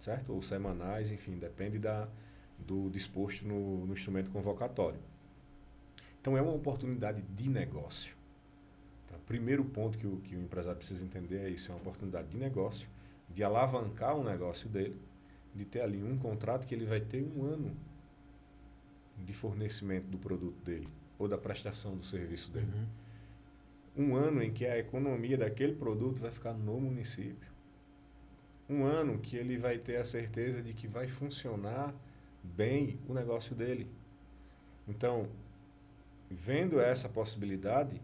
certo? 0.00 0.32
Ou 0.32 0.42
semanais, 0.42 1.10
enfim, 1.10 1.36
depende 1.36 1.78
da, 1.78 2.08
do 2.58 2.88
disposto 2.88 3.46
no, 3.46 3.86
no 3.86 3.92
instrumento 3.92 4.30
convocatório. 4.30 4.98
Então 6.20 6.38
é 6.38 6.42
uma 6.42 6.52
oportunidade 6.52 7.20
de 7.20 7.50
negócio. 7.50 8.14
Tá? 9.08 9.18
Primeiro 9.26 9.64
ponto 9.64 9.98
que 9.98 10.06
o, 10.06 10.16
que 10.18 10.34
o 10.34 10.40
empresário 10.40 10.78
precisa 10.78 11.04
entender 11.04 11.44
é 11.44 11.50
isso, 11.50 11.70
é 11.70 11.74
uma 11.74 11.80
oportunidade 11.80 12.28
de 12.28 12.38
negócio, 12.38 12.88
de 13.28 13.42
alavancar 13.42 14.16
o 14.16 14.24
negócio 14.24 14.68
dele, 14.68 15.00
de 15.54 15.64
ter 15.64 15.80
ali 15.80 16.02
um 16.02 16.18
contrato 16.18 16.66
que 16.66 16.74
ele 16.74 16.86
vai 16.86 17.00
ter 17.00 17.22
um 17.22 17.44
ano 17.44 17.76
de 19.18 19.32
fornecimento 19.32 20.06
do 20.06 20.18
produto 20.18 20.56
dele 20.64 20.88
ou 21.18 21.28
da 21.28 21.38
prestação 21.38 21.96
do 21.96 22.04
serviço 22.04 22.50
dele. 22.50 22.68
Uhum. 23.96 24.06
Um 24.06 24.16
ano 24.16 24.42
em 24.42 24.52
que 24.52 24.66
a 24.66 24.78
economia 24.78 25.38
daquele 25.38 25.74
produto 25.74 26.20
vai 26.20 26.32
ficar 26.32 26.52
no 26.52 26.80
município. 26.80 27.52
Um 28.68 28.84
ano 28.84 29.18
que 29.18 29.36
ele 29.36 29.56
vai 29.56 29.78
ter 29.78 29.96
a 29.96 30.04
certeza 30.04 30.60
de 30.60 30.72
que 30.72 30.88
vai 30.88 31.06
funcionar 31.06 31.94
bem 32.42 32.98
o 33.08 33.14
negócio 33.14 33.54
dele. 33.54 33.88
Então, 34.88 35.28
vendo 36.30 36.80
essa 36.80 37.08
possibilidade, 37.08 38.00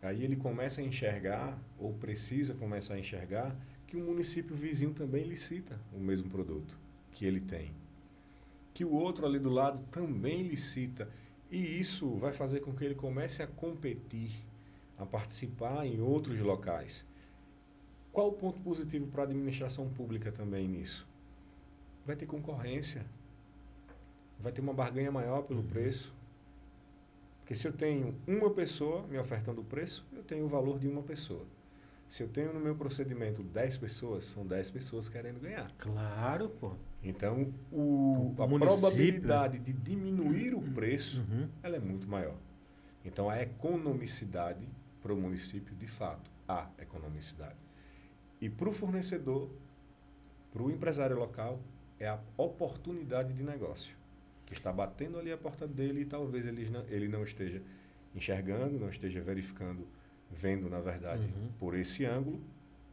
aí 0.00 0.24
ele 0.24 0.36
começa 0.36 0.80
a 0.80 0.84
enxergar, 0.84 1.56
ou 1.78 1.92
precisa 1.94 2.54
começar 2.54 2.94
a 2.94 2.98
enxergar, 2.98 3.54
que 3.92 3.96
o 3.98 4.00
município 4.06 4.56
vizinho 4.56 4.94
também 4.94 5.22
licita 5.22 5.78
o 5.92 6.00
mesmo 6.00 6.30
produto 6.30 6.78
que 7.10 7.26
ele 7.26 7.42
tem. 7.42 7.74
Que 8.72 8.86
o 8.86 8.90
outro 8.94 9.26
ali 9.26 9.38
do 9.38 9.50
lado 9.50 9.84
também 9.90 10.48
licita. 10.48 11.10
E 11.50 11.78
isso 11.78 12.16
vai 12.16 12.32
fazer 12.32 12.60
com 12.60 12.72
que 12.72 12.82
ele 12.82 12.94
comece 12.94 13.42
a 13.42 13.46
competir, 13.46 14.32
a 14.96 15.04
participar 15.04 15.84
em 15.84 16.00
outros 16.00 16.40
locais. 16.40 17.04
Qual 18.10 18.30
o 18.30 18.32
ponto 18.32 18.62
positivo 18.62 19.08
para 19.08 19.24
a 19.24 19.26
administração 19.26 19.90
pública 19.90 20.32
também 20.32 20.66
nisso? 20.66 21.06
Vai 22.06 22.16
ter 22.16 22.24
concorrência. 22.24 23.04
Vai 24.40 24.52
ter 24.52 24.62
uma 24.62 24.72
barganha 24.72 25.12
maior 25.12 25.42
pelo 25.42 25.60
uhum. 25.60 25.66
preço. 25.66 26.14
Porque 27.40 27.54
se 27.54 27.68
eu 27.68 27.74
tenho 27.74 28.14
uma 28.26 28.48
pessoa 28.48 29.06
me 29.06 29.18
ofertando 29.18 29.60
o 29.60 29.64
preço, 29.64 30.02
eu 30.14 30.22
tenho 30.22 30.46
o 30.46 30.48
valor 30.48 30.78
de 30.78 30.88
uma 30.88 31.02
pessoa. 31.02 31.44
Se 32.12 32.22
eu 32.22 32.28
tenho 32.28 32.52
no 32.52 32.60
meu 32.60 32.76
procedimento 32.76 33.42
10 33.42 33.78
pessoas, 33.78 34.26
são 34.26 34.46
10 34.46 34.68
pessoas 34.68 35.08
querendo 35.08 35.40
ganhar. 35.40 35.72
Claro, 35.78 36.50
pô. 36.50 36.74
Então, 37.02 37.54
o, 37.72 38.34
a 38.38 38.46
probabilidade 38.46 39.58
de 39.58 39.72
diminuir 39.72 40.52
o 40.54 40.60
preço 40.60 41.22
uhum. 41.22 41.48
ela 41.62 41.76
é 41.76 41.80
muito 41.80 42.06
maior. 42.06 42.36
Então, 43.02 43.30
a 43.30 43.40
economicidade 43.40 44.68
para 45.02 45.14
o 45.14 45.16
município, 45.16 45.74
de 45.74 45.86
fato, 45.86 46.30
há 46.46 46.68
economicidade. 46.78 47.56
E 48.42 48.50
para 48.50 48.68
o 48.68 48.72
fornecedor, 48.72 49.48
para 50.52 50.62
o 50.62 50.70
empresário 50.70 51.16
local, 51.16 51.62
é 51.98 52.08
a 52.08 52.20
oportunidade 52.36 53.32
de 53.32 53.42
negócio. 53.42 53.96
Que 54.44 54.52
está 54.52 54.70
batendo 54.70 55.18
ali 55.18 55.32
a 55.32 55.38
porta 55.38 55.66
dele 55.66 56.02
e 56.02 56.04
talvez 56.04 56.44
ele 56.44 56.68
não, 56.68 56.84
ele 56.90 57.08
não 57.08 57.24
esteja 57.24 57.62
enxergando, 58.14 58.78
não 58.78 58.90
esteja 58.90 59.22
verificando 59.22 59.88
vendo, 60.34 60.68
na 60.68 60.80
verdade, 60.80 61.22
uhum. 61.22 61.48
por 61.58 61.76
esse 61.76 62.04
ângulo, 62.04 62.40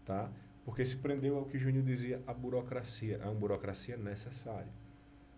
tá? 0.05 0.29
porque 0.65 0.85
se 0.85 0.97
prendeu 0.97 1.37
ao 1.37 1.45
que 1.45 1.57
o 1.57 1.59
Júnior 1.59 1.83
dizia, 1.83 2.21
a 2.27 2.33
burocracia. 2.33 3.19
É 3.23 3.25
uma 3.25 3.33
burocracia 3.33 3.97
necessária, 3.97 4.67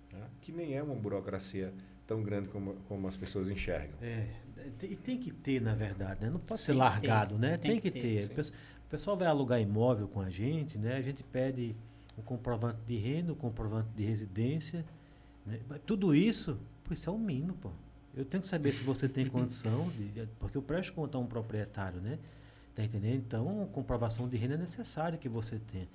tá? 0.10 0.30
que 0.42 0.52
nem 0.52 0.76
é 0.76 0.84
uma 0.84 0.96
burocracia 0.96 1.74
tão 2.06 2.22
grande 2.22 2.50
como, 2.50 2.74
como 2.88 3.08
as 3.08 3.16
pessoas 3.16 3.50
enxergam. 3.50 3.98
É, 4.02 4.28
e 4.84 4.96
tem 4.96 5.18
que 5.18 5.32
ter, 5.32 5.62
na 5.62 5.74
verdade, 5.74 6.22
né? 6.22 6.30
não 6.30 6.40
pode 6.40 6.60
ser 6.60 6.74
largado, 6.74 7.38
né? 7.38 7.58
Tem, 7.58 7.72
tem 7.72 7.80
que, 7.80 7.92
que 7.92 8.02
ter. 8.02 8.28
ter. 8.28 8.42
O 8.86 8.90
pessoal 8.90 9.16
vai 9.16 9.28
alugar 9.28 9.62
imóvel 9.62 10.08
com 10.08 10.20
a 10.20 10.30
gente, 10.30 10.78
né? 10.78 10.98
a 10.98 11.02
gente 11.02 11.24
pede 11.24 11.76
o 12.18 12.22
comprovante 12.22 12.80
de 12.86 12.98
renda, 12.98 13.32
o 13.32 13.36
comprovante 13.36 13.88
de 13.96 14.04
residência, 14.04 14.86
né? 15.46 15.60
tudo 15.86 16.14
isso, 16.14 16.60
pô, 16.84 16.94
isso 16.94 17.10
é 17.10 17.14
o 17.14 17.18
mínimo, 17.18 17.54
pô. 17.54 17.72
Eu 18.16 18.26
tenho 18.26 18.42
que 18.42 18.48
saber 18.48 18.74
se 18.74 18.84
você 18.84 19.08
tem 19.08 19.26
condição, 19.26 19.90
de, 19.90 20.28
porque 20.40 20.58
eu 20.58 20.62
presto 20.62 20.94
conta 20.94 21.18
a 21.18 21.22
um 21.22 21.26
proprietário, 21.26 22.02
né? 22.02 22.20
Tá 22.76 22.84
entendendo? 22.84 23.16
Então, 23.16 23.70
comprovação 23.72 24.28
de 24.28 24.38
renda 24.38 24.56
é 24.56 24.58
necessária 24.58 25.18
que 25.18 25.30
você 25.30 25.60
tenha. 25.60 25.88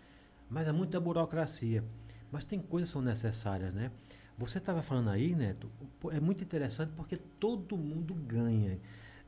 Mas 0.48 0.68
é 0.68 0.72
muita 0.72 0.98
burocracia. 0.98 1.84
Mas 2.30 2.44
tem 2.44 2.60
coisas 2.60 2.88
que 2.88 2.92
são 2.92 3.02
necessárias, 3.02 3.72
né? 3.72 3.90
Você 4.38 4.58
estava 4.58 4.82
falando 4.82 5.08
aí, 5.08 5.34
Neto, 5.34 5.70
é 6.10 6.20
muito 6.20 6.44
interessante 6.44 6.92
porque 6.94 7.16
todo 7.16 7.76
mundo 7.76 8.14
ganha. 8.14 8.78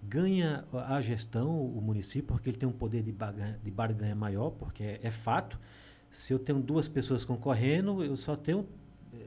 Ganha 0.03 0.65
a 0.87 1.01
gestão, 1.01 1.61
o 1.61 1.81
município, 1.81 2.29
porque 2.29 2.51
ele 2.51 2.59
tem 2.59 2.69
um 2.69 2.73
poder 2.73 3.03
de 3.03 3.11
barganha, 3.11 3.59
de 3.65 3.71
barganha 3.71 4.15
maior, 4.15 4.51
porque 4.51 4.83
é, 4.83 5.01
é 5.03 5.11
fato. 5.11 5.59
Se 6.11 6.33
eu 6.33 6.39
tenho 6.39 6.61
duas 6.61 6.89
pessoas 6.89 7.25
concorrendo, 7.25 8.05
eu 8.05 8.17
só 8.17 8.37
tenho 8.37 8.67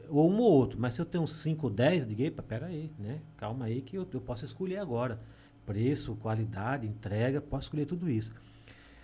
ou 0.10 0.30
um 0.30 0.40
ou 0.40 0.52
outro. 0.52 0.80
Mas 0.80 0.94
se 0.94 1.02
eu 1.02 1.06
tenho 1.06 1.26
5 1.26 1.68
ou 1.68 1.72
10, 1.72 2.08
diga, 2.08 2.24
epa, 2.24 2.44
peraí, 2.44 2.92
né? 3.00 3.20
Calma 3.38 3.66
aí 3.66 3.82
que 3.82 3.98
eu, 3.98 4.08
eu 4.14 4.22
posso 4.22 4.46
escolher 4.46 4.78
agora. 4.78 5.20
Preço, 5.66 6.16
qualidade, 6.16 6.88
entrega, 6.88 7.40
posso 7.40 7.68
escolher 7.68 7.86
tudo 7.86 8.10
isso. 8.10 8.34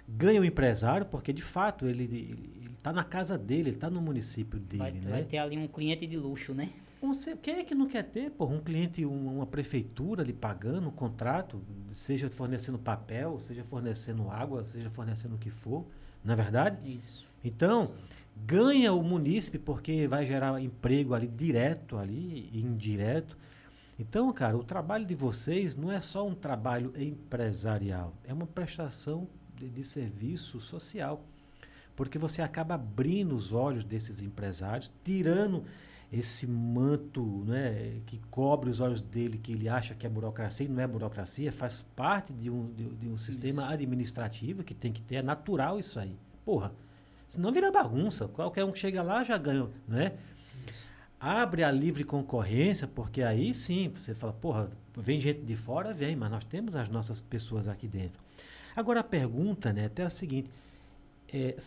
Ganha 0.07 0.41
o 0.41 0.45
empresário, 0.45 1.05
porque 1.05 1.31
de 1.33 1.43
fato 1.43 1.85
ele 1.85 2.67
está 2.77 2.91
na 2.93 3.03
casa 3.03 3.37
dele, 3.37 3.61
ele 3.61 3.69
está 3.71 3.89
no 3.89 4.01
município 4.01 4.59
dele. 4.59 4.79
Vai, 4.79 4.91
né? 4.91 5.11
vai 5.11 5.23
ter 5.23 5.37
ali 5.37 5.57
um 5.57 5.67
cliente 5.67 6.07
de 6.07 6.17
luxo, 6.17 6.53
né? 6.53 6.69
Você, 7.01 7.35
quem 7.35 7.57
é 7.57 7.63
que 7.63 7.75
não 7.75 7.87
quer 7.87 8.03
ter, 8.03 8.31
porra, 8.31 8.55
um 8.55 8.59
cliente, 8.59 9.05
uma, 9.05 9.31
uma 9.31 9.45
prefeitura 9.45 10.23
ali 10.23 10.33
pagando 10.33 10.87
um 10.87 10.91
contrato, 10.91 11.61
seja 11.91 12.27
fornecendo 12.29 12.79
papel, 12.79 13.39
seja 13.39 13.63
fornecendo 13.63 14.29
água, 14.31 14.63
seja 14.63 14.89
fornecendo 14.89 15.35
o 15.35 15.37
que 15.37 15.49
for, 15.49 15.85
Não 16.23 16.33
é 16.33 16.35
verdade? 16.35 16.91
Isso. 16.91 17.26
Então, 17.43 17.91
ganha 18.35 18.93
o 18.93 19.03
munícipe 19.03 19.57
porque 19.57 20.07
vai 20.07 20.25
gerar 20.25 20.61
emprego 20.61 21.13
ali 21.13 21.27
direto 21.27 21.97
ali 21.97 22.49
indireto. 22.53 23.37
Então, 23.99 24.31
cara, 24.31 24.55
o 24.55 24.63
trabalho 24.63 25.05
de 25.05 25.15
vocês 25.15 25.75
não 25.75 25.91
é 25.91 25.99
só 25.99 26.27
um 26.27 26.35
trabalho 26.35 26.93
empresarial, 26.95 28.13
é 28.23 28.33
uma 28.33 28.45
prestação 28.45 29.27
de, 29.55 29.69
de 29.69 29.83
serviço 29.83 30.59
social. 30.59 31.23
Porque 31.95 32.19
você 32.19 32.43
acaba 32.43 32.75
abrindo 32.75 33.35
os 33.35 33.51
olhos 33.51 33.83
desses 33.83 34.21
empresários, 34.21 34.91
tirando 35.03 35.65
esse 36.11 36.47
manto 36.47 37.43
né, 37.45 37.99
que 38.05 38.19
cobre 38.29 38.69
os 38.69 38.79
olhos 38.79 39.01
dele, 39.01 39.37
que 39.37 39.51
ele 39.51 39.67
acha 39.67 39.93
que 39.93 40.05
é 40.05 40.09
burocracia, 40.09 40.65
e 40.65 40.69
não 40.69 40.81
é 40.81 40.87
burocracia, 40.87 41.51
faz 41.51 41.83
parte 41.95 42.31
de 42.31 42.49
um, 42.49 42.71
de, 42.71 42.85
de 42.85 43.07
um 43.09 43.17
sistema 43.17 43.63
Isso. 43.63 43.73
administrativo 43.73 44.63
que 44.63 44.73
tem 44.73 44.93
que 44.93 45.01
ter, 45.01 45.15
é 45.15 45.21
natural 45.23 45.79
isso 45.79 45.99
aí. 45.99 46.15
Porra, 46.45 46.71
senão 47.27 47.51
vira 47.51 47.71
bagunça, 47.71 48.27
qualquer 48.27 48.63
um 48.63 48.71
que 48.71 48.79
chega 48.79 49.01
lá 49.01 49.23
já 49.23 49.37
ganha, 49.37 49.69
né? 49.87 50.13
Abre 51.19 51.63
a 51.63 51.71
livre 51.71 52.03
concorrência, 52.03 52.87
porque 52.87 53.23
aí 53.23 53.53
sim, 53.53 53.89
você 53.89 54.13
fala, 54.13 54.33
porra, 54.33 54.69
vem 54.95 55.19
gente 55.19 55.41
de 55.41 55.55
fora, 55.55 55.91
vem, 55.91 56.15
mas 56.15 56.29
nós 56.29 56.43
temos 56.43 56.75
as 56.75 56.89
nossas 56.89 57.19
pessoas 57.19 57.67
aqui 57.67 57.87
dentro. 57.87 58.21
Agora 58.75 58.99
a 58.99 59.03
pergunta, 59.03 59.73
né, 59.73 59.85
até 59.85 60.03
é 60.03 60.05
a 60.05 60.09
seguinte, 60.09 60.49
é, 61.33 61.57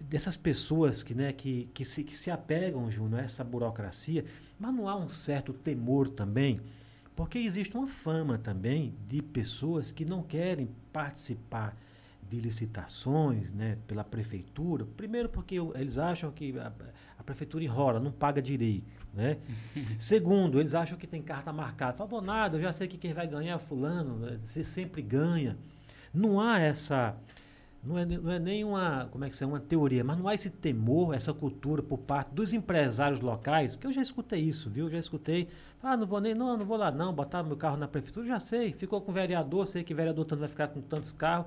dessas 0.00 0.36
pessoas 0.36 1.02
que, 1.02 1.14
né, 1.14 1.32
que, 1.32 1.68
que, 1.74 1.84
se, 1.84 2.04
que 2.04 2.16
se 2.16 2.30
apegam, 2.30 2.90
Júnior, 2.90 3.20
a 3.20 3.24
essa 3.24 3.42
burocracia, 3.42 4.24
mas 4.58 4.72
não 4.72 4.88
há 4.88 4.96
um 4.96 5.08
certo 5.08 5.52
temor 5.52 6.08
também? 6.08 6.60
Porque 7.16 7.38
existe 7.38 7.76
uma 7.76 7.86
fama 7.86 8.38
também 8.38 8.94
de 9.08 9.22
pessoas 9.22 9.90
que 9.90 10.04
não 10.04 10.22
querem 10.22 10.68
participar 10.92 11.76
de 12.28 12.40
licitações 12.40 13.52
né, 13.52 13.78
pela 13.86 14.04
prefeitura. 14.04 14.84
Primeiro 14.96 15.28
porque 15.28 15.56
eles 15.74 15.98
acham 15.98 16.30
que 16.30 16.58
a, 16.58 16.72
a 17.18 17.22
prefeitura 17.22 17.64
enrola, 17.64 18.00
não 18.00 18.12
paga 18.12 18.40
direito. 18.40 19.06
Né? 19.12 19.38
Segundo, 19.98 20.60
eles 20.60 20.74
acham 20.74 20.98
que 20.98 21.06
tem 21.06 21.22
carta 21.22 21.52
marcada. 21.52 21.96
Favor 21.96 22.22
nada, 22.22 22.56
eu 22.56 22.62
já 22.62 22.72
sei 22.72 22.88
que 22.88 22.98
quem 22.98 23.12
vai 23.12 23.26
ganhar 23.26 23.54
é 23.54 23.58
fulano, 23.58 24.18
né, 24.18 24.40
você 24.44 24.64
sempre 24.64 25.02
ganha. 25.02 25.56
Não 26.12 26.40
há 26.40 26.58
essa... 26.58 27.16
Não 27.82 27.98
é, 27.98 28.06
não 28.06 28.32
é 28.32 28.38
nem 28.38 28.64
uma, 28.64 29.06
como 29.12 29.26
é 29.26 29.28
que 29.28 29.36
chama, 29.36 29.52
uma 29.52 29.60
teoria, 29.60 30.02
mas 30.02 30.16
não 30.16 30.26
há 30.26 30.32
esse 30.32 30.48
temor, 30.48 31.14
essa 31.14 31.34
cultura 31.34 31.82
por 31.82 31.98
parte 31.98 32.32
dos 32.32 32.54
empresários 32.54 33.20
locais, 33.20 33.76
que 33.76 33.86
eu 33.86 33.92
já 33.92 34.00
escutei 34.00 34.40
isso, 34.40 34.70
viu? 34.70 34.88
Já 34.88 34.98
escutei. 34.98 35.50
Ah, 35.82 35.98
não 35.98 36.06
vou 36.06 36.18
nem, 36.18 36.34
não, 36.34 36.56
não 36.56 36.64
vou 36.64 36.78
lá 36.78 36.90
não, 36.90 37.12
botar 37.12 37.42
meu 37.42 37.58
carro 37.58 37.76
na 37.76 37.86
prefeitura, 37.86 38.26
já 38.26 38.40
sei. 38.40 38.72
Ficou 38.72 39.02
com 39.02 39.10
o 39.10 39.14
vereador, 39.14 39.66
sei 39.66 39.84
que 39.84 39.92
o 39.92 39.96
vereador 39.96 40.26
vai 40.34 40.48
ficar 40.48 40.68
com 40.68 40.80
tantos 40.80 41.12
carros. 41.12 41.46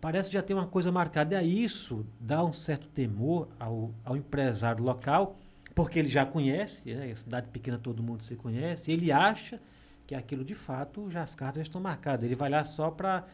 Parece 0.00 0.30
que 0.30 0.34
já 0.34 0.42
tem 0.42 0.54
uma 0.54 0.66
coisa 0.66 0.92
marcada. 0.92 1.34
E 1.34 1.38
aí 1.38 1.64
isso 1.64 2.06
dá 2.20 2.44
um 2.44 2.52
certo 2.52 2.88
temor 2.88 3.48
ao, 3.58 3.92
ao 4.04 4.16
empresário 4.16 4.82
local, 4.84 5.36
porque 5.74 5.98
ele 5.98 6.08
já 6.08 6.24
conhece, 6.26 6.82
né? 6.92 7.14
cidade 7.14 7.48
pequena 7.48 7.78
todo 7.78 8.02
mundo 8.02 8.22
se 8.22 8.36
conhece, 8.36 8.90
ele 8.92 9.12
acha 9.12 9.60
que 10.06 10.14
aquilo 10.14 10.44
de 10.44 10.54
fato 10.54 11.10
já 11.10 11.22
as 11.22 11.34
cartas 11.34 11.56
já 11.56 11.62
estão 11.62 11.80
marcadas. 11.80 12.24
Ele 12.24 12.34
vai 12.34 12.48
lá 12.48 12.64
só 12.64 12.90
para 12.90 13.26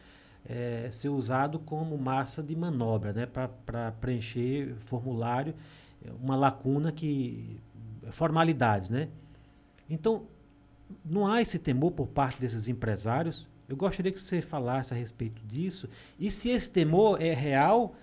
eh, 0.47 0.89
ser 0.91 1.09
usado 1.09 1.59
como 1.59 1.97
massa 1.97 2.43
de 2.43 2.55
manobra, 2.55 3.13
né? 3.13 3.25
para 3.25 3.91
preencher 3.93 4.75
formulário, 4.79 5.55
uma 6.21 6.35
lacuna 6.35 6.91
que. 6.91 7.59
formalidades, 8.11 8.89
né? 8.89 9.09
Então, 9.89 10.27
não 11.03 11.27
há 11.27 11.41
esse 11.41 11.57
temor 11.57 11.91
por 11.91 12.07
parte 12.07 12.39
desses 12.39 12.67
empresários. 12.67 13.47
Eu 13.67 13.75
gostaria 13.75 14.11
que 14.11 14.21
você 14.21 14.41
falasse 14.41 14.93
a 14.93 14.97
respeito 14.97 15.41
disso. 15.45 15.89
E 16.19 16.29
se 16.29 16.49
esse 16.49 16.69
temor 16.69 17.21
é 17.21 17.33
real 17.33 17.95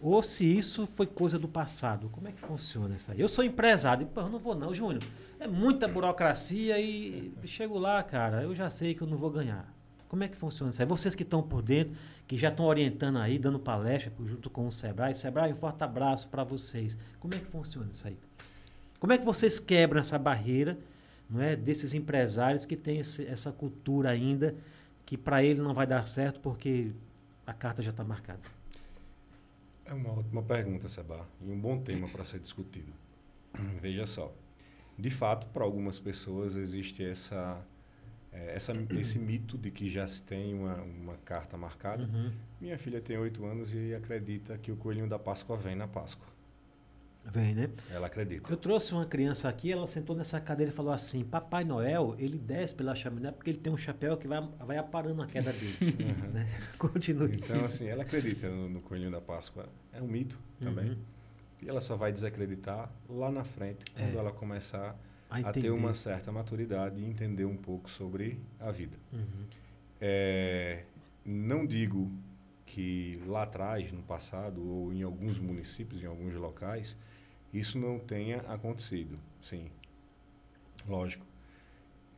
ou 0.00 0.22
se 0.22 0.44
isso 0.44 0.86
foi 0.86 1.06
coisa 1.06 1.38
do 1.38 1.46
passado. 1.48 2.08
Como 2.10 2.26
é 2.28 2.32
que 2.32 2.40
funciona 2.40 2.94
isso 2.96 3.10
aí? 3.10 3.20
Eu 3.20 3.28
sou 3.28 3.44
empresário. 3.44 4.08
Eu 4.16 4.28
não 4.28 4.38
vou 4.38 4.54
não, 4.54 4.72
Júnior. 4.72 5.02
É 5.38 5.46
muita 5.46 5.86
burocracia 5.88 6.78
e 6.80 7.32
chego 7.44 7.78
lá, 7.78 8.02
cara, 8.02 8.42
eu 8.42 8.54
já 8.54 8.70
sei 8.70 8.94
que 8.94 9.02
eu 9.02 9.06
não 9.06 9.16
vou 9.18 9.30
ganhar. 9.30 9.72
Como 10.08 10.24
é 10.24 10.28
que 10.28 10.36
funciona 10.36 10.70
isso 10.70 10.80
aí? 10.82 10.88
Vocês 10.88 11.14
que 11.14 11.22
estão 11.22 11.42
por 11.42 11.62
dentro, 11.62 11.94
que 12.26 12.36
já 12.36 12.48
estão 12.48 12.64
orientando 12.66 13.18
aí, 13.18 13.38
dando 13.38 13.58
palestra 13.58 14.12
junto 14.24 14.48
com 14.50 14.66
o 14.66 14.72
Sebrae. 14.72 15.14
Sebrae, 15.14 15.52
um 15.52 15.56
forte 15.56 15.84
abraço 15.84 16.28
para 16.28 16.42
vocês. 16.44 16.96
Como 17.18 17.34
é 17.34 17.38
que 17.38 17.46
funciona 17.46 17.88
isso 17.92 18.06
aí? 18.08 18.16
Como 18.98 19.12
é 19.12 19.18
que 19.18 19.24
vocês 19.24 19.58
quebram 19.58 20.00
essa 20.00 20.18
barreira 20.18 20.78
não 21.28 21.40
é, 21.40 21.54
desses 21.54 21.94
empresários 21.94 22.64
que 22.64 22.74
têm 22.76 22.98
esse- 22.98 23.24
essa 23.26 23.52
cultura 23.52 24.10
ainda 24.10 24.54
que 25.10 25.18
para 25.18 25.42
ele 25.42 25.60
não 25.60 25.74
vai 25.74 25.88
dar 25.88 26.06
certo 26.06 26.38
porque 26.38 26.92
a 27.44 27.52
carta 27.52 27.82
já 27.82 27.90
está 27.90 28.04
marcada? 28.04 28.42
É 29.84 29.92
uma 29.92 30.12
ótima 30.12 30.40
pergunta, 30.40 30.88
Seba, 30.88 31.26
e 31.42 31.50
um 31.50 31.60
bom 31.60 31.82
tema 31.82 32.08
para 32.08 32.24
ser 32.24 32.38
discutido. 32.38 32.92
Veja 33.82 34.06
só, 34.06 34.32
de 34.96 35.10
fato, 35.10 35.48
para 35.48 35.64
algumas 35.64 35.98
pessoas 35.98 36.54
existe 36.54 37.04
essa, 37.04 37.60
eh, 38.32 38.52
essa, 38.54 38.72
esse 38.90 39.18
mito 39.18 39.58
de 39.58 39.72
que 39.72 39.90
já 39.90 40.06
se 40.06 40.22
tem 40.22 40.54
uma, 40.54 40.76
uma 40.76 41.16
carta 41.24 41.56
marcada. 41.56 42.04
Uhum. 42.04 42.30
Minha 42.60 42.78
filha 42.78 43.00
tem 43.00 43.18
oito 43.18 43.44
anos 43.44 43.74
e 43.74 43.92
acredita 43.92 44.56
que 44.58 44.70
o 44.70 44.76
coelhinho 44.76 45.08
da 45.08 45.18
Páscoa 45.18 45.56
vem 45.56 45.74
na 45.74 45.88
Páscoa. 45.88 46.28
Vem, 47.24 47.54
né? 47.54 47.70
Ela 47.90 48.06
acredita. 48.06 48.50
Eu 48.50 48.56
trouxe 48.56 48.92
uma 48.92 49.04
criança 49.06 49.48
aqui, 49.48 49.70
ela 49.70 49.86
sentou 49.88 50.16
nessa 50.16 50.40
cadeira 50.40 50.72
e 50.72 50.74
falou 50.74 50.92
assim: 50.92 51.22
Papai 51.22 51.64
Noel, 51.64 52.14
ele 52.18 52.38
desce 52.38 52.74
pela 52.74 52.94
chaminé 52.94 53.30
porque 53.30 53.50
ele 53.50 53.58
tem 53.58 53.72
um 53.72 53.76
chapéu 53.76 54.16
que 54.16 54.26
vai, 54.26 54.40
vai 54.66 54.78
aparando 54.78 55.20
a 55.22 55.26
queda 55.26 55.52
dele. 55.52 55.76
né? 56.32 56.46
Continue. 56.78 57.36
Então, 57.36 57.64
assim, 57.64 57.86
ela 57.86 58.02
acredita 58.02 58.48
no, 58.48 58.68
no 58.68 58.80
coelhinho 58.80 59.10
da 59.10 59.20
Páscoa. 59.20 59.66
É 59.92 60.00
um 60.02 60.08
mito 60.08 60.38
também. 60.60 60.90
Uhum. 60.90 60.98
E 61.62 61.68
ela 61.68 61.80
só 61.80 61.94
vai 61.94 62.10
desacreditar 62.10 62.90
lá 63.08 63.30
na 63.30 63.44
frente, 63.44 63.84
quando 63.94 64.14
É. 64.14 64.18
ela 64.18 64.32
começar 64.32 64.96
A 65.28 65.38
a, 65.40 65.52
ter 65.52 65.70
uma 65.70 65.92
certa 65.92 66.32
maturidade 66.32 66.98
e 66.98 67.04
entender 67.04 67.44
um 67.44 67.56
pouco 67.56 67.90
sobre 67.90 68.40
a 68.58 68.72
vida. 68.72 68.96
Uhum. 69.12 69.44
É, 70.00 70.84
não 71.24 71.66
digo 71.66 72.10
que 72.64 73.20
lá 73.26 73.42
atrás, 73.42 73.92
no 73.92 74.02
passado, 74.02 74.66
ou 74.66 74.92
em 74.92 75.02
alguns 75.02 75.38
municípios, 75.38 76.02
em 76.02 76.06
alguns 76.06 76.34
locais, 76.34 76.96
isso 77.52 77.78
não 77.78 77.98
tenha 77.98 78.38
acontecido. 78.42 79.18
Sim, 79.42 79.70
lógico. 80.88 81.24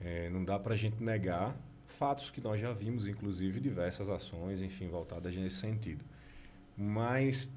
É, 0.01 0.28
não 0.30 0.45
dá 0.45 0.59
para 0.59 0.74
a 0.74 0.76
gente 0.76 1.03
negar 1.03 1.57
fatos 1.87 2.30
que 2.30 2.41
nós 2.41 2.61
já 2.61 2.72
vimos, 2.72 3.07
inclusive 3.07 3.61
diversas 3.61 4.09
ações, 4.09 4.61
enfim, 4.61 4.89
voltadas 4.89 5.35
nesse 5.37 5.57
sentido. 5.59 6.05
Mas 6.76 7.51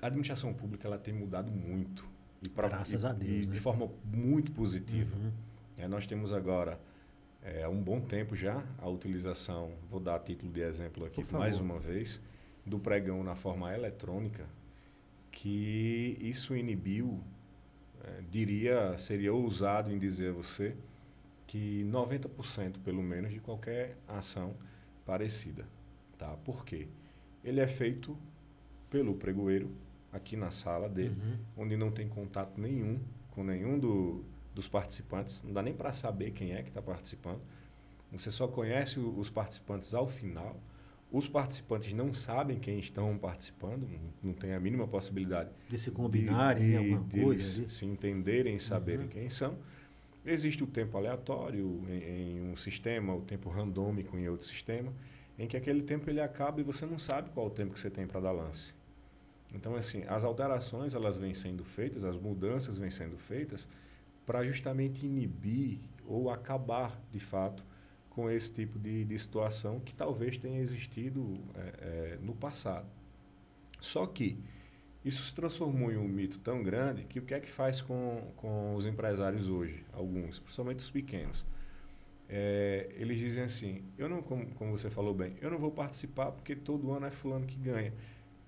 a 0.00 0.06
administração 0.06 0.52
pública 0.54 0.86
ela 0.86 0.98
tem 0.98 1.12
mudado 1.12 1.50
muito. 1.50 2.06
E 2.40 2.48
pra- 2.48 2.68
Graças 2.68 3.02
e- 3.02 3.06
a 3.06 3.12
Deus, 3.12 3.44
E 3.44 3.46
né? 3.48 3.52
de 3.54 3.60
forma 3.60 3.90
muito 4.04 4.50
positiva. 4.52 5.14
Uhum. 5.16 5.32
É, 5.76 5.86
nós 5.86 6.06
temos 6.06 6.32
agora, 6.32 6.80
é, 7.42 7.62
há 7.64 7.68
um 7.68 7.82
bom 7.82 8.00
tempo 8.00 8.34
já, 8.34 8.64
a 8.78 8.88
utilização, 8.88 9.72
vou 9.90 10.00
dar 10.00 10.18
título 10.20 10.50
de 10.52 10.60
exemplo 10.60 11.04
aqui 11.04 11.22
mais 11.32 11.58
uma 11.58 11.78
vez, 11.78 12.20
do 12.64 12.78
pregão 12.78 13.22
na 13.24 13.34
forma 13.34 13.72
eletrônica, 13.74 14.46
que 15.32 16.16
isso 16.20 16.54
inibiu, 16.54 17.20
é, 18.04 18.22
diria, 18.30 18.96
seria 18.98 19.32
ousado 19.32 19.90
em 19.92 19.98
dizer 19.98 20.30
a 20.30 20.32
você, 20.32 20.76
que 21.46 21.84
90% 21.90 22.78
pelo 22.84 23.02
menos 23.02 23.32
de 23.32 23.40
qualquer 23.40 23.96
ação 24.06 24.54
parecida. 25.04 25.66
Tá? 26.18 26.28
Por 26.44 26.64
quê? 26.64 26.86
Ele 27.42 27.58
é 27.60 27.66
feito 27.66 28.16
pelo 28.88 29.14
pregoeiro, 29.16 29.70
aqui 30.12 30.36
na 30.36 30.50
sala 30.50 30.88
dele, 30.88 31.16
Uhum. 31.20 31.38
onde 31.64 31.76
não 31.76 31.90
tem 31.90 32.06
contato 32.08 32.60
nenhum 32.60 33.00
com 33.30 33.42
nenhum 33.42 33.78
do, 33.78 34.22
dos 34.54 34.68
participantes, 34.68 35.42
não 35.42 35.52
dá 35.54 35.62
nem 35.62 35.72
para 35.72 35.92
saber 35.94 36.32
quem 36.32 36.52
é 36.52 36.62
que 36.62 36.68
está 36.68 36.82
participando. 36.82 37.40
Você 38.12 38.30
só 38.30 38.46
conhece 38.46 39.00
os 39.00 39.30
participantes 39.30 39.94
ao 39.94 40.06
final. 40.06 40.60
Os 41.12 41.28
participantes 41.28 41.92
não 41.92 42.14
sabem 42.14 42.58
quem 42.58 42.78
estão 42.78 43.18
participando, 43.18 43.86
não, 44.22 44.32
tem 44.32 44.54
a 44.54 44.60
mínima 44.60 44.88
possibilidade 44.88 45.50
De 45.68 45.76
se 45.76 45.90
combinarem 45.90 46.74
alguma 46.76 47.04
de 47.04 47.20
coisa 47.20 47.32
eles 47.42 47.58
ali. 47.58 47.68
se 47.68 47.84
entenderem 47.84 48.56
e 48.56 48.60
saberem 48.60 49.02
Uhum. 49.04 49.08
quem 49.10 49.28
são. 49.28 49.58
Existe 50.24 50.64
o 50.64 50.66
tempo 50.66 50.96
aleatório 50.96 51.82
em, 51.88 52.38
em 52.38 52.40
um 52.52 52.56
sistema, 52.56 53.14
o 53.14 53.20
tempo 53.22 53.50
randômico 53.50 54.16
em 54.16 54.26
outro 54.28 54.46
sistema, 54.46 54.90
em 55.38 55.46
que 55.46 55.56
aquele 55.56 55.82
tempo 55.82 56.08
ele 56.08 56.20
acaba 56.20 56.60
e 56.60 56.64
você 56.64 56.86
não 56.86 56.98
sabe 56.98 57.28
qual 57.30 57.46
o 57.46 57.50
tempo 57.50 57.74
que 57.74 57.80
você 57.80 57.90
tem 57.90 58.06
para 58.06 58.20
dar 58.20 58.32
lance. 58.32 58.72
Então, 59.52 59.74
assim, 59.74 60.04
as 60.08 60.24
alterações 60.24 60.94
elas 60.94 61.18
vêm 61.18 61.34
sendo 61.34 61.62
feitas, 61.64 62.04
as 62.04 62.16
mudanças 62.16 62.78
vêm 62.78 62.90
sendo 62.90 63.18
feitas 63.18 63.68
para 64.24 64.42
justamente 64.44 65.04
inibir 65.04 65.78
ou 66.06 66.30
acabar, 66.30 66.98
de 67.12 67.20
fato, 67.20 67.62
com 68.12 68.30
esse 68.30 68.52
tipo 68.52 68.78
de, 68.78 69.06
de 69.06 69.18
situação 69.18 69.80
que 69.80 69.94
talvez 69.94 70.36
tenha 70.36 70.60
existido 70.60 71.38
é, 71.54 71.60
é, 71.60 72.18
no 72.20 72.34
passado. 72.34 72.86
Só 73.80 74.06
que 74.06 74.38
isso 75.02 75.22
se 75.22 75.34
transformou 75.34 75.90
em 75.90 75.96
um 75.96 76.06
mito 76.06 76.38
tão 76.38 76.62
grande 76.62 77.04
que 77.04 77.18
o 77.18 77.22
que 77.22 77.32
é 77.32 77.40
que 77.40 77.48
faz 77.48 77.80
com, 77.80 78.30
com 78.36 78.76
os 78.76 78.84
empresários 78.84 79.48
hoje, 79.48 79.82
alguns, 79.94 80.38
principalmente 80.38 80.80
os 80.80 80.90
pequenos? 80.90 81.42
É, 82.28 82.90
eles 82.96 83.18
dizem 83.18 83.44
assim, 83.44 83.82
eu 83.96 84.10
não, 84.10 84.22
como, 84.22 84.44
como 84.56 84.76
você 84.76 84.90
falou 84.90 85.14
bem, 85.14 85.34
eu 85.40 85.50
não 85.50 85.58
vou 85.58 85.70
participar 85.70 86.32
porque 86.32 86.54
todo 86.54 86.92
ano 86.92 87.06
é 87.06 87.10
fulano 87.10 87.46
que 87.46 87.56
ganha. 87.56 87.94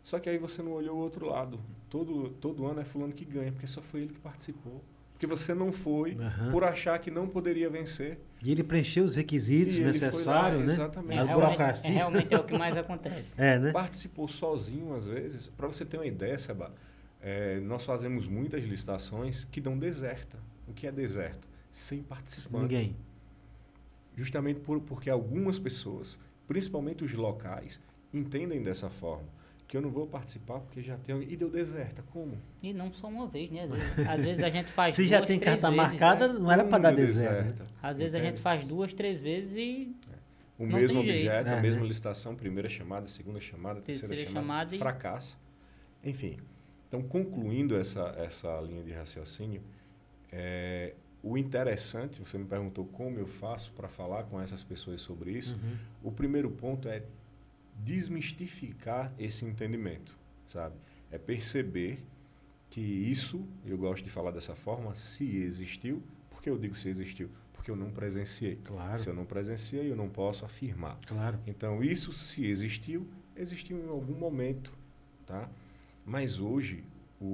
Só 0.03 0.19
que 0.19 0.29
aí 0.29 0.37
você 0.37 0.63
não 0.63 0.73
olhou 0.73 0.99
o 0.99 1.01
outro 1.01 1.27
lado. 1.27 1.59
Todo, 1.89 2.29
todo 2.35 2.67
ano 2.67 2.81
é 2.81 2.85
fulano 2.85 3.15
que 3.15 3.25
ganha, 3.25 3.51
porque 3.51 3.67
só 3.67 3.81
foi 3.81 4.03
ele 4.03 4.13
que 4.13 4.21
participou. 4.21 4.85
Porque 5.15 5.27
você 5.29 5.55
não 5.55 5.71
foi 5.73 6.17
Aham. 6.21 6.51
por 6.51 6.65
achar 6.65 6.99
que 6.99 7.11
não 7.11 7.27
poderia 7.29 7.71
vencer. 7.71 8.19
E 8.45 8.51
ele 8.51 8.65
preencheu 8.65 9.05
os 9.05 9.15
requisitos 9.15 9.79
necessários, 9.79 10.67
né? 10.67 10.73
exatamente. 10.73 11.19
A 11.21 11.25
realmente, 11.25 11.47
burocracia. 11.47 11.91
é, 11.91 11.95
realmente 11.95 12.35
é 12.35 12.39
o 12.39 12.45
que 12.45 12.59
mais 12.59 12.77
acontece. 12.77 13.35
É, 13.41 13.59
né? 13.59 13.73
Participou 13.73 14.27
sozinho, 14.29 14.93
às 14.95 15.07
vezes. 15.07 15.47
Para 15.57 15.69
você 15.69 15.85
ter 15.85 15.99
uma 15.99 16.07
ideia, 16.07 16.37
Seba, 16.37 16.75
é, 17.23 17.61
nós 17.61 17.85
fazemos 17.85 18.27
muitas 18.27 18.65
licitações 18.65 19.45
que 19.45 19.61
dão 19.61 19.79
deserta. 19.79 20.37
O 20.67 20.75
que 20.75 20.87
é 20.87 20.93
deserto? 20.93 21.49
Sem 21.71 22.03
participante. 22.03 22.63
Ninguém. 22.63 22.97
Justamente 24.17 24.61
por, 24.61 24.81
porque 24.81 25.09
algumas 25.09 25.59
pessoas, 25.59 26.19
principalmente 26.47 27.05
os 27.05 27.13
locais, 27.15 27.81
entendem 28.13 28.63
dessa 28.63 28.91
forma. 28.91 29.29
Que 29.75 29.79
eu 29.79 29.83
não 29.83 29.91
vou 29.91 30.07
participar 30.07 30.61
porque 30.61 30.81
já 30.81 30.97
tenho. 30.99 31.21
E 31.21 31.37
deu 31.37 31.51
deserta. 31.51 32.01
Como? 32.13 32.39
E 32.63 32.73
não 32.73 32.93
só 32.93 33.09
uma 33.09 33.27
vez, 33.27 33.51
né? 33.51 33.65
Às 33.65 33.71
vezes, 33.73 34.09
às 34.09 34.21
vezes 34.25 34.45
a 34.45 34.49
gente 34.49 34.71
faz 34.71 34.95
Se 34.95 35.03
duas, 35.03 35.11
já 35.11 35.21
tem 35.27 35.37
três 35.41 35.61
carta 35.63 35.77
vezes. 35.77 36.01
marcada, 36.01 36.33
não 36.33 36.53
era 36.53 36.63
para 36.65 36.79
dar 36.79 36.95
deserto. 36.95 37.59
né? 37.61 37.67
Às 37.83 37.99
vezes 37.99 38.15
a 38.15 38.21
gente 38.21 38.41
faz 38.41 38.65
duas, 38.65 38.95
três 38.95 39.21
vezes 39.21 39.57
e 39.57 39.93
O 40.57 40.65
Não 40.65 40.79
mesmo 40.79 40.99
tem 41.03 41.07
jeito. 41.13 41.27
objeto, 41.27 41.49
É, 41.49 41.59
a 41.59 41.61
mesma 41.61 41.83
né? 41.83 41.89
licitação, 41.89 42.37
primeira 42.37 42.69
chamada, 42.69 43.09
segunda 43.09 43.41
chamada, 43.41 43.81
terceira, 43.81 44.15
Terceira 44.15 44.31
chamada, 44.31 44.47
chamada 44.71 44.77
e- 44.77 44.79
fracassa. 44.79 45.35
Enfim, 46.05 46.37
então 46.87 47.03
concluindo 47.03 47.77
essa, 47.77 48.15
essa 48.17 48.61
linha 48.61 48.85
de 48.85 48.93
raciocínio, 48.93 49.61
é, 50.31 50.95
o 51.21 51.37
interessante, 51.37 52.21
você 52.21 52.39
me 52.39 52.45
perguntou 52.45 52.85
como 52.85 53.19
eu 53.19 53.27
faço 53.27 53.73
para 53.73 53.89
falar 53.89 54.23
com 54.23 54.41
essas 54.41 54.63
pessoas 54.63 55.01
sobre 55.01 55.33
isso. 55.33 55.55
Uhum. 55.55 55.77
O 56.05 56.13
primeiro 56.13 56.49
ponto 56.49 56.89
é 56.89 57.03
desmistificar 57.77 59.13
esse 59.19 59.45
entendimento, 59.45 60.17
sabe? 60.49 60.75
É 61.11 61.19
perceber 61.19 62.03
que 62.71 62.81
isso, 62.81 63.47
eu 63.65 63.77
gosto 63.79 64.03
de 64.05 64.11
falar 64.11 64.31
dessa 64.31 64.55
forma, 64.55 64.95
se 64.95 65.37
existiu. 65.37 66.03
Por 66.31 66.43
que 66.43 66.51
eu 66.51 66.59
digo 66.59 66.75
se 66.75 66.89
existiu? 66.89 67.31
Porque 67.53 67.71
eu 67.71 67.77
não 67.77 67.91
presenciei. 67.91 68.57
Claro, 68.65 68.99
Se 68.99 69.09
eu 69.09 69.15
não 69.15 69.25
presenciei, 69.25 69.91
eu 69.91 69.97
não 69.97 70.09
posso 70.09 70.45
afirmar. 70.45 70.99
claro. 71.07 71.39
Então, 71.47 71.83
isso 71.83 72.13
se 72.13 72.45
existiu, 72.47 73.07
existiu 73.37 73.79
em 73.85 73.89
algum 73.89 74.15
momento, 74.15 74.73
tá? 75.27 75.49
Mas 76.05 76.39
hoje, 76.39 76.85
o, 77.21 77.25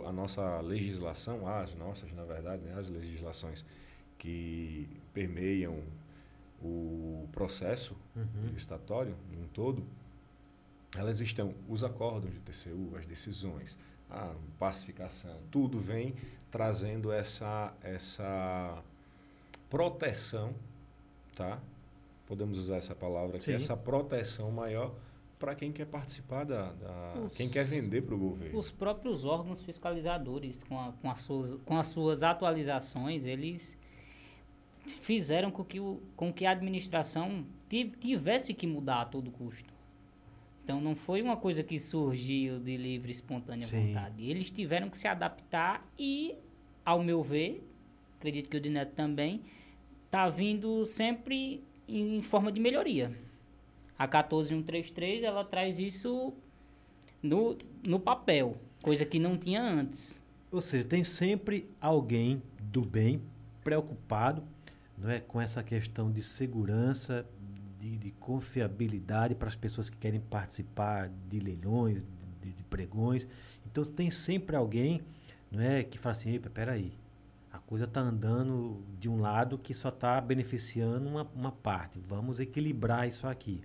o- 0.00 0.02
a 0.06 0.12
nossa 0.12 0.60
legislação, 0.60 1.46
as 1.46 1.74
nossas, 1.74 2.10
na 2.12 2.24
verdade, 2.24 2.62
né, 2.62 2.74
as 2.78 2.88
legislações 2.88 3.64
que 4.18 4.88
permeiam 5.12 5.80
o 6.64 7.28
processo 7.32 7.94
Uhum. 8.16 8.46
licitatório 8.52 9.14
em 9.32 9.42
um 9.42 9.46
todo, 9.48 9.84
elas 10.96 11.20
estão, 11.20 11.54
os 11.68 11.82
acordos 11.84 12.30
de 12.32 12.38
TCU, 12.40 12.96
as 12.96 13.04
decisões, 13.04 13.76
a 14.10 14.32
pacificação, 14.58 15.36
tudo 15.50 15.78
vem 15.78 16.14
trazendo 16.50 17.10
essa, 17.12 17.74
essa 17.82 18.82
proteção, 19.68 20.54
tá? 21.34 21.58
Podemos 22.26 22.56
usar 22.58 22.76
essa 22.76 22.94
palavra 22.94 23.36
aqui, 23.36 23.46
Sim. 23.46 23.54
essa 23.54 23.76
proteção 23.76 24.50
maior 24.50 24.94
para 25.38 25.54
quem 25.54 25.72
quer 25.72 25.84
participar 25.86 26.44
da, 26.44 26.72
da 26.72 27.14
Os- 27.26 27.36
quem 27.36 27.50
quer 27.50 27.64
vender 27.64 28.02
para 28.02 28.14
o 28.14 28.18
governo. 28.18 28.56
os 28.58 28.70
próprios 28.70 29.24
órgãos 29.24 29.60
fiscalizadores, 29.60 30.62
com, 30.62 30.78
a- 30.80 30.92
com, 30.92 31.10
as, 31.10 31.20
suas, 31.20 31.56
com 31.66 31.76
as 31.76 31.88
suas 31.88 32.22
atualizações, 32.22 33.26
eles 33.26 33.76
fizeram 34.86 35.50
com 35.50 35.64
que, 35.64 35.80
o, 35.80 36.00
com 36.16 36.32
que 36.32 36.44
a 36.46 36.50
administração 36.50 37.44
tiv- 37.68 37.94
tivesse 37.98 38.52
que 38.54 38.66
mudar 38.66 39.00
a 39.02 39.04
todo 39.04 39.30
custo. 39.30 39.72
Então 40.62 40.80
não 40.80 40.94
foi 40.94 41.20
uma 41.20 41.36
coisa 41.36 41.62
que 41.62 41.78
surgiu 41.78 42.58
de 42.58 42.76
livre 42.76 43.10
espontânea 43.10 43.66
Sim. 43.66 43.88
vontade. 43.88 44.24
Eles 44.24 44.50
tiveram 44.50 44.88
que 44.88 44.96
se 44.96 45.06
adaptar 45.06 45.86
e, 45.98 46.34
ao 46.84 47.02
meu 47.02 47.22
ver, 47.22 47.62
acredito 48.18 48.48
que 48.48 48.56
o 48.56 48.60
Dineto 48.60 48.92
também, 48.94 49.42
está 50.06 50.28
vindo 50.28 50.86
sempre 50.86 51.62
em 51.86 52.22
forma 52.22 52.50
de 52.50 52.60
melhoria. 52.60 53.14
A 53.98 54.08
14133 54.08 55.22
ela 55.22 55.44
traz 55.44 55.78
isso 55.78 56.32
no, 57.22 57.56
no 57.82 58.00
papel, 58.00 58.56
coisa 58.82 59.04
que 59.04 59.18
não 59.18 59.36
tinha 59.36 59.62
antes. 59.62 60.20
Ou 60.50 60.62
seja, 60.62 60.84
tem 60.88 61.04
sempre 61.04 61.68
alguém 61.80 62.42
do 62.60 62.82
bem 62.82 63.20
preocupado 63.62 64.42
não 64.96 65.10
é, 65.10 65.20
com 65.20 65.40
essa 65.40 65.62
questão 65.62 66.10
de 66.10 66.22
segurança, 66.22 67.26
de, 67.80 67.96
de 67.96 68.10
confiabilidade 68.12 69.34
para 69.34 69.48
as 69.48 69.56
pessoas 69.56 69.90
que 69.90 69.96
querem 69.96 70.20
participar 70.20 71.10
de 71.28 71.38
leilões, 71.38 72.04
de, 72.40 72.52
de 72.52 72.64
pregões. 72.64 73.26
Então 73.66 73.84
tem 73.84 74.10
sempre 74.10 74.56
alguém 74.56 75.02
não 75.50 75.62
é, 75.62 75.84
que 75.84 75.98
fala 75.98 76.12
assim, 76.12 76.34
epa, 76.34 76.50
peraí, 76.50 76.92
a 77.52 77.58
coisa 77.58 77.84
está 77.84 78.00
andando 78.00 78.82
de 78.98 79.08
um 79.08 79.20
lado 79.20 79.56
que 79.56 79.72
só 79.72 79.88
está 79.88 80.20
beneficiando 80.20 81.08
uma, 81.08 81.22
uma 81.34 81.52
parte. 81.52 82.00
Vamos 82.00 82.40
equilibrar 82.40 83.06
isso 83.06 83.26
aqui. 83.28 83.60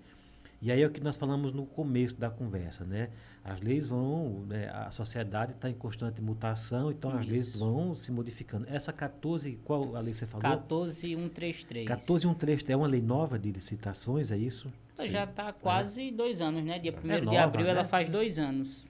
E 0.62 0.72
aí 0.72 0.82
é 0.82 0.86
o 0.86 0.90
que 0.90 1.00
nós 1.00 1.16
falamos 1.16 1.54
no 1.54 1.66
começo 1.66 2.20
da 2.20 2.30
conversa, 2.30 2.84
né? 2.84 3.10
As 3.44 3.62
leis 3.62 3.88
vão, 3.88 4.46
né, 4.46 4.70
a 4.70 4.92
sociedade 4.92 5.54
está 5.54 5.70
em 5.70 5.74
constante 5.74 6.22
mutação, 6.22 6.92
então 6.92 7.12
as 7.18 7.26
leis 7.26 7.48
Isso. 7.48 7.60
vão 7.60 7.96
se 7.96 8.12
modificando. 8.12 8.68
Essa 8.70 8.92
14, 8.92 9.58
qual 9.64 9.96
a 9.96 10.02
lei 10.02 10.14
você 10.14 10.26
falou? 10.26 10.42
14133. 10.42 11.88
14113 11.88 12.72
é 12.74 12.76
uma 12.76 12.88
lei 12.88 13.02
nova 13.02 13.40
de 13.40 13.52
licitações, 13.52 14.32
é 14.32 14.38
isso? 14.38 14.72
Já 15.08 15.24
está 15.24 15.54
quase 15.54 16.12
dois 16.12 16.42
anos, 16.42 16.64
né? 16.64 16.78
Dia 16.78 16.94
1 16.94 17.02
de 17.08 17.12
É 17.12 17.22
nova, 17.22 17.40
abril 17.42 17.66
né? 17.66 17.72
ela 17.72 17.86
faz 17.86 18.10
dois 18.10 18.38
anos. 18.38 18.86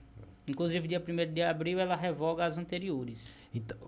Inclusive, 0.48 0.88
dia 0.88 1.00
1 1.00 1.32
de 1.32 1.42
abril 1.42 1.78
ela 1.78 1.94
revoga 1.94 2.44
as 2.44 2.58
anteriores. 2.58 3.36
Então, 3.54 3.78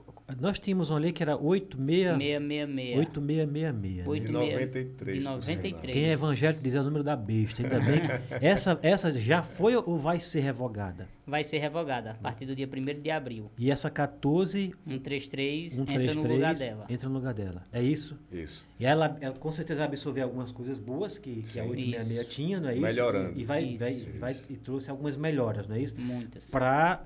nós 0.40 0.58
tínhamos 0.58 0.90
uma 0.90 0.98
lei 0.98 1.12
que 1.12 1.22
era 1.22 1.36
86, 1.36 2.16
666. 2.18 2.98
8666. 2.98 3.96
né? 3.96 4.04
Oito- 4.10 4.26
de 4.26 4.32
93. 4.32 5.18
de 5.18 5.24
por 5.24 5.34
93. 5.34 5.72
sinal. 5.74 5.92
Quem 5.92 6.04
é 6.04 6.12
evangélico 6.12 6.62
diz 6.62 6.74
é 6.74 6.80
o 6.80 6.84
número 6.84 7.04
da 7.04 7.16
besta. 7.16 7.62
Ainda 7.62 7.80
bem 7.80 8.00
que 8.00 8.08
essa, 8.44 8.78
essa 8.82 9.12
já 9.18 9.42
foi 9.42 9.76
ou 9.76 9.96
vai 9.96 10.18
ser 10.20 10.40
revogada? 10.40 11.08
Vai 11.26 11.44
ser 11.44 11.58
revogada 11.58 12.10
a 12.12 12.14
partir 12.14 12.46
do 12.46 12.54
dia 12.56 12.68
1 12.68 13.00
de 13.00 13.10
abril. 13.10 13.50
E 13.56 13.70
essa 13.70 13.88
14, 13.88 14.72
133 14.86 15.72
133 15.72 16.16
entra 16.16 16.28
no 16.28 16.34
lugar 16.34 16.54
dela. 16.56 16.86
entra 16.88 17.08
no 17.08 17.14
lugar 17.14 17.34
dela. 17.34 17.62
É 17.72 17.82
isso? 17.82 18.18
Isso. 18.30 18.68
E 18.78 18.84
ela, 18.84 19.16
ela 19.20 19.34
com 19.34 19.52
certeza 19.52 19.84
absorveu 19.84 20.24
algumas 20.24 20.50
coisas 20.50 20.78
boas 20.78 21.18
que, 21.18 21.42
que 21.42 21.60
a 21.60 21.62
Sim. 21.64 21.70
866 21.70 22.20
Isso. 22.20 22.30
tinha, 22.30 22.60
não 22.60 22.68
é 22.68 22.72
isso? 22.72 22.82
Melhorando. 22.82 23.38
E, 23.38 23.44
vai, 23.44 23.64
Isso. 23.64 23.78
vai, 23.78 23.94
vai- 24.18 24.30
Isso. 24.32 24.52
e 24.52 24.56
trouxe 24.56 24.90
algumas 24.90 25.16
melhoras, 25.16 25.68
não 25.68 25.76
é 25.76 25.80
isso? 25.80 25.94
Muitas. 25.98 26.50
Para 26.50 27.04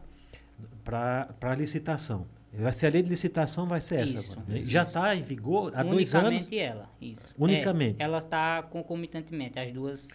para 0.84 1.54
licitação. 1.54 2.26
Vai 2.52 2.72
ser 2.72 2.86
a 2.86 2.90
lei 2.90 3.02
de 3.02 3.10
licitação, 3.10 3.66
vai 3.66 3.80
ser 3.82 3.96
essa 3.96 4.14
Isso, 4.14 4.32
agora. 4.38 4.58
né? 4.58 4.64
Já 4.64 4.82
está 4.82 5.14
em 5.14 5.22
vigor 5.22 5.72
há 5.74 5.82
dois 5.82 6.14
anos. 6.14 6.28
Unicamente 6.30 6.58
ela, 6.58 6.90
isso. 7.00 7.34
Unicamente. 7.38 7.96
É, 8.00 8.04
ela 8.04 8.18
está 8.18 8.62
concomitantemente, 8.62 9.58
as 9.58 9.70
duas. 9.72 10.08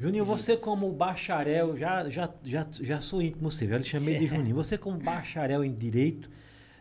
Juninho, 0.00 0.24
você 0.24 0.52
Juntas. 0.52 0.64
como 0.64 0.92
bacharel, 0.92 1.76
já, 1.76 2.08
já, 2.08 2.32
já, 2.42 2.66
já 2.80 3.00
sou 3.00 3.20
íntimo 3.22 3.50
seu, 3.50 3.68
já 3.68 3.78
lhe 3.78 3.84
chamei 3.84 4.14
de 4.16 4.26
Certo. 4.28 4.36
Juninho. 4.40 4.56
Você 4.56 4.76
como 4.78 4.98
bacharel 4.98 5.64
em 5.64 5.72
Direito, 5.74 6.28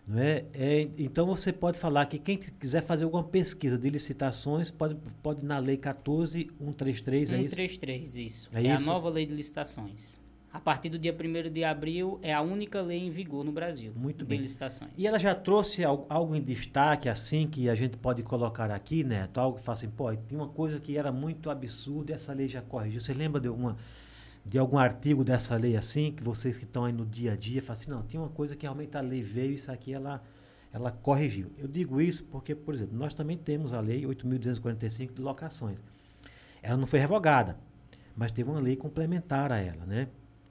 não 0.08 0.20
é? 0.20 0.46
é? 0.54 0.88
Então 0.98 1.26
você 1.28 1.52
pode 1.54 1.78
falar 1.78 2.06
que 2.08 2.18
quem 2.18 2.38
quiser 2.38 2.82
fazer 2.82 3.04
alguma 3.04 3.24
pesquisa 3.24 3.78
de 3.78 3.90
licitações, 3.90 4.72
pode, 4.72 4.96
pode 5.22 5.42
ir 5.44 5.46
na 5.46 5.60
lei 5.60 5.78
14133, 5.78 7.32
é 7.32 7.38
isso? 7.38 7.50
133, 7.56 8.16
isso. 8.16 8.50
É 8.54 8.60
É, 8.66 8.74
isso? 8.76 8.84
a 8.84 8.94
nova 8.94 9.10
lei 9.10 9.26
de 9.26 9.34
licitações. 9.34 10.20
A 10.52 10.60
partir 10.60 10.90
do 10.90 10.98
dia 10.98 11.14
1 11.14 11.52
de 11.52 11.64
abril, 11.64 12.20
é 12.22 12.34
a 12.34 12.42
única 12.42 12.82
lei 12.82 13.06
em 13.06 13.12
vigor 13.12 13.44
no 13.44 13.52
Brasil 13.52 13.92
Muito 13.96 14.20
de 14.20 14.30
bem. 14.30 14.40
licitações. 14.40 14.92
E 14.98 15.06
ela 15.06 15.20
já 15.20 15.36
trouxe 15.36 15.84
al- 15.84 16.06
algo 16.10 16.34
em 16.36 16.42
destaque, 16.42 17.08
assim, 17.10 17.48
que 17.48 17.70
a 17.70 17.76
gente 17.76 17.98
pode 17.98 18.24
colocar 18.24 18.72
aqui, 18.72 19.04
Neto? 19.04 19.40
Algo 19.40 19.58
que 19.58 19.64
fala 19.64 19.76
assim, 19.78 19.90
pô, 19.90 20.12
tem 20.16 20.38
uma 20.38 20.48
coisa 20.48 20.80
que 20.80 20.98
era 20.98 21.12
muito 21.12 21.50
absurda 21.50 22.12
e 22.12 22.16
essa 22.16 22.34
lei 22.34 22.48
já 22.48 22.62
corrigiu. 22.62 23.00
Você 23.02 23.14
lembra 23.14 23.40
de 23.42 23.48
alguma 23.48 23.78
de 24.46 24.58
algum 24.58 24.78
artigo 24.78 25.26
dessa 25.26 25.58
lei 25.58 25.76
assim, 25.76 26.14
que 26.14 26.24
vocês 26.24 26.58
que 26.58 26.64
estão 26.64 26.86
aí 26.86 26.94
no 26.94 27.06
dia 27.06 27.34
a 27.34 27.36
dia, 27.36 27.62
falam 27.62 27.74
assim, 27.74 27.92
não, 27.92 28.02
tem 28.02 28.18
uma 28.18 28.30
coisa 28.30 28.56
que 28.56 28.64
realmente 28.64 28.96
a 28.96 29.02
lei 29.02 29.22
veio, 29.22 29.52
isso 29.52 29.70
aqui 29.70 29.94
ela, 29.94 30.24
ela 30.72 30.90
corrigiu. 30.90 31.52
Eu 31.58 31.68
digo 31.68 32.00
isso 32.00 32.24
porque, 32.32 32.56
por 32.56 32.74
exemplo, 32.74 32.98
nós 32.98 33.14
também 33.14 33.38
temos 33.38 33.74
a 33.74 33.82
lei 33.82 34.06
8.245 34.06 35.14
de 35.14 35.22
locações. 35.22 35.78
Ela 36.64 36.78
não 36.78 36.88
foi 36.88 36.98
revogada, 37.00 37.58
mas 38.16 38.32
teve 38.32 38.50
uma 38.50 38.62
lei 38.62 38.78
complementar 38.78 39.52
a 39.52 39.58
ela, 39.58 39.86
né? 39.86 40.08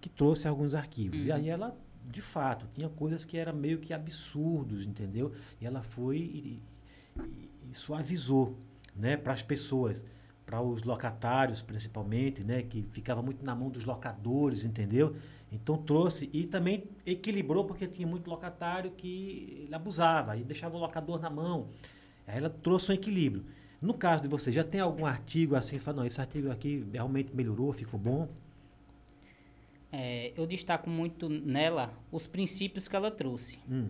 Que 0.06 0.10
trouxe 0.10 0.46
alguns 0.46 0.72
arquivos. 0.72 1.24
E 1.24 1.30
Uhum. 1.30 1.34
aí 1.34 1.48
ela, 1.48 1.76
de 2.08 2.22
fato, 2.22 2.68
tinha 2.72 2.88
coisas 2.88 3.24
que 3.24 3.36
eram 3.36 3.52
meio 3.52 3.78
que 3.80 3.92
absurdos, 3.92 4.86
entendeu? 4.86 5.32
E 5.60 5.66
ela 5.66 5.82
foi 5.82 6.18
e, 6.18 6.62
e- 7.24 7.50
e 7.72 7.74
suavizou, 7.74 8.56
né, 8.94 9.16
para 9.16 9.32
as 9.32 9.42
pessoas, 9.42 10.00
para 10.46 10.60
os 10.62 10.84
locatários 10.84 11.60
principalmente, 11.60 12.44
né, 12.44 12.62
que 12.62 12.82
ficava 12.92 13.20
muito 13.20 13.44
na 13.44 13.52
mão 13.52 13.68
dos 13.68 13.84
locadores, 13.84 14.64
entendeu? 14.64 15.16
Então 15.50 15.76
trouxe 15.76 16.30
e 16.32 16.46
também 16.46 16.84
equilibrou 17.04 17.64
porque 17.64 17.88
tinha 17.88 18.06
muito 18.06 18.30
locatário 18.30 18.92
que 18.92 19.64
ele 19.64 19.74
abusava 19.74 20.36
e 20.36 20.44
deixava 20.44 20.76
o 20.76 20.78
locador 20.80 21.18
na 21.20 21.28
mão. 21.30 21.66
Aí 22.28 22.38
ela 22.38 22.48
trouxe 22.50 22.92
um 22.92 22.94
equilíbrio. 22.94 23.44
No 23.82 23.92
caso 23.92 24.22
de 24.22 24.28
você, 24.28 24.52
já 24.52 24.62
tem 24.62 24.80
algum 24.80 25.04
artigo 25.04 25.56
assim, 25.56 25.80
fala, 25.80 25.96
não, 25.98 26.04
esse 26.06 26.20
artigo 26.20 26.48
aqui 26.48 26.86
realmente 26.92 27.34
melhorou, 27.34 27.72
ficou 27.72 27.98
bom? 27.98 28.28
É, 29.92 30.32
eu 30.36 30.46
destaco 30.46 30.90
muito 30.90 31.28
nela 31.28 31.92
os 32.10 32.26
princípios 32.26 32.88
que 32.88 32.96
ela 32.96 33.10
trouxe. 33.10 33.58
Hum. 33.70 33.88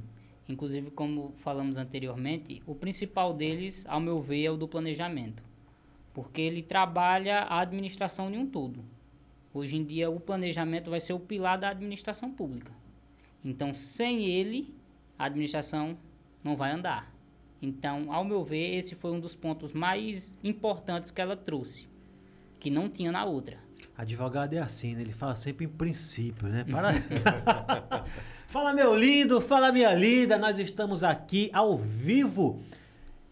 Inclusive, 0.48 0.90
como 0.90 1.32
falamos 1.38 1.76
anteriormente, 1.76 2.62
o 2.66 2.74
principal 2.74 3.34
deles, 3.34 3.84
ao 3.88 4.00
meu 4.00 4.20
ver, 4.20 4.44
é 4.44 4.50
o 4.50 4.56
do 4.56 4.68
planejamento. 4.68 5.42
Porque 6.14 6.40
ele 6.40 6.62
trabalha 6.62 7.40
a 7.40 7.60
administração 7.60 8.30
de 8.30 8.38
um 8.38 8.46
todo. 8.46 8.84
Hoje 9.52 9.76
em 9.76 9.84
dia, 9.84 10.08
o 10.10 10.20
planejamento 10.20 10.90
vai 10.90 11.00
ser 11.00 11.14
o 11.14 11.20
pilar 11.20 11.58
da 11.58 11.70
administração 11.70 12.30
pública. 12.30 12.72
Então, 13.44 13.74
sem 13.74 14.26
ele, 14.26 14.74
a 15.18 15.24
administração 15.24 15.96
não 16.44 16.56
vai 16.56 16.72
andar. 16.72 17.12
Então, 17.60 18.12
ao 18.12 18.24
meu 18.24 18.44
ver, 18.44 18.76
esse 18.76 18.94
foi 18.94 19.10
um 19.10 19.20
dos 19.20 19.34
pontos 19.34 19.72
mais 19.72 20.38
importantes 20.44 21.10
que 21.10 21.20
ela 21.20 21.36
trouxe, 21.36 21.88
que 22.60 22.70
não 22.70 22.88
tinha 22.88 23.10
na 23.10 23.24
outra. 23.24 23.58
Advogado 23.96 24.52
é 24.52 24.58
assim, 24.58 24.94
né? 24.94 25.00
Ele 25.00 25.12
fala 25.12 25.34
sempre 25.34 25.64
em 25.64 25.68
princípio, 25.68 26.48
né? 26.48 26.64
Para... 26.64 26.92
fala, 28.46 28.72
meu 28.74 28.94
lindo, 28.94 29.40
fala, 29.40 29.72
minha 29.72 29.94
linda. 29.94 30.36
Nós 30.36 30.58
estamos 30.58 31.02
aqui 31.02 31.50
ao 31.52 31.76
vivo 31.76 32.60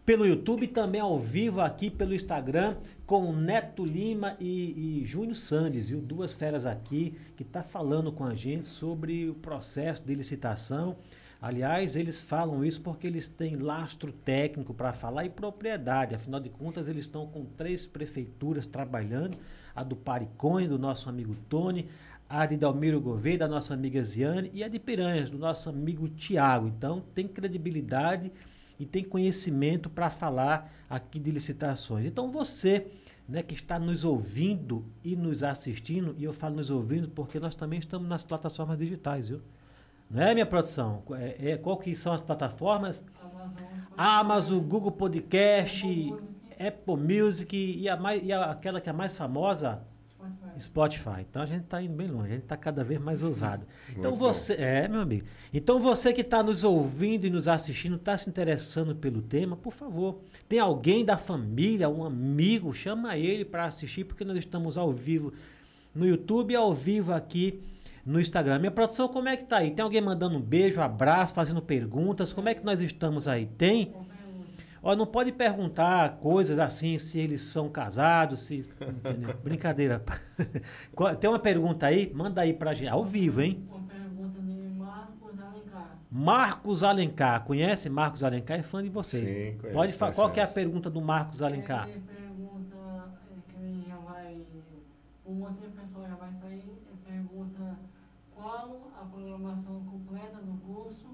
pelo 0.06 0.26
YouTube, 0.26 0.66
também 0.68 1.00
ao 1.00 1.18
vivo 1.18 1.60
aqui 1.60 1.90
pelo 1.90 2.14
Instagram, 2.14 2.76
com 3.06 3.32
Neto 3.32 3.84
Lima 3.84 4.36
e, 4.38 5.00
e 5.00 5.04
Júnior 5.04 5.36
Sandes, 5.36 5.88
viu? 5.88 6.00
Duas 6.00 6.34
feras 6.34 6.66
aqui 6.66 7.14
que 7.36 7.44
tá 7.44 7.62
falando 7.62 8.12
com 8.12 8.24
a 8.24 8.34
gente 8.34 8.66
sobre 8.66 9.28
o 9.28 9.34
processo 9.34 10.04
de 10.04 10.14
licitação. 10.14 10.96
Aliás, 11.44 11.94
eles 11.94 12.24
falam 12.24 12.64
isso 12.64 12.80
porque 12.80 13.06
eles 13.06 13.28
têm 13.28 13.56
lastro 13.56 14.10
técnico 14.10 14.72
para 14.72 14.94
falar 14.94 15.26
e 15.26 15.28
propriedade. 15.28 16.14
Afinal 16.14 16.40
de 16.40 16.48
contas, 16.48 16.88
eles 16.88 17.04
estão 17.04 17.26
com 17.26 17.44
três 17.44 17.86
prefeituras 17.86 18.66
trabalhando 18.66 19.36
a 19.76 19.84
do 19.84 19.94
Paricone, 19.94 20.66
do 20.66 20.78
nosso 20.78 21.06
amigo 21.06 21.36
Tony, 21.46 21.86
a 22.30 22.46
de 22.46 22.56
Dalmiro 22.56 22.98
Gouveia, 22.98 23.36
da 23.36 23.46
nossa 23.46 23.74
amiga 23.74 24.02
Ziane, 24.02 24.50
e 24.54 24.64
a 24.64 24.68
de 24.68 24.78
Piranhas, 24.78 25.28
do 25.28 25.36
nosso 25.36 25.68
amigo 25.68 26.08
Tiago. 26.08 26.66
Então, 26.66 27.04
tem 27.14 27.28
credibilidade 27.28 28.32
e 28.80 28.86
tem 28.86 29.04
conhecimento 29.04 29.90
para 29.90 30.08
falar 30.08 30.72
aqui 30.88 31.18
de 31.18 31.30
licitações. 31.30 32.06
Então, 32.06 32.32
você 32.32 32.86
né, 33.28 33.42
que 33.42 33.52
está 33.52 33.78
nos 33.78 34.02
ouvindo 34.02 34.82
e 35.04 35.14
nos 35.14 35.42
assistindo, 35.42 36.14
e 36.16 36.24
eu 36.24 36.32
falo 36.32 36.56
nos 36.56 36.70
ouvindo 36.70 37.10
porque 37.10 37.38
nós 37.38 37.54
também 37.54 37.80
estamos 37.80 38.08
nas 38.08 38.24
plataformas 38.24 38.78
digitais, 38.78 39.28
viu? 39.28 39.42
Não 40.14 40.22
é, 40.22 40.32
minha 40.32 40.46
produção? 40.46 41.02
É, 41.10 41.50
é, 41.50 41.56
qual 41.56 41.76
que 41.76 41.92
são 41.92 42.12
as 42.12 42.20
plataformas? 42.22 43.02
Amazon, 43.96 44.60
Google 44.60 44.92
Podcast, 44.92 45.84
Apple 46.52 46.96
Music 46.96 47.56
e, 47.56 47.88
a 47.88 47.96
mais, 47.96 48.22
e 48.22 48.32
a, 48.32 48.52
aquela 48.52 48.80
que 48.80 48.88
é 48.88 48.92
a 48.92 48.94
mais 48.94 49.12
famosa, 49.12 49.82
Spotify. 50.56 51.00
Spotify. 51.00 51.26
Então 51.28 51.42
a 51.42 51.46
gente 51.46 51.64
está 51.64 51.82
indo 51.82 51.94
bem 51.96 52.06
longe, 52.06 52.28
a 52.28 52.34
gente 52.34 52.44
está 52.44 52.56
cada 52.56 52.84
vez 52.84 53.00
mais 53.00 53.24
ousado. 53.24 53.66
Então 53.90 54.12
Muito 54.12 54.18
você, 54.20 54.52
é, 54.52 54.86
meu 54.86 55.00
amigo. 55.00 55.26
Então 55.52 55.80
você 55.80 56.12
que 56.12 56.20
está 56.20 56.44
nos 56.44 56.62
ouvindo 56.62 57.26
e 57.26 57.30
nos 57.30 57.48
assistindo, 57.48 57.96
está 57.96 58.16
se 58.16 58.30
interessando 58.30 58.94
pelo 58.94 59.20
tema, 59.20 59.56
por 59.56 59.72
favor, 59.72 60.20
tem 60.48 60.60
alguém 60.60 61.04
da 61.04 61.16
família, 61.16 61.88
um 61.88 62.04
amigo, 62.04 62.72
chama 62.72 63.16
ele 63.16 63.44
para 63.44 63.64
assistir, 63.64 64.04
porque 64.04 64.24
nós 64.24 64.38
estamos 64.38 64.78
ao 64.78 64.92
vivo 64.92 65.32
no 65.92 66.06
YouTube 66.06 66.52
e 66.52 66.56
ao 66.56 66.72
vivo 66.72 67.12
aqui 67.12 67.73
no 68.04 68.20
Instagram. 68.20 68.58
Minha 68.58 68.70
produção, 68.70 69.08
como 69.08 69.28
é 69.28 69.36
que 69.36 69.44
tá 69.44 69.58
aí? 69.58 69.70
Tem 69.70 69.82
alguém 69.82 70.00
mandando 70.00 70.36
um 70.36 70.40
beijo, 70.40 70.80
abraço, 70.80 71.32
fazendo 71.34 71.62
perguntas? 71.62 72.32
Como 72.32 72.48
é 72.48 72.54
que 72.54 72.64
nós 72.64 72.80
estamos 72.80 73.26
aí? 73.28 73.46
Tem? 73.46 73.94
Ó, 74.82 74.94
não 74.94 75.06
pode 75.06 75.32
perguntar 75.32 76.18
coisas 76.18 76.58
assim, 76.58 76.98
se 76.98 77.18
eles 77.18 77.40
são 77.40 77.70
casados, 77.70 78.42
se. 78.42 78.56
entendeu? 78.56 79.34
Brincadeira. 79.42 80.04
Tem 81.18 81.30
uma 81.30 81.38
pergunta 81.38 81.86
aí? 81.86 82.12
Manda 82.14 82.42
aí 82.42 82.52
pra 82.52 82.74
gente. 82.74 82.88
Ao 82.90 83.02
vivo, 83.02 83.40
hein? 83.40 83.66
Uma 83.70 83.80
pergunta 83.88 84.40
de 84.42 84.52
Marcos 84.78 85.40
Alencar. 85.40 85.98
Marcos 86.10 86.82
Alencar. 86.84 87.44
Conhece? 87.44 87.88
Marcos 87.88 88.22
Alencar 88.22 88.58
é 88.58 88.62
fã 88.62 88.82
de 88.82 88.90
vocês. 88.90 89.26
Sim, 89.26 89.58
conheço, 89.58 89.72
Pode 89.78 89.92
falar. 89.94 90.12
Qual 90.14 90.30
que 90.30 90.38
é 90.40 90.42
a 90.42 90.48
pergunta 90.48 90.90
do 90.90 91.00
Marcos 91.00 91.40
Alencar? 91.40 91.88
Ele 91.88 92.02
pergunta 92.02 92.76
é, 93.30 93.52
que 93.52 93.58
ele 93.64 93.84
já 93.88 93.96
vai. 93.96 94.36
Um 95.26 95.32
monte 95.36 95.60
de 95.62 95.68
pessoa 95.68 96.06
já 96.06 96.14
vai 96.16 96.30
sair. 96.42 96.58
Ele 96.58 96.98
pergunta 97.06 97.78
qual 98.34 98.90
a 99.00 99.04
programação 99.06 99.80
completa 99.90 100.36
do 100.42 100.60
curso 100.60 101.06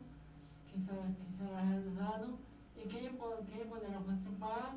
que 0.66 0.80
será, 0.80 1.02
que 1.02 1.36
será 1.38 1.60
realizado 1.60 2.36
e 2.76 2.88
quem, 2.88 3.10
po- 3.12 3.44
quem 3.52 3.66
poderá 3.66 4.00
participar, 4.00 4.74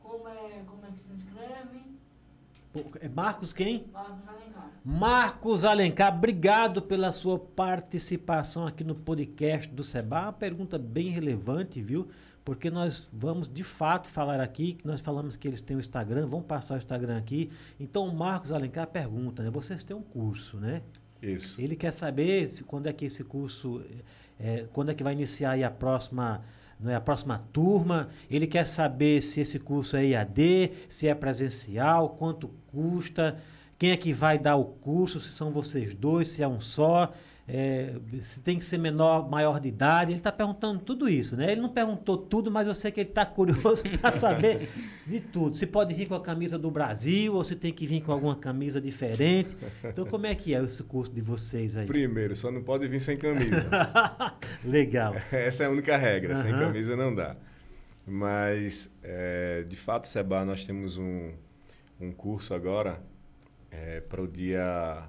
como 0.00 0.28
é, 0.28 0.62
como 0.68 0.86
é 0.86 0.90
que 0.92 1.00
se 1.00 1.12
inscreve. 1.12 1.80
Pô, 1.80 2.59
é 3.00 3.08
Marcos 3.08 3.52
quem? 3.52 3.86
Marcos 3.92 4.28
Alencar. 4.28 4.70
Marcos 4.84 5.64
Alencar, 5.64 6.14
obrigado 6.16 6.82
pela 6.82 7.12
sua 7.12 7.38
participação 7.38 8.66
aqui 8.66 8.84
no 8.84 8.94
podcast 8.94 9.68
do 9.68 9.82
Seba. 9.82 10.22
Uma 10.22 10.32
pergunta 10.32 10.78
bem 10.78 11.10
relevante, 11.10 11.82
viu? 11.82 12.08
Porque 12.44 12.70
nós 12.70 13.08
vamos 13.12 13.48
de 13.48 13.62
fato 13.62 14.08
falar 14.08 14.40
aqui, 14.40 14.74
que 14.74 14.86
nós 14.86 15.00
falamos 15.00 15.36
que 15.36 15.46
eles 15.46 15.60
têm 15.60 15.76
o 15.76 15.80
Instagram, 15.80 16.26
vamos 16.26 16.46
passar 16.46 16.74
o 16.74 16.78
Instagram 16.78 17.18
aqui. 17.18 17.50
Então 17.78 18.06
o 18.06 18.14
Marcos 18.14 18.52
Alencar 18.52 18.86
pergunta, 18.86 19.42
né? 19.42 19.50
Vocês 19.50 19.84
têm 19.84 19.96
um 19.96 20.02
curso, 20.02 20.56
né? 20.56 20.82
Isso. 21.22 21.60
Ele 21.60 21.76
quer 21.76 21.92
saber 21.92 22.48
se, 22.48 22.64
quando 22.64 22.86
é 22.86 22.92
que 22.92 23.04
esse 23.04 23.22
curso, 23.24 23.82
é, 24.38 24.66
quando 24.72 24.90
é 24.90 24.94
que 24.94 25.02
vai 25.02 25.12
iniciar 25.12 25.52
aí 25.52 25.64
a 25.64 25.70
próxima, 25.70 26.42
não 26.78 26.90
é, 26.90 26.94
a 26.94 27.00
próxima 27.00 27.44
turma. 27.52 28.08
Ele 28.30 28.46
quer 28.46 28.66
saber 28.66 29.20
se 29.20 29.40
esse 29.40 29.58
curso 29.58 29.96
é 29.96 30.06
IAD, 30.06 30.72
se 30.88 31.06
é 31.06 31.14
presencial, 31.14 32.10
quanto 32.10 32.50
custa, 32.72 33.36
quem 33.78 33.90
é 33.90 33.96
que 33.96 34.12
vai 34.12 34.38
dar 34.38 34.56
o 34.56 34.64
curso, 34.64 35.18
se 35.20 35.32
são 35.32 35.50
vocês 35.50 35.94
dois, 35.94 36.28
se 36.28 36.42
é 36.42 36.48
um 36.48 36.60
só. 36.60 37.12
é, 37.52 37.94
se 38.20 38.38
tem 38.40 38.56
que 38.58 38.64
ser 38.64 38.78
menor, 38.78 39.28
maior 39.28 39.58
de 39.58 39.66
idade, 39.68 40.12
ele 40.12 40.18
está 40.20 40.30
perguntando 40.30 40.78
tudo 40.78 41.08
isso, 41.08 41.34
né? 41.34 41.50
Ele 41.50 41.60
não 41.60 41.68
perguntou 41.70 42.16
tudo, 42.16 42.48
mas 42.48 42.68
eu 42.68 42.74
sei 42.76 42.92
que 42.92 43.00
ele 43.00 43.08
está 43.08 43.26
curioso 43.26 43.82
para 44.00 44.12
saber 44.12 44.68
de 45.04 45.18
tudo. 45.18 45.56
Se 45.56 45.66
pode 45.66 45.92
vir 45.92 46.06
com 46.06 46.14
a 46.14 46.20
camisa 46.20 46.56
do 46.56 46.70
Brasil 46.70 47.34
ou 47.34 47.42
se 47.42 47.56
tem 47.56 47.72
que 47.72 47.86
vir 47.88 48.02
com 48.02 48.12
alguma 48.12 48.36
camisa 48.36 48.80
diferente. 48.80 49.56
Então, 49.82 50.04
como 50.06 50.26
é 50.26 50.34
que 50.36 50.54
é 50.54 50.62
esse 50.62 50.80
curso 50.84 51.12
de 51.12 51.20
vocês 51.20 51.76
aí? 51.76 51.86
Primeiro, 51.86 52.36
só 52.36 52.52
não 52.52 52.62
pode 52.62 52.86
vir 52.86 53.00
sem 53.00 53.16
camisa. 53.16 53.68
Legal. 54.64 55.16
Essa 55.32 55.64
é 55.64 55.66
a 55.66 55.70
única 55.70 55.96
regra. 55.96 56.36
Sem 56.36 56.52
Aham. 56.52 56.66
camisa 56.66 56.94
não 56.94 57.12
dá. 57.12 57.34
Mas, 58.06 58.94
é, 59.02 59.64
de 59.68 59.74
fato, 59.76 60.06
Seba, 60.06 60.44
nós 60.44 60.64
temos 60.64 60.96
um, 60.96 61.32
um 62.00 62.12
curso 62.12 62.54
agora 62.54 63.02
para 64.08 64.22
o 64.22 64.26
dia. 64.28 65.04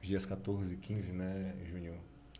Dias 0.00 0.24
14 0.24 0.74
e 0.74 0.76
15, 0.76 1.12
né, 1.12 1.54
Júnior? 1.68 1.96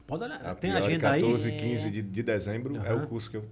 Pode 0.06 0.24
olhar. 0.24 0.40
A 0.40 0.54
Tem 0.54 0.70
agenda 0.72 1.10
aí? 1.10 1.20
14 1.22 1.48
e 1.50 1.56
15 1.56 1.90
de, 1.90 2.02
de 2.02 2.22
dezembro 2.22 2.76
é 2.76 2.88
Aham. 2.90 3.04
o 3.04 3.06
curso 3.08 3.30
que 3.30 3.36
eu 3.36 3.44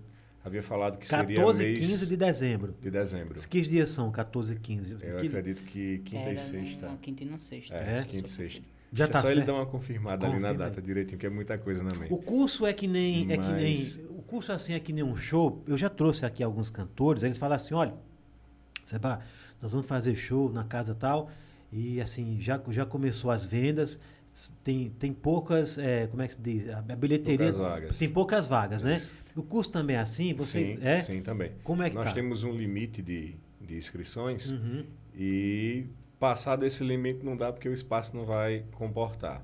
havia 0.44 0.62
falado 0.62 0.96
que 0.96 1.06
seria 1.08 1.36
14 1.36 1.62
e 1.62 1.66
mês 1.66 1.78
15 1.80 2.06
de 2.06 2.16
dezembro. 2.16 2.74
de 2.80 2.90
dezembro. 2.90 3.34
Que 3.48 3.60
dias 3.60 3.90
são 3.90 4.10
14 4.12 4.54
e 4.54 4.58
15? 4.58 4.92
Eu 4.92 4.98
Que- 5.18 5.26
acredito 5.26 5.64
que 5.64 5.98
quinta 5.98 6.22
Era 6.22 6.32
e 6.32 6.38
sexta. 6.38 6.86
numa 6.86 6.98
quinta 6.98 7.24
e 7.24 7.26
na 7.26 7.36
sexta. 7.36 7.74
É, 7.76 7.98
É? 7.98 8.04
quinta 8.04 8.26
e 8.26 8.30
sexta. 8.30 8.62
Já 8.92 9.04
Deixa 9.06 9.12
tá 9.12 9.20
só 9.20 9.26
ele 9.26 9.34
certo. 9.40 9.46
dar 9.48 9.54
uma 9.54 9.66
confirmada 9.66 10.24
ali 10.24 10.34
na 10.38 10.48
Confirma 10.48 10.64
data 10.70 10.80
direitinho, 10.80 11.18
que 11.18 11.26
é 11.26 11.30
muita 11.30 11.58
coisa 11.58 11.82
na 11.82 11.92
mente. 11.94 12.12
O 12.14 12.16
curso 12.18 12.64
é 12.64 12.72
que 12.72 12.86
nem 12.86 13.30
é 13.30 13.36
que 13.36 13.52
nem 13.52 13.74
Mas- 13.74 13.96
o 14.08 14.22
curso 14.22 14.52
assim 14.52 14.72
é 14.72 14.80
que 14.80 14.92
nem 14.92 15.02
um 15.02 15.16
show. 15.16 15.62
Eu 15.66 15.76
já 15.76 15.90
trouxe 15.90 16.24
aqui 16.24 16.42
alguns 16.44 16.70
cantores, 16.70 17.22
eles 17.24 17.36
falam 17.36 17.56
assim, 17.56 17.74
olha, 17.74 17.94
Seba, 18.84 19.18
nós 19.60 19.72
vamos 19.72 19.86
fazer 19.86 20.14
show 20.14 20.52
na 20.52 20.64
casa 20.64 20.94
tal 20.94 21.30
e 21.72 22.00
assim 22.00 22.38
já 22.40 22.60
já 22.70 22.84
começou 22.86 23.30
as 23.30 23.44
vendas. 23.44 23.98
Tem, 24.62 24.90
tem 24.98 25.14
poucas, 25.14 25.78
é, 25.78 26.06
como 26.08 26.20
é 26.22 26.28
que 26.28 26.34
se 26.34 26.40
diz? 26.42 26.68
A 26.68 26.82
bilheteria. 26.94 27.38
Poucas 27.52 27.56
vagas. 27.56 27.98
Tem 27.98 28.08
poucas 28.10 28.46
vagas, 28.46 28.82
né? 28.82 29.02
O 29.34 29.42
curso 29.42 29.70
também 29.70 29.96
é 29.96 30.00
assim? 30.00 30.34
Vocês, 30.34 30.78
sim, 30.78 30.86
é? 30.86 31.02
sim, 31.02 31.22
também. 31.22 31.52
Como 31.64 31.82
é 31.82 31.88
que 31.88 31.96
Nós 31.96 32.06
tá? 32.08 32.12
temos 32.12 32.42
um 32.42 32.52
limite 32.52 33.00
de, 33.00 33.34
de 33.60 33.76
inscrições 33.76 34.50
Uhum. 34.50 34.84
e 35.16 35.86
passado 36.20 36.66
esse 36.66 36.84
limite 36.84 37.24
não 37.24 37.34
dá 37.36 37.50
porque 37.50 37.66
o 37.68 37.72
espaço 37.72 38.14
não 38.14 38.26
vai 38.26 38.64
comportar. 38.72 39.42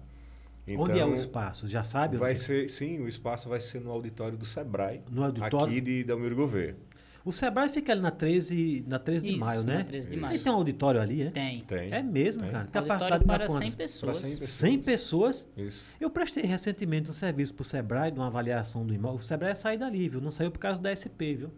Onde 0.79 0.99
é 0.99 1.05
o 1.07 1.15
espaço? 1.15 1.67
Já 1.67 1.83
sabe? 1.83 2.17
Vai 2.19 2.33
onde- 2.33 2.41
ser, 2.41 2.69
sim, 2.71 3.01
o 3.01 3.09
espaço 3.09 3.49
vai 3.49 3.61
ser 3.61 3.81
no 3.81 3.91
auditório 3.91 4.37
do 4.39 4.45
Sebrae, 4.47 5.01
no 5.11 5.25
auditório? 5.25 5.59
aqui 5.67 5.81
de 5.81 6.05
Dalmiro 6.05 6.37
Gouveia. 6.37 6.77
O 7.25 7.31
Sebrae 7.31 7.69
fica 7.69 7.93
ali 7.93 8.01
na 8.01 8.11
13, 8.11 8.85
na 8.87 8.99
13 8.99 9.25
de 9.27 9.33
Isso, 9.33 9.41
maio, 9.41 9.63
na 9.63 9.75
né? 9.75 9.85
13 9.85 10.11
de 10.11 10.17
maio. 10.17 10.33
Aí 10.35 10.41
tem 10.41 10.53
um 10.53 10.57
auditório 10.57 11.01
ali, 11.01 11.23
é? 11.23 11.31
Tem. 11.31 11.61
Tem. 11.61 11.93
É 11.93 12.03
mesmo, 12.03 12.43
Tem. 12.43 12.51
cara. 12.51 12.63
Auditório 12.65 12.89
Capacidade 12.89 13.25
para 13.25 13.39
para 13.39 13.49
100 13.49 13.59
quantas? 13.59 13.75
pessoas. 13.77 14.21
Para 14.21 14.29
100 14.29 14.39
pessoas. 14.39 14.49
100 14.51 14.79
pessoas. 14.81 15.49
Isso. 15.57 15.85
Eu 16.01 16.11
prestei 16.11 16.43
recentemente 16.45 17.11
um 17.11 17.15
serviço 17.15 17.55
pro 17.55 17.65
Sebrae, 17.65 18.11
de 18.11 18.19
uma 18.19 18.27
avaliação 18.27 18.85
do 18.85 18.93
imóvel. 18.93 19.21
O 19.21 19.23
Sebrae 19.23 19.55
saiu 19.55 19.79
dali, 19.79 20.09
viu? 20.09 20.21
Não 20.21 20.31
saiu 20.33 20.51
por 20.51 20.59
causa 20.59 20.83
da 20.83 20.91
SP, 20.91 21.35
viu? 21.35 21.51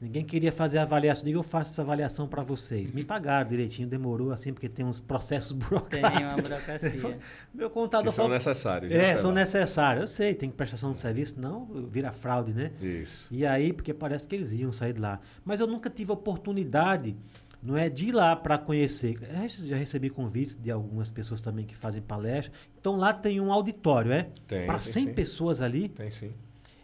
Ninguém 0.00 0.24
queria 0.24 0.52
fazer 0.52 0.78
a 0.78 0.82
avaliação. 0.82 1.24
Digo, 1.24 1.40
eu 1.40 1.42
faço 1.42 1.72
essa 1.72 1.82
avaliação 1.82 2.28
para 2.28 2.40
vocês. 2.42 2.92
Me 2.92 3.04
pagaram 3.04 3.48
direitinho, 3.50 3.88
demorou 3.88 4.30
assim, 4.30 4.52
porque 4.52 4.68
tem 4.68 4.84
uns 4.84 5.00
processos 5.00 5.50
Tem 5.58 5.58
burocráticos. 5.68 6.22
uma 6.22 6.36
burocracia. 6.36 7.18
Meu 7.52 7.68
contador 7.68 8.06
Que 8.06 8.12
são 8.12 8.24
falou- 8.26 8.36
necessários. 8.38 8.90
né, 8.90 8.96
É, 8.96 9.00
Sebrae? 9.06 9.20
são 9.20 9.32
necessários. 9.32 10.00
Eu 10.02 10.06
sei, 10.06 10.34
tem 10.34 10.50
prestação 10.50 10.92
de 10.92 11.00
serviço, 11.00 11.40
não 11.40 11.66
vira 11.90 12.12
fraude, 12.12 12.52
né? 12.54 12.70
Isso. 12.80 13.26
E 13.30 13.44
aí, 13.44 13.72
porque 13.72 13.92
parece 13.92 14.28
que 14.28 14.36
eles 14.36 14.52
iam 14.52 14.70
sair 14.70 14.92
de 14.92 15.00
lá. 15.00 15.18
Mas 15.44 15.58
eu 15.58 15.66
nunca 15.66 15.90
tive 15.90 16.12
oportunidade 16.12 17.16
não 17.60 17.76
é 17.76 17.88
de 17.88 18.06
ir 18.06 18.12
lá 18.12 18.36
para 18.36 18.56
conhecer. 18.56 19.18
Eu 19.20 19.66
Já 19.66 19.76
recebi 19.76 20.08
convites 20.08 20.54
de 20.54 20.70
algumas 20.70 21.10
pessoas 21.10 21.40
também 21.40 21.66
que 21.66 21.74
fazem 21.74 22.00
palestra. 22.00 22.52
Então 22.80 22.94
lá 22.96 23.12
tem 23.12 23.40
um 23.40 23.52
auditório, 23.52 24.12
é? 24.12 24.28
Tem, 24.46 24.64
Para 24.64 24.78
tem 24.78 24.92
100 24.92 25.04
sim. 25.06 25.12
pessoas 25.12 25.60
ali. 25.60 25.88
Tem 25.88 26.08
sim. 26.08 26.30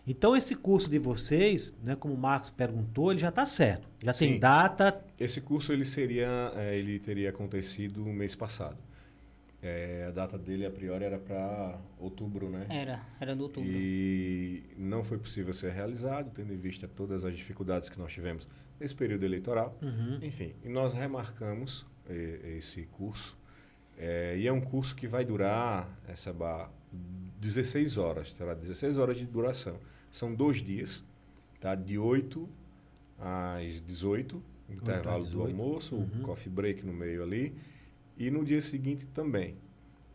Então 0.07 0.37
esse 0.37 0.55
curso 0.55 0.89
de 0.91 0.99
vocês, 0.99 1.73
né, 1.83 1.97
como 1.97 2.13
o 2.13 2.19
Marcos 2.19 2.51
perguntou, 2.51 3.11
ele 3.11 3.21
já 3.21 3.31
está 3.31 3.47
certo. 3.47 3.89
Já 4.03 4.13
tem 4.13 4.35
Sim. 4.35 4.39
data. 4.39 5.03
Esse 5.19 5.41
curso 5.41 5.73
ele 5.73 5.85
seria, 5.85 6.53
eh, 6.57 6.77
ele 6.79 6.99
teria 6.99 7.31
acontecido 7.31 8.01
no 8.01 8.13
mês 8.13 8.35
passado. 8.35 8.77
Eh, 9.63 10.05
a 10.09 10.11
data 10.11 10.37
dele 10.37 10.67
a 10.67 10.71
priori 10.71 11.05
era 11.05 11.19
para 11.19 11.79
outubro, 11.99 12.51
né? 12.51 12.67
Era, 12.69 13.01
era 13.19 13.35
no 13.35 13.45
outubro. 13.45 13.67
E 13.71 14.63
não 14.77 15.03
foi 15.03 15.17
possível 15.17 15.55
ser 15.55 15.73
realizado, 15.73 16.31
tendo 16.35 16.53
em 16.53 16.59
vista 16.59 16.87
todas 16.87 17.25
as 17.25 17.35
dificuldades 17.35 17.89
que 17.89 17.99
nós 17.99 18.13
tivemos 18.13 18.47
nesse 18.79 18.95
período 18.95 19.25
eleitoral. 19.25 19.79
Uhum. 19.81 20.19
Enfim, 20.21 20.53
e 20.63 20.69
nós 20.69 20.93
remarcamos 20.93 21.87
eh, 22.11 22.57
esse 22.59 22.83
curso. 22.93 23.39
Eh, 23.97 24.37
e 24.41 24.47
é 24.47 24.53
um 24.53 24.61
curso 24.61 24.95
que 24.95 25.07
vai 25.09 25.25
durar 25.25 25.89
essa 26.07 26.31
ba- 26.31 26.69
16 27.41 27.97
horas, 27.97 28.33
terá 28.33 28.53
16 28.53 28.99
horas 28.99 29.17
de 29.17 29.25
duração. 29.25 29.79
São 30.15 30.33
dois 30.33 30.63
dias, 30.63 31.03
tá? 31.61 31.75
de 31.75 31.99
8 31.99 32.49
às 33.19 33.81
18, 33.81 34.41
intervalo 34.71 35.25
do 35.25 35.31
18, 35.31 35.51
almoço, 35.51 35.97
uhum. 35.97 36.23
coffee 36.23 36.53
break 36.53 36.87
no 36.87 36.93
meio 36.93 37.21
ali, 37.25 37.53
e 38.17 38.31
no 38.31 38.45
dia 38.45 38.61
seguinte 38.61 39.07
também. 39.07 39.57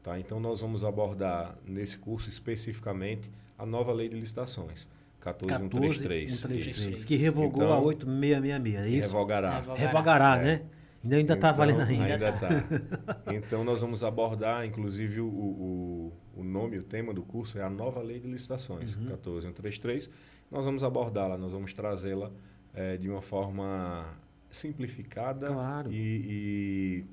Tá? 0.01 0.17
Então 0.17 0.39
nós 0.39 0.61
vamos 0.61 0.85
abordar 0.85 1.57
nesse 1.65 1.97
curso 1.97 2.29
especificamente 2.29 3.29
a 3.57 3.65
nova 3.65 3.91
lei 3.91 4.07
de 4.07 4.17
licitações, 4.17 4.87
14133. 5.19 6.31
133, 6.33 6.93
Isso. 6.95 7.05
que 7.05 7.17
revogou 7.17 7.63
Então, 7.63 7.73
a 7.73 7.81
8666, 7.81 8.93
é 8.93 8.97
isso? 8.97 9.07
revogará. 9.07 9.59
Revogará. 9.59 9.79
Revogará, 9.85 10.37
É. 10.37 10.43
né? 10.43 10.61
Ainda 11.03 11.15
ainda 11.17 11.33
está 11.33 11.47
Então, 11.49 11.57
valendo 11.57 11.81
ainda. 11.81 12.13
Ainda 12.13 12.29
está. 12.29 12.49
Então, 13.33 13.65
nós 13.65 13.81
vamos 13.81 14.01
abordar, 14.01 14.65
inclusive, 14.65 15.19
o, 15.19 15.27
o, 15.27 16.13
o 16.39 16.43
nome, 16.43 16.77
o 16.77 16.83
tema 16.83 17.13
do 17.13 17.21
curso 17.23 17.57
é 17.57 17.61
a 17.63 17.69
nova 17.69 18.01
lei 18.01 18.19
de 18.19 18.27
licitações, 18.27 18.95
Uhum. 18.95 19.05
14133. 19.07 20.09
Nós 20.51 20.65
vamos 20.65 20.83
abordá-la, 20.83 21.37
nós 21.37 21.51
vamos 21.51 21.73
trazê-la 21.73 22.31
eh, 22.73 22.97
de 22.97 23.09
uma 23.09 23.21
forma 23.21 24.05
simplificada 24.49 25.47
Claro. 25.47 25.91
e, 25.91 25.95
e 25.95 27.05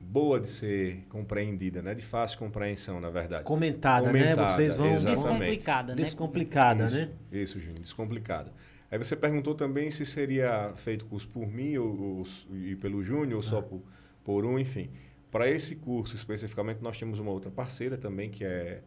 boa 0.00 0.40
de 0.40 0.48
ser 0.48 1.04
compreendida, 1.08 1.80
né? 1.80 1.94
de 1.94 2.02
fácil 2.04 2.38
compreensão, 2.38 3.00
na 3.00 3.10
verdade. 3.10 3.44
Comentada, 3.44 4.12
né? 4.12 4.22
Comentada, 4.24 4.48
Vocês 4.48 4.76
vão 4.76 4.86
exatamente. 4.94 5.14
Descomplicada, 5.22 5.94
né? 5.94 6.02
descomplicada, 6.02 6.86
isso, 6.86 6.96
né? 6.96 7.08
Isso, 7.30 7.60
Júnior, 7.60 7.80
descomplicado. 7.80 8.50
Aí 8.90 8.98
você 8.98 9.16
perguntou 9.16 9.54
também 9.54 9.90
se 9.90 10.04
seria 10.04 10.72
feito 10.76 11.06
curso 11.06 11.26
por 11.28 11.46
mim 11.46 11.76
ou, 11.78 12.18
ou 12.18 12.56
e 12.56 12.76
pelo 12.76 13.02
Júnior 13.02 13.36
ou 13.36 13.42
só 13.42 13.58
Ah. 13.60 13.62
por, 13.62 13.80
por 14.24 14.44
um, 14.44 14.58
enfim. 14.58 14.90
Para 15.32 15.48
esse 15.50 15.74
curso 15.74 16.14
especificamente, 16.14 16.82
nós 16.82 16.98
temos 16.98 17.18
uma 17.18 17.30
outra 17.30 17.50
parceira 17.50 17.96
também, 17.96 18.30
que 18.30 18.44
é 18.44 18.82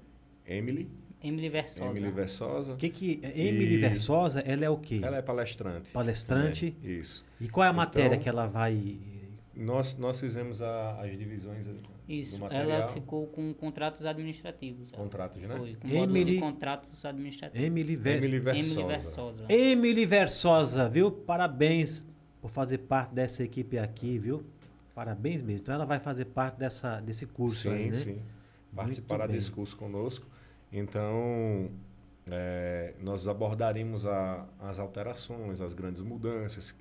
Emily, 0.46 0.88
Emily 1.24 1.50
Versosa. 1.50 1.90
Emily 1.90 2.12
Versosa. 2.12 2.74
O 2.74 2.78
que 2.78 2.90
que 2.90 3.20
Emily 3.24 3.74
E- 3.74 3.78
Versosa, 3.80 4.42
ela 4.42 4.64
é 4.64 4.70
o 4.70 4.78
quê? 4.78 5.00
Ela 5.02 5.18
é 5.18 5.22
palestrante. 5.24 5.90
Palestrante. 5.90 6.72
também, 6.72 7.00
Isso. 7.00 7.26
E 7.42 7.50
qual 7.50 7.64
é 7.64 7.68
a 7.68 7.72
Então- 7.72 7.78
matéria 7.84 8.18
que 8.20 8.30
ela 8.30 8.46
vai 8.46 9.00
Nós, 9.56 9.96
nós 9.98 10.20
fizemos 10.20 10.62
a- 10.62 11.02
as 11.02 11.18
divisões 11.18 11.66
Isso, 12.10 12.46
ela 12.52 12.90
ficou 12.90 13.26
com 13.28 13.54
contratos 13.54 14.06
administrativos. 14.06 14.92
contratos, 14.92 15.42
né? 15.42 15.48
Foi, 15.58 15.76
com 15.76 15.88
módulo 15.88 16.04
Emily- 16.18 16.34
de 16.34 16.40
contratos 16.42 17.06
administrativos. 17.06 17.66
Emily, 17.66 17.96
Ver... 17.96 18.18
Emily 18.18 18.36
Emily 18.36 18.40
Versosa. 18.44 18.86
Versosa. 18.88 19.46
Emily 19.50 20.06
Versosa, 20.06 20.90
viu? 20.90 21.10
Parabéns 21.10 22.06
por 22.42 22.50
fazer 22.52 22.80
parte 22.80 23.16
dessa 23.16 23.44
equipe 23.46 23.80
aqui, 23.80 24.20
viu? 24.20 24.46
Parabéns 24.96 25.42
mesmo. 25.42 25.60
Então 25.62 25.76
ela 25.76 25.86
vai 25.86 26.00
fazer 26.00 26.26
parte 26.26 26.58
dessa, 26.58 27.00
desse 27.02 27.26
curso 27.28 27.64
sim, 27.64 27.70
aí, 27.70 27.90
né? 27.90 27.96
sim. 27.96 28.22
Participará 28.74 29.28
bem. 29.28 29.36
desse 29.36 29.52
curso 29.52 29.76
conosco. 29.78 30.26
Então, 30.72 31.70
é, 32.32 32.94
nós 33.02 33.28
abordaremos 33.28 34.06
a- 34.06 34.48
as 34.60 34.80
alterações, 34.80 35.62
as 35.62 35.74
grandes 35.74 36.02
mudanças 36.02 36.74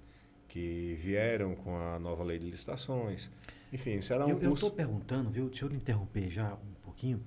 que 0.48 0.94
vieram 0.98 1.54
com 1.56 1.76
a 1.76 1.98
nova 1.98 2.22
lei 2.24 2.38
de 2.38 2.48
licitações. 2.48 3.30
Enfim, 3.72 4.00
será 4.00 4.24
um 4.26 4.30
Eu 4.30 4.38
curso... 4.38 4.54
estou 4.54 4.70
perguntando, 4.70 5.30
viu? 5.30 5.48
Deixa 5.48 5.64
eu 5.64 5.72
interromper 5.72 6.30
já 6.30 6.54
um 6.54 6.74
pouquinho, 6.84 7.20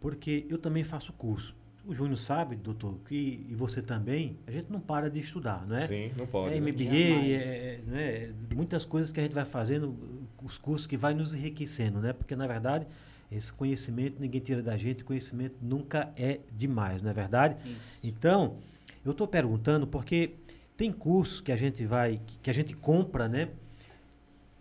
porque 0.00 0.46
eu 0.48 0.56
também 0.58 0.82
faço 0.82 1.12
curso. 1.12 1.54
O 1.86 1.94
Júnior 1.94 2.18
sabe, 2.18 2.56
doutor, 2.56 2.98
que, 3.06 3.46
e 3.48 3.54
você 3.54 3.80
também, 3.80 4.38
a 4.46 4.50
gente 4.50 4.70
não 4.70 4.80
para 4.80 5.10
de 5.10 5.18
estudar, 5.18 5.66
não 5.66 5.76
é? 5.76 5.86
Sim, 5.88 6.12
não 6.16 6.26
pode. 6.26 6.54
É 6.54 6.60
né? 6.60 6.70
MBA, 6.70 6.84
Jamais. 6.84 7.42
é, 7.46 7.80
né, 7.86 8.34
muitas 8.54 8.84
coisas 8.84 9.10
que 9.10 9.18
a 9.18 9.22
gente 9.22 9.34
vai 9.34 9.46
fazendo, 9.46 9.96
os 10.42 10.58
cursos 10.58 10.86
que 10.86 10.96
vai 10.96 11.14
nos 11.14 11.34
enriquecendo, 11.34 11.98
né? 12.00 12.12
Porque, 12.12 12.34
na 12.36 12.46
verdade, 12.46 12.86
esse 13.30 13.52
conhecimento 13.52 14.16
ninguém 14.20 14.40
tira 14.40 14.62
da 14.62 14.76
gente, 14.76 15.04
conhecimento 15.04 15.56
nunca 15.62 16.10
é 16.16 16.40
demais, 16.52 17.02
não 17.02 17.10
é 17.10 17.14
verdade? 17.14 17.56
Isso. 17.64 17.80
Então, 18.02 18.56
eu 19.04 19.12
estou 19.12 19.26
perguntando 19.28 19.86
porque 19.86 20.34
tem 20.76 20.90
cursos 20.92 21.40
que 21.40 21.52
a 21.52 21.56
gente 21.56 21.84
vai, 21.84 22.20
que- 22.26 22.38
que 22.38 22.50
a 22.50 22.54
gente 22.54 22.74
compra, 22.74 23.28
né? 23.28 23.48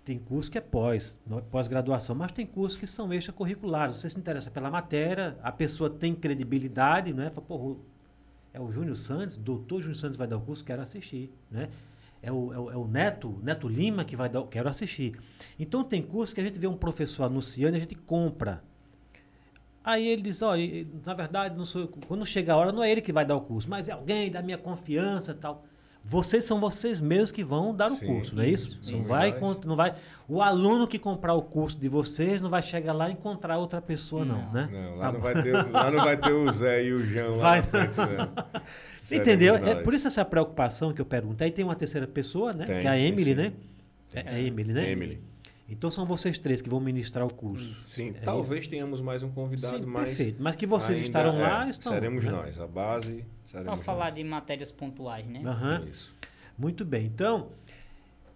Tem 0.06 0.18
curso 0.18 0.50
que 0.50 0.58
é 0.58 0.62
pós, 0.62 1.20
pós-graduação, 1.52 2.16
mas 2.16 2.32
tem 2.32 2.46
cursos 2.46 2.78
que 2.78 2.88
são 2.88 3.14
extracurriculares. 3.14 3.98
Você 3.98 4.10
se 4.10 4.18
interessa 4.18 4.50
pela 4.50 4.70
matéria, 4.72 5.38
a 5.44 5.52
pessoa 5.52 5.90
tem 5.90 6.16
credibilidade, 6.16 7.14
não 7.14 7.24
é? 7.24 7.30
Fala, 7.30 7.46
Pô, 7.46 7.78
é 8.52 8.60
o 8.60 8.72
Júnior 8.72 8.98
Santos, 8.98 9.38
doutor 9.38 9.82
Júnior 9.82 9.96
Santos 9.98 10.18
vai 10.18 10.28
dar 10.28 10.38
o 10.38 10.42
curso, 10.42 10.66
quero 10.66 10.82
assistir, 10.82 11.32
né? 11.52 11.70
É 12.22 12.32
o, 12.32 12.54
é 12.54 12.60
o, 12.60 12.72
é 12.72 12.76
o 12.78 12.88
Neto, 12.88 13.40
Neto 13.42 13.68
Lima 13.68 14.04
que 14.04 14.16
vai 14.16 14.30
dar, 14.30 14.44
quero 14.44 14.68
assistir. 14.70 15.18
Então 15.58 15.84
tem 15.84 16.02
curso 16.02 16.34
que 16.36 16.42
a 16.42 16.44
gente 16.44 16.60
vê 16.60 16.68
um 16.68 16.76
professor 16.76 17.24
anunciando 17.24 17.76
e 17.76 17.78
a 17.78 17.82
gente 17.82 17.96
compra. 17.96 18.64
Aí 19.84 20.08
ele 20.08 20.22
diz, 20.22 20.40
e, 20.58 20.86
na 21.06 21.14
verdade, 21.14 21.58
não 21.58 21.64
sou 21.64 21.88
quando 21.88 22.26
chega 22.26 22.54
a 22.54 22.58
hora, 22.58 22.72
não 22.72 22.84
é 22.84 22.92
ele 22.92 23.02
que 23.02 23.14
vai 23.14 23.26
dar 23.26 23.36
o 23.36 23.42
curso, 23.42 23.70
mas 23.70 23.88
é 23.88 23.94
alguém 23.94 24.30
da 24.30 24.42
minha 24.42 24.58
confiança 24.58 25.34
tal. 25.34 25.66
Vocês 26.04 26.44
são 26.46 26.60
vocês 26.60 27.00
mesmos 27.00 27.30
que 27.32 27.44
vão 27.44 27.76
dar 27.76 27.88
o 27.88 27.90
Sim, 27.96 28.08
curso, 28.08 28.36
não 28.36 28.42
é 28.42 28.50
isso? 28.50 28.80
isso, 28.82 28.92
Não 28.92 29.02
vai, 29.02 29.38
não 29.66 29.76
vai. 29.76 29.94
O 30.28 30.42
aluno 30.42 30.88
que 30.88 30.98
comprar 30.98 31.34
o 31.36 31.42
curso 31.42 31.78
de 31.78 31.88
vocês 31.88 32.42
não 32.42 32.50
vai 32.50 32.64
chegar 32.64 32.94
lá 32.94 33.10
e 33.10 33.14
encontrar 33.14 33.58
outra 33.58 33.80
pessoa, 33.82 34.26
não, 34.26 34.38
Não. 34.46 34.52
né? 34.54 34.70
Não, 34.72 34.96
lá, 34.96 35.06
Tá 35.08 35.12
não 35.12 35.20
bom. 35.20 35.24
vai 35.34 35.44
ter, 35.44 35.54
lá 35.72 35.92
não 35.92 36.04
vai 36.04 36.18
ter 36.18 36.32
o 36.32 36.52
Zé 36.52 36.84
e 36.86 36.94
o 36.94 37.04
João 37.06 37.36
lá 37.38 37.42
Vai. 37.44 37.58
na 37.60 37.64
frente. 37.68 37.94
Seremos 37.94 39.12
Entendeu? 39.30 39.56
É 39.56 39.76
por 39.76 39.94
isso 39.94 40.08
essa 40.08 40.26
preocupação 40.26 40.94
que 40.94 41.02
eu 41.02 41.06
perguntei. 41.06 41.46
Aí 41.48 41.52
tem 41.52 41.64
uma 41.66 41.76
terceira 41.76 42.08
pessoa, 42.08 42.54
né? 42.54 42.66
Tem, 42.66 42.82
que 42.82 42.88
é 42.88 42.90
a 42.90 42.98
Emily, 42.98 43.24
sim. 43.26 43.36
né? 43.36 43.54
É 44.14 44.24
Tem 44.24 44.32
a 44.32 44.36
sim. 44.36 44.46
Emily, 44.48 44.74
né? 44.74 44.92
Emily. 44.92 45.22
Então 45.70 45.92
são 45.92 46.06
vocês 46.06 46.38
três 46.40 46.62
que 46.62 46.70
vão 46.70 46.80
ministrar 46.80 47.26
o 47.26 47.34
curso. 47.34 47.76
Sim, 47.76 48.10
É 48.18 48.22
talvez 48.22 48.68
tenhamos 48.68 49.00
mais 49.02 49.22
um 49.22 49.30
convidado, 49.30 49.84
Sim, 49.84 49.86
mas 49.86 50.08
perfeito. 50.10 50.42
Mas 50.42 50.56
que 50.56 50.66
vocês 50.66 50.90
ainda 50.96 51.02
estarão 51.08 51.38
é, 51.38 51.42
lá, 51.42 51.70
estão. 51.70 51.94
Seremos 51.94 52.24
né? 52.26 52.32
nós, 52.32 52.60
a 52.60 52.68
base 52.68 53.24
Para 53.52 53.78
falar 53.78 54.06
nós. 54.06 54.16
de 54.16 54.24
matérias 54.24 54.72
pontuais, 54.72 55.26
né? 55.28 55.42
Aham. 55.46 55.86
Isso. 55.90 56.14
Muito 56.58 56.84
bem. 56.84 57.06
Então, 57.06 57.50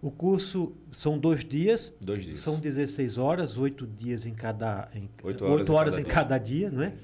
o 0.00 0.10
curso 0.10 0.72
são 0.92 1.18
dois 1.18 1.44
dias, 1.44 1.92
Dois 2.00 2.22
dias. 2.22 2.38
são 2.38 2.58
16 2.60 3.18
horas, 3.18 3.58
oito 3.58 3.86
dias 3.86 4.24
em 4.26 4.34
cada. 4.34 4.88
Em, 4.94 5.10
Oito 5.22 5.44
oito 5.44 5.44
horas 5.44 5.70
horas, 5.70 5.96
em 5.98 6.00
em 6.02 6.04
cada 6.04 6.14
cada 6.24 6.38
dia, 6.38 6.70
não 6.70 6.82
é? 6.82 6.94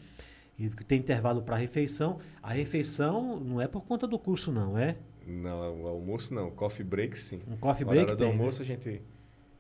E 0.59 0.69
tem 0.69 0.99
intervalo 0.99 1.43
para 1.43 1.57
refeição. 1.57 2.19
A 2.43 2.53
refeição 2.53 3.41
não 3.41 3.61
é 3.61 3.67
por 3.67 3.83
conta 3.83 4.07
do 4.07 4.19
curso, 4.19 4.53
não, 4.53 4.77
é? 4.79 4.97
Não, 5.27 5.83
o 5.83 5.87
almoço 5.89 6.35
não, 6.35 6.51
coffee 6.51 6.85
break 6.85 7.19
sim. 7.19 7.41
Um 7.49 7.57
coffee 7.57 7.85
Na 7.85 7.91
break 7.93 8.07
hora 8.09 8.17
do 8.17 8.19
tem. 8.25 8.33
né? 8.33 8.39
almoço 8.39 8.61
a 8.63 8.65
gente 8.65 9.01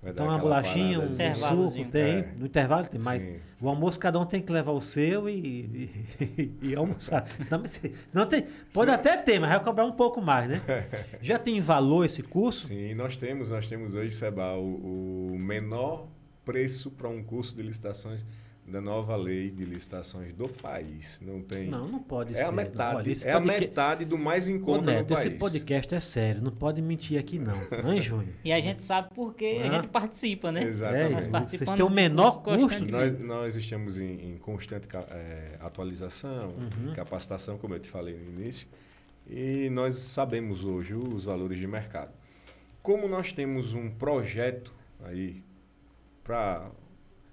vai 0.02 0.12
Então 0.12 0.26
uma 0.26 0.38
bolachinha, 0.38 1.00
um 1.00 1.10
suco, 1.10 1.84
tem. 1.90 2.18
É. 2.18 2.34
No 2.36 2.46
intervalo 2.46 2.86
tem. 2.86 3.00
Sim. 3.00 3.36
O 3.60 3.68
almoço 3.68 3.98
cada 3.98 4.18
um 4.18 4.24
tem 4.24 4.40
que 4.40 4.50
levar 4.52 4.72
o 4.72 4.80
seu 4.80 5.28
e, 5.28 5.90
e, 6.20 6.52
e 6.70 6.74
almoçar. 6.74 7.26
Senão, 7.40 7.62
senão 7.66 8.26
tem, 8.26 8.46
pode 8.72 8.90
Sim. 8.90 8.94
até 8.94 9.16
ter, 9.16 9.38
mas 9.38 9.50
vai 9.50 9.62
cobrar 9.62 9.84
um 9.84 9.92
pouco 9.92 10.20
mais, 10.20 10.48
né? 10.48 10.62
Já 11.20 11.38
tem 11.38 11.60
valor 11.60 12.04
esse 12.04 12.22
curso? 12.22 12.68
Sim, 12.68 12.94
nós 12.94 13.16
temos, 13.16 13.50
nós 13.50 13.66
temos 13.66 13.94
hoje, 13.94 14.14
Seba, 14.14 14.54
o, 14.54 15.32
o 15.32 15.38
menor 15.38 16.08
preço 16.44 16.90
para 16.90 17.08
um 17.08 17.22
curso 17.22 17.54
de 17.54 17.62
licitações 17.62 18.24
da 18.70 18.80
nova 18.80 19.16
lei 19.16 19.50
de 19.50 19.64
licitações 19.64 20.32
do 20.32 20.48
país. 20.48 21.20
Não 21.20 21.42
tem. 21.42 21.68
Não, 21.68 21.88
não 21.88 21.98
pode 21.98 22.32
é 22.34 22.36
ser. 22.36 22.44
a 22.44 22.52
metade, 22.52 23.10
esse 23.10 23.28
é 23.28 23.32
a 23.32 23.40
metade 23.40 24.04
do 24.04 24.16
mais 24.16 24.48
em 24.48 24.58
conta 24.60 24.92
Neto, 24.92 25.10
no 25.10 25.14
país. 25.16 25.26
esse 25.26 25.36
podcast 25.38 25.94
é 25.94 26.00
sério, 26.00 26.40
não 26.42 26.52
pode 26.52 26.80
mentir 26.80 27.18
aqui 27.18 27.38
não. 27.38 27.56
Não 27.82 27.92
é, 27.92 28.00
Júnior? 28.00 28.32
E 28.44 28.52
a 28.52 28.60
gente 28.60 28.82
sabe 28.82 29.08
porque 29.14 29.60
Ah. 29.62 29.66
a 29.68 29.74
gente 29.80 29.88
participa, 29.88 30.52
né? 30.52 30.62
Exatamente. 30.62 31.26
É, 31.26 31.40
vocês 31.40 31.70
têm 31.70 31.82
o 31.84 31.90
menor 31.90 32.42
custo? 32.42 32.84
Nós, 32.86 33.22
nós 33.22 33.56
estamos 33.56 33.96
em, 33.96 34.32
em 34.32 34.38
constante 34.38 34.86
eh, 35.10 35.56
atualização, 35.60 36.50
Uhum. 36.50 36.92
capacitação, 36.94 37.58
como 37.58 37.74
eu 37.74 37.80
te 37.80 37.88
falei 37.88 38.16
no 38.16 38.40
início, 38.40 38.66
e 39.28 39.68
nós 39.70 39.96
sabemos 39.96 40.64
hoje 40.64 40.94
os 40.94 41.24
valores 41.24 41.58
de 41.58 41.66
mercado. 41.66 42.10
Como 42.82 43.06
nós 43.08 43.32
temos 43.32 43.74
um 43.74 43.90
projeto 43.90 44.72
aí 45.04 45.42
para 46.24 46.70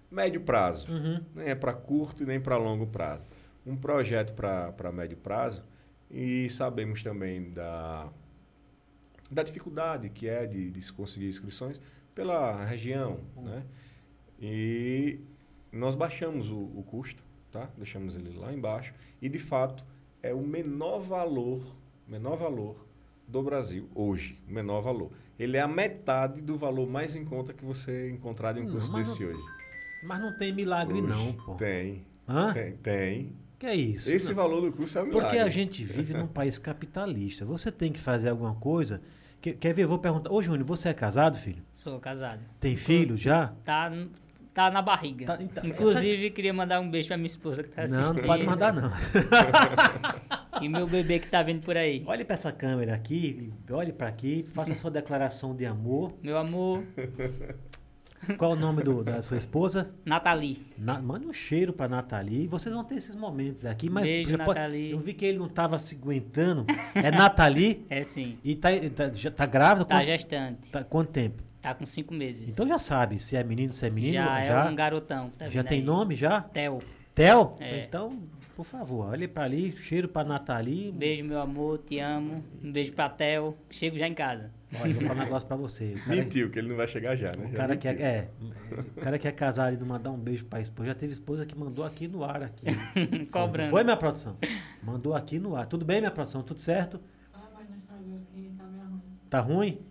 médio 0.09 0.41
prazo, 0.41 0.89
Uhum. 0.91 1.21
nem 1.35 1.49
é 1.49 1.55
para 1.55 1.73
curto 1.73 2.23
e 2.23 2.25
nem 2.25 2.39
para 2.39 2.57
longo 2.57 2.87
prazo, 2.87 3.25
um 3.65 3.75
projeto 3.75 4.33
para 4.33 4.91
médio 4.91 5.17
prazo, 5.17 5.63
e 6.09 6.49
sabemos 6.49 7.03
também 7.03 7.51
da, 7.51 8.09
da 9.29 9.43
dificuldade 9.43 10.09
que 10.09 10.27
é 10.27 10.45
de, 10.45 10.71
de 10.71 10.81
se 10.81 10.93
conseguir 10.93 11.27
inscrições, 11.27 11.79
pela 12.15 12.63
região, 12.65 13.19
né? 13.35 13.63
E 14.39 15.19
nós 15.71 15.95
baixamos 15.95 16.49
o, 16.49 16.57
o 16.57 16.83
custo, 16.87 17.21
tá? 17.51 17.69
Deixamos 17.77 18.15
ele 18.15 18.35
lá 18.37 18.53
embaixo 18.53 18.93
e 19.21 19.27
de 19.29 19.37
fato 19.37 19.83
é 20.23 20.33
o 20.33 20.41
menor 20.41 20.99
valor, 20.99 21.61
menor 22.07 22.35
valor 22.35 22.85
do 23.27 23.43
Brasil 23.43 23.87
hoje, 23.93 24.41
o 24.47 24.51
menor 24.53 24.81
valor. 24.81 25.11
Ele 25.37 25.57
é 25.57 25.61
a 25.61 25.67
metade 25.67 26.41
do 26.41 26.57
valor 26.57 26.87
mais 26.89 27.15
em 27.15 27.23
conta 27.25 27.53
que 27.53 27.63
você 27.63 28.09
encontrar 28.09 28.57
em 28.57 28.61
um 28.61 28.65
Não, 28.65 28.71
curso 28.73 28.91
mas 28.91 29.09
desse 29.09 29.23
não- 29.23 29.29
hoje. 29.31 29.56
Mas 30.07 30.19
não 30.21 30.31
tem 30.37 30.53
milagre, 30.53 31.01
não, 31.01 31.33
pô. 31.33 31.55
Tem, 31.55 32.05
Hã? 32.27 32.53
tem, 32.53 32.71
tem. 32.77 33.35
Que 33.59 33.65
é 33.65 33.75
isso? 33.75 34.11
Esse 34.11 34.29
Não. 34.29 34.35
valor 34.35 34.61
do 34.61 34.71
curso 34.71 34.97
é 34.99 35.01
um 35.01 35.05
milagre. 35.07 35.27
Porque 35.29 35.39
a 35.41 35.49
gente 35.49 35.83
vive 35.83 36.13
num 36.13 36.27
país 36.27 36.57
capitalista. 36.59 37.43
Você 37.43 37.71
tem 37.71 37.91
que 37.91 37.99
fazer 37.99 38.29
alguma 38.29 38.53
coisa. 38.55 39.01
Que- 39.41 39.53
quer 39.53 39.73
ver? 39.73 39.83
Eu 39.83 39.87
vou 39.87 39.99
perguntar. 39.99 40.31
Ô, 40.31 40.41
Júnior, 40.41 40.63
você 40.65 40.89
é 40.89 40.93
casado, 40.93 41.37
filho? 41.37 41.61
Sou 41.73 41.99
casado. 41.99 42.39
Tem 42.59 42.75
filho 42.75 43.17
já? 43.17 43.47
Tá, 43.65 43.91
tá 44.53 44.69
na 44.69 44.81
barriga. 44.81 45.25
Tá, 45.25 45.37
então, 45.41 45.65
Inclusive, 45.65 46.29
queria 46.29 46.53
mandar 46.53 46.79
um 46.79 46.89
beijo 46.89 47.07
pra 47.07 47.17
minha 47.17 47.25
esposa 47.27 47.63
que 47.63 47.69
tá 47.69 47.83
assistindo. 47.83 48.05
Não, 48.05 48.13
não 48.13 48.23
pode 48.23 48.43
mandar, 48.45 48.71
não. 48.73 48.91
E 50.59 50.67
meu 50.67 50.87
bebê 50.87 51.19
que 51.19 51.27
tá 51.27 51.43
vindo 51.43 51.61
por 51.63 51.77
aí. 51.77 52.03
Olhe 52.07 52.25
pra 52.25 52.33
essa 52.33 52.51
câmera 52.51 52.95
aqui, 52.95 53.53
olhe 53.69 53.93
pra 53.93 54.07
aqui, 54.07 54.43
faça 54.53 54.73
sua 54.73 54.89
declaração 54.89 55.55
de 55.55 55.67
amor. 55.67 56.13
Meu 56.23 56.35
amor, 56.35 56.83
Qual 58.37 58.51
o 58.51 58.55
nome 58.55 58.83
do- 58.83 59.03
da 59.03 59.21
sua 59.21 59.37
esposa? 59.37 59.91
Nathalie. 60.05 60.65
Na, 60.77 60.99
manda 60.99 61.27
um 61.27 61.33
cheiro 61.33 61.71
pra 61.71 61.87
Nathalie. 61.87 62.47
Vocês 62.47 62.73
vão 62.73 62.83
ter 62.83 62.95
esses 62.95 63.15
momentos 63.15 63.65
aqui, 63.65 63.89
mas 63.89 64.03
Beijo, 64.03 64.31
pode- 64.37 64.47
Nathalie. 64.59 64.91
eu 64.91 64.99
vi 64.99 65.13
que 65.13 65.25
ele 65.25 65.37
não 65.39 65.47
tava 65.47 65.77
se 65.79 65.95
aguentando. 65.95 66.65
É 66.95 67.11
Nathalie 67.11 67.85
É 67.89 68.03
sim. 68.03 68.37
e 68.43 68.55
tá, 68.55 68.69
tá, 68.95 69.11
já 69.13 69.29
tá 69.31 69.45
grávida? 69.45 69.85
Tá 69.85 69.95
quanto, 69.97 70.05
gestante. 70.05 70.71
tá- 70.71 70.83
quanto 70.83 71.11
tempo? 71.11 71.43
Tá 71.61 71.73
com 71.73 71.85
cinco 71.85 72.13
meses. 72.13 72.51
Então 72.53 72.67
já 72.67 72.79
sabe 72.79 73.19
se 73.19 73.35
é 73.35 73.43
menino, 73.43 73.71
se 73.73 73.85
é 73.85 73.89
menino. 73.89 74.13
já, 74.15 74.43
já 74.43 74.65
é 74.65 74.69
um 74.69 74.75
garotão. 74.75 75.29
tá 75.37 75.49
já 75.49 75.63
tem 75.63 75.79
aí. 75.79 75.85
nome 75.85 76.15
já? 76.15 76.41
Theo. 76.41 76.79
Theo? 77.15 77.55
É. 77.59 77.83
Então, 77.83 78.19
por 78.55 78.63
favor, 78.65 79.07
olhe 79.07 79.27
pra 79.27 79.43
ali, 79.43 79.75
cheiro 79.75 80.07
pra 80.07 80.23
Nathalie. 80.23 80.91
Beijo, 80.91 81.23
meu 81.23 81.39
amor. 81.41 81.79
Te 81.79 81.99
amo. 81.99 82.43
Um 82.63 82.71
beijo 82.71 82.93
pra 82.93 83.09
Theo. 83.09 83.55
Chego 83.71 83.97
já 83.97 84.07
em 84.07 84.13
casa. 84.13 84.51
Olha, 84.81 84.89
eu 84.91 84.95
vou 84.95 85.07
falar 85.07 85.21
um 85.21 85.23
negócio 85.23 85.47
pra 85.47 85.55
você. 85.57 85.93
O 85.93 85.99
cara, 86.03 86.15
Mentiu, 86.17 86.49
que 86.49 86.59
ele 86.59 86.67
não 86.67 86.75
vai 86.75 86.87
chegar 86.87 87.15
já, 87.15 87.31
né? 87.31 87.45
o 87.45 87.49
Já 87.51 87.55
cara 87.55 87.77
que 87.77 87.87
é, 87.87 87.91
é, 87.93 88.29
o 88.97 89.01
cara 89.01 89.17
que 89.17 89.27
é 89.27 89.31
casado 89.31 89.73
e 89.73 89.77
não 89.77 89.85
mandar 89.87 90.11
um 90.11 90.17
beijo 90.19 90.43
pra 90.45 90.59
esposa. 90.59 90.89
Já 90.89 90.95
teve 90.95 91.13
esposa 91.13 91.45
que 91.45 91.57
mandou 91.57 91.85
aqui 91.85 92.07
no 92.07 92.23
ar 92.23 92.43
aqui. 92.43 92.65
Foi, 92.73 93.25
Cobrando. 93.31 93.69
Foi, 93.69 93.83
minha 93.83 93.95
produção? 93.95 94.37
Mandou 94.83 95.13
aqui 95.15 95.39
no 95.39 95.55
ar. 95.55 95.67
Tudo 95.67 95.85
bem, 95.85 95.99
minha 96.01 96.11
produção? 96.11 96.43
Tudo 96.43 96.59
certo? 96.59 96.99
Ah, 97.33 97.47
mas 97.55 97.69
não 97.69 97.77
estragou 97.77 98.17
aqui, 98.17 98.51
tá 98.57 98.63
meio 98.65 98.83
ruim. 98.83 99.01
Tá 99.29 99.39
ruim? 99.39 99.81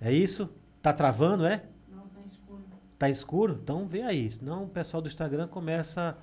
É 0.00 0.12
isso? 0.12 0.50
Tá 0.82 0.92
travando, 0.92 1.46
é? 1.46 1.62
Não, 1.88 2.02
tá 2.08 2.20
escuro. 2.26 2.64
Tá 2.98 3.08
escuro? 3.08 3.60
Então 3.62 3.86
vê 3.86 4.02
aí. 4.02 4.30
Senão 4.30 4.64
o 4.64 4.68
pessoal 4.68 5.00
do 5.00 5.08
Instagram 5.08 5.48
começa 5.48 6.18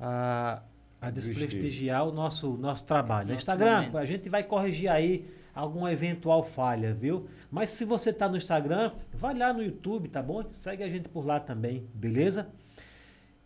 a, 0.00 0.62
a 0.98 1.10
desprestigiar 1.10 2.08
o 2.08 2.12
nosso, 2.12 2.56
nosso 2.56 2.86
trabalho. 2.86 3.28
Nosso 3.28 3.40
Instagram, 3.40 3.76
momento. 3.76 3.98
a 3.98 4.04
gente 4.06 4.30
vai 4.30 4.42
corrigir 4.42 4.88
aí 4.88 5.28
alguma 5.60 5.92
eventual 5.92 6.42
falha, 6.42 6.94
viu? 6.94 7.26
Mas 7.50 7.70
se 7.70 7.84
você 7.84 8.12
tá 8.12 8.28
no 8.28 8.36
Instagram, 8.36 8.92
vai 9.12 9.36
lá 9.36 9.52
no 9.52 9.62
YouTube, 9.62 10.08
tá 10.08 10.22
bom? 10.22 10.44
Segue 10.52 10.82
a 10.84 10.88
gente 10.88 11.08
por 11.08 11.24
lá 11.26 11.40
também, 11.40 11.86
beleza? 11.94 12.48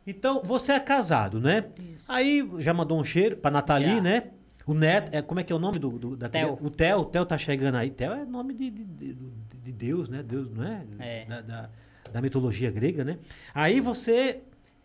Então, 0.06 0.42
você 0.44 0.72
é 0.72 0.80
casado, 0.80 1.40
né? 1.40 1.66
Isso. 1.90 2.10
Aí 2.10 2.48
já 2.58 2.74
mandou 2.74 2.98
um 3.00 3.04
cheiro 3.04 3.36
pra 3.36 3.50
Nathalie, 3.50 3.96
Já. 3.96 4.00
né? 4.00 4.24
O 4.66 4.74
Neto, 4.74 5.12
é, 5.14 5.22
como 5.22 5.40
é 5.40 5.44
que 5.44 5.52
é 5.52 5.56
o 5.56 5.58
nome 5.58 5.78
do, 5.78 5.90
do- 5.98 6.16
da 6.16 6.28
Theo. 6.28 6.56
O 6.60 6.70
Theo, 6.70 6.98
o 7.00 7.04
Theo 7.04 7.26
tá 7.26 7.36
chegando 7.38 7.76
aí. 7.76 7.90
Theo 7.90 8.12
é 8.12 8.24
nome 8.24 8.54
de, 8.54 8.70
de, 8.70 8.84
de- 8.84 9.14
de 9.62 9.72
Deus, 9.72 10.08
né? 10.08 10.22
Deus, 10.22 10.50
não 10.52 10.64
é? 10.64 10.84
É. 10.98 11.24
Da, 11.24 11.40
da, 11.40 11.70
da 12.12 12.20
mitologia 12.22 12.70
grega, 12.70 13.04
né? 13.04 13.18
Aí 13.54 13.80
você 13.80 14.40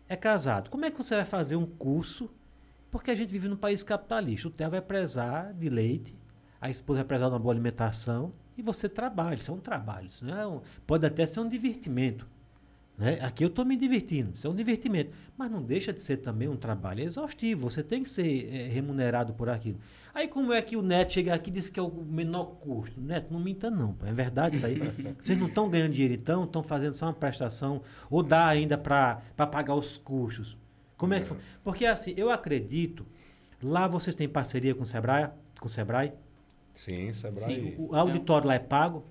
é 0.08 0.16
casado. 0.16 0.68
Como 0.70 0.84
é 0.84 0.90
que 0.90 0.96
você 0.96 1.14
vai 1.16 1.24
fazer 1.24 1.56
um 1.56 1.66
curso? 1.66 2.28
Porque 2.90 3.10
a 3.10 3.14
gente 3.14 3.30
vive 3.30 3.48
num 3.48 3.56
país 3.56 3.82
capitalista. 3.82 4.48
O 4.48 4.50
Theo 4.50 4.70
vai 4.70 4.80
prezar 4.80 5.52
de 5.54 5.68
leite, 5.68 6.14
a 6.60 6.68
esposa 6.70 6.98
vai 7.00 7.04
prezar 7.06 7.28
de 7.28 7.34
uma 7.34 7.38
boa 7.40 7.52
alimentação 7.54 8.32
e 8.56 8.62
você 8.62 8.88
trabalha. 8.88 9.36
Isso 9.36 9.50
é 9.50 9.54
um 9.54 9.60
trabalho. 9.60 10.06
Isso 10.08 10.24
não 10.26 10.36
é 10.38 10.46
um- 10.46 10.60
pode 10.86 11.06
até 11.06 11.24
ser 11.26 11.40
um 11.40 11.48
divertimento. 11.48 12.26
Né? 12.96 13.20
Aqui 13.22 13.44
eu 13.44 13.48
estou 13.48 13.64
me 13.64 13.76
divertindo, 13.76 14.32
isso 14.34 14.44
é 14.44 14.50
um 14.50 14.54
divertimento. 14.56 15.12
Mas 15.36 15.48
não 15.48 15.62
deixa 15.62 15.92
de 15.92 16.02
ser 16.02 16.16
também 16.16 16.48
um 16.48 16.56
trabalho 16.56 17.00
exaustivo. 17.04 17.70
Você 17.70 17.80
tem 17.80 18.02
que 18.02 18.10
ser 18.10 18.52
eh, 18.52 18.66
remunerado 18.68 19.32
por 19.34 19.48
aquilo. 19.48 19.78
Aí 20.12 20.26
como 20.26 20.52
é 20.52 20.60
que 20.60 20.76
o 20.76 20.82
Neto 20.82 21.12
chega 21.12 21.32
aqui 21.32 21.48
e 21.48 21.52
diz 21.52 21.68
que 21.68 21.78
é 21.78 21.82
o 21.82 21.92
menor 21.92 22.56
custo? 22.56 23.00
Neto, 23.00 23.32
não 23.32 23.38
minta 23.38 23.70
não. 23.70 23.92
pô. 23.92 24.04
É 24.04 24.12
verdade 24.12 24.56
isso 24.56 24.66
aí. 24.66 24.74
Vocês 25.16 25.38
não 25.38 25.46
estão 25.46 25.70
ganhando 25.70 25.92
dinheiro 25.92 26.14
então? 26.14 26.42
Estão 26.42 26.60
fazendo 26.60 26.94
só 26.94 27.06
uma 27.06 27.12
prestação? 27.12 27.82
Ou 28.10 28.20
dá 28.20 28.48
ainda 28.48 28.76
para 28.76 29.22
pagar 29.36 29.76
os 29.76 29.96
custos? 29.96 30.58
Como 30.96 31.14
é 31.14 31.20
que 31.20 31.26
foi? 31.26 31.36
Porque 31.62 31.86
assim, 31.86 32.14
eu 32.16 32.28
acredito, 32.32 33.06
lá 33.62 33.86
vocês 33.86 34.16
têm 34.16 34.28
parceria 34.28 34.74
com 34.74 34.82
o 34.82 34.86
Sebrae? 34.86 35.28
Com 35.60 35.66
o 35.66 35.70
Sebrae? 35.70 36.12
Sim, 36.78 37.12
Sebrae. 37.12 37.34
Sim. 37.44 37.74
O 37.76 37.94
auditório 37.96 38.46
lá 38.46 38.54
é 38.54 38.58
pago? 38.60 39.04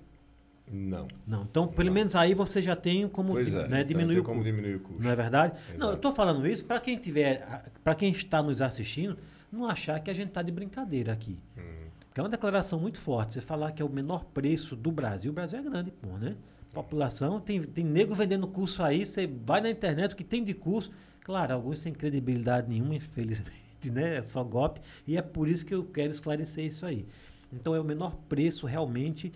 Não. 0.70 1.06
Não. 1.26 1.42
Então, 1.42 1.68
pelo 1.68 1.92
menos 1.92 2.16
aí 2.16 2.32
você 2.32 2.62
já 2.62 2.74
tem 2.74 3.06
como 3.08 3.32
Pois 3.34 3.52
é. 3.54 3.68
né, 3.68 3.78
não 3.78 3.84
diminuir 3.84 4.14
tem 4.14 4.20
o 4.20 4.24
como 4.24 4.36
custo. 4.40 4.50
diminuir 4.50 4.76
o 4.76 4.80
custo. 4.80 5.02
Não 5.02 5.10
é 5.10 5.14
verdade? 5.14 5.52
Não, 5.68 5.74
Exato. 5.74 5.90
eu 5.92 5.96
estou 5.96 6.12
falando 6.12 6.46
isso 6.46 6.64
para 6.64 6.80
quem 6.80 6.96
tiver, 6.96 7.62
para 7.84 7.94
quem 7.94 8.10
está 8.10 8.42
nos 8.42 8.62
assistindo, 8.62 9.18
não 9.52 9.66
achar 9.68 10.00
que 10.00 10.10
a 10.10 10.14
gente 10.14 10.28
está 10.28 10.40
de 10.40 10.50
brincadeira 10.50 11.12
aqui. 11.12 11.38
Hum. 11.58 11.88
Porque 12.06 12.20
é 12.20 12.22
uma 12.22 12.28
declaração 12.30 12.80
muito 12.80 12.98
forte. 12.98 13.34
Você 13.34 13.42
falar 13.42 13.72
que 13.72 13.82
é 13.82 13.84
o 13.84 13.88
menor 13.90 14.24
preço 14.24 14.74
do 14.74 14.90
Brasil, 14.90 15.30
o 15.30 15.34
Brasil 15.34 15.58
é 15.58 15.62
grande, 15.62 15.90
pô, 15.90 16.08
né? 16.16 16.36
População, 16.72 17.38
tem, 17.38 17.62
tem 17.62 17.84
nego 17.84 18.14
vendendo 18.14 18.46
curso 18.46 18.82
aí, 18.82 19.04
você 19.04 19.26
vai 19.26 19.60
na 19.60 19.70
internet, 19.70 20.12
o 20.12 20.16
que 20.16 20.24
tem 20.24 20.42
de 20.42 20.54
curso, 20.54 20.90
claro, 21.22 21.52
alguns 21.52 21.78
sem 21.80 21.92
credibilidade 21.92 22.68
nenhuma, 22.68 22.94
infelizmente, 22.96 23.90
né? 23.90 24.16
É 24.16 24.22
só 24.24 24.42
golpe, 24.42 24.80
e 25.06 25.16
é 25.16 25.22
por 25.22 25.48
isso 25.48 25.64
que 25.64 25.74
eu 25.74 25.84
quero 25.84 26.10
esclarecer 26.10 26.64
isso 26.66 26.84
aí. 26.84 27.06
Então 27.52 27.74
é 27.74 27.80
o 27.80 27.84
menor 27.84 28.16
preço 28.28 28.66
realmente 28.66 29.32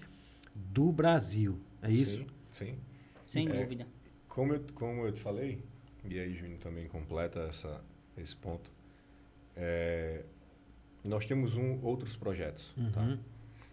do 0.55 0.93
Brasil. 0.93 1.59
É 1.81 1.91
isso? 1.91 2.19
Sim, 2.19 2.27
sim. 2.51 2.79
Sem 3.25 3.49
É. 3.49 3.61
dúvida. 3.63 3.87
Como 4.29 4.55
eu, 4.55 4.65
como 4.75 5.07
eu 5.07 5.13
te 5.13 5.21
falei, 5.21 5.63
e 6.05 6.19
aí 6.19 6.35
Júnior 6.35 6.59
também 6.59 6.87
completa 6.89 7.41
essa, 7.41 7.81
esse 8.17 8.35
ponto, 8.37 8.71
é, 9.57 10.25
nós 11.05 11.25
temos 11.27 11.57
um, 11.57 11.79
outros 11.83 12.17
projetos, 12.17 12.75
tá? 12.93 13.01
Uhum. 13.03 13.19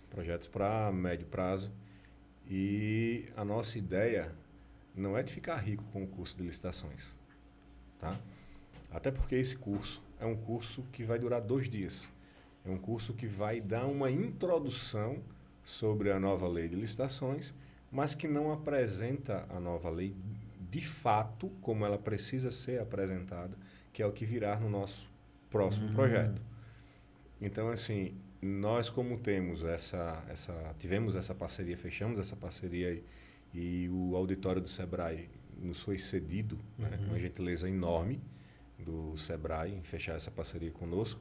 projetos 0.09 0.47
para 0.47 0.91
médio 0.91 1.27
prazo, 1.27 1.71
e 2.49 3.25
a 3.37 3.45
nossa 3.45 3.77
ideia 3.77 4.33
não 4.95 5.17
é 5.17 5.23
de 5.23 5.31
ficar 5.31 5.57
rico 5.57 5.83
com 5.93 6.03
o 6.03 6.07
curso 6.07 6.35
de 6.37 6.43
licitações, 6.43 7.15
tá? 7.99 8.19
Até 8.91 9.11
porque 9.11 9.35
esse 9.35 9.55
curso 9.55 10.01
é 10.19 10.25
um 10.25 10.35
curso 10.35 10.83
que 10.91 11.03
vai 11.03 11.19
durar 11.19 11.41
dois 11.41 11.69
dias. 11.69 12.09
É 12.65 12.69
um 12.69 12.77
curso 12.77 13.13
que 13.13 13.27
vai 13.27 13.61
dar 13.61 13.85
uma 13.85 14.11
introdução 14.11 15.19
sobre 15.63 16.11
a 16.11 16.19
nova 16.19 16.47
lei 16.47 16.67
de 16.67 16.75
licitações, 16.75 17.53
mas 17.91 18.13
que 18.13 18.27
não 18.27 18.51
apresenta 18.51 19.45
a 19.49 19.59
nova 19.59 19.89
lei 19.89 20.15
de 20.71 20.81
fato 20.81 21.49
como 21.61 21.85
ela 21.85 21.97
precisa 21.97 22.51
ser 22.51 22.79
apresentada, 22.81 23.57
que 23.91 24.01
é 24.01 24.05
o 24.05 24.11
que 24.11 24.25
virá 24.25 24.59
no 24.59 24.69
nosso 24.69 25.09
próximo 25.49 25.87
Hum. 25.89 25.93
projeto. 25.93 26.41
Então, 27.41 27.69
assim, 27.69 28.13
nós 28.41 28.89
como 28.89 29.17
temos 29.17 29.63
essa, 29.63 30.23
essa, 30.29 30.75
tivemos 30.77 31.15
essa 31.15 31.33
parceria, 31.33 31.75
fechamos 31.77 32.19
essa 32.19 32.35
parceria 32.35 32.91
e, 32.93 33.03
e 33.85 33.89
o 33.89 34.15
auditório 34.15 34.61
do 34.61 34.67
Sebrae 34.67 35.29
nos 35.61 35.81
foi 35.81 35.97
cedido, 35.97 36.57
né, 36.77 36.97
Uhum. 36.99 37.07
uma 37.07 37.19
gentileza 37.19 37.67
enorme 37.67 38.21
do 38.77 39.17
Sebrae 39.17 39.73
em 39.73 39.81
fechar 39.81 40.15
essa 40.15 40.29
parceria 40.31 40.71
conosco, 40.71 41.19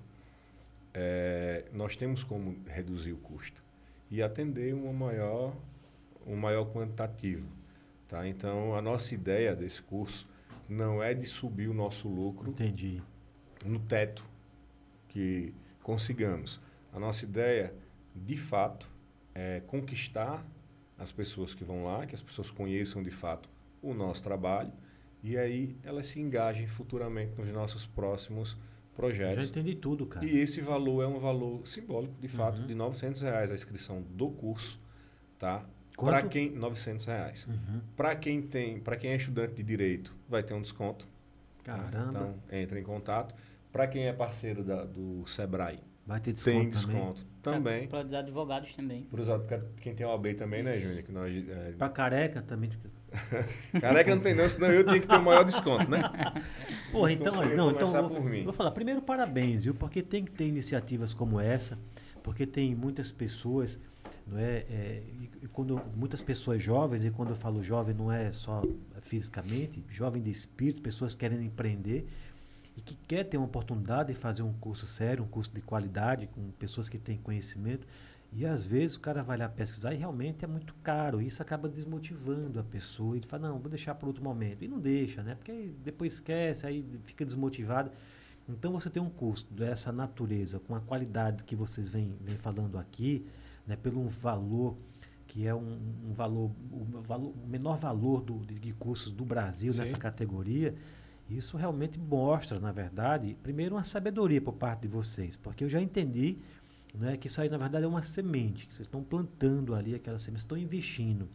é, 0.95 1.65
nós 1.73 1.97
temos 1.97 2.23
como 2.25 2.57
reduzir 2.67 3.13
o 3.13 3.19
custo 3.19 3.63
e 4.11 4.23
atender 4.23 4.75
uma 4.75 4.93
maior, 4.93 5.57
um 6.27 6.37
maior 6.37 6.65
quantitativo. 6.73 7.49
Tá? 8.07 8.27
Então, 8.27 8.75
a 8.75 8.83
nossa 8.83 9.15
ideia 9.15 9.55
desse 9.55 9.83
curso 9.83 10.29
não 10.69 11.03
é 11.03 11.15
de 11.15 11.27
subir 11.27 11.69
o 11.69 11.75
nosso 11.75 12.09
lucro 12.09 12.51
Entendi. 12.51 13.03
no 13.65 13.79
teto 13.81 14.25
que 15.09 15.55
consigamos. 15.83 16.61
A 16.93 16.99
nossa 16.99 17.25
ideia, 17.25 17.75
de 18.15 18.37
fato, 18.37 18.89
é 19.35 19.61
conquistar 19.67 20.45
as 20.99 21.13
pessoas 21.13 21.55
que 21.55 21.65
vão 21.65 21.85
lá, 21.85 22.07
que 22.07 22.15
as 22.15 22.23
pessoas 22.23 22.51
conheçam 22.51 23.03
de 23.03 23.11
fato 23.11 23.49
o 23.81 23.95
nosso 23.95 24.23
trabalho 24.23 24.73
e 25.23 25.37
aí 25.37 25.77
elas 25.83 26.09
se 26.09 26.21
engajem 26.21 26.67
futuramente 26.67 27.33
nos 27.39 27.51
nossos 27.51 27.87
próximos 27.87 28.57
Já 28.99 29.03
projetos. 29.03 29.49
entendi 29.49 29.75
tudo, 29.77 30.07
cara. 30.07 30.27
E 30.27 30.39
esse 30.39 30.61
valor 30.61 31.03
é 31.03 31.07
um 31.07 31.19
valor 31.21 31.67
simbólico, 31.67 32.15
de 32.21 32.29
fato, 32.29 32.61
Uhum. 32.61 32.67
de 32.67 32.75
900 32.75 33.21
reais 33.23 33.51
a 33.51 33.55
inscrição 33.55 34.03
do 34.03 34.31
curso, 34.31 34.81
tá? 35.39 35.65
Para 35.97 36.23
quem 36.23 36.51
900 36.51 37.07
reais. 37.07 37.47
Uhum. 37.47 37.81
Para 37.97 38.15
quem 38.17 38.41
tem, 38.43 38.79
para 38.81 38.97
quem 38.97 39.11
é 39.11 39.17
estudante 39.17 39.55
de 39.55 39.63
direito, 39.63 40.15
vai 40.29 40.43
ter 40.43 40.55
um 40.55 40.63
desconto. 40.63 41.07
tá? 41.65 41.77
Caramba. 41.77 42.09
Então, 42.11 42.59
entra 42.59 42.81
em 42.81 42.83
contato. 42.83 43.35
Para 43.71 43.87
quem 43.87 44.07
é 44.07 44.13
parceiro 44.13 44.65
da- 44.65 44.85
do 44.87 45.27
Sebrae, 45.27 45.81
Vai 46.07 46.19
ter 46.19 46.33
desconto 46.33 46.57
tem 46.57 46.71
também. 46.71 46.95
desconto 46.95 47.27
também. 47.43 47.89
Para 47.89 48.07
os 48.07 48.15
advogados 48.15 48.75
também. 48.75 49.03
Para 49.05 49.61
quem 49.79 49.95
tem 49.95 50.07
OAB 50.07 50.33
também, 50.35 50.63
né, 50.63 50.77
Júnior? 50.79 51.03
Que 51.03 51.13
nós, 51.13 51.49
é, 51.49 51.73
Pra 51.73 51.91
careca 51.91 52.41
também. 52.41 52.71
Careca 53.81 54.15
não 54.15 54.23
tem 54.23 54.35
não, 54.35 54.49
senão 54.49 54.69
eu 54.69 54.85
tinha 54.85 55.01
que 55.01 55.07
ter 55.07 55.17
o 55.17 55.23
maior 55.23 55.45
desconto, 55.45 55.91
né? 55.91 56.03
Porra, 56.93 57.09
Desculpa, 57.09 57.31
então, 57.31 57.45
eu 57.45 57.57
não, 57.57 57.65
vou 57.65 57.73
então 57.75 57.93
vou, 57.93 58.11
por 58.11 58.25
mim. 58.25 58.45
vou 58.45 58.53
falar 58.53 58.71
primeiro 58.71 59.01
parabéns, 59.03 59.65
viu? 59.65 59.75
Porque 59.75 60.03
tem 60.03 60.25
que 60.25 60.31
ter 60.31 60.47
iniciativas 60.47 61.13
como 61.15 61.41
essa, 61.41 61.79
porque 62.23 62.47
tem 62.47 62.75
muitas 62.75 63.11
pessoas, 63.11 63.79
não 64.27 64.39
é, 64.39 64.65
é, 64.71 65.03
quando 65.53 65.81
muitas 65.97 66.23
pessoas 66.23 66.63
jovens 66.63 67.05
e 67.05 67.11
quando 67.11 67.31
eu 67.31 67.37
falo 67.37 67.63
jovem 67.63 67.95
não 67.95 68.13
é 68.13 68.31
só 68.33 68.63
fisicamente, 69.01 69.85
jovem 69.89 70.23
de 70.23 70.31
espírito, 70.31 70.83
pessoas 70.83 71.15
querendo 71.15 71.43
empreender 71.43 72.07
e 72.77 72.81
que 72.81 72.97
quer 73.09 73.25
ter 73.25 73.37
uma 73.37 73.47
oportunidade 73.47 74.13
de 74.13 74.19
fazer 74.19 74.43
um 74.43 74.53
curso 74.53 74.87
sério, 74.87 75.25
um 75.25 75.27
curso 75.27 75.51
de 75.53 75.61
qualidade 75.61 76.29
com 76.29 76.51
pessoas 76.53 76.89
que 76.89 76.97
têm 76.97 77.19
conhecimento. 77.19 77.87
E 78.33 78.45
às 78.45 78.67
vezes 78.67 78.97
o 78.97 79.01
cara 79.01 79.23
vai 79.23 79.39
lá 79.39 79.49
pesquisar 79.49 79.95
e 79.95 79.97
realmente 79.97 80.45
é 80.45 80.49
muito 80.49 80.75
caro. 80.83 81.21
Isso 81.21 81.41
acaba 81.41 81.69
desmotivando 81.69 82.61
a 82.61 82.63
pessoa. 82.63 83.17
E 83.17 83.23
fala, 83.23 83.49
não, 83.49 83.59
vou 83.59 83.71
deixar 83.71 83.95
para 83.95 84.07
outro 84.07 84.23
momento. 84.23 84.63
E 84.63 84.69
não 84.69 84.79
deixa, 84.79 85.23
né? 85.23 85.35
Porque 85.35 85.73
depois 85.83 86.15
esquece, 86.15 86.67
aí 86.67 86.85
fica 87.01 87.25
desmotivado. 87.25 87.91
Então 88.49 88.73
você 88.73 88.89
tem 88.89 89.03
um 89.03 89.11
curso 89.11 89.47
dessa 89.53 89.93
natureza, 89.93 90.59
com 90.59 90.75
a 90.75 90.81
qualidade 90.81 91.43
que 91.45 91.55
vocês 91.55 91.91
vêm, 91.91 92.17
vêm 92.21 92.37
falando 92.37 92.79
aqui, 92.79 93.27
né, 93.67 93.77
pelo 93.77 94.01
um 94.01 94.07
valor 94.07 94.77
que 95.27 95.47
é 95.47 95.55
um, 95.55 95.79
um 96.09 96.13
valor, 96.13 96.51
o, 96.73 97.03
valor, 97.03 97.35
o 97.45 97.47
menor 97.47 97.77
valor 97.77 98.23
do, 98.23 98.39
de, 98.47 98.59
de 98.59 98.73
cursos 98.73 99.13
do 99.13 99.27
Brasil 99.27 99.71
Sim. 99.71 99.81
nessa 99.81 99.97
categoria, 99.99 100.75
isso 101.29 101.59
realmente 101.59 101.99
mostra, 101.99 102.59
na 102.59 102.73
verdade, 102.73 103.37
primeiro 103.43 103.75
uma 103.75 103.85
sabedoria 103.85 104.41
por 104.41 104.55
parte 104.55 104.83
de 104.83 104.89
vocês, 104.89 105.37
porque 105.37 105.63
eu 105.63 105.69
já 105.69 105.81
entendi 105.81 106.39
né, 106.95 107.17
que 107.17 107.27
isso 107.27 107.41
aí, 107.41 107.49
na 107.49 107.57
verdade, 107.57 107.85
é 107.85 107.89
uma 107.89 108.03
semente, 108.03 108.67
que 108.67 108.75
vocês 108.75 108.87
estão 108.87 109.03
plantando 109.03 109.75
ali 109.75 109.95
aquela 109.95 110.19
semente, 110.19 110.41
estão 110.41 110.57
investindo. 110.57 111.29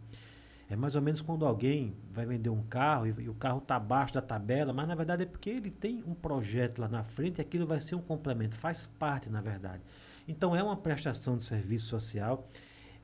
É 0.70 0.76
mais 0.76 0.96
ou 0.96 1.02
menos 1.02 1.22
quando 1.22 1.46
alguém 1.46 1.96
vai 2.12 2.26
vender 2.26 2.50
um 2.50 2.64
carro 2.64 3.06
e, 3.06 3.10
e 3.10 3.30
o 3.30 3.34
carro 3.34 3.60
está 3.60 3.76
abaixo 3.76 4.14
da 4.14 4.22
tabela, 4.22 4.74
mas 4.74 4.88
na 4.88 4.96
verdade 4.96 5.24
é 5.24 5.26
porque 5.26 5.50
ele 5.50 5.70
tem 5.70 6.04
um 6.08 6.14
projeto 6.16 6.80
lá 6.80 6.88
na 6.88 7.04
frente 7.04 7.38
e 7.38 7.42
aquilo 7.42 7.68
vai 7.68 7.80
ser 7.80 7.96
um 7.96 8.02
complemento, 8.02 8.56
faz 8.56 8.90
parte, 8.98 9.30
na 9.30 9.42
verdade. 9.42 9.84
Então 10.28 10.56
é 10.56 10.64
uma 10.64 10.76
prestação 10.76 11.38
de 11.38 11.44
serviço 11.44 11.88
social, 11.88 12.50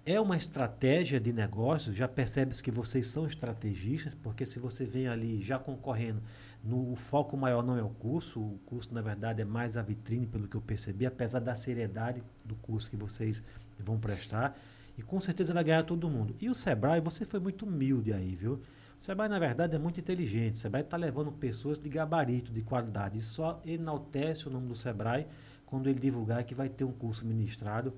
é 0.05 0.19
uma 0.19 0.37
estratégia 0.37 1.19
de 1.19 1.33
negócio, 1.33 1.93
já 1.93 2.07
percebe-se 2.07 2.63
que 2.63 2.71
vocês 2.71 3.07
são 3.07 3.27
estrategistas, 3.27 4.15
porque 4.15 4.45
se 4.45 4.57
você 4.57 4.85
vem 4.85 5.07
ali 5.07 5.41
já 5.41 5.59
concorrendo, 5.59 6.23
no, 6.63 6.91
o 6.91 6.95
foco 6.95 7.37
maior 7.37 7.63
não 7.63 7.77
é 7.77 7.83
o 7.83 7.89
curso, 7.89 8.39
o 8.39 8.59
curso 8.65 8.93
na 8.93 9.01
verdade 9.01 9.41
é 9.41 9.45
mais 9.45 9.77
a 9.77 9.81
vitrine, 9.81 10.27
pelo 10.27 10.47
que 10.47 10.55
eu 10.55 10.61
percebi, 10.61 11.05
apesar 11.05 11.39
da 11.39 11.55
seriedade 11.55 12.21
do 12.43 12.55
curso 12.55 12.89
que 12.89 12.97
vocês 12.97 13.41
vão 13.79 13.97
prestar, 13.97 14.57
e 14.97 15.01
com 15.01 15.19
certeza 15.19 15.53
vai 15.53 15.63
ganhar 15.63 15.83
todo 15.83 16.09
mundo. 16.09 16.35
E 16.39 16.49
o 16.49 16.53
Sebrae, 16.53 16.99
você 16.99 17.23
foi 17.23 17.39
muito 17.39 17.65
humilde 17.65 18.11
aí, 18.11 18.35
viu? 18.35 18.61
O 19.01 19.05
Sebrae, 19.05 19.29
na 19.29 19.39
verdade, 19.39 19.73
é 19.75 19.79
muito 19.79 19.97
inteligente. 19.97 20.55
O 20.55 20.57
Sebrae 20.57 20.83
está 20.83 20.97
levando 20.97 21.31
pessoas 21.31 21.79
de 21.79 21.87
gabarito, 21.87 22.51
de 22.51 22.61
qualidade. 22.61 23.17
E 23.17 23.21
só 23.21 23.61
enaltece 23.65 24.49
o 24.49 24.51
nome 24.51 24.67
do 24.67 24.75
Sebrae 24.75 25.25
quando 25.65 25.87
ele 25.87 25.99
divulgar 25.99 26.43
que 26.43 26.53
vai 26.53 26.67
ter 26.67 26.83
um 26.83 26.91
curso 26.91 27.25
ministrado 27.25 27.93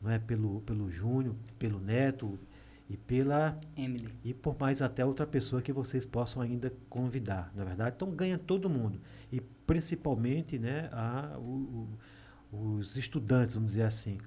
não 0.00 0.10
é, 0.10 0.18
pelo, 0.18 0.60
pelo 0.62 0.90
Júnior, 0.90 1.36
pelo 1.58 1.78
Neto 1.78 2.38
e 2.90 2.96
pela 2.96 3.56
Emily. 3.76 4.12
e 4.24 4.34
por 4.34 4.56
mais 4.58 4.82
até 4.82 5.04
outra 5.04 5.24
pessoa 5.26 5.62
que 5.62 5.72
vocês 5.72 6.04
possam 6.04 6.42
ainda 6.42 6.72
convidar, 6.88 7.52
na 7.54 7.64
verdade. 7.64 7.94
Então 7.96 8.10
ganha 8.10 8.36
todo 8.36 8.68
mundo 8.68 9.00
e 9.32 9.40
principalmente, 9.40 10.58
né, 10.58 10.88
a, 10.92 11.38
o- 11.38 11.88
o- 12.52 12.58
os 12.78 12.96
estudantes, 12.96 13.54
vamos 13.54 13.72
dizer 13.72 13.84
assim. 13.84 14.18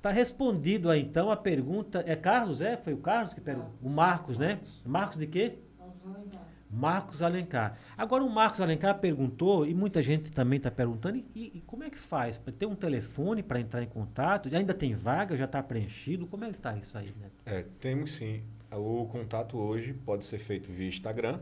Tá 0.00 0.10
respondido 0.10 0.88
aí 0.88 1.02
então 1.02 1.30
a 1.30 1.36
pergunta 1.36 2.02
é 2.06 2.16
Carlos, 2.16 2.60
é? 2.62 2.76
Foi 2.78 2.94
o 2.94 2.98
Carlos 2.98 3.34
que 3.34 3.40
perguntou? 3.40 3.72
O 3.82 3.88
Marcos, 3.90 4.38
né? 4.38 4.60
Marcos 4.84 5.18
de 5.18 5.26
quê? 5.26 5.58
Lembrar. 6.04 6.45
Marcos 6.70 7.22
Alencar. 7.22 7.78
Agora 7.96 8.24
o 8.24 8.30
Marcos 8.30 8.60
Alencar 8.60 8.98
perguntou, 8.98 9.66
e 9.66 9.74
muita 9.74 10.02
gente 10.02 10.30
também 10.30 10.56
está 10.56 10.70
perguntando, 10.70 11.18
e, 11.34 11.52
e 11.54 11.62
como 11.66 11.84
é 11.84 11.90
que 11.90 11.98
faz? 11.98 12.40
Tem 12.58 12.68
um 12.68 12.74
telefone 12.74 13.42
para 13.42 13.60
entrar 13.60 13.82
em 13.82 13.88
contato? 13.88 14.48
Ainda 14.54 14.74
tem 14.74 14.94
vaga? 14.94 15.36
Já 15.36 15.44
está 15.44 15.62
preenchido? 15.62 16.26
Como 16.26 16.44
é 16.44 16.50
que 16.50 16.56
está 16.56 16.76
isso 16.76 16.96
aí, 16.98 17.12
né? 17.20 17.28
É, 17.44 17.64
temos 17.80 18.12
sim. 18.14 18.42
O 18.72 19.06
contato 19.06 19.56
hoje 19.56 19.94
pode 19.94 20.24
ser 20.24 20.38
feito 20.38 20.70
via 20.70 20.88
Instagram. 20.88 21.38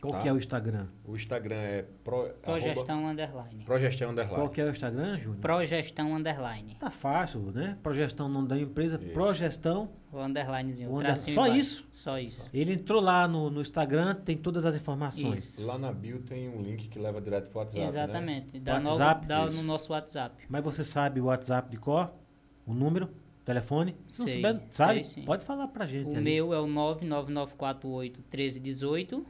Qual 0.00 0.12
Tá. 0.12 0.20
que 0.20 0.28
é 0.28 0.32
o 0.32 0.36
Instagram? 0.38 0.86
O 1.04 1.16
Instagram 1.16 1.56
é 1.56 1.84
pro, 2.04 2.28
Progestão 2.40 3.06
underline. 3.08 3.48
arroba 3.50 3.64
progestão 3.64 4.10
underline. 4.10 4.34
Qual 4.36 4.48
que 4.48 4.60
é 4.60 4.64
o 4.64 4.70
Instagram, 4.70 5.18
Júnior? 5.18 5.40
Progestão 5.40 6.14
underline. 6.14 6.76
Tá 6.78 6.88
fácil, 6.88 7.40
né? 7.52 7.76
Progestão 7.82 8.28
não 8.28 8.46
da 8.46 8.56
empresa, 8.56 8.94
Isso. 9.02 9.12
progestão. 9.12 9.90
O 10.12 10.20
underlinezinho. 10.20 10.88
O 10.90 10.98
under- 11.00 11.16
só 11.16 11.46
embaixo. 11.46 11.60
isso? 11.60 11.88
Só 11.90 12.18
isso. 12.18 12.48
Ele 12.54 12.74
entrou 12.74 13.00
lá 13.00 13.26
no, 13.26 13.50
no 13.50 13.60
Instagram, 13.60 14.14
tem 14.14 14.36
todas 14.36 14.64
as 14.64 14.76
informações. 14.76 15.40
Isso. 15.54 15.66
Lá 15.66 15.76
na 15.76 15.92
bio 15.92 16.20
tem 16.22 16.48
um 16.48 16.62
link 16.62 16.86
que 16.88 16.98
leva 16.98 17.20
direto 17.20 17.48
pro 17.50 17.58
WhatsApp. 17.58 17.80
Né? 17.80 17.86
Exatamente. 17.88 18.60
Dá, 18.60 18.74
WhatsApp? 18.74 19.22
no, 19.22 19.28
dá 19.28 19.46
Isso. 19.46 19.56
no 19.56 19.62
nosso 19.64 19.92
WhatsApp. 19.92 20.44
Mas 20.48 20.62
você 20.62 20.84
sabe 20.84 21.20
o 21.20 21.24
WhatsApp 21.24 21.68
de 21.70 21.76
cor? 21.76 22.12
O 22.64 22.72
número? 22.72 23.08
Telefone? 23.44 23.96
Se 24.06 24.20
não 24.20 24.28
Sei, 24.28 24.42
souber, 24.42 24.62
sabe? 24.70 24.92
sei 24.94 25.02
sim. 25.04 25.22
Pode 25.24 25.42
falar 25.44 25.66
pra 25.68 25.86
gente. 25.86 26.06
O 26.06 26.12
ali. 26.14 26.22
meu 26.22 26.52
é 26.54 26.60
o 26.60 26.66
99948 26.68 28.20
1318. 28.30 29.26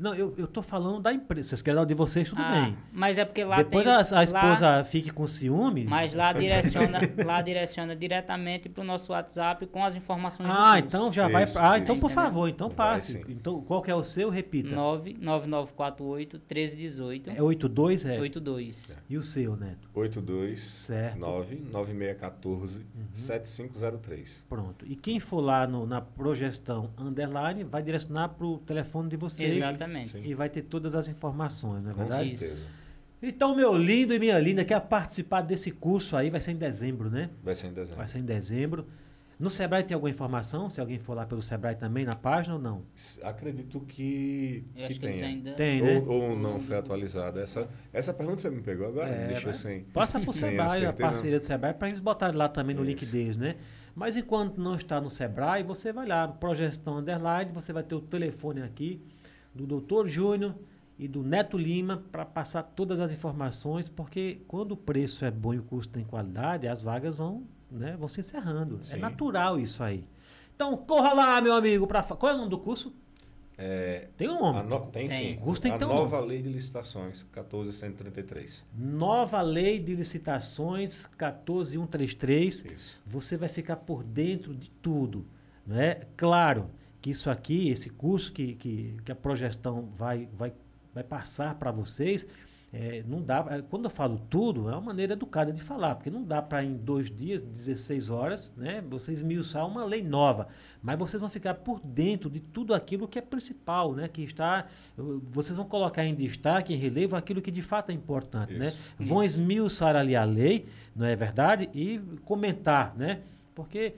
Não, 0.00 0.14
eu, 0.14 0.34
eu 0.38 0.46
tô 0.46 0.62
falando 0.62 0.98
da 1.00 1.12
empresa. 1.12 1.50
Vocês 1.50 1.60
querem 1.62 1.76
dar 1.76 1.82
o 1.82 1.86
de 1.86 1.92
vocês, 1.94 2.28
tudo 2.30 2.40
Ah, 2.40 2.50
bem. 2.62 2.76
Mas 2.90 3.18
é 3.18 3.24
porque 3.24 3.44
lá 3.44 3.56
Depois 3.58 3.84
tem. 3.84 3.92
a, 3.92 3.98
a 4.00 4.10
lá- 4.14 4.24
esposa 4.24 4.84
fique 4.84 5.10
com 5.10 5.26
ciúme. 5.26 5.84
Mas 5.84 6.14
lá 6.14 6.32
direciona, 6.32 7.00
lá 7.24 7.42
direciona 7.42 7.94
diretamente 7.94 8.68
para 8.70 8.82
o 8.82 8.86
nosso 8.86 9.12
WhatsApp 9.12 9.66
com 9.66 9.84
as 9.84 9.94
informações 9.94 10.48
Ah, 10.50 10.78
então 10.78 11.12
já 11.12 11.28
vai. 11.28 11.44
Isso, 11.44 11.58
Ah, 11.58 11.74
isso. 11.76 11.84
então 11.84 11.98
por 12.00 12.10
favor, 12.10 12.48
então 12.48 12.68
Vai 12.68 12.76
passe. 12.76 13.12
sim. 13.12 13.22
Então 13.28 13.60
qual 13.60 13.82
que 13.82 13.90
é 13.90 13.94
o 13.94 14.02
seu? 14.02 14.30
Repita. 14.30 14.74
99948 14.74 16.40
1318 16.48 17.30
É 17.30 17.42
82, 17.42 18.04
é? 18.06 18.18
82. 18.18 18.98
E 19.08 19.16
o 19.18 19.22
seu, 19.22 19.54
Neto? 19.56 19.88
82 19.94 20.60
Certo. 20.60 21.18
9 21.18 21.56
9614 21.70 22.80
7503. 23.12 24.44
Pronto. 24.48 24.86
E 24.86 24.96
quem 24.96 25.20
for 25.20 25.40
lá 25.40 25.66
no- 25.66 25.86
na 25.86 26.00
progestão 26.00 26.90
underline 26.98 27.64
vai 27.64 27.82
direcionar 27.82 28.28
para 28.30 28.46
o 28.46 28.58
telefone 28.58 29.08
de 29.08 29.16
vocês. 29.16 29.52
Exatamente. 29.56 29.89
Sim. 30.06 30.22
E 30.24 30.34
vai 30.34 30.48
ter 30.48 30.62
todas 30.62 30.94
as 30.94 31.08
informações, 31.08 31.82
não 31.82 31.90
é 31.90 31.94
Com 31.94 32.00
verdade? 32.00 32.36
Certeza. 32.36 32.66
Então, 33.22 33.54
meu 33.54 33.76
lindo 33.76 34.14
e 34.14 34.18
minha 34.18 34.38
linda, 34.38 34.64
quer 34.64 34.80
participar 34.80 35.42
desse 35.42 35.70
curso 35.70 36.16
aí? 36.16 36.30
Vai 36.30 36.40
ser 36.40 36.52
em 36.52 36.56
dezembro, 36.56 37.10
né? 37.10 37.28
Vai 37.42 37.54
ser 37.54 37.66
em 37.66 37.72
dezembro. 37.72 37.96
Vai 37.96 38.08
ser 38.08 38.18
em 38.18 38.24
dezembro. 38.24 38.86
No 39.38 39.48
Sebrae 39.48 39.82
tem 39.82 39.94
alguma 39.94 40.10
informação? 40.10 40.68
Se 40.68 40.82
alguém 40.82 40.98
for 40.98 41.14
lá 41.14 41.24
pelo 41.24 41.40
Sebrae 41.40 41.74
também 41.74 42.04
na 42.04 42.14
página 42.14 42.56
ou 42.56 42.60
não? 42.60 42.82
Acredito 43.22 43.80
que, 43.80 44.64
Eu 44.74 44.74
que 44.74 44.84
acho 44.84 45.00
que 45.00 45.06
tenha. 45.06 45.26
ainda. 45.26 45.52
Tem, 45.54 45.80
né? 45.80 46.04
Ou, 46.06 46.30
ou 46.30 46.38
não 46.38 46.60
foi 46.60 46.76
atualizada. 46.76 47.40
Essa, 47.40 47.66
essa 47.90 48.12
pergunta 48.12 48.42
você 48.42 48.50
me 48.50 48.60
pegou 48.60 48.86
agora? 48.86 49.08
É, 49.08 49.22
me 49.22 49.26
deixou 49.28 49.44
vai. 49.44 49.54
sem. 49.54 49.84
Passa 49.84 50.20
pro 50.20 50.30
Sem 50.32 50.58
a 50.58 50.68
Sebrae, 50.68 50.86
a 50.86 50.92
parceria 50.92 51.38
do 51.38 51.44
Sebrae, 51.44 51.72
para 51.72 51.88
eles 51.88 52.00
botarem 52.00 52.36
lá 52.36 52.50
também 52.50 52.76
no 52.76 52.84
link 52.84 53.00
Isso. 53.00 53.12
deles, 53.12 53.38
né? 53.38 53.56
Mas 53.94 54.14
enquanto 54.14 54.58
não 54.60 54.74
está 54.74 55.00
no 55.00 55.08
Sebrae, 55.08 55.62
você 55.62 55.90
vai 55.90 56.06
lá, 56.06 56.28
Progestão 56.28 56.98
Underline, 56.98 57.50
você 57.50 57.72
vai 57.72 57.82
ter 57.82 57.94
o 57.94 58.00
telefone 58.00 58.60
aqui 58.62 59.02
do 59.54 59.80
Dr. 59.80 60.06
Júnior 60.06 60.54
e 60.98 61.08
do 61.08 61.22
Neto 61.22 61.56
Lima 61.56 62.04
para 62.12 62.24
passar 62.24 62.62
todas 62.62 63.00
as 63.00 63.10
informações, 63.10 63.88
porque 63.88 64.42
quando 64.46 64.72
o 64.72 64.76
preço 64.76 65.24
é 65.24 65.30
bom 65.30 65.54
e 65.54 65.58
o 65.58 65.62
custo 65.62 65.92
tem 65.94 66.04
qualidade, 66.04 66.68
as 66.68 66.82
vagas 66.82 67.16
vão, 67.16 67.44
né, 67.70 67.96
vão 67.98 68.08
se 68.08 68.20
encerrando. 68.20 68.78
É 68.80 68.84
Sim. 68.84 68.98
natural 68.98 69.58
isso 69.58 69.82
aí. 69.82 70.04
Então, 70.54 70.76
corra 70.76 71.14
lá, 71.14 71.40
meu 71.40 71.54
amigo, 71.54 71.86
para 71.86 72.02
qual 72.02 72.32
é 72.32 72.34
o 72.34 72.38
nome 72.38 72.50
do 72.50 72.58
curso? 72.58 72.94
É, 73.62 74.08
Tem 74.16 74.26
um 74.28 74.40
nome. 74.40 74.58
a 74.58 74.62
no- 74.62 74.80
tem, 74.86 75.06
Tem. 75.08 75.34
sim. 75.34 75.38
O 75.38 75.44
curso 75.44 75.60
tem 75.60 75.76
que 75.76 75.84
a 75.84 75.86
nova 75.86 76.18
lei 76.20 76.40
de 76.40 76.48
licitações, 76.48 77.22
14133. 77.30 78.64
Nova 78.74 79.42
Lei 79.42 79.78
de 79.78 79.94
Licitações 79.94 81.04
14133. 81.18 82.64
Isso. 82.64 82.98
você 83.04 83.36
vai 83.36 83.48
ficar 83.48 83.76
por 83.76 84.02
dentro 84.02 84.54
de 84.54 84.70
tudo. 84.70 85.26
Né? 85.66 86.00
Claro 86.16 86.70
que 87.00 87.10
isso 87.10 87.30
aqui, 87.30 87.68
esse 87.68 87.90
curso 87.90 88.32
que, 88.32 88.54
que, 88.54 88.96
que 89.04 89.12
a 89.12 89.14
Progestão 89.14 89.88
vai, 89.96 90.28
vai, 90.36 90.52
vai 90.94 91.04
passar 91.04 91.54
para 91.54 91.70
vocês, 91.70 92.26
é, 92.72 93.02
não 93.06 93.20
dá. 93.20 93.44
é, 93.50 93.62
Quando 93.62 93.84
eu 93.84 93.90
falo 93.90 94.20
tudo, 94.30 94.68
é 94.68 94.72
uma 94.72 94.80
maneira 94.80 95.14
educada 95.14 95.52
de 95.52 95.60
falar, 95.60 95.96
porque 95.96 96.10
não 96.10 96.22
dá 96.22 96.40
para 96.40 96.62
em 96.62 96.76
dois 96.76 97.10
dias, 97.10 97.42
16 97.42 98.10
horas, 98.10 98.54
né, 98.56 98.80
vocês 98.88 99.18
esmiuçar 99.18 99.66
uma 99.66 99.84
lei 99.84 100.02
nova. 100.02 100.46
Mas 100.80 100.98
vocês 100.98 101.20
vão 101.20 101.28
ficar 101.28 101.54
por 101.54 101.80
dentro 101.80 102.30
de 102.30 102.38
tudo 102.38 102.72
aquilo 102.72 103.08
que 103.08 103.18
é 103.18 103.22
principal, 103.22 103.92
né? 103.92 104.08
Que 104.08 104.22
está. 104.22 104.66
Vocês 104.96 105.54
vão 105.54 105.66
colocar 105.66 106.04
em 106.04 106.14
destaque, 106.14 106.72
em 106.72 106.76
relevo, 106.76 107.16
aquilo 107.16 107.42
que 107.42 107.50
de 107.50 107.60
fato 107.60 107.90
é 107.90 107.92
importante. 107.92 108.54
Né? 108.54 108.68
Isso. 108.68 108.78
Vão 108.98 109.22
esmiuçar 109.22 109.94
ali 109.94 110.16
a 110.16 110.24
lei, 110.24 110.66
não 110.96 111.04
é 111.04 111.14
verdade? 111.14 111.68
E 111.74 111.98
comentar, 112.24 112.94
né? 112.96 113.20
Porque 113.54 113.94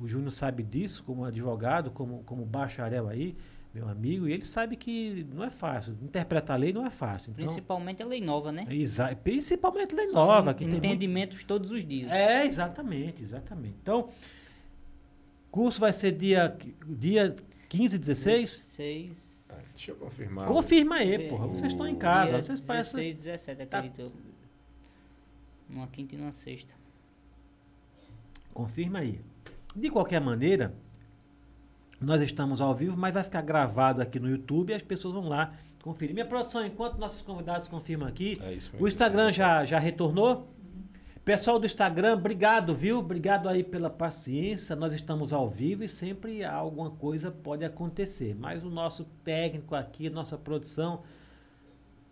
o 0.00 0.06
Júnior 0.06 0.30
sabe 0.30 0.62
disso, 0.62 1.02
como 1.04 1.24
advogado, 1.24 1.90
como, 1.90 2.22
como 2.24 2.44
bacharel 2.44 3.08
aí, 3.08 3.36
meu 3.72 3.88
amigo, 3.88 4.28
e 4.28 4.32
ele 4.32 4.44
sabe 4.44 4.76
que 4.76 5.26
não 5.32 5.42
é 5.44 5.48
fácil. 5.50 5.96
Interpretar 6.02 6.56
a 6.56 6.58
lei 6.58 6.72
não 6.72 6.84
é 6.84 6.90
fácil. 6.90 7.30
Então, 7.30 7.44
Principalmente 7.46 8.02
a 8.02 8.06
lei 8.06 8.20
nova, 8.20 8.52
né? 8.52 8.66
exa 8.68 9.14
principalmente 9.16 9.94
lei 9.94 10.06
São 10.08 10.26
nova. 10.26 10.52
Que 10.52 10.64
muito- 10.64 10.76
entendimentos 10.84 11.42
todos 11.44 11.70
os 11.70 11.84
dias. 11.86 12.10
É, 12.12 12.44
exatamente, 12.44 13.22
exatamente. 13.22 13.76
Então, 13.80 14.08
curso 15.50 15.80
vai 15.80 15.92
ser 15.92 16.12
dia, 16.12 16.54
dia 16.86 17.34
15, 17.68 17.98
16? 17.98 18.40
16. 18.42 19.48
Ah, 19.50 19.54
deixa 19.74 19.90
eu 19.92 19.96
confirmar. 19.96 20.46
Confirma 20.46 20.96
aí, 20.96 21.28
porra. 21.30 21.46
Vocês 21.46 21.72
estão 21.72 21.86
em 21.86 21.96
casa, 21.96 22.32
dia 22.34 22.42
vocês 22.42 22.60
parecem. 22.60 23.10
16, 23.14 23.14
17, 23.14 23.66
Tá. 23.66 23.78
acredito. 23.78 24.00
eu. 24.02 24.12
Numa 25.70 25.86
quinta 25.86 26.14
e 26.14 26.18
numa 26.18 26.32
sexta. 26.32 26.74
Confirma 28.52 28.98
aí. 28.98 29.18
De 29.74 29.90
qualquer 29.90 30.20
maneira, 30.20 30.74
nós 32.00 32.20
estamos 32.20 32.60
ao 32.60 32.74
vivo, 32.74 32.96
mas 32.96 33.14
vai 33.14 33.22
ficar 33.22 33.42
gravado 33.42 34.02
aqui 34.02 34.18
no 34.18 34.28
YouTube 34.28 34.70
e 34.70 34.74
as 34.74 34.82
pessoas 34.82 35.14
vão 35.14 35.28
lá 35.28 35.52
conferir. 35.82 36.12
Minha 36.14 36.26
produção, 36.26 36.64
enquanto 36.66 36.98
nossos 36.98 37.22
convidados 37.22 37.68
confirmam 37.68 38.08
aqui, 38.08 38.38
É 38.42 38.58
o 38.78 38.86
Instagram 38.88 39.32
já, 39.32 39.64
já 39.64 39.78
retornou? 39.78 40.48
Pessoal 41.24 41.58
do 41.60 41.66
Instagram, 41.66 42.14
obrigado, 42.14 42.74
viu? 42.74 42.98
Obrigado 42.98 43.48
aí 43.48 43.62
pela 43.62 43.88
paciência. 43.88 44.74
Nós 44.74 44.92
estamos 44.92 45.32
ao 45.32 45.48
vivo 45.48 45.84
e 45.84 45.88
sempre 45.88 46.44
alguma 46.44 46.90
coisa 46.90 47.30
pode 47.30 47.64
acontecer. 47.64 48.34
Mas 48.36 48.64
o 48.64 48.68
nosso 48.68 49.04
técnico 49.22 49.76
aqui, 49.76 50.10
nossa 50.10 50.36
produção, 50.36 51.02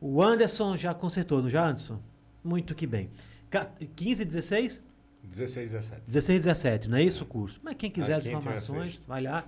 o 0.01 0.23
Anderson 0.23 0.77
já 0.77 0.95
consertou, 0.95 1.43
não 1.43 1.51
já, 1.51 1.65
Anderson? 1.67 1.99
Muito 2.43 2.73
que 2.73 2.87
bem. 2.87 3.11
Ca- 3.51 3.69
15, 3.97 4.25
16? 4.25 4.81
16, 5.23 5.71
17. 5.73 6.03
16, 6.07 6.45
17, 6.45 6.89
não 6.89 6.99
é 6.99 7.03
isso 7.03 7.25
o 7.25 7.27
curso? 7.27 7.61
Mas 7.63 7.77
quem 7.77 7.91
quiser 7.91 8.15
as 8.15 8.27
informações, 8.27 9.01
vai 9.07 9.23
lá. 9.23 9.45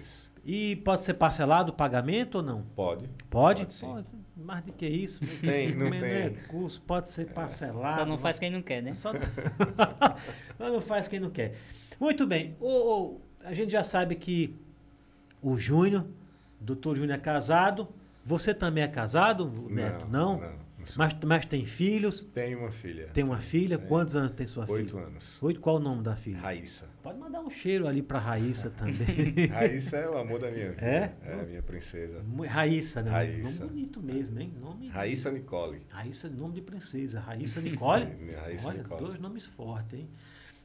Isso. 0.00 0.32
E 0.44 0.76
pode 0.76 1.02
ser 1.02 1.14
parcelado 1.14 1.72
o 1.72 1.74
pagamento 1.74 2.36
ou 2.36 2.42
não? 2.42 2.62
Pode. 2.76 3.08
Pode? 3.30 3.62
Pode 3.62 3.72
sim. 3.74 4.04
Mais 4.36 4.62
do 4.64 4.72
que 4.72 4.86
isso. 4.86 5.24
Não 5.24 5.36
tem, 5.38 5.72
não 5.74 5.86
é 5.86 6.28
tem. 6.30 6.34
curso, 6.48 6.80
pode 6.82 7.08
ser 7.08 7.26
parcelado. 7.28 8.00
Só 8.00 8.06
não 8.06 8.18
faz 8.18 8.38
quem 8.38 8.50
não 8.50 8.60
quer, 8.62 8.82
né? 8.82 8.92
Só... 8.94 9.12
Só 10.58 10.70
não 10.70 10.80
faz 10.82 11.08
quem 11.08 11.20
não 11.20 11.30
quer. 11.30 11.54
Muito 11.98 12.26
bem. 12.26 12.56
O, 12.60 12.68
o- 12.68 13.20
a 13.44 13.52
gente 13.54 13.70
já 13.72 13.84
sabe 13.84 14.14
que 14.16 14.54
o 15.42 15.58
Júnior, 15.58 16.04
doutor 16.60 16.96
Júnior 16.96 17.16
é 17.16 17.20
casado. 17.20 17.88
Você 18.24 18.54
também 18.54 18.82
é 18.84 18.88
casado, 18.88 19.46
Neto? 19.70 20.06
Não? 20.10 20.38
Não, 20.38 20.50
não 20.50 20.63
Mas, 20.96 21.16
mas 21.24 21.44
tem 21.44 21.64
filhos, 21.64 22.20
Tenho 22.34 22.58
uma 22.60 22.70
filha. 22.72 23.08
tem 23.14 23.24
uma 23.24 23.38
filha. 23.38 23.76
Tenho. 23.78 23.88
Quantos 23.88 24.16
anos 24.16 24.32
tem 24.32 24.46
sua 24.46 24.68
Oito 24.70 24.94
filha? 24.96 25.06
anos. 25.06 25.42
Oito. 25.42 25.60
Qual 25.60 25.76
o 25.76 25.78
nome 25.80 26.02
da 26.02 26.14
filha? 26.16 26.38
Raíssa. 26.38 26.88
Pode 27.02 27.18
mandar 27.18 27.40
um 27.40 27.50
cheiro 27.50 27.86
ali 27.86 28.02
pra 28.02 28.18
Raíssa 28.18 28.70
também. 28.70 29.46
Raíssa 29.48 29.96
é 29.98 30.08
o 30.08 30.16
amor 30.18 30.40
da 30.40 30.50
minha 30.50 30.70
vida. 30.70 30.84
É? 30.84 31.14
É 31.22 31.40
a 31.40 31.42
minha 31.44 31.62
princesa. 31.62 32.22
Raíssa, 32.48 33.02
né? 33.02 33.10
Raíssa. 33.10 33.64
Nome 33.64 33.72
bonito 33.74 34.02
mesmo, 34.02 34.40
hein? 34.40 34.52
Nome... 34.60 34.88
Raíssa 34.88 35.30
Nicole. 35.30 35.82
Raíssa, 35.88 36.28
nome 36.28 36.54
de 36.54 36.60
princesa. 36.62 37.20
Raíssa 37.20 37.60
Nicole. 37.60 38.06
Raíssa 38.42 38.68
Olha, 38.68 38.82
Nicole. 38.82 39.00
dois 39.04 39.18
nomes 39.20 39.44
fortes, 39.44 39.98
hein? 39.98 40.08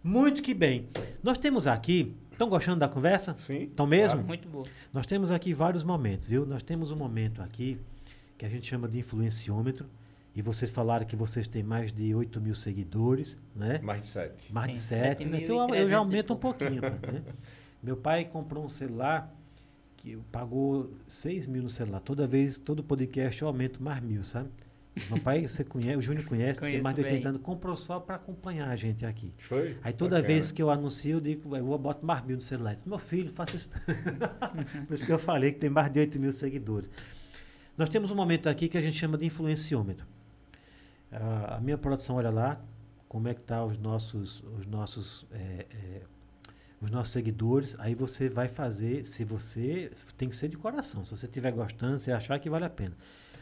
Muito 0.02 0.42
que 0.42 0.54
bem. 0.54 0.88
Nós 1.22 1.38
temos 1.38 1.68
aqui. 1.68 2.16
Estão 2.32 2.48
gostando 2.48 2.80
da 2.80 2.88
conversa? 2.88 3.36
Sim. 3.36 3.64
Estão 3.64 3.86
mesmo? 3.86 4.12
claro. 4.20 4.28
Muito 4.28 4.48
boa. 4.48 4.66
Nós 4.94 5.06
temos 5.06 5.30
aqui 5.30 5.54
vários 5.54 5.84
momentos, 5.84 6.28
viu? 6.28 6.46
Nós 6.46 6.64
temos 6.64 6.90
um 6.92 6.96
momento 6.96 7.42
aqui 7.42 7.78
que 8.38 8.46
a 8.46 8.50
gente 8.50 8.66
chama 8.66 8.88
de 8.88 8.98
influenciômetro. 9.00 9.86
E 10.36 10.42
vocês 10.42 10.70
falaram 10.72 11.06
que 11.06 11.16
vocês 11.16 11.48
têm 11.48 11.64
mais 11.64 11.92
de 11.92 12.14
8 12.14 12.40
mil 12.40 12.56
seguidores, 12.56 13.38
né? 13.56 13.80
Mais 13.84 14.04
de 14.04 14.08
sete. 14.08 14.54
Mais 14.54 14.68
Tem 14.68 14.76
de 14.76 14.82
7, 14.82 15.26
né? 15.26 15.38
Que 15.42 15.52
eu, 15.52 15.58
eu 15.58 15.68
7.300 15.68 15.90
já 15.90 15.98
aumento 15.98 16.34
um 16.34 16.38
pouquinho. 16.38 16.82
né? 16.82 17.24
Meu 17.82 17.98
pai 17.98 18.26
comprou 18.26 18.64
um 18.64 18.70
celular 18.70 19.34
que 19.98 20.18
pagou 20.32 20.94
6 21.08 21.48
mil 21.48 21.64
no 21.64 21.70
celular. 21.70 22.00
Toda 22.00 22.28
vez, 22.28 22.60
todo 22.60 22.84
podcast 22.84 23.42
eu 23.42 23.48
aumento 23.48 23.82
mais 23.82 24.02
mil, 24.02 24.24
sabe? 24.24 24.50
Meu 25.10 25.20
pai, 25.20 25.48
você 25.48 25.64
conhece, 25.64 25.98
o 25.98 26.02
Júnior 26.02 26.26
conhece, 26.26 26.60
tem 26.60 26.82
mais 26.82 26.96
de 26.96 27.02
80 27.02 27.20
bem. 27.20 27.28
anos, 27.30 27.42
comprou 27.42 27.76
só 27.76 28.00
para 28.00 28.16
acompanhar 28.16 28.70
a 28.70 28.76
gente 28.76 29.06
aqui. 29.06 29.34
Foi? 29.38 29.78
Aí 29.82 29.94
toda 29.94 30.18
Bacana. 30.18 30.28
vez 30.28 30.52
que 30.52 30.62
eu 30.62 30.70
anuncio, 30.70 31.12
eu 31.12 31.22
digo, 31.22 31.56
eu 31.56 31.64
vou 31.66 31.78
botar 31.78 32.06
mais 32.06 32.24
mil 32.26 32.36
no 32.36 32.42
celular. 32.42 32.72
Eu 32.72 32.76
disse, 32.76 32.90
meu 32.90 32.98
filho, 32.98 33.32
faça 33.32 33.56
isso. 33.56 33.70
Por 34.88 34.94
isso 34.94 35.06
que 35.06 35.12
eu 35.12 35.20
falei 35.20 35.54
que 35.54 35.60
tem 35.60 35.70
mais 35.70 35.90
de 35.92 36.00
8 36.00 36.20
mil 36.20 36.32
seguidores. 36.34 36.90
Nós 37.78 37.90
temos 37.90 38.12
um 38.12 38.16
momento 38.16 38.50
aqui 38.50 38.68
que 38.68 38.78
a 38.78 38.82
gente 38.82 38.98
chama 38.98 39.18
de 39.18 39.26
influenciômetro. 39.26 40.06
Ah, 41.12 41.56
a 41.58 41.60
minha 41.60 41.78
produção 41.78 42.18
olha 42.18 42.30
lá 42.30 42.62
como 43.08 43.28
é 43.28 43.34
que 43.34 43.44
tá 43.44 43.66
os 43.66 43.78
nossos, 43.78 44.44
os 44.58 44.68
nossos, 44.68 45.26
é, 45.32 45.66
é, 45.72 46.02
os 46.80 46.92
nossos 46.92 47.12
seguidores. 47.12 47.76
Aí 47.80 47.96
você 47.96 48.30
vai 48.30 48.48
fazer, 48.48 49.06
se 49.06 49.24
você 49.24 49.92
tem 50.18 50.30
que 50.30 50.36
ser 50.36 50.48
de 50.48 50.58
coração. 50.58 51.04
Se 51.04 51.12
você 51.12 51.26
estiver 51.26 51.52
gostando, 51.52 51.98
você 51.98 52.12
achar 52.12 52.40
que 52.40 52.50
vale 52.50 52.66
a 52.66 52.70
pena. 52.70 52.96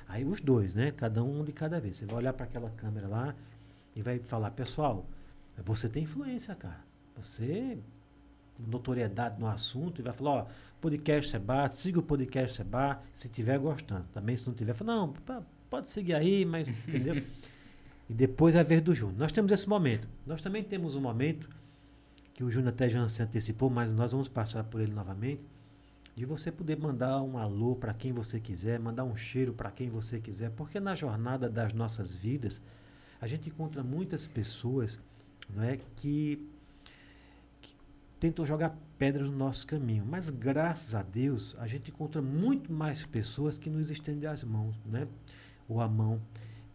Aí 0.08 0.24
os 0.24 0.40
dois, 0.40 0.74
né? 0.74 0.92
Cada 0.92 1.22
um 1.24 1.44
de 1.44 1.52
cada 1.52 1.80
vez. 1.80 1.98
Você 1.98 2.06
vai 2.06 2.18
olhar 2.18 2.34
para 2.34 2.46
aquela 2.46 2.70
câmera 2.70 3.08
lá 3.08 3.36
e 3.94 4.02
vai 4.02 4.20
falar, 4.20 4.52
pessoal, 4.52 5.06
você 5.66 5.90
tem 5.90 6.04
influência, 6.04 6.56
cara. 6.56 6.80
Você 7.18 7.78
notoriedade 8.60 9.40
no 9.40 9.48
assunto 9.48 10.00
e 10.00 10.04
vai 10.04 10.14
falar, 10.14 10.32
ó, 10.32 10.48
podcast 10.82 11.32
Seba, 11.32 11.70
siga 11.70 12.00
o 12.00 12.04
podcast 12.04 12.56
Seba, 12.56 13.02
se 13.14 13.30
tiver 13.30 13.60
gostando. 13.60 14.06
Também 14.14 14.36
se 14.36 14.48
não 14.48 14.56
tiver, 14.56 14.74
fala, 14.74 14.96
não, 14.96 15.14
pode 15.70 15.90
seguir 15.90 16.14
aí, 16.14 16.46
mas 16.46 16.68
entendeu? 16.88 17.22
E 18.10 18.14
depois 18.14 18.56
a 18.56 18.64
vez 18.64 18.82
do 18.82 18.96
Júnior. 18.96 19.18
Nós 19.20 19.32
temos 19.32 19.52
esse 19.52 19.68
momento. 19.68 20.08
Nós 20.26 20.42
também 20.42 20.64
temos 20.64 20.96
um 20.96 21.02
momento 21.02 21.50
que 22.34 22.44
o 22.44 22.50
Júnior 22.50 22.74
até 22.74 22.88
já 22.88 23.08
se 23.10 23.22
antecipou, 23.22 23.70
mas 23.70 23.94
nós 23.94 24.12
vamos 24.12 24.28
passar 24.28 24.64
por 24.64 24.80
ele 24.80 24.94
novamente, 24.94 25.42
de 26.16 26.26
você 26.26 26.52
poder 26.52 26.78
mandar 26.80 27.22
um 27.22 27.38
alô 27.38 27.76
para 27.76 27.94
quem 27.94 28.12
você 28.12 28.40
quiser, 28.40 28.80
mandar 28.80 29.04
um 29.04 29.16
cheiro 29.16 29.54
para 29.54 29.72
quem 29.72 29.90
você 29.90 30.20
quiser, 30.20 30.52
porque 30.52 30.80
na 30.80 30.96
jornada 30.96 31.50
das 31.50 31.74
nossas 31.74 32.16
vidas 32.16 32.62
a 33.20 33.28
gente 33.28 33.50
encontra 33.50 33.84
muitas 33.84 34.28
pessoas, 34.28 35.00
não 35.50 35.64
é, 35.64 35.80
que 35.96 36.48
tentam 38.20 38.46
jogar 38.46 38.78
pedras 38.98 39.30
no 39.30 39.38
nosso 39.38 39.66
caminho. 39.66 40.06
Mas 40.06 40.30
graças 40.30 40.96
a 40.96 41.02
Deus, 41.02 41.56
a 41.60 41.68
gente 41.68 41.92
encontra 41.92 42.22
muito 42.22 42.72
mais 42.72 43.06
pessoas 43.06 43.58
que 43.58 43.70
nos 43.70 43.92
estendem 43.92 44.30
as 44.30 44.44
mãos, 44.44 44.76
né? 44.86 45.08
Ou 45.68 45.82
a 45.82 45.88
mão, 45.88 46.22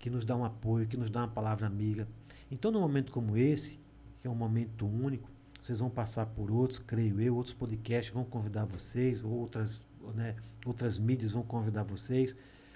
que 0.03 0.11
nos 0.11 0.25
dá 0.25 0.37
um 0.37 0.45
apoio, 0.45 0.89
que 0.89 0.97
nos 0.97 1.11
dá 1.11 1.21
uma 1.21 1.29
palavra 1.29 1.65
amiga. 1.65 2.09
Então, 2.51 2.73
num 2.73 2.81
momento 2.81 3.13
como 3.13 3.37
esse, 3.37 3.79
que 4.21 4.27
é 4.27 4.31
um 4.31 4.35
momento 4.35 4.85
único, 4.85 5.31
vocês 5.61 5.79
vão 5.79 5.89
passar 5.89 6.27
por 6.27 6.51
outros, 6.51 6.81
creio 6.81 7.21
eu, 7.21 7.37
outros 7.37 7.55
podcasts 7.55 8.13
vão 8.13 8.25
convidar 8.25 8.65
vocês, 8.65 9.23
outras, 9.23 9.85
né, 10.17 10.35
outras 10.67 10.99
mídias 10.99 11.31
vão 11.31 11.45
convidar 11.45 11.85
vocês, 11.85 12.35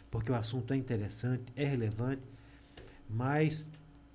porque 0.09 0.31
o 0.31 0.37
assunto 0.37 0.73
é 0.73 0.77
interessante, 0.77 1.43
é 1.57 1.65
relevante, 1.65 2.23
mas 3.11 3.69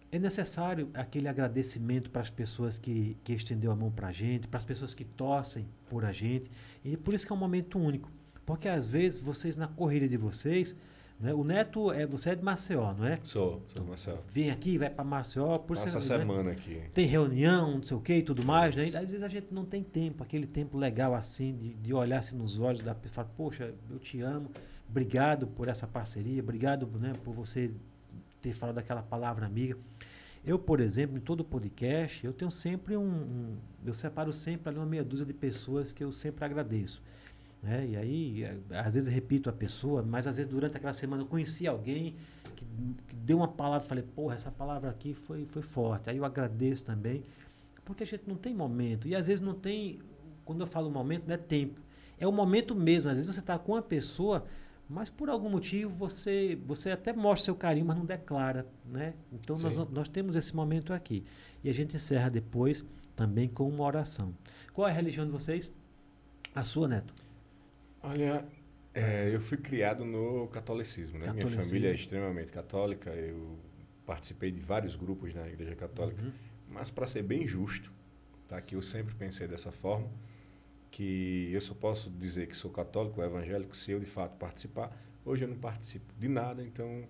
é 0.09 0.17
necessário 0.17 0.89
aquele 0.93 1.27
agradecimento 1.27 2.09
para 2.09 2.21
as 2.21 2.29
pessoas 2.29 2.77
que, 2.77 3.17
que 3.25 3.33
estendeu 3.33 3.73
a 3.73 3.75
mão 3.75 3.91
para 3.91 4.07
a 4.07 4.11
gente, 4.13 4.47
para 4.47 4.57
as 4.57 4.65
pessoas 4.65 4.93
que 4.93 5.03
torcem 5.03 5.67
por 5.89 6.05
a 6.05 6.13
gente. 6.13 6.49
E 6.81 6.95
por 6.95 7.13
isso 7.13 7.27
que 7.27 7.33
é 7.33 7.35
um 7.35 7.39
momento 7.39 7.77
único. 7.77 8.09
Porque 8.45 8.69
às 8.69 8.87
vezes 8.87 9.21
vocês, 9.21 9.57
na 9.57 9.67
corrida 9.67 10.07
de 10.07 10.15
vocês, 10.15 10.73
né, 11.21 11.33
o 11.33 11.43
Neto, 11.43 11.91
é, 11.91 12.05
você 12.05 12.31
é 12.31 12.35
de 12.35 12.43
Maceió, 12.43 12.93
não 12.93 13.05
é? 13.05 13.19
Sou, 13.23 13.61
sou 13.67 13.83
Marcelo. 13.85 14.17
Vem 14.31 14.49
aqui, 14.51 14.77
vai 14.77 14.89
para 14.89 15.03
Maceió, 15.03 15.57
por 15.59 15.77
Passa 15.77 15.95
né, 15.95 16.01
semana 16.19 16.51
aqui. 16.51 16.81
tem 16.93 17.05
reunião, 17.05 17.75
não 17.75 17.83
sei 17.83 17.95
o 17.95 18.01
que 18.01 18.13
e 18.15 18.21
tudo 18.23 18.43
mais, 18.43 18.75
né? 18.75 18.89
E 18.89 18.95
às 18.95 19.03
vezes 19.11 19.23
a 19.23 19.27
gente 19.27 19.47
não 19.51 19.63
tem 19.65 19.83
tempo, 19.83 20.23
aquele 20.23 20.47
tempo 20.47 20.77
legal 20.77 21.13
assim, 21.13 21.55
de, 21.55 21.73
de 21.75 21.93
olhar 21.93 22.19
assim 22.19 22.35
nos 22.35 22.59
olhos 22.59 22.81
da 22.81 22.95
pessoa 22.95 23.23
falar, 23.25 23.35
poxa, 23.37 23.73
eu 23.89 23.99
te 23.99 24.21
amo, 24.21 24.49
obrigado 24.89 25.47
por 25.47 25.67
essa 25.67 25.85
parceria, 25.87 26.41
obrigado 26.41 26.87
né, 26.99 27.13
por 27.23 27.33
você 27.33 27.71
ter 28.41 28.51
falado 28.51 28.77
aquela 28.79 29.01
palavra 29.03 29.45
amiga. 29.45 29.77
Eu, 30.43 30.57
por 30.57 30.79
exemplo, 30.79 31.15
em 31.17 31.21
todo 31.21 31.43
podcast, 31.43 32.25
eu 32.25 32.33
tenho 32.33 32.49
sempre 32.49 32.97
um, 32.97 33.03
um- 33.03 33.57
eu 33.85 33.93
separo 33.93 34.33
sempre 34.33 34.69
ali 34.69 34.79
uma 34.79 34.87
meia 34.87 35.03
dúzia 35.03 35.23
de 35.25 35.33
pessoas 35.33 35.91
que 35.91 36.03
eu 36.03 36.11
sempre 36.11 36.43
agradeço. 36.43 36.99
Né? 37.61 37.87
E 37.89 37.95
aí, 37.95 38.43
eh, 38.43 38.57
às 38.71 38.95
vezes 38.95 39.13
repito 39.13 39.49
a 39.49 39.53
pessoa, 39.53 40.01
mas 40.01 40.25
às 40.25 40.37
vezes 40.37 40.51
durante 40.51 40.77
aquela 40.77 40.93
semana 40.93 41.21
eu 41.21 41.27
conheci 41.27 41.67
alguém 41.67 42.15
que, 42.55 42.65
que 43.07 43.15
deu 43.15 43.37
uma 43.37 43.47
palavra, 43.47 43.87
falei, 43.87 44.03
porra, 44.03 44.35
essa 44.35 44.51
palavra 44.51 44.89
aqui 44.89 45.13
foi, 45.13 45.45
foi 45.45 45.61
forte. 45.61 46.09
Aí 46.09 46.17
eu 46.17 46.25
agradeço 46.25 46.83
também, 46.85 47.23
porque 47.85 48.03
a 48.03 48.05
gente 48.05 48.23
não 48.27 48.35
tem 48.35 48.53
momento. 48.53 49.07
E 49.07 49.15
às 49.15 49.27
vezes 49.27 49.41
não 49.41 49.53
tem, 49.53 49.99
quando 50.43 50.61
eu 50.61 50.67
falo 50.67 50.89
momento, 50.89 51.27
não 51.27 51.35
é 51.35 51.37
tempo. 51.37 51.79
É 52.19 52.27
o 52.27 52.31
momento 52.31 52.73
mesmo. 52.75 53.09
Às 53.09 53.17
vezes 53.17 53.33
você 53.33 53.39
está 53.39 53.57
com 53.59 53.73
uma 53.73 53.81
pessoa, 53.81 54.45
mas 54.89 55.09
por 55.09 55.29
algum 55.29 55.49
motivo 55.49 55.89
você, 55.89 56.57
você 56.65 56.91
até 56.91 57.13
mostra 57.13 57.45
seu 57.45 57.55
carinho, 57.55 57.85
mas 57.85 57.97
não 57.97 58.05
declara. 58.05 58.65
Né? 58.85 59.13
Então 59.31 59.55
nós, 59.55 59.77
nós 59.89 60.07
temos 60.07 60.35
esse 60.35 60.55
momento 60.55 60.93
aqui. 60.93 61.23
E 61.63 61.69
a 61.69 61.73
gente 61.73 61.95
encerra 61.95 62.29
depois 62.29 62.83
também 63.15 63.47
com 63.47 63.69
uma 63.69 63.83
oração. 63.83 64.33
Qual 64.73 64.87
é 64.87 64.91
a 64.91 64.93
religião 64.93 65.25
de 65.25 65.31
vocês? 65.31 65.71
A 66.55 66.63
sua, 66.63 66.87
Neto? 66.87 67.13
Olha, 68.03 68.45
é, 68.93 69.33
eu 69.33 69.39
fui 69.41 69.57
criado 69.57 70.03
no 70.05 70.47
catolicismo, 70.47 71.13
né? 71.19 71.25
Minha 71.31 71.33
Catolicismo. 71.45 71.63
família 71.65 71.89
é 71.89 71.93
extremamente 71.93 72.51
católica, 72.51 73.11
eu 73.11 73.57
participei 74.05 74.51
de 74.51 74.59
vários 74.59 74.95
grupos 74.95 75.33
na 75.33 75.47
Igreja 75.47 75.75
Católica, 75.75 76.21
Uhum. 76.21 76.31
mas 76.67 76.89
para 76.89 77.05
ser 77.07 77.23
bem 77.23 77.47
justo, 77.47 77.91
tá? 78.47 78.59
Que 78.61 78.75
eu 78.75 78.81
sempre 78.81 79.13
pensei 79.15 79.47
dessa 79.47 79.71
forma, 79.71 80.09
que 80.89 81.49
eu 81.53 81.61
só 81.61 81.73
posso 81.73 82.09
dizer 82.09 82.47
que 82.47 82.57
sou 82.57 82.71
católico 82.71 83.21
evangélico 83.21 83.75
se 83.77 83.91
eu 83.91 83.99
de 83.99 84.05
fato 84.05 84.37
participar. 84.37 84.91
Hoje 85.23 85.45
eu 85.45 85.47
não 85.47 85.57
participo 85.57 86.13
de 86.17 86.27
nada, 86.27 86.63
então 86.63 87.07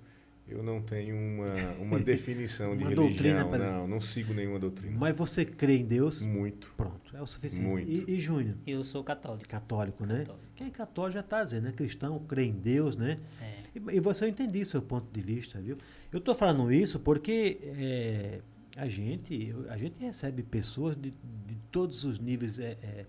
Eu 0.51 0.61
não 0.63 0.81
tenho 0.81 1.15
uma, 1.15 1.47
uma 1.79 1.99
definição 2.03 2.75
de 2.75 2.83
Uma 2.83 2.89
religião. 2.89 3.07
doutrina 3.09 3.45
pra- 3.45 3.57
Não, 3.57 3.87
não 3.87 4.01
sigo 4.01 4.33
nenhuma 4.33 4.59
doutrina. 4.59 4.95
Mas 4.99 5.17
você 5.17 5.45
crê 5.45 5.77
em 5.77 5.85
Deus? 5.85 6.21
Muito. 6.21 6.73
Pronto, 6.75 7.15
é 7.15 7.21
o 7.21 7.25
suficiente. 7.25 7.65
Muito. 7.67 7.89
E, 7.89 8.15
e 8.15 8.19
Júnior? 8.19 8.55
Eu 8.67 8.83
sou 8.83 9.03
católico. 9.03 9.47
Católico, 9.47 10.05
né? 10.05 10.19
Católico. 10.19 10.45
Quem 10.55 10.67
é 10.67 10.69
católico 10.69 11.13
já 11.13 11.19
está 11.21 11.43
dizendo, 11.43 11.63
né? 11.63 11.71
Cristão 11.71 12.19
crê 12.19 12.43
em 12.45 12.53
Deus, 12.53 12.95
né? 12.95 13.17
É. 13.41 13.53
E, 13.75 13.97
e 13.97 13.99
você 13.99 14.25
eu 14.25 14.29
entendi 14.29 14.63
seu 14.65 14.81
ponto 14.81 15.07
de 15.11 15.21
vista, 15.21 15.59
viu? 15.59 15.77
Eu 16.11 16.19
estou 16.19 16.35
falando 16.35 16.71
isso 16.71 16.99
porque 16.99 17.59
é, 17.63 18.39
a 18.75 18.87
gente 18.87 19.55
a 19.69 19.77
gente 19.77 19.99
recebe 19.99 20.43
pessoas 20.43 20.95
de, 20.95 21.11
de 21.47 21.55
todos 21.71 22.03
os 22.03 22.19
níveis 22.19 22.59
é, 22.59 22.77
é, 22.83 23.05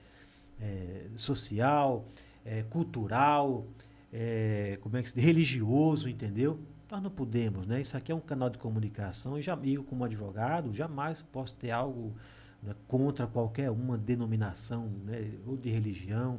é, 0.60 1.06
social, 1.16 2.06
é, 2.44 2.62
cultural, 2.70 3.66
é, 4.12 4.78
como 4.80 4.96
é 4.96 5.02
que 5.02 5.10
se 5.10 5.16
diz? 5.16 5.24
religioso, 5.24 6.08
entendeu? 6.08 6.58
Nós 6.92 7.02
não 7.02 7.10
podemos, 7.10 7.66
né? 7.66 7.80
Isso 7.80 7.96
aqui 7.96 8.12
é 8.12 8.14
um 8.14 8.20
canal 8.20 8.50
de 8.50 8.58
comunicação 8.58 9.38
e 9.38 9.40
já 9.40 9.58
eu 9.64 9.82
como 9.82 10.04
advogado 10.04 10.74
jamais 10.74 11.22
posso 11.22 11.54
ter 11.54 11.70
algo 11.70 12.12
né, 12.62 12.74
contra 12.86 13.26
qualquer 13.26 13.70
uma 13.70 13.96
denominação, 13.96 14.90
né, 15.06 15.30
ou 15.46 15.56
de 15.56 15.70
religião, 15.70 16.38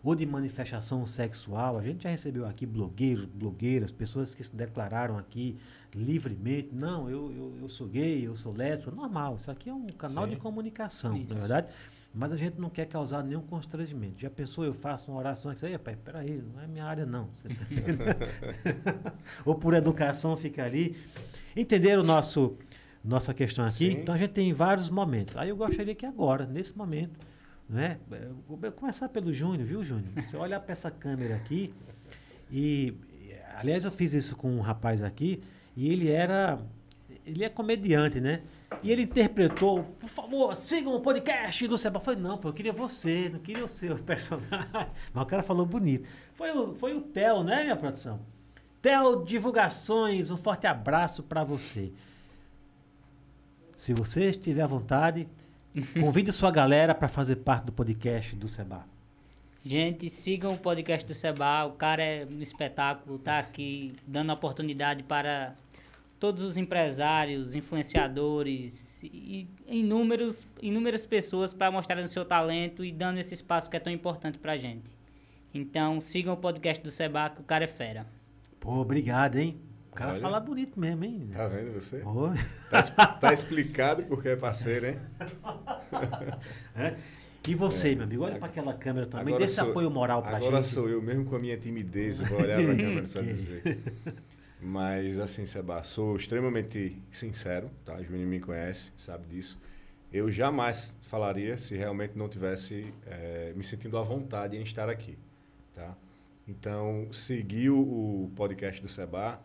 ou 0.00 0.14
de 0.14 0.24
manifestação 0.24 1.04
sexual. 1.04 1.76
A 1.76 1.82
gente 1.82 2.04
já 2.04 2.10
recebeu 2.10 2.46
aqui 2.46 2.64
blogueiros, 2.64 3.24
blogueiras, 3.24 3.90
pessoas 3.90 4.36
que 4.36 4.44
se 4.44 4.54
declararam 4.54 5.18
aqui 5.18 5.58
livremente. 5.92 6.72
Não, 6.72 7.10
eu, 7.10 7.32
eu, 7.32 7.58
eu 7.62 7.68
sou 7.68 7.88
gay, 7.88 8.24
eu 8.24 8.36
sou 8.36 8.52
lésbica. 8.52 8.92
Normal, 8.92 9.34
isso 9.34 9.50
aqui 9.50 9.68
é 9.68 9.74
um 9.74 9.88
canal 9.88 10.26
Sim. 10.26 10.30
de 10.30 10.36
comunicação, 10.36 11.16
Isso. 11.16 11.30
não 11.30 11.38
é 11.38 11.40
verdade? 11.40 11.66
Mas 12.14 12.32
a 12.32 12.36
gente 12.36 12.58
não 12.58 12.70
quer 12.70 12.86
causar 12.86 13.22
nenhum 13.22 13.42
constrangimento. 13.42 14.20
Já 14.20 14.30
pensou, 14.30 14.64
eu 14.64 14.72
faço 14.72 15.10
uma 15.10 15.20
oração 15.20 15.50
aqui, 15.50 15.66
aí, 15.66 15.78
pai, 15.78 15.96
peraí, 15.96 16.42
não 16.54 16.62
é 16.62 16.66
minha 16.66 16.84
área 16.84 17.04
não. 17.04 17.26
Tá? 17.26 19.12
Ou 19.44 19.54
por 19.54 19.74
educação 19.74 20.36
fica 20.36 20.64
ali. 20.64 20.96
Entenderam 21.54 22.02
o 22.02 22.04
nosso, 22.04 22.56
nossa 23.04 23.34
questão 23.34 23.64
aqui? 23.64 23.74
Sim. 23.74 23.92
Então 23.92 24.14
a 24.14 24.18
gente 24.18 24.32
tem 24.32 24.52
vários 24.52 24.88
momentos. 24.88 25.36
Aí 25.36 25.50
eu 25.50 25.56
gostaria 25.56 25.94
que 25.94 26.06
agora, 26.06 26.46
nesse 26.46 26.76
momento, 26.76 27.18
né? 27.68 27.98
Vou 28.48 28.58
começar 28.72 29.08
pelo 29.10 29.32
Júnior, 29.32 29.66
viu, 29.66 29.84
Júnior? 29.84 30.10
Você 30.16 30.36
olhar 30.36 30.60
para 30.60 30.72
essa 30.72 30.90
câmera 30.90 31.36
aqui 31.36 31.72
e, 32.50 32.94
aliás, 33.56 33.84
eu 33.84 33.90
fiz 33.90 34.14
isso 34.14 34.34
com 34.34 34.50
um 34.50 34.60
rapaz 34.60 35.02
aqui 35.02 35.42
e 35.76 35.92
ele 35.92 36.08
era, 36.08 36.58
ele 37.26 37.44
é 37.44 37.48
comediante, 37.48 38.20
né? 38.20 38.42
E 38.82 38.92
ele 38.92 39.02
interpretou, 39.02 39.82
por 39.98 40.08
favor, 40.08 40.56
sigam 40.56 40.94
o 40.94 41.00
podcast 41.00 41.66
do 41.66 41.78
Seba. 41.78 41.96
Eu 41.96 42.02
falei, 42.02 42.20
não, 42.20 42.38
pô, 42.38 42.48
eu 42.48 42.52
queria 42.52 42.72
você, 42.72 43.28
não 43.28 43.40
queria 43.40 43.64
o 43.64 43.68
seu 43.68 43.98
personagem. 44.04 44.90
Mas 45.12 45.22
o 45.22 45.26
cara 45.26 45.42
falou 45.42 45.66
bonito. 45.66 46.08
Foi 46.34 46.50
o, 46.50 46.74
foi 46.74 46.94
o 46.94 47.00
Theo, 47.00 47.42
né, 47.42 47.62
minha 47.62 47.76
produção? 47.76 48.20
Theo 48.80 49.24
Divulgações, 49.24 50.30
um 50.30 50.36
forte 50.36 50.66
abraço 50.66 51.22
para 51.22 51.42
você. 51.42 51.92
Se 53.74 53.92
você 53.92 54.28
estiver 54.28 54.62
à 54.62 54.66
vontade, 54.66 55.28
convide 55.98 56.30
sua 56.30 56.50
galera 56.50 56.94
para 56.94 57.08
fazer 57.08 57.36
parte 57.36 57.66
do 57.66 57.72
podcast 57.72 58.36
do 58.36 58.48
Seba. 58.48 58.86
Gente, 59.64 60.08
sigam 60.08 60.54
o 60.54 60.58
podcast 60.58 61.06
do 61.06 61.14
Seba. 61.14 61.64
O 61.64 61.72
cara 61.72 62.02
é 62.02 62.26
um 62.26 62.40
espetáculo, 62.40 63.18
tá 63.18 63.38
aqui 63.38 63.94
dando 64.06 64.32
oportunidade 64.32 65.02
para 65.02 65.54
todos 66.18 66.42
os 66.42 66.56
empresários, 66.56 67.54
influenciadores 67.54 69.00
e 69.02 69.48
inúmeros, 69.66 70.46
inúmeras 70.60 71.06
pessoas 71.06 71.54
para 71.54 71.70
mostrarem 71.70 72.04
o 72.04 72.08
seu 72.08 72.24
talento 72.24 72.84
e 72.84 72.90
dando 72.92 73.18
esse 73.18 73.34
espaço 73.34 73.70
que 73.70 73.76
é 73.76 73.80
tão 73.80 73.92
importante 73.92 74.38
pra 74.38 74.56
gente. 74.56 74.90
Então, 75.54 76.00
sigam 76.00 76.34
o 76.34 76.36
podcast 76.36 76.82
do 76.82 76.90
Seba, 76.90 77.30
que 77.30 77.40
o 77.40 77.44
cara 77.44 77.64
é 77.64 77.68
fera. 77.68 78.06
Pô, 78.60 78.74
obrigado, 78.78 79.36
hein? 79.36 79.60
O 79.90 79.94
cara 79.94 80.12
Olha. 80.12 80.20
fala 80.20 80.38
bonito 80.40 80.78
mesmo, 80.78 81.04
hein? 81.04 81.28
Tá 81.32 81.48
vendo 81.48 81.72
você? 81.72 81.98
Pô. 81.98 82.30
Tá, 82.70 82.82
tá 83.06 83.32
explicado 83.32 84.02
porque 84.04 84.28
é 84.28 84.36
parceiro, 84.36 84.86
hein? 84.88 84.98
É. 86.76 86.94
E 87.46 87.54
você, 87.54 87.94
meu 87.94 88.04
amigo? 88.04 88.24
Olha 88.24 88.36
para 88.36 88.48
aquela 88.48 88.74
câmera 88.74 89.06
também, 89.06 89.28
Agora 89.28 89.38
dê 89.38 89.44
esse 89.46 89.58
apoio 89.58 89.90
moral 89.90 90.20
pra 90.22 90.36
Agora 90.36 90.56
gente. 90.62 90.66
sou 90.74 90.86
eu 90.88 91.00
mesmo 91.00 91.24
com 91.24 91.34
a 91.34 91.38
minha 91.38 91.56
timidez, 91.56 92.20
eu 92.20 92.26
vou 92.26 92.42
olhar 92.42 92.56
pra 92.62 92.66
câmera 92.76 93.08
pra 93.08 93.22
Que- 93.22 93.28
dizer. 93.28 93.78
Mas 94.60 95.18
assim, 95.18 95.46
Seba, 95.46 95.82
sou 95.82 96.16
extremamente 96.16 97.00
sincero, 97.10 97.70
tá? 97.84 97.94
O 97.94 98.04
Júnior 98.04 98.26
me 98.28 98.40
conhece, 98.40 98.90
sabe 98.96 99.26
disso. 99.28 99.60
Eu 100.12 100.32
jamais 100.32 100.96
falaria 101.02 101.56
se 101.58 101.76
realmente 101.76 102.16
não 102.16 102.28
tivesse 102.28 102.92
eh, 103.06 103.52
me 103.54 103.62
sentindo 103.62 103.96
à 103.98 104.02
vontade 104.02 104.56
em 104.56 104.62
estar 104.62 104.88
aqui, 104.88 105.16
tá? 105.74 105.96
Então, 106.48 107.08
seguir 107.12 107.70
o 107.70 108.30
podcast 108.34 108.80
do 108.80 108.88
Seba 108.88 109.40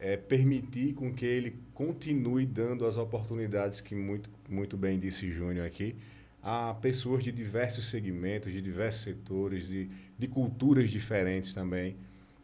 é 0.00 0.16
permitir 0.16 0.94
com 0.94 1.14
que 1.14 1.24
ele 1.24 1.56
continue 1.72 2.44
dando 2.44 2.84
as 2.86 2.96
oportunidades 2.96 3.80
que 3.80 3.94
muito, 3.94 4.28
muito 4.48 4.76
bem 4.76 4.98
disse 4.98 5.30
Júnior 5.30 5.66
aqui, 5.66 5.94
a 6.42 6.74
pessoas 6.74 7.22
de 7.22 7.30
diversos 7.30 7.86
segmentos, 7.86 8.52
de 8.52 8.60
diversos 8.60 9.02
setores, 9.02 9.68
de, 9.68 9.88
de 10.18 10.26
culturas 10.26 10.90
diferentes 10.90 11.52
também. 11.52 11.96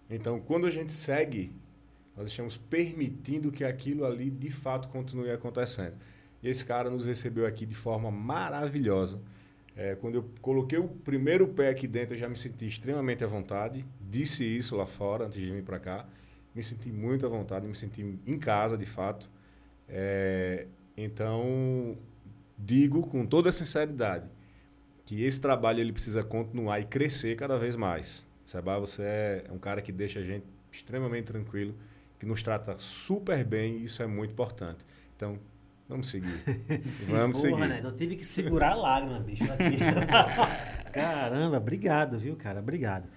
Então, 0.08 0.38
quando 0.38 0.66
a 0.66 0.70
gente 0.70 0.92
segue, 0.92 1.50
nós 2.16 2.28
estamos 2.28 2.56
permitindo 2.56 3.52
que 3.52 3.64
aquilo 3.64 4.04
ali 4.04 4.30
de 4.30 4.50
fato 4.50 4.88
continue 4.88 5.30
acontecendo. 5.30 5.94
E 6.42 6.48
esse 6.48 6.64
cara 6.64 6.88
nos 6.88 7.04
recebeu 7.04 7.46
aqui 7.46 7.66
de 7.66 7.74
forma 7.74 8.10
maravilhosa. 8.10 9.20
É, 9.76 9.94
quando 9.94 10.14
eu 10.14 10.30
coloquei 10.40 10.78
o 10.78 10.88
primeiro 10.88 11.46
pé 11.48 11.68
aqui 11.68 11.86
dentro, 11.86 12.14
eu 12.14 12.18
já 12.18 12.28
me 12.28 12.36
senti 12.36 12.66
extremamente 12.66 13.22
à 13.22 13.26
vontade. 13.26 13.84
Disse 14.00 14.44
isso 14.44 14.74
lá 14.74 14.86
fora, 14.86 15.26
antes 15.26 15.38
de 15.38 15.50
vir 15.50 15.62
para 15.62 15.78
cá. 15.78 16.06
Me 16.54 16.62
senti 16.62 16.90
muito 16.90 17.26
à 17.26 17.28
vontade, 17.28 17.66
me 17.66 17.74
senti 17.74 18.00
em 18.26 18.38
casa, 18.38 18.78
de 18.78 18.86
fato. 18.86 19.30
É, 19.86 20.66
então, 20.96 21.98
digo 22.56 23.06
com 23.06 23.26
toda 23.26 23.52
sinceridade 23.52 24.26
que 25.04 25.22
esse 25.22 25.40
trabalho 25.40 25.80
ele 25.80 25.92
precisa 25.92 26.24
continuar 26.24 26.80
e 26.80 26.84
crescer 26.84 27.36
cada 27.36 27.58
vez 27.58 27.76
mais. 27.76 28.26
Seba, 28.44 28.78
você 28.78 29.02
é 29.02 29.44
um 29.52 29.58
cara 29.58 29.82
que 29.82 29.92
deixa 29.92 30.20
a 30.20 30.22
gente 30.22 30.46
extremamente 30.72 31.26
tranquilo, 31.26 31.74
que 32.18 32.26
nos 32.26 32.42
trata 32.42 32.76
super 32.76 33.44
bem 33.44 33.78
e 33.78 33.84
isso 33.84 34.02
é 34.02 34.06
muito 34.06 34.32
importante. 34.32 34.78
Então, 35.16 35.38
vamos 35.88 36.08
seguir. 36.08 36.42
Vamos 37.08 37.40
Porra, 37.40 37.50
seguir. 37.50 37.68
né? 37.68 37.80
Eu 37.82 37.92
tive 37.92 38.16
que 38.16 38.24
segurar 38.24 38.72
a 38.72 38.74
lágrima, 38.74 39.20
bicho. 39.20 39.44
Caramba, 40.92 41.56
obrigado, 41.58 42.18
viu, 42.18 42.36
cara? 42.36 42.60
Obrigado. 42.60 43.08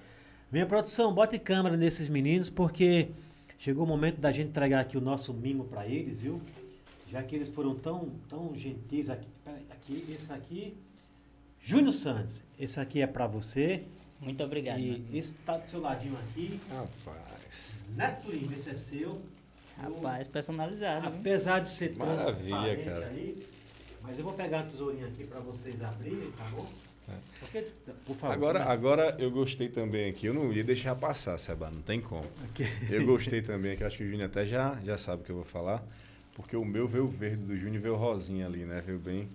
Minha 0.51 0.65
produção, 0.65 1.13
bote 1.13 1.37
câmera 1.37 1.77
nesses 1.77 2.09
meninos, 2.09 2.49
porque 2.49 3.09
chegou 3.57 3.83
o 3.83 3.87
momento 3.87 4.19
da 4.19 4.31
gente 4.31 4.49
entregar 4.49 4.79
aqui 4.81 4.97
o 4.97 5.01
nosso 5.01 5.33
mimo 5.33 5.65
para 5.65 5.87
eles, 5.87 6.19
viu? 6.21 6.41
Já 7.11 7.23
que 7.23 7.35
eles 7.35 7.49
foram 7.49 7.75
tão, 7.75 8.09
tão 8.27 8.55
gentis 8.55 9.09
aqui. 9.09 9.27
Peraí, 9.43 9.65
aqui, 9.69 10.05
esse 10.13 10.31
aqui. 10.31 10.77
Júnior 11.61 11.93
Santos, 11.93 12.43
esse 12.57 12.79
aqui 12.79 13.01
é 13.01 13.07
para 13.07 13.27
você. 13.27 13.83
Muito 14.19 14.43
obrigado. 14.43 14.79
e 14.79 14.91
mano. 14.91 15.05
esse 15.13 15.33
tá 15.33 15.57
do 15.57 15.65
seu 15.65 15.81
ladinho 15.81 16.17
aqui. 16.17 16.59
Rapaz. 16.69 17.81
Neto 17.95 18.31
Lima, 18.31 18.53
esse 18.53 18.69
é 18.69 18.75
seu. 18.75 19.21
Rapaz, 19.77 20.27
personalizado. 20.27 21.07
Apesar 21.07 21.59
de 21.59 21.71
ser 21.71 21.95
Maravilha, 21.95 22.83
cara. 22.83 23.07
aí, 23.07 23.47
mas 24.01 24.17
eu 24.17 24.25
vou 24.25 24.33
pegar 24.33 24.61
a 24.61 24.63
tesourinha 24.63 25.07
aqui 25.07 25.23
para 25.23 25.39
vocês 25.39 25.81
abrirem, 25.81 26.31
tá 26.31 26.43
bom? 26.51 26.67
É. 27.07 27.13
Porque, 27.39 27.65
por 28.05 28.15
favor. 28.15 28.33
Agora, 28.33 28.59
começa. 28.59 28.73
agora 28.73 29.15
eu 29.19 29.31
gostei 29.31 29.69
também 29.69 30.09
aqui. 30.09 30.27
Eu 30.27 30.33
não 30.33 30.51
ia 30.51 30.63
deixar 30.63 30.95
passar, 30.95 31.37
Seba, 31.37 31.69
não 31.71 31.81
tem 31.81 32.01
como. 32.01 32.27
Aqui. 32.43 32.65
Eu 32.89 33.05
gostei 33.05 33.41
também, 33.41 33.77
que 33.77 33.83
acho 33.83 33.97
que 33.97 34.03
o 34.03 34.09
Júnior 34.09 34.27
até 34.27 34.45
já, 34.45 34.77
já 34.83 34.97
sabe 34.97 35.21
o 35.21 35.25
que 35.25 35.31
eu 35.31 35.37
vou 35.37 35.45
falar. 35.45 35.83
Porque 36.35 36.55
o 36.55 36.63
meu 36.63 36.87
veio 36.87 37.07
verde, 37.07 37.43
do 37.43 37.55
Júnior 37.57 37.81
veio 37.81 37.95
rosinha 37.95 38.45
ali, 38.45 38.65
né? 38.65 38.81
Veio 38.85 38.99
bem, 38.99 39.27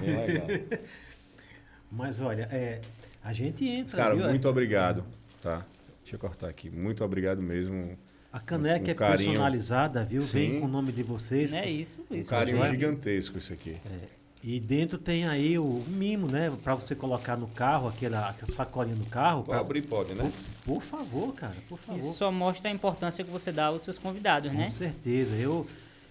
bem 0.00 0.26
legal. 0.26 0.46
Mas 1.90 2.20
olha, 2.20 2.48
é, 2.50 2.80
a 3.24 3.32
gente 3.32 3.66
entra. 3.66 3.96
Cara, 3.96 4.14
viu? 4.14 4.28
muito 4.28 4.48
obrigado, 4.48 5.02
tá? 5.42 5.64
Deixa 6.02 6.14
eu 6.16 6.20
cortar 6.20 6.48
aqui. 6.48 6.68
Muito 6.70 7.02
obrigado 7.04 7.40
mesmo. 7.42 7.98
A 8.32 8.38
caneca 8.40 8.86
um 8.88 8.90
é 8.90 8.94
carinho. 8.94 9.30
personalizada, 9.30 10.04
viu? 10.04 10.20
Vem 10.22 10.54
Sim. 10.54 10.60
com 10.60 10.66
o 10.66 10.68
nome 10.68 10.92
de 10.92 11.02
vocês. 11.02 11.52
É 11.52 11.68
isso, 11.70 12.04
Um 12.10 12.14
isso. 12.16 12.28
carinho 12.30 12.58
joia. 12.58 12.70
gigantesco 12.70 13.38
isso 13.38 13.52
aqui. 13.52 13.76
E 14.42 14.60
dentro 14.60 14.98
tem 14.98 15.26
aí 15.26 15.58
o 15.58 15.82
mimo, 15.88 16.30
né? 16.30 16.52
Pra 16.62 16.74
você 16.74 16.94
colocar 16.94 17.34
no 17.36 17.46
carro, 17.48 17.88
aquela, 17.88 18.28
aquela 18.28 18.52
sacolinha 18.52 18.96
no 18.96 19.06
carro. 19.06 19.42
Pra- 19.44 19.60
abrir, 19.60 19.82
pode, 19.82 20.14
né? 20.14 20.30
Por 20.66 20.82
favor, 20.82 21.32
cara, 21.34 21.54
por 21.68 21.78
favor. 21.78 21.98
Isso 21.98 22.12
só 22.18 22.30
mostra 22.30 22.68
a 22.68 22.72
importância 22.74 23.24
que 23.24 23.30
você 23.30 23.50
dá 23.50 23.66
aos 23.66 23.82
seus 23.82 23.98
convidados, 23.98 24.50
Com 24.50 24.58
né? 24.58 24.68
certeza. 24.68 25.34
Eu, 25.36 25.66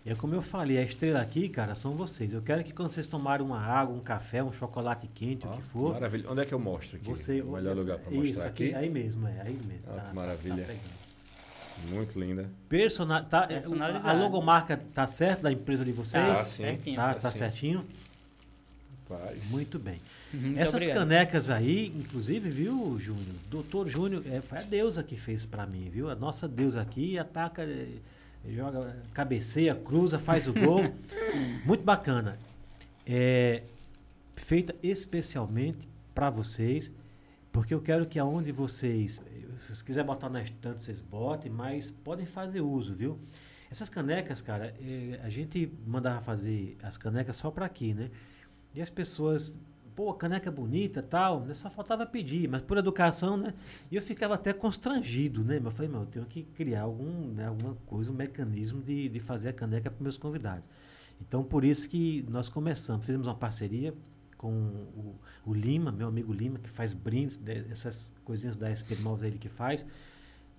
é 0.05 0.13
como 0.15 0.35
eu 0.35 0.41
falei, 0.41 0.77
a 0.77 0.81
estrela 0.83 1.21
aqui, 1.21 1.47
cara, 1.47 1.75
são 1.75 1.93
vocês. 1.93 2.33
Eu 2.33 2.41
quero 2.41 2.63
que 2.63 2.73
quando 2.73 2.91
vocês 2.91 3.07
tomarem 3.07 3.45
uma 3.45 3.59
água, 3.59 3.95
um 3.95 3.99
café, 4.01 4.43
um 4.43 4.51
chocolate 4.51 5.07
quente, 5.07 5.45
o 5.45 5.49
Ó, 5.49 5.53
que 5.55 5.61
for, 5.61 5.93
Maravilha. 5.93 6.29
Onde 6.29 6.41
é 6.41 6.45
que 6.45 6.53
eu 6.53 6.59
mostro 6.59 6.97
aqui? 6.97 7.09
você. 7.09 7.41
o 7.41 7.51
melhor 7.53 7.75
lugar 7.75 7.97
para 7.99 8.11
Isso, 8.13 8.23
mostrar 8.27 8.47
aqui. 8.47 8.73
Aí 8.75 8.89
mesmo, 8.89 9.27
é, 9.27 9.41
aí 9.41 9.53
mesmo. 9.53 9.83
Ó, 9.87 9.99
que 9.99 10.15
maravilha. 10.15 10.55
pegando. 10.65 11.03
Muito 11.89 12.19
linda. 12.19 12.49
Persona, 12.69 13.23
tá, 13.23 13.47
é, 13.49 13.59
o- 13.67 14.07
a 14.07 14.13
logomarca 14.13 14.77
tá 14.93 15.07
certa 15.07 15.43
da 15.43 15.51
empresa 15.51 15.83
de 15.83 15.91
vocês? 15.91 16.23
Tá, 16.25 16.35
Tá 16.35 16.45
sim. 16.45 16.63
certinho. 16.63 16.95
Tá, 16.95 17.13
Tá 17.15 17.19
tá 17.19 17.31
sim. 17.31 17.37
certinho? 17.39 17.85
Paz. 19.07 19.51
Muito 19.51 19.79
bem. 19.79 19.99
Muito 20.33 20.59
Essas 20.59 20.75
obrigado. 20.75 20.97
canecas 20.99 21.49
aí, 21.49 21.87
inclusive, 21.95 22.49
viu, 22.49 22.97
Júnior? 22.99 23.35
Doutor 23.49 23.87
Júnior, 23.87 24.23
é, 24.31 24.41
foi 24.41 24.57
a 24.59 24.61
deusa 24.61 25.03
que 25.03 25.15
fez 25.15 25.45
pra 25.45 25.65
mim, 25.65 25.89
viu? 25.91 26.09
A 26.09 26.15
nossa 26.15 26.47
deusa 26.47 26.81
aqui 26.81 27.17
ataca. 27.17 27.63
é, 27.63 27.87
Ele 28.43 28.57
joga, 28.57 28.95
cabeceia, 29.13 29.73
cruza, 29.73 30.19
faz 30.19 30.47
o 30.47 30.53
gol. 30.53 30.83
Muito 31.65 31.83
bacana. 31.83 32.37
É, 33.05 33.63
feita 34.35 34.75
especialmente 34.83 35.87
para 36.13 36.29
vocês, 36.29 36.91
porque 37.51 37.73
eu 37.73 37.81
quero 37.81 38.05
que 38.05 38.19
aonde 38.19 38.51
vocês, 38.51 39.13
se 39.57 39.65
vocês 39.65 39.81
quiserem 39.81 40.07
botar 40.07 40.29
na 40.29 40.41
estante, 40.41 40.81
vocês 40.81 40.99
botem, 40.99 41.51
mas 41.51 41.91
podem 41.91 42.25
fazer 42.25 42.61
uso, 42.61 42.93
viu? 42.93 43.19
Essas 43.71 43.89
canecas, 43.89 44.41
cara, 44.41 44.73
é, 44.79 45.19
a 45.23 45.29
gente 45.29 45.71
mandava 45.85 46.21
fazer 46.21 46.77
as 46.83 46.97
canecas 46.97 47.35
só 47.35 47.49
para 47.49 47.65
aqui, 47.65 47.93
né? 47.93 48.11
E 48.75 48.81
as 48.81 48.89
pessoas, 48.89 49.55
pô, 49.95 50.13
caneca 50.13 50.51
bonita 50.51 51.01
tal, 51.01 51.41
né? 51.41 51.53
Só 51.53 51.69
faltava 51.69 52.05
pedir, 52.05 52.47
mas 52.47 52.61
por 52.61 52.77
educação, 52.77 53.37
né? 53.37 53.53
E 53.91 53.95
eu 53.95 54.01
ficava 54.01 54.35
até 54.35 54.53
constrangido, 54.53 55.43
né? 55.43 55.55
Mas 55.55 55.65
eu 55.65 55.71
falei, 55.71 55.91
meu, 55.91 56.01
eu 56.01 56.05
tenho 56.07 56.25
que 56.25 56.43
criar 56.43 56.81
algum, 56.81 57.27
né, 57.27 57.47
alguma 57.47 57.75
coisa, 57.85 58.11
um 58.11 58.15
mecanismo 58.15 58.81
de, 58.81 59.09
de 59.09 59.19
fazer 59.19 59.49
a 59.49 59.53
caneca 59.53 59.89
para 59.89 60.03
meus 60.03 60.17
convidados. 60.17 60.65
Então, 61.21 61.43
por 61.43 61.63
isso 61.63 61.89
que 61.89 62.25
nós 62.29 62.49
começamos, 62.49 63.05
fizemos 63.05 63.27
uma 63.27 63.35
parceria 63.35 63.93
com 64.37 64.51
o, 64.51 65.15
o 65.45 65.53
Lima, 65.53 65.91
meu 65.91 66.07
amigo 66.07 66.33
Lima, 66.33 66.59
que 66.59 66.69
faz 66.69 66.93
brindes, 66.93 67.37
de, 67.37 67.65
essas 67.71 68.11
coisinhas 68.25 68.57
da 68.57 68.69
SP 68.75 68.99
Malls 68.99 69.25
ele 69.25 69.37
que 69.37 69.47
faz. 69.47 69.85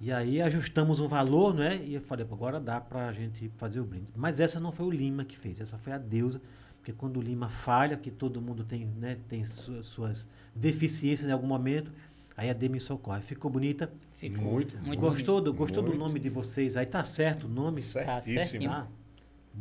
E 0.00 0.10
aí 0.10 0.40
ajustamos 0.40 1.00
um 1.00 1.06
valor, 1.06 1.54
né? 1.54 1.82
E 1.84 1.94
eu 1.94 2.00
falei, 2.00 2.26
agora 2.30 2.58
dá 2.58 2.80
para 2.80 3.08
a 3.08 3.12
gente 3.12 3.50
fazer 3.56 3.80
o 3.80 3.84
brinde. 3.84 4.12
Mas 4.16 4.40
essa 4.40 4.58
não 4.58 4.72
foi 4.72 4.86
o 4.86 4.90
Lima 4.90 5.24
que 5.24 5.36
fez, 5.36 5.60
essa 5.60 5.78
foi 5.78 5.92
a 5.92 5.98
deusa, 5.98 6.40
porque 6.84 6.92
quando 6.92 7.16
o 7.16 7.22
Lima 7.22 7.48
falha, 7.48 7.96
que 7.96 8.10
todo 8.10 8.42
mundo 8.42 8.62
tem, 8.62 8.84
né, 8.84 9.16
tem 9.26 9.42
suas, 9.42 9.86
suas 9.86 10.26
deficiências 10.54 11.26
em 11.26 11.32
algum 11.32 11.46
momento, 11.46 11.90
aí 12.36 12.50
a 12.50 12.52
Demi 12.52 12.78
socorre. 12.78 13.22
Ficou 13.22 13.50
bonita? 13.50 13.90
Ficou 14.12 14.52
Muito, 14.52 14.76
muito 14.76 15.00
gostou 15.00 15.40
do, 15.40 15.54
gostou 15.54 15.82
do 15.82 15.88
muito. 15.88 15.98
nome 15.98 16.20
de 16.20 16.28
vocês? 16.28 16.76
Aí 16.76 16.84
tá 16.84 17.02
certo 17.02 17.46
o 17.46 17.48
nome? 17.48 17.80
Certíssimo. 17.80 18.38
certinho. 18.38 18.70
Ah, 18.70 18.86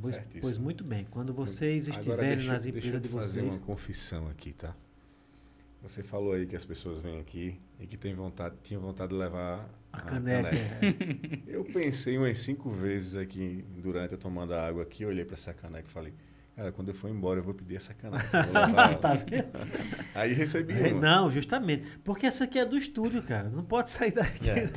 pois, 0.02 0.16
Certíssimo. 0.16 0.42
pois 0.42 0.58
muito 0.58 0.84
bem. 0.84 1.08
Quando 1.10 1.32
vocês 1.34 1.88
Agora 1.88 2.02
estiverem 2.02 2.36
deixa, 2.36 2.52
nas 2.52 2.64
deixa 2.64 2.78
empresas 2.78 2.94
eu 2.94 3.00
de 3.00 3.08
te 3.08 3.14
fazer 3.14 3.40
vocês. 3.42 3.54
uma 3.54 3.60
confissão 3.62 4.28
aqui, 4.28 4.52
tá? 4.52 4.76
Você 5.82 6.04
falou 6.04 6.34
aí 6.34 6.46
que 6.46 6.58
as 6.58 6.66
pessoas 6.66 7.00
vêm 7.00 7.22
aqui 7.22 7.58
e 7.80 7.88
que 7.88 7.96
tem 7.96 8.14
vontade, 8.14 8.56
tinham 8.64 8.82
vontade 8.82 9.12
de 9.14 9.18
levar 9.18 9.70
A 9.94 10.02
caneca. 10.02 10.50
Eu 11.48 11.64
pensei 11.64 12.18
umas 12.18 12.38
cinco 12.40 12.70
vezes 12.70 13.16
aqui 13.16 13.64
durante 13.82 14.12
eu 14.12 14.18
tomando 14.18 14.54
a 14.54 14.68
água 14.68 14.84
aqui, 14.84 15.04
eu 15.04 15.10
olhei 15.10 15.24
para 15.24 15.36
essa 15.36 15.54
caneca 15.54 15.88
e 15.88 15.92
falei, 15.92 16.14
cara, 16.56 16.72
quando 16.72 16.90
eu 16.90 16.94
for 16.94 17.10
embora 17.10 17.40
eu 17.40 17.44
vou 17.44 17.54
pedir 17.54 17.76
essa 17.78 17.94
eu 18.04 18.08
ela." 18.08 18.96
tá 18.96 19.14
vendo? 19.14 19.48
Aí 20.14 20.34
recebi 20.34 20.74
É. 20.74 20.94
Não, 20.94 21.30
justamente. 21.32 21.86
Porque 22.04 22.26
essa 22.26 22.44
aqui 22.44 22.60
é 22.60 22.66
do 22.66 22.78
estúdio, 22.78 23.22
cara. 23.24 23.50
Não 23.50 23.64
pode 23.64 23.90
sair 23.92 24.12
daqui. 24.12 24.50
É. 24.50 24.70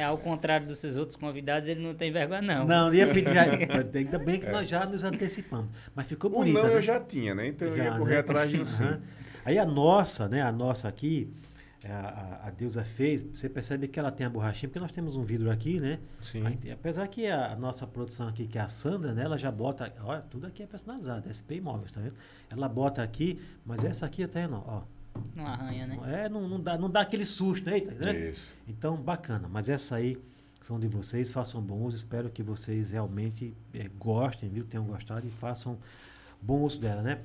É, 0.00 0.04
ao 0.04 0.18
contrário 0.18 0.66
dos 0.66 0.78
seus 0.78 0.96
outros 0.96 1.16
convidados, 1.16 1.68
ele 1.68 1.80
não 1.80 1.94
tem 1.94 2.12
vergonha, 2.12 2.42
não. 2.42 2.66
Não, 2.66 2.86
não 2.86 2.94
ia 2.94 3.06
pedir. 3.06 3.32
Já, 3.34 3.44
ainda 3.98 4.18
bem 4.18 4.38
que 4.40 4.48
nós 4.50 4.68
já 4.68 4.84
nos 4.86 5.04
antecipamos. 5.04 5.68
Mas 5.94 6.06
ficou 6.06 6.30
O 6.30 6.34
bonita. 6.34 6.62
não 6.62 6.68
né? 6.68 6.74
eu 6.76 6.82
já 6.82 7.00
tinha, 7.00 7.34
né? 7.34 7.48
Então 7.48 7.68
eu 7.68 7.76
Já, 7.76 7.84
ia 7.84 7.92
correr 7.98 8.14
né? 8.14 8.20
atrás 8.20 8.50
de 8.50 8.60
um 8.60 8.66
sim. 8.66 8.96
Aí 9.44 9.58
a 9.58 9.64
nossa, 9.66 10.28
né? 10.28 10.42
A 10.42 10.50
nossa 10.50 10.88
aqui, 10.88 11.30
a, 11.90 12.40
a- 12.44 12.48
a 12.48 12.50
deusa 12.50 12.82
fez. 12.84 13.22
Você 13.22 13.48
percebe 13.48 13.88
que 13.88 13.98
ela 13.98 14.10
tem 14.12 14.26
a 14.26 14.30
borrachinha, 14.30 14.68
porque 14.68 14.80
nós 14.80 14.92
temos 14.92 15.16
um 15.16 15.22
vidro 15.24 15.50
aqui, 15.50 15.78
né? 15.80 15.98
Sim. 16.22 16.46
Aí 16.46 16.70
apesar 16.72 17.06
que 17.08 17.26
a, 17.26 17.54
nossa 17.56 17.86
produção 17.86 18.28
aqui, 18.28 18.46
que 18.46 18.58
é 18.58 18.60
a 18.62 18.68
Sandra, 18.68 19.12
né? 19.12 19.22
Ela 19.24 19.36
já 19.38 19.50
bota. 19.50 19.92
Olha, 20.02 20.20
tudo 20.22 20.46
aqui 20.46 20.62
é 20.62 20.66
personalizado. 20.66 21.28
SP 21.32 21.56
Imóveis, 21.56 21.92
tá 21.92 22.00
vendo? 22.00 22.14
Ela 22.50 22.68
bota 22.68 23.02
aqui, 23.02 23.40
mas 23.66 23.84
essa 23.84 24.06
aqui 24.06 24.22
até 24.22 24.46
não. 24.48 24.64
Ó, 24.66 24.82
Não 25.34 25.46
arranha, 25.46 25.86
né? 25.86 25.98
é, 26.24 26.28
não, 26.28 26.48
não, 26.48 26.60
dá, 26.60 26.76
não 26.78 26.90
dá 26.90 27.00
aquele 27.02 27.24
susto, 27.24 27.68
né? 27.68 27.80
né? 27.80 28.30
Isso. 28.30 28.52
Então, 28.68 28.96
bacana. 28.96 29.48
Mas 29.50 29.68
essa 29.68 29.96
aí 29.96 30.18
são 30.60 30.80
de 30.80 30.86
vocês, 30.88 31.30
façam 31.30 31.60
bom 31.60 31.80
uso. 31.82 31.96
Espero 31.96 32.30
que 32.30 32.42
vocês 32.42 32.90
realmente 32.92 33.52
eh, 33.74 33.90
gostem, 33.98 34.48
viu? 34.48 34.64
Tenham 34.64 34.84
gostado 34.86 35.26
e 35.26 35.30
façam 35.30 35.78
bom 36.40 36.60
uso 36.62 36.80
dela, 36.80 37.02
né? 37.02 37.20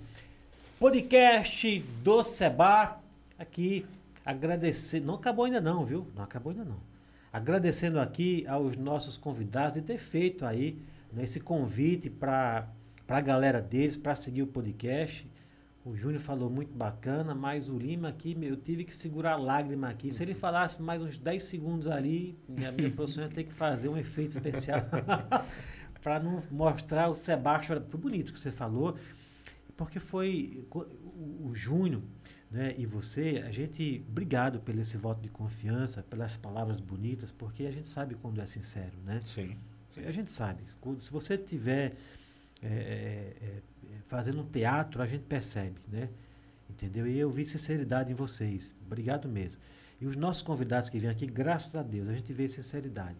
Podcast 0.77 1.79
do 2.03 2.23
Seba. 2.23 2.99
Aqui, 3.37 3.85
agradecer. 4.25 4.99
Não 4.99 5.15
acabou 5.15 5.45
ainda 5.45 5.61
não, 5.61 5.85
viu? 5.85 6.07
Não 6.15 6.23
acabou 6.23 6.51
ainda 6.51 6.65
não. 6.65 6.79
Agradecendo 7.31 7.99
aqui 7.99 8.45
aos 8.47 8.75
nossos 8.75 9.17
convidados 9.17 9.75
de 9.75 9.81
ter 9.81 9.97
feito 9.97 10.45
aí 10.45 10.81
né, 11.13 11.23
esse 11.23 11.39
convite 11.39 12.09
para 12.09 12.67
a 13.07 13.21
galera 13.21 13.61
deles, 13.61 13.97
para 13.97 14.15
seguir 14.15 14.41
o 14.41 14.47
podcast. 14.47 15.29
O 15.85 15.95
Júnior 15.95 16.19
falou 16.19 16.49
muito 16.49 16.73
bacana, 16.73 17.33
mas 17.33 17.69
o 17.69 17.77
Lima 17.77 18.09
aqui, 18.09 18.37
eu 18.41 18.57
tive 18.57 18.83
que 18.83 18.95
segurar 18.95 19.33
a 19.33 19.37
lágrima 19.37 19.89
aqui. 19.89 20.11
Se 20.11 20.21
ele 20.21 20.33
falasse 20.33 20.81
mais 20.81 21.01
uns 21.01 21.17
10 21.17 21.41
segundos 21.41 21.87
ali, 21.87 22.37
minha, 22.47 22.71
minha 22.71 22.89
produção 22.91 23.23
ia 23.23 23.29
ter 23.29 23.45
que 23.45 23.53
fazer 23.53 23.89
um 23.89 23.97
efeito 23.97 24.31
especial 24.31 24.81
para 26.03 26.19
não 26.19 26.43
mostrar 26.51 27.09
o 27.09 27.13
Sebastião. 27.13 27.81
Foi 27.87 27.99
bonito 27.99 28.29
o 28.29 28.33
que 28.33 28.39
você 28.39 28.51
falou, 28.51 28.97
porque 29.77 29.99
foi 29.99 30.65
o, 30.71 31.49
o 31.49 31.55
Júnior 31.55 32.01
né, 32.51 32.73
e 32.77 32.85
você, 32.85 33.43
a 33.45 33.51
gente, 33.51 34.03
obrigado 34.09 34.59
pelo 34.59 34.79
esse 34.81 34.97
voto 34.97 35.21
de 35.21 35.29
confiança, 35.29 36.01
pelas 36.03 36.35
palavras 36.35 36.79
bonitas, 36.81 37.31
porque 37.31 37.65
a 37.65 37.71
gente 37.71 37.87
sabe 37.87 38.15
quando 38.15 38.41
é 38.41 38.45
sincero, 38.45 38.97
né? 39.05 39.21
Sim. 39.23 39.55
A 39.97 40.11
gente 40.11 40.31
sabe. 40.31 40.63
Quando- 40.81 40.99
Se 40.99 41.11
você 41.11 41.37
tiver 41.37 41.93
é, 42.61 43.33
é, 43.41 43.61
fazendo 44.05 44.41
um 44.41 44.45
teatro, 44.45 45.01
a 45.01 45.05
gente 45.05 45.23
percebe, 45.25 45.79
né? 45.87 46.09
Entendeu? 46.69 47.07
E 47.07 47.17
eu 47.17 47.29
vi 47.29 47.45
sinceridade 47.45 48.11
em 48.11 48.15
vocês. 48.15 48.73
Obrigado 48.85 49.27
mesmo. 49.29 49.59
E 50.01 50.05
os 50.05 50.15
nossos 50.15 50.41
convidados 50.41 50.89
que 50.89 50.97
vêm 50.99 51.09
aqui, 51.09 51.25
graças 51.25 51.75
a 51.75 51.83
Deus, 51.83 52.07
a 52.09 52.13
gente 52.13 52.31
vê 52.33 52.47
sinceridade. 52.49 53.17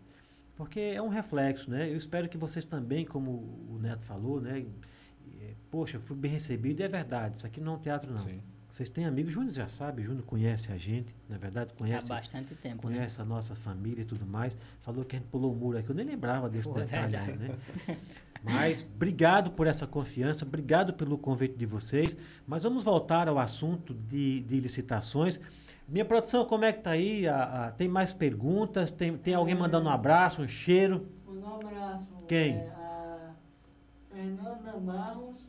Porque 0.56 0.80
é 0.80 1.02
um 1.02 1.08
reflexo, 1.10 1.70
né? 1.70 1.90
Eu 1.90 1.98
espero 1.98 2.28
que 2.30 2.38
vocês 2.38 2.66
também, 2.66 3.06
como 3.06 3.32
o 3.70 3.78
Neto 3.82 4.04
falou, 4.04 4.40
né? 4.42 4.66
Poxa, 5.72 6.00
fui 6.00 6.16
bem 6.18 6.32
recebido. 6.32 6.80
E 6.80 6.84
é 6.84 6.88
verdade, 6.88 7.38
isso 7.38 7.48
aqui 7.48 7.60
não 7.62 7.74
é 7.74 7.76
um 7.76 7.80
teatro, 7.80 8.12
não. 8.12 8.18
Sim. 8.20 8.42
Vocês 8.70 8.88
têm 8.88 9.06
amigos, 9.06 9.34
Júnior 9.34 9.52
já 9.52 9.68
sabe, 9.68 10.04
Júnior 10.04 10.24
conhece 10.26 10.72
a 10.72 10.78
gente, 10.78 11.16
na 11.28 11.38
verdade, 11.40 11.72
Há 11.74 11.78
conhece 11.78 12.08
bastante 12.10 12.54
tempo, 12.56 12.88
né? 12.88 12.96
conhece 12.98 13.20
a 13.20 13.26
nossa 13.26 13.56
família 13.56 14.04
e 14.04 14.06
tudo 14.06 14.26
mais. 14.28 14.56
Falou 14.80 15.04
que 15.04 15.16
a 15.16 15.20
gente 15.20 15.28
pulou 15.30 15.52
o 15.52 15.56
muro 15.56 15.78
aqui. 15.80 15.90
Eu 15.90 15.96
nem 15.96 16.06
lembrava 16.06 16.48
desse 16.48 16.70
Pô, 16.70 16.78
é 16.78 16.84
detalhe, 16.86 17.16
aí, 17.16 17.36
né? 17.36 17.58
Mas 18.44 18.88
obrigado 18.96 19.52
por 19.52 19.66
essa 19.68 19.88
confiança, 19.88 20.46
obrigado 20.46 20.94
pelo 20.94 21.18
convite 21.18 21.58
de 21.58 21.66
vocês. 21.66 22.16
Mas 22.48 22.62
vamos 22.64 22.84
voltar 22.84 23.28
ao 23.28 23.40
assunto 23.40 23.94
de, 23.94 24.42
de 24.42 24.60
licitações. 24.60 25.40
Minha 25.88 26.06
produção, 26.06 26.46
como 26.46 26.64
é 26.64 26.72
que 26.72 26.82
tá 26.84 26.92
aí? 26.92 27.28
A- 27.28 27.66
a- 27.68 27.72
tem 27.72 27.88
mais 27.88 28.14
perguntas? 28.14 28.92
Tem, 28.92 29.18
tem 29.18 29.34
alguém 29.34 29.56
mandando 29.56 29.90
um 29.90 29.92
abraço, 29.92 30.44
um 30.44 30.48
cheiro? 30.48 31.08
Um 31.28 31.56
abraço. 31.56 32.08
Quem? 32.28 32.54
É, 32.54 32.70
a 32.70 33.32
Fernanda 34.14 34.78
Barros 34.80 35.48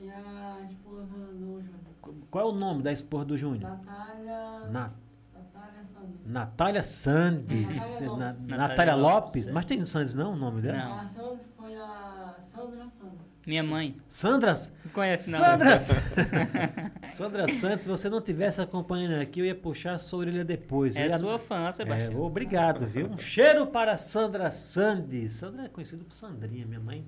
e 0.00 0.08
a 0.10 0.58
esposa 0.64 1.06
do 1.16 1.60
Júnior. 1.62 1.77
Qual 2.30 2.46
é 2.46 2.50
o 2.50 2.54
nome 2.54 2.82
da 2.82 2.92
esposa 2.92 3.24
do 3.26 3.36
Júnior? 3.38 3.70
Natália. 3.70 4.60
Na, 4.70 4.90
Natália 5.34 5.84
Santos. 5.84 6.20
Natália 6.26 6.82
Sandes. 6.82 7.66
Natália 8.00 8.16
Na- 8.16 8.32
Lopes. 8.32 8.56
Natália 8.56 8.94
Lopes. 8.94 9.12
Lopes, 9.34 9.46
é. 9.48 9.52
Mas 9.52 9.64
tem 9.64 9.84
Sandes 9.84 10.14
não 10.14 10.32
o 10.32 10.36
nome 10.36 10.60
dela? 10.62 10.78
Não. 10.78 10.98
A 11.00 11.06
Santos 11.06 11.46
foi 11.56 11.74
a 11.76 12.34
Sandra 12.54 12.84
Santos. 12.84 13.18
Minha 13.46 13.62
mãe. 13.62 13.96
Sandra? 14.10 14.54
Não 14.84 14.92
conhece, 14.92 15.30
não. 15.30 15.38
Sandra, 15.38 15.78
Sandra 17.04 17.48
Santos, 17.48 17.80
se 17.82 17.88
você 17.88 18.08
não 18.10 18.20
tivesse 18.20 18.60
acompanhando 18.60 19.20
aqui, 19.22 19.40
eu 19.40 19.46
ia 19.46 19.54
puxar 19.54 19.94
a 19.94 19.98
sua 19.98 20.18
orelha 20.20 20.44
depois. 20.44 20.96
É 20.96 21.06
ia- 21.06 21.18
sua 21.18 21.38
fã, 21.38 21.66
É, 21.66 21.70
Sebastião. 21.72 22.20
obrigado, 22.20 22.86
viu? 22.86 23.06
Um 23.06 23.16
cheiro 23.18 23.66
para 23.66 23.96
Sandra 23.96 24.50
Sandes. 24.50 25.32
Sandra 25.32 25.64
é 25.64 25.68
conhecida 25.68 26.04
por 26.04 26.12
Sandrinha, 26.12 26.66
minha 26.66 26.80
mãe. 26.80 27.06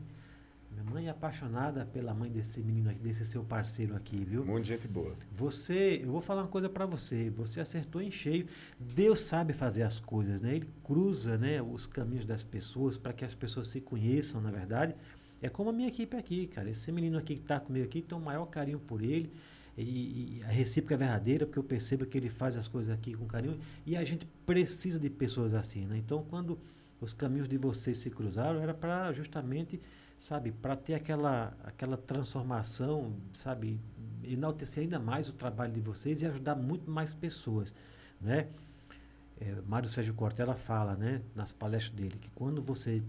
Minha 0.80 0.94
mãe 0.94 1.06
é 1.08 1.10
apaixonada 1.10 1.84
pela 1.84 2.14
mãe 2.14 2.30
desse 2.30 2.62
menino 2.62 2.88
aqui, 2.88 3.00
desse 3.00 3.24
seu 3.24 3.44
parceiro 3.44 3.94
aqui, 3.94 4.24
viu? 4.24 4.42
Um 4.42 4.46
monte 4.46 4.62
de 4.62 4.68
gente 4.68 4.88
boa. 4.88 5.14
Você, 5.30 6.00
eu 6.02 6.10
vou 6.10 6.20
falar 6.22 6.42
uma 6.42 6.48
coisa 6.48 6.68
para 6.68 6.86
você. 6.86 7.28
Você 7.30 7.60
acertou 7.60 8.00
em 8.00 8.10
cheio. 8.10 8.46
Deus 8.78 9.20
sabe 9.22 9.52
fazer 9.52 9.82
as 9.82 10.00
coisas, 10.00 10.40
né? 10.40 10.56
Ele 10.56 10.66
cruza, 10.82 11.36
né, 11.36 11.60
os 11.60 11.86
caminhos 11.86 12.24
das 12.24 12.42
pessoas 12.42 12.96
para 12.96 13.12
que 13.12 13.24
as 13.24 13.34
pessoas 13.34 13.68
se 13.68 13.80
conheçam, 13.80 14.40
na 14.40 14.50
verdade. 14.50 14.94
É 15.42 15.48
como 15.48 15.70
a 15.70 15.72
minha 15.72 15.88
equipe 15.88 16.16
aqui, 16.16 16.46
cara. 16.46 16.70
Esse 16.70 16.90
menino 16.90 17.18
aqui 17.18 17.34
que 17.34 17.42
está 17.42 17.60
comigo 17.60 17.84
aqui 17.84 18.00
tem 18.00 18.16
o 18.16 18.20
maior 18.20 18.46
carinho 18.46 18.78
por 18.78 19.02
ele. 19.02 19.30
E, 19.76 20.38
e 20.38 20.42
a 20.44 20.48
recíproca 20.48 20.94
é 20.94 20.98
verdadeira, 20.98 21.46
porque 21.46 21.58
eu 21.58 21.64
percebo 21.64 22.06
que 22.06 22.16
ele 22.16 22.28
faz 22.28 22.56
as 22.56 22.66
coisas 22.66 22.92
aqui 22.94 23.14
com 23.14 23.26
carinho. 23.26 23.58
E 23.84 23.96
a 23.96 24.04
gente 24.04 24.26
precisa 24.46 24.98
de 24.98 25.10
pessoas 25.10 25.52
assim, 25.52 25.86
né? 25.86 25.98
Então, 25.98 26.24
quando 26.28 26.58
os 27.00 27.14
caminhos 27.14 27.48
de 27.48 27.56
vocês 27.56 27.98
se 27.98 28.10
cruzaram, 28.10 28.60
era 28.60 28.74
para 28.74 29.12
justamente, 29.12 29.80
sabe, 30.20 30.52
para 30.52 30.76
ter 30.76 30.94
aquela, 30.94 31.56
aquela 31.64 31.96
transformação, 31.96 33.16
sabe, 33.32 33.80
enaltecer 34.22 34.82
ainda 34.82 34.98
mais 34.98 35.30
o 35.30 35.32
trabalho 35.32 35.72
de 35.72 35.80
vocês 35.80 36.20
e 36.20 36.26
ajudar 36.26 36.54
muito 36.54 36.90
mais 36.90 37.14
pessoas, 37.14 37.72
né? 38.20 38.46
É, 39.40 39.56
Mário 39.66 39.88
Sérgio 39.88 40.12
Cortella 40.12 40.54
fala, 40.54 40.94
né, 40.94 41.22
nas 41.34 41.54
palestras 41.54 41.94
dele, 41.94 42.18
que 42.20 42.30
quando 42.32 42.60
você 42.60 43.02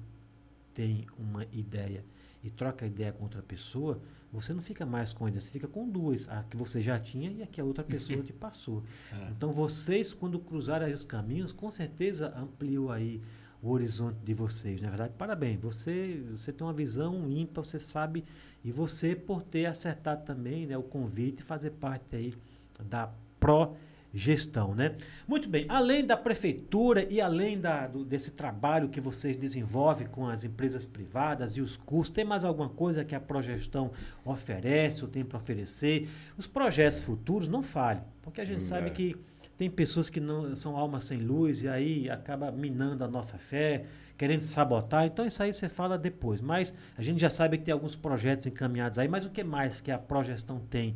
tem 0.74 1.06
uma 1.20 1.44
ideia 1.52 2.06
e 2.42 2.50
troca 2.50 2.86
ideia 2.86 3.12
com 3.12 3.24
outra 3.24 3.42
pessoa, 3.42 4.02
você 4.32 4.54
não 4.54 4.62
fica 4.62 4.86
mais 4.86 5.12
com 5.12 5.26
a 5.26 5.28
ideia, 5.28 5.42
você 5.42 5.52
fica 5.52 5.68
com 5.68 5.90
duas, 5.90 6.30
a 6.30 6.44
que 6.44 6.56
você 6.56 6.82
já 6.82 6.98
tinha 6.98 7.30
e 7.30 7.44
a 7.44 7.46
que 7.46 7.60
a 7.60 7.66
outra 7.66 7.84
pessoa 7.84 8.24
te 8.24 8.32
passou. 8.32 8.86
É. 9.12 9.32
Então 9.32 9.52
vocês, 9.52 10.14
quando 10.14 10.40
cruzaram 10.40 10.86
aí 10.86 10.94
os 10.94 11.04
caminhos, 11.04 11.52
com 11.52 11.70
certeza 11.70 12.34
ampliou 12.38 12.90
aí 12.90 13.22
o 13.62 13.70
horizonte 13.70 14.18
de 14.24 14.34
vocês, 14.34 14.82
na 14.82 14.88
é 14.88 14.90
verdade. 14.90 15.14
Parabéns, 15.18 15.60
você, 15.60 16.24
você 16.32 16.52
tem 16.52 16.66
uma 16.66 16.74
visão 16.74 17.30
ímpar, 17.30 17.64
você 17.64 17.80
sabe, 17.80 18.24
e 18.64 18.72
você 18.72 19.16
por 19.16 19.44
ter 19.44 19.66
acertado 19.66 20.26
também 20.26 20.66
né, 20.66 20.78
o 20.78 20.84
convite 20.84 21.40
e 21.40 21.44
fazer 21.44 21.72
parte 21.72 22.16
aí 22.16 22.34
da 22.80 23.12
Pro 23.40 23.76
gestão, 24.14 24.76
né? 24.76 24.96
Muito 25.28 25.48
bem, 25.48 25.66
além 25.70 26.06
da 26.06 26.18
prefeitura 26.18 27.06
e 27.10 27.22
além 27.22 27.60
da, 27.60 27.88
do, 27.88 28.04
desse 28.04 28.32
trabalho 28.32 28.90
que 28.90 29.00
vocês 29.00 29.38
desenvolvem 29.38 30.06
com 30.08 30.28
as 30.28 30.44
empresas 30.44 30.86
privadas 30.86 31.54
e 31.54 31.62
os 31.62 31.78
cursos, 31.78 32.14
tem 32.14 32.26
mais 32.26 32.44
alguma 32.44 32.70
coisa 32.70 33.06
que 33.06 33.16
a 33.16 33.20
Progestão 33.20 33.92
oferece 34.26 35.04
ou 35.04 35.10
tem 35.10 35.24
para 35.24 35.38
oferecer? 35.38 36.10
Os 36.38 36.46
projetos 36.46 37.02
futuros, 37.02 37.48
não 37.48 37.64
fale, 37.64 38.02
porque 38.22 38.42
a 38.42 38.46
gente 38.46 38.58
hum, 38.58 38.68
sabe 38.68 38.88
é. 38.88 38.90
que 38.90 39.16
tem 39.62 39.70
pessoas 39.70 40.10
que 40.10 40.20
não 40.20 40.56
são 40.56 40.76
almas 40.76 41.04
sem 41.04 41.20
luz 41.20 41.62
e 41.62 41.68
aí 41.68 42.10
acaba 42.10 42.52
minando 42.52 43.04
a 43.04 43.08
nossa 43.08 43.38
fé, 43.38 43.86
querendo 44.18 44.42
sabotar. 44.42 45.06
Então 45.06 45.24
isso 45.24 45.44
aí 45.44 45.54
você 45.54 45.70
fala 45.70 46.00
depois. 46.00 46.42
Mas 46.42 46.74
a 46.98 47.04
gente 47.04 47.22
já 47.22 47.30
sabe 47.30 47.60
que 47.60 47.66
tem 47.66 47.72
alguns 47.72 47.96
projetos 47.96 48.48
encaminhados 48.48 48.98
aí, 48.98 49.08
mas 49.08 49.24
o 49.24 49.30
que 49.30 49.44
mais 49.44 49.80
que 49.80 49.92
a 49.92 50.00
Progestão 50.00 50.60
tem? 50.60 50.96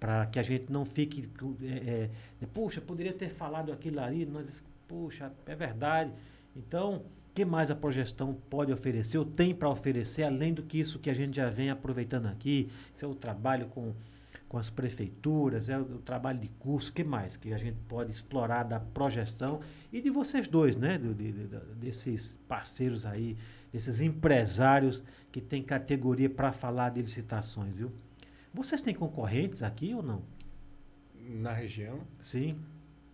para 0.00 0.24
que 0.26 0.38
a 0.38 0.42
gente 0.42 0.72
não 0.72 0.86
fique, 0.86 1.28
é, 1.62 2.08
é, 2.40 2.46
puxa, 2.46 2.80
poderia 2.80 3.12
ter 3.12 3.28
falado 3.28 3.70
aquilo 3.70 4.00
ali, 4.00 4.24
nós, 4.24 4.64
puxa, 4.88 5.30
é 5.44 5.54
verdade. 5.54 6.10
Então, 6.56 6.96
o 6.96 7.34
que 7.34 7.44
mais 7.44 7.70
a 7.70 7.76
progestão 7.76 8.34
pode 8.48 8.72
oferecer, 8.72 9.18
ou 9.18 9.26
tem 9.26 9.54
para 9.54 9.68
oferecer, 9.68 10.22
além 10.22 10.54
do 10.54 10.62
que 10.62 10.80
isso 10.80 10.98
que 10.98 11.10
a 11.10 11.14
gente 11.14 11.36
já 11.36 11.50
vem 11.50 11.68
aproveitando 11.68 12.28
aqui, 12.28 12.70
isso 12.96 13.04
é 13.04 13.14
trabalho 13.14 13.66
com, 13.66 13.92
com 14.50 14.58
as 14.58 14.68
prefeituras, 14.68 15.68
é 15.68 15.78
o, 15.78 15.98
trabalho 15.98 16.40
de 16.40 16.48
curso, 16.48 16.90
o 16.90 16.92
que 16.92 17.04
mais 17.04 17.36
que 17.36 17.54
a 17.54 17.56
gente 17.56 17.78
pode 17.86 18.10
explorar 18.10 18.64
da 18.64 18.80
progestão 18.80 19.60
e 19.92 20.00
de 20.00 20.10
vocês 20.10 20.48
dois, 20.48 20.74
né, 20.74 20.98
de, 20.98 21.14
de, 21.14 21.32
de, 21.32 21.58
desses 21.76 22.36
parceiros 22.48 23.06
aí, 23.06 23.36
desses 23.72 24.00
empresários 24.00 25.04
que 25.30 25.40
têm 25.40 25.62
categoria 25.62 26.28
para 26.28 26.50
falar 26.50 26.88
de 26.88 27.00
licitações, 27.00 27.76
viu? 27.76 27.92
Vocês 28.52 28.82
têm 28.82 28.92
concorrentes 28.92 29.62
aqui 29.62 29.94
ou 29.94 30.02
não? 30.02 30.20
Na 31.14 31.52
região? 31.52 32.00
Sim. 32.20 32.58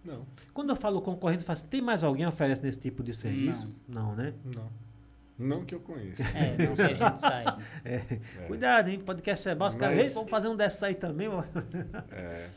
Não. 0.03 0.25
Quando 0.55 0.71
eu 0.71 0.77
falo 0.77 1.03
concorrentes, 1.03 1.47
eu 1.47 1.55
falo, 1.55 1.69
tem 1.69 1.83
mais 1.83 2.03
alguém 2.03 2.25
que 2.25 2.33
oferece 2.33 2.63
nesse 2.63 2.81
tipo 2.81 3.03
de 3.03 3.13
serviço? 3.13 3.71
Não, 3.87 4.07
não 4.07 4.17
né? 4.17 4.33
Não. 4.43 4.71
Não 5.39 5.65
que 5.65 5.75
eu 5.75 5.81
conheça. 5.81 6.23
É, 6.23 6.67
não 6.67 6.75
que 6.75 6.83
a 6.83 6.95
gente 6.95 7.21
saiba. 7.21 7.59
É. 7.85 7.95
É. 7.97 8.47
Cuidado, 8.47 8.89
hein? 8.89 8.99
Podcast 9.01 9.43
Seba, 9.43 9.67
os 9.67 9.75
Mas... 9.75 9.81
caras, 9.81 10.15
vamos 10.15 10.31
fazer 10.31 10.49
um 10.49 10.57
dessa 10.57 10.87
aí 10.87 10.95
também. 10.95 11.29
É. 12.11 12.49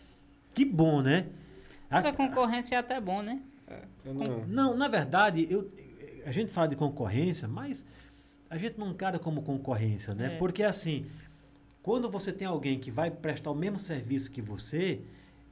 Que 0.54 0.64
bom, 0.64 1.02
né? 1.02 1.28
Mas 1.90 2.06
a 2.06 2.14
concorrência 2.14 2.76
é 2.76 2.78
até 2.78 3.00
bom, 3.02 3.22
né? 3.22 3.42
É, 3.68 3.82
eu 4.06 4.14
não... 4.14 4.46
não, 4.48 4.78
na 4.78 4.88
verdade, 4.88 5.48
eu, 5.50 5.72
a 6.26 6.32
gente 6.32 6.52
fala 6.52 6.68
de 6.68 6.76
concorrência, 6.76 7.48
mas 7.48 7.84
a 8.50 8.58
gente 8.58 8.78
não 8.78 8.92
encara 8.92 9.20
como 9.20 9.42
concorrência, 9.42 10.14
né? 10.14 10.36
É. 10.36 10.38
Porque 10.38 10.64
assim, 10.64 11.06
quando 11.82 12.10
você 12.10 12.32
tem 12.32 12.48
alguém 12.48 12.80
que 12.80 12.92
vai 12.92 13.12
prestar 13.12 13.52
o 13.52 13.56
mesmo 13.56 13.80
serviço 13.80 14.32
que 14.32 14.42
você, 14.42 15.02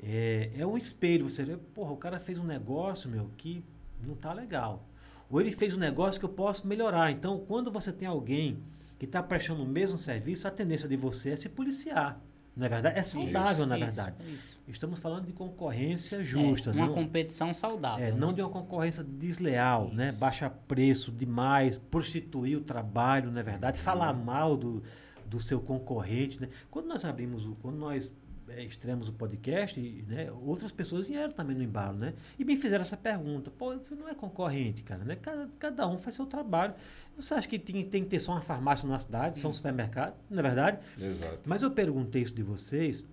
é, 0.01 0.51
é 0.57 0.65
um 0.65 0.77
espelho. 0.77 1.29
Você 1.29 1.43
vê, 1.43 1.57
porra, 1.57 1.91
o 1.91 1.97
cara 1.97 2.19
fez 2.19 2.37
um 2.37 2.43
negócio, 2.43 3.09
meu, 3.09 3.29
que 3.37 3.63
não 4.01 4.15
tá 4.15 4.33
legal. 4.33 4.87
Ou 5.29 5.41
ele 5.41 5.51
fez 5.51 5.75
um 5.75 5.79
negócio 5.79 6.19
que 6.19 6.25
eu 6.25 6.29
posso 6.29 6.67
melhorar. 6.67 7.11
Então, 7.11 7.39
quando 7.39 7.71
você 7.71 7.91
tem 7.91 8.07
alguém 8.07 8.59
que 8.97 9.05
está 9.05 9.21
prestando 9.21 9.63
o 9.63 9.67
mesmo 9.67 9.97
serviço, 9.97 10.47
a 10.47 10.51
tendência 10.51 10.87
de 10.87 10.95
você 10.95 11.31
é 11.31 11.35
se 11.35 11.49
policiar. 11.49 12.19
Não 12.57 12.65
é 12.65 12.69
verdade? 12.69 12.97
É 12.97 13.03
saudável, 13.03 13.65
isso, 13.65 13.65
na 13.67 13.77
verdade. 13.77 14.15
Isso. 14.33 14.59
Estamos 14.67 14.99
falando 14.99 15.27
de 15.27 15.31
concorrência 15.31 16.23
justa. 16.23 16.71
É, 16.71 16.73
uma 16.73 16.87
não, 16.87 16.93
competição 16.95 17.53
saudável. 17.53 18.03
É, 18.03 18.11
né? 18.11 18.17
não 18.17 18.33
de 18.33 18.41
uma 18.41 18.49
concorrência 18.49 19.03
desleal, 19.03 19.91
né? 19.93 20.11
Baixa 20.13 20.49
preço 20.49 21.11
demais, 21.11 21.77
prostituir 21.77 22.57
o 22.57 22.61
trabalho, 22.61 23.29
não 23.29 23.39
é 23.39 23.43
verdade? 23.43 23.77
Falar 23.77 24.11
uhum. 24.11 24.23
mal 24.23 24.57
do, 24.57 24.81
do 25.23 25.39
seu 25.39 25.59
concorrente. 25.59 26.41
Né? 26.41 26.49
Quando 26.71 26.87
nós 26.87 27.05
abrimos, 27.05 27.45
o, 27.45 27.55
quando 27.61 27.77
nós 27.77 28.11
é, 28.49 28.93
o 28.93 29.13
podcast, 29.13 29.79
né, 30.07 30.31
outras 30.31 30.71
pessoas 30.71 31.07
vieram 31.07 31.33
também 31.33 31.55
no 31.55 31.63
embalo, 31.63 31.97
né? 31.97 32.13
E 32.37 32.45
me 32.45 32.55
fizeram 32.55 32.81
essa 32.81 32.97
pergunta. 32.97 33.51
Pô, 33.51 33.75
não 33.91 34.07
é 34.07 34.15
concorrente, 34.15 34.83
cara, 34.83 35.03
né? 35.03 35.15
Cada, 35.15 35.49
cada 35.59 35.87
um 35.87 35.97
faz 35.97 36.15
seu 36.15 36.25
trabalho. 36.25 36.73
Você 37.15 37.33
acha 37.33 37.47
que 37.47 37.57
tem, 37.57 37.83
tem 37.83 38.03
que 38.03 38.09
ter 38.09 38.19
só 38.19 38.33
uma 38.33 38.41
farmácia 38.41 38.87
numa 38.87 38.99
cidade, 38.99 39.39
só 39.39 39.49
um 39.49 39.53
supermercado? 39.53 40.15
Não 40.29 40.39
é 40.39 40.41
verdade? 40.43 40.79
Exato. 40.99 41.39
Mas 41.45 41.61
eu 41.61 41.71
perguntei 41.71 42.21
isso 42.21 42.33
de 42.33 42.43
vocês 42.43 43.03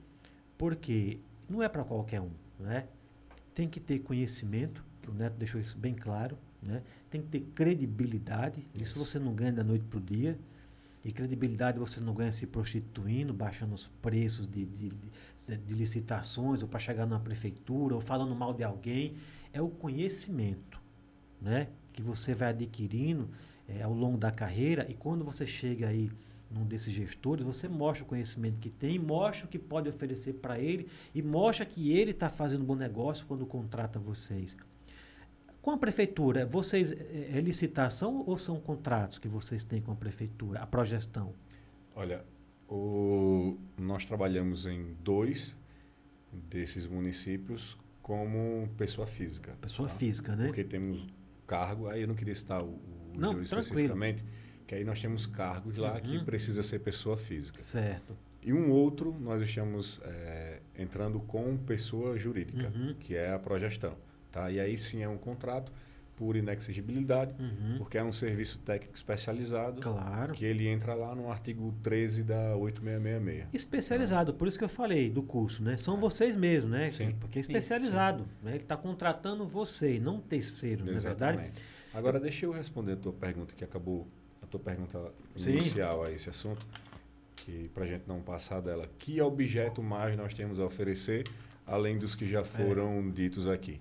porque 0.56 1.18
não 1.48 1.62
é 1.62 1.68
para 1.68 1.84
qualquer 1.84 2.20
um, 2.20 2.30
né? 2.58 2.86
Tem 3.54 3.68
que 3.68 3.80
ter 3.80 4.00
conhecimento, 4.00 4.84
que 5.02 5.10
o 5.10 5.14
Neto 5.14 5.34
deixou 5.36 5.60
isso 5.60 5.76
bem 5.76 5.94
claro, 5.94 6.38
né? 6.62 6.82
Tem 7.10 7.20
que 7.20 7.28
ter 7.28 7.40
credibilidade, 7.54 8.66
isso, 8.74 8.84
isso 8.84 8.98
você 8.98 9.18
não 9.18 9.34
ganha 9.34 9.52
da 9.52 9.64
noite 9.64 9.84
para 9.84 9.98
o 9.98 10.02
dia. 10.02 10.38
E 11.04 11.12
credibilidade 11.12 11.78
você 11.78 12.00
não 12.00 12.14
ganha 12.14 12.32
se 12.32 12.46
prostituindo, 12.46 13.34
baixando 13.34 13.74
os 13.74 13.86
preços 14.00 14.48
de, 14.48 14.64
de, 14.64 14.88
de, 14.88 15.74
licitações, 15.74 16.62
ou 16.62 16.68
para 16.68 16.80
chegar 16.80 17.06
na 17.06 17.20
prefeitura, 17.20 17.94
ou 17.94 18.00
falando 18.00 18.34
mal 18.34 18.54
de 18.54 18.64
alguém. 18.64 19.16
É 19.52 19.60
o 19.60 19.68
conhecimento 19.68 20.80
né, 21.40 21.68
que 21.92 22.00
você 22.00 22.32
vai 22.32 22.48
adquirindo 22.48 23.28
é, 23.68 23.82
ao 23.82 23.92
longo 23.92 24.16
da 24.16 24.30
carreira. 24.30 24.86
E 24.90 24.94
quando 24.94 25.24
você 25.24 25.46
chega 25.46 25.88
aí 25.88 26.10
num 26.50 26.64
desses 26.64 26.92
gestores, 26.92 27.44
você 27.44 27.68
mostra 27.68 28.04
o 28.04 28.08
conhecimento 28.08 28.56
que 28.56 28.70
tem, 28.70 28.98
mostra 28.98 29.46
o 29.46 29.48
que 29.48 29.58
pode 29.58 29.88
oferecer 29.88 30.34
para 30.34 30.58
ele 30.58 30.88
e 31.14 31.20
mostra 31.20 31.66
que 31.66 31.92
ele 31.92 32.12
está 32.12 32.30
fazendo 32.30 32.62
um 32.62 32.66
bom 32.66 32.76
negócio 32.76 33.26
quando 33.26 33.44
contrata 33.44 33.98
vocês. 33.98 34.56
Com 35.64 35.70
a 35.70 35.78
prefeitura, 35.78 36.44
vocês 36.44 36.92
é, 36.92 37.38
é 37.38 37.40
licitação 37.40 38.22
ou 38.26 38.36
são 38.36 38.60
contratos 38.60 39.16
que 39.16 39.26
vocês 39.26 39.64
têm 39.64 39.80
com 39.80 39.92
a 39.92 39.96
prefeitura, 39.96 40.60
a 40.60 40.66
progestão? 40.66 41.32
Olha, 41.96 42.22
o, 42.68 43.56
nós 43.78 44.04
trabalhamos 44.04 44.66
em 44.66 44.94
dois 45.02 45.56
desses 46.30 46.86
municípios 46.86 47.78
como 48.02 48.68
pessoa 48.76 49.06
física. 49.06 49.56
Pessoa 49.58 49.88
tá? 49.88 49.94
física, 49.94 50.36
né? 50.36 50.48
Porque 50.48 50.64
temos 50.64 51.08
cargo, 51.46 51.88
aí 51.88 52.02
eu 52.02 52.08
não 52.08 52.14
queria 52.14 52.34
citar 52.34 52.62
o, 52.62 52.66
o 52.66 53.12
não, 53.16 53.40
especificamente, 53.40 54.22
que 54.66 54.74
aí 54.74 54.84
nós 54.84 55.00
temos 55.00 55.24
cargos 55.24 55.78
lá 55.78 55.94
uhum. 55.94 56.00
que 56.02 56.24
precisa 56.26 56.62
ser 56.62 56.80
pessoa 56.80 57.16
física. 57.16 57.58
Certo. 57.58 58.14
E 58.42 58.52
um 58.52 58.70
outro, 58.70 59.18
nós 59.18 59.40
estamos 59.40 59.98
é, 60.04 60.60
entrando 60.76 61.20
com 61.20 61.56
pessoa 61.56 62.18
jurídica, 62.18 62.70
uhum. 62.76 62.94
que 63.00 63.16
é 63.16 63.32
a 63.32 63.38
progestão. 63.38 63.96
Tá? 64.34 64.50
E 64.50 64.58
aí 64.58 64.76
sim 64.76 65.00
é 65.00 65.08
um 65.08 65.16
contrato 65.16 65.70
por 66.16 66.34
inexigibilidade, 66.34 67.32
uhum. 67.38 67.78
porque 67.78 67.96
é 67.96 68.02
um 68.02 68.10
serviço 68.10 68.58
técnico 68.58 68.96
especializado. 68.96 69.80
Claro. 69.80 70.32
Que 70.32 70.44
ele 70.44 70.66
entra 70.66 70.92
lá 70.92 71.14
no 71.14 71.30
artigo 71.30 71.72
13 71.84 72.24
da 72.24 72.56
8666. 72.56 73.48
Especializado, 73.52 74.32
tá? 74.32 74.38
por 74.38 74.48
isso 74.48 74.58
que 74.58 74.64
eu 74.64 74.68
falei 74.68 75.08
do 75.08 75.22
curso, 75.22 75.62
né? 75.62 75.76
São 75.76 75.96
é. 75.96 76.00
vocês 76.00 76.34
mesmos, 76.34 76.72
né? 76.72 76.90
Sim. 76.90 77.14
Porque 77.20 77.38
é 77.38 77.40
especializado. 77.40 78.26
Né? 78.42 78.54
Ele 78.54 78.62
está 78.64 78.76
contratando 78.76 79.46
você, 79.46 80.00
não 80.00 80.20
terceiro, 80.20 80.88
Exatamente. 80.88 81.20
não 81.22 81.36
é 81.36 81.40
verdade? 81.40 81.62
Agora, 81.94 82.18
deixa 82.18 82.44
eu 82.44 82.50
responder 82.50 82.92
a 82.92 82.96
tua 82.96 83.12
pergunta, 83.12 83.54
que 83.56 83.62
acabou 83.62 84.08
a 84.42 84.46
tua 84.46 84.58
pergunta 84.58 85.12
inicial 85.36 86.02
a 86.02 86.10
esse 86.10 86.28
assunto, 86.28 86.66
que 87.36 87.70
para 87.72 87.84
a 87.84 87.86
gente 87.86 88.02
não 88.08 88.20
passar 88.20 88.60
dela. 88.60 88.90
Que 88.98 89.20
objeto 89.20 89.80
mais 89.80 90.16
nós 90.16 90.34
temos 90.34 90.58
a 90.58 90.64
oferecer, 90.64 91.24
além 91.64 91.96
dos 91.96 92.16
que 92.16 92.28
já 92.28 92.40
é. 92.40 92.44
foram 92.44 92.98
é. 92.98 93.10
ditos 93.12 93.46
aqui? 93.46 93.80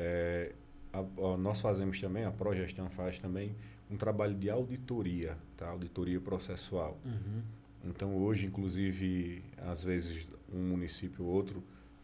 É, 0.00 0.52
a, 0.92 1.00
a, 1.00 1.36
nós 1.36 1.60
fazemos 1.60 2.00
também, 2.00 2.24
a 2.24 2.30
Progestão 2.30 2.88
faz 2.88 3.18
também 3.18 3.54
um 3.90 3.96
trabalho 3.96 4.34
de 4.34 4.48
auditoria, 4.48 5.36
tá? 5.56 5.68
auditoria 5.68 6.20
processual. 6.20 6.96
Uhum. 7.04 7.42
Então, 7.84 8.16
hoje, 8.16 8.46
inclusive, 8.46 9.42
às 9.58 9.82
vezes 9.82 10.28
um 10.52 10.68
município 10.68 11.24
ou 11.24 11.32
outro 11.32 11.62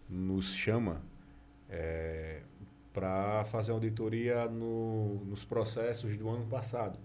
nos 0.08 0.54
chama 0.54 1.02
é, 1.68 2.42
para 2.92 3.44
fazer 3.44 3.72
auditoria 3.72 4.46
no, 4.46 5.24
nos 5.24 5.44
processos 5.44 6.16
do 6.16 6.28
ano 6.28 6.46
passado. 6.46 6.98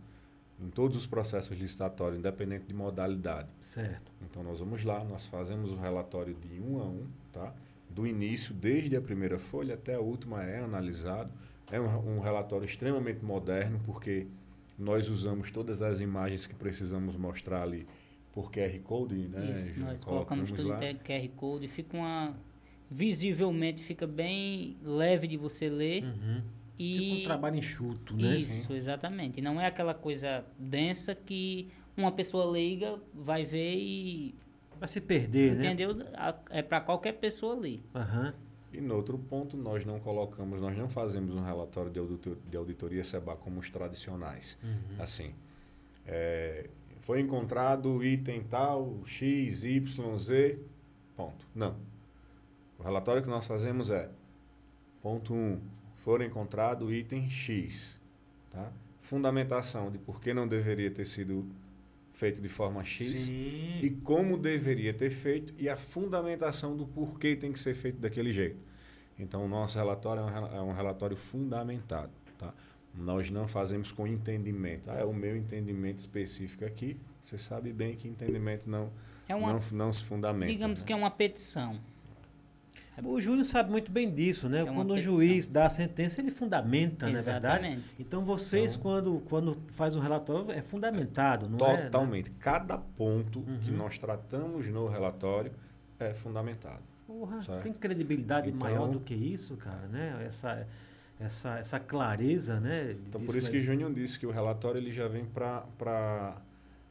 Em 0.62 0.70
todos 0.70 0.98
os 0.98 1.06
processos 1.06 1.58
licitatórios, 1.58 2.20
independente 2.20 2.66
de 2.66 2.74
modalidade. 2.74 3.48
Certo. 3.62 4.12
Então, 4.22 4.44
nós 4.44 4.60
vamos 4.60 4.84
lá, 4.84 5.04
nós 5.06 5.26
fazemos 5.28 5.72
o 5.72 5.78
relatório 5.78 6.34
de 6.34 6.60
um 6.60 6.82
a 6.82 6.86
um, 6.86 7.08
tá? 7.32 7.54
Do 7.90 8.06
início, 8.06 8.54
desde 8.54 8.96
a 8.96 9.02
primeira 9.02 9.40
folha 9.40 9.76
até 9.76 9.96
a 9.96 10.00
última, 10.00 10.44
é 10.44 10.60
analisado. 10.60 11.32
É 11.72 11.80
um, 11.80 12.18
um 12.18 12.20
relatório 12.20 12.66
extremamente 12.66 13.24
moderno, 13.24 13.80
porque 13.86 14.28
nós 14.78 15.10
usamos 15.10 15.52
todas 15.52 15.82
as 15.82 16.00
imagens 16.00 16.48
que 16.48 16.56
precisamos 16.56 17.16
mostrar 17.16 17.64
ali 17.64 17.86
por 18.32 18.52
QR 18.52 18.80
Code, 18.80 19.16
né? 19.16 19.56
Isso, 19.56 19.80
nós 19.80 20.04
colocamos, 20.04 20.52
tudo 20.52 20.70
lá. 20.70 20.84
em 20.84 20.96
QR 20.98 21.28
Code, 21.36 21.68
fica 21.68 21.98
uma 21.98 22.36
visivelmente 22.90 23.84
fica 23.84 24.08
bem 24.08 24.78
leve 24.84 25.28
de 25.28 25.38
você 25.38 25.70
ler. 25.70 26.04
Uhum. 26.04 26.42
E 26.78 26.94
tipo 26.94 27.16
um 27.16 27.24
trabalho 27.26 27.58
enxuto, 27.58 28.16
né? 28.16 28.36
Isso, 28.36 28.74
exatamente. 28.74 29.42
Não 29.42 29.60
é 29.60 29.68
aquela 29.68 29.94
coisa 29.94 30.46
densa 30.58 31.14
que 31.14 31.70
uma 31.96 32.12
pessoa 32.12 32.50
leiga 32.50 32.98
vai 33.14 33.46
ver 33.46 33.76
e 33.76 34.34
Vai 34.80 34.88
se 34.88 35.02
perder, 35.02 35.54
Entendeu? 35.54 35.94
né? 35.94 36.04
Entendeu? 36.06 36.44
É 36.50 36.62
para 36.62 36.82
qualquer 36.82 37.14
pessoa 37.14 37.56
ler. 37.56 37.84
Uhum. 37.94 38.34
E 38.72 38.80
no 38.80 38.96
outro 38.96 39.18
ponto, 39.18 39.58
nós 39.58 39.84
não 39.84 40.00
colocamos, 40.00 40.62
nós 40.62 40.78
não 40.78 40.88
fazemos 40.88 41.36
um 41.36 41.44
relatório 41.44 41.92
de, 41.92 42.00
auditor, 42.00 42.38
de 42.50 42.56
auditoria 42.56 43.04
SEBA 43.04 43.36
como 43.36 43.60
os 43.60 43.70
tradicionais. 43.70 44.58
Uhum. 44.64 45.02
Assim, 45.04 45.34
é, 46.06 46.70
foi 47.02 47.20
encontrado 47.20 48.04
item 48.04 48.44
tal, 48.44 49.02
X, 49.06 49.64
Y, 49.64 50.18
Z, 50.18 50.60
ponto. 51.18 51.46
Não. 51.54 51.76
O 52.78 52.84
relatório 52.84 53.22
que 53.22 53.30
nós 53.30 53.48
fazemos 53.48 53.90
é, 53.90 54.10
ponto 55.02 55.34
1, 55.34 55.38
um, 55.38 55.60
foram 55.98 56.24
encontrado 56.24 56.94
item 56.94 57.30
X. 57.30 58.00
Tá? 58.52 58.72
Fundamentação 59.02 59.92
de 59.92 59.98
por 59.98 60.22
que 60.22 60.34
não 60.34 60.48
deveria 60.48 60.92
ter 60.92 61.06
sido 61.06 61.46
feito 62.20 62.42
de 62.42 62.50
forma 62.50 62.84
X 62.84 63.22
Sim. 63.22 63.80
e 63.82 63.90
como 64.04 64.38
deveria 64.38 64.94
ter 64.94 65.10
feito 65.10 65.54
e 65.58 65.70
a 65.70 65.78
fundamentação 65.78 66.76
do 66.76 66.86
porquê 66.86 67.36
tem 67.36 67.54
que 67.54 67.60
ser 67.60 67.74
feito 67.74 67.98
daquele 67.98 68.34
jeito. 68.34 68.60
Então, 69.18 69.46
o 69.46 69.48
nosso 69.48 69.78
relatório 69.78 70.22
é 70.22 70.26
um, 70.26 70.58
é 70.58 70.62
um 70.62 70.74
relatório 70.74 71.16
fundamentado. 71.16 72.12
Tá? 72.38 72.54
Nós 72.94 73.32
não 73.32 73.48
fazemos 73.48 73.92
com 73.92 74.06
entendimento. 74.06 74.92
Ah, 74.92 74.96
é 74.96 75.06
o 75.06 75.14
meu 75.14 75.36
entendimento 75.36 76.00
específico 76.00 76.66
aqui. 76.66 76.98
Você 77.22 77.38
sabe 77.38 77.72
bem 77.72 77.96
que 77.96 78.08
entendimento 78.08 78.70
não, 78.70 78.92
É 79.28 79.36
uma, 79.36 79.54
não, 79.54 79.60
não 79.72 79.94
se 79.94 80.04
fundamenta. 80.04 80.52
digamos 80.52 80.82
né? 80.82 80.88
que 80.88 80.94
é 80.94 80.96
uma 80.96 81.12
petição. 81.12 81.80
O 83.04 83.20
Júnior 83.22 83.46
sabe 83.46 83.72
muito 83.72 83.92
bem 83.92 84.10
disso, 84.14 84.48
né? 84.50 84.62
É 84.62 84.66
quando 84.66 84.92
o 84.94 84.98
juiz 84.98 85.48
dá 85.48 85.66
a 85.66 85.70
sentença, 85.70 86.20
ele 86.22 86.32
fundamenta, 86.32 87.08
não 87.10 87.18
é 87.18 87.22
verdade? 87.22 87.66
Exatamente. 87.66 87.96
Então 88.00 88.24
vocês, 88.24 88.72
Então- 88.76 88.82
quando, 88.82 89.20
quando 89.30 89.58
faz 89.74 89.96
um 89.96 90.00
relatório, 90.00 90.52
é 90.52 90.62
fundamentado, 90.62 91.48
não 91.50 91.66
é? 91.66 91.84
Totalmente. 91.84 92.32
Cada 92.32 92.78
ponto 92.78 93.42
que 93.64 93.72
Uhum. 93.72 93.78
nós 93.78 93.98
tratamos 93.98 94.66
no 94.68 94.88
relatório 94.88 95.52
é 96.00 96.14
fundamentado. 96.14 96.82
Porra, 97.08 97.42
Certo. 97.42 97.64
tem 97.64 97.74
credibilidade 97.74 98.50
Então- 98.50 98.60
maior 98.60 98.88
do 98.90 99.00
que 99.00 99.14
isso, 99.16 99.56
cara, 99.58 99.88
né? 99.88 100.24
Essa, 100.28 100.68
essa, 101.20 101.58
essa 101.60 101.80
clareza, 101.80 102.60
né? 102.60 102.96
Então, 103.08 103.22
por 103.22 103.36
isso 103.36 103.50
que 103.50 103.58
o 103.58 103.60
Júnior 103.60 103.92
disse 103.94 104.18
que 104.20 104.26
o 104.28 104.32
relatório 104.32 104.80
ele 104.80 104.92
já 104.92 105.08
vem 105.08 105.26
para 105.26 106.38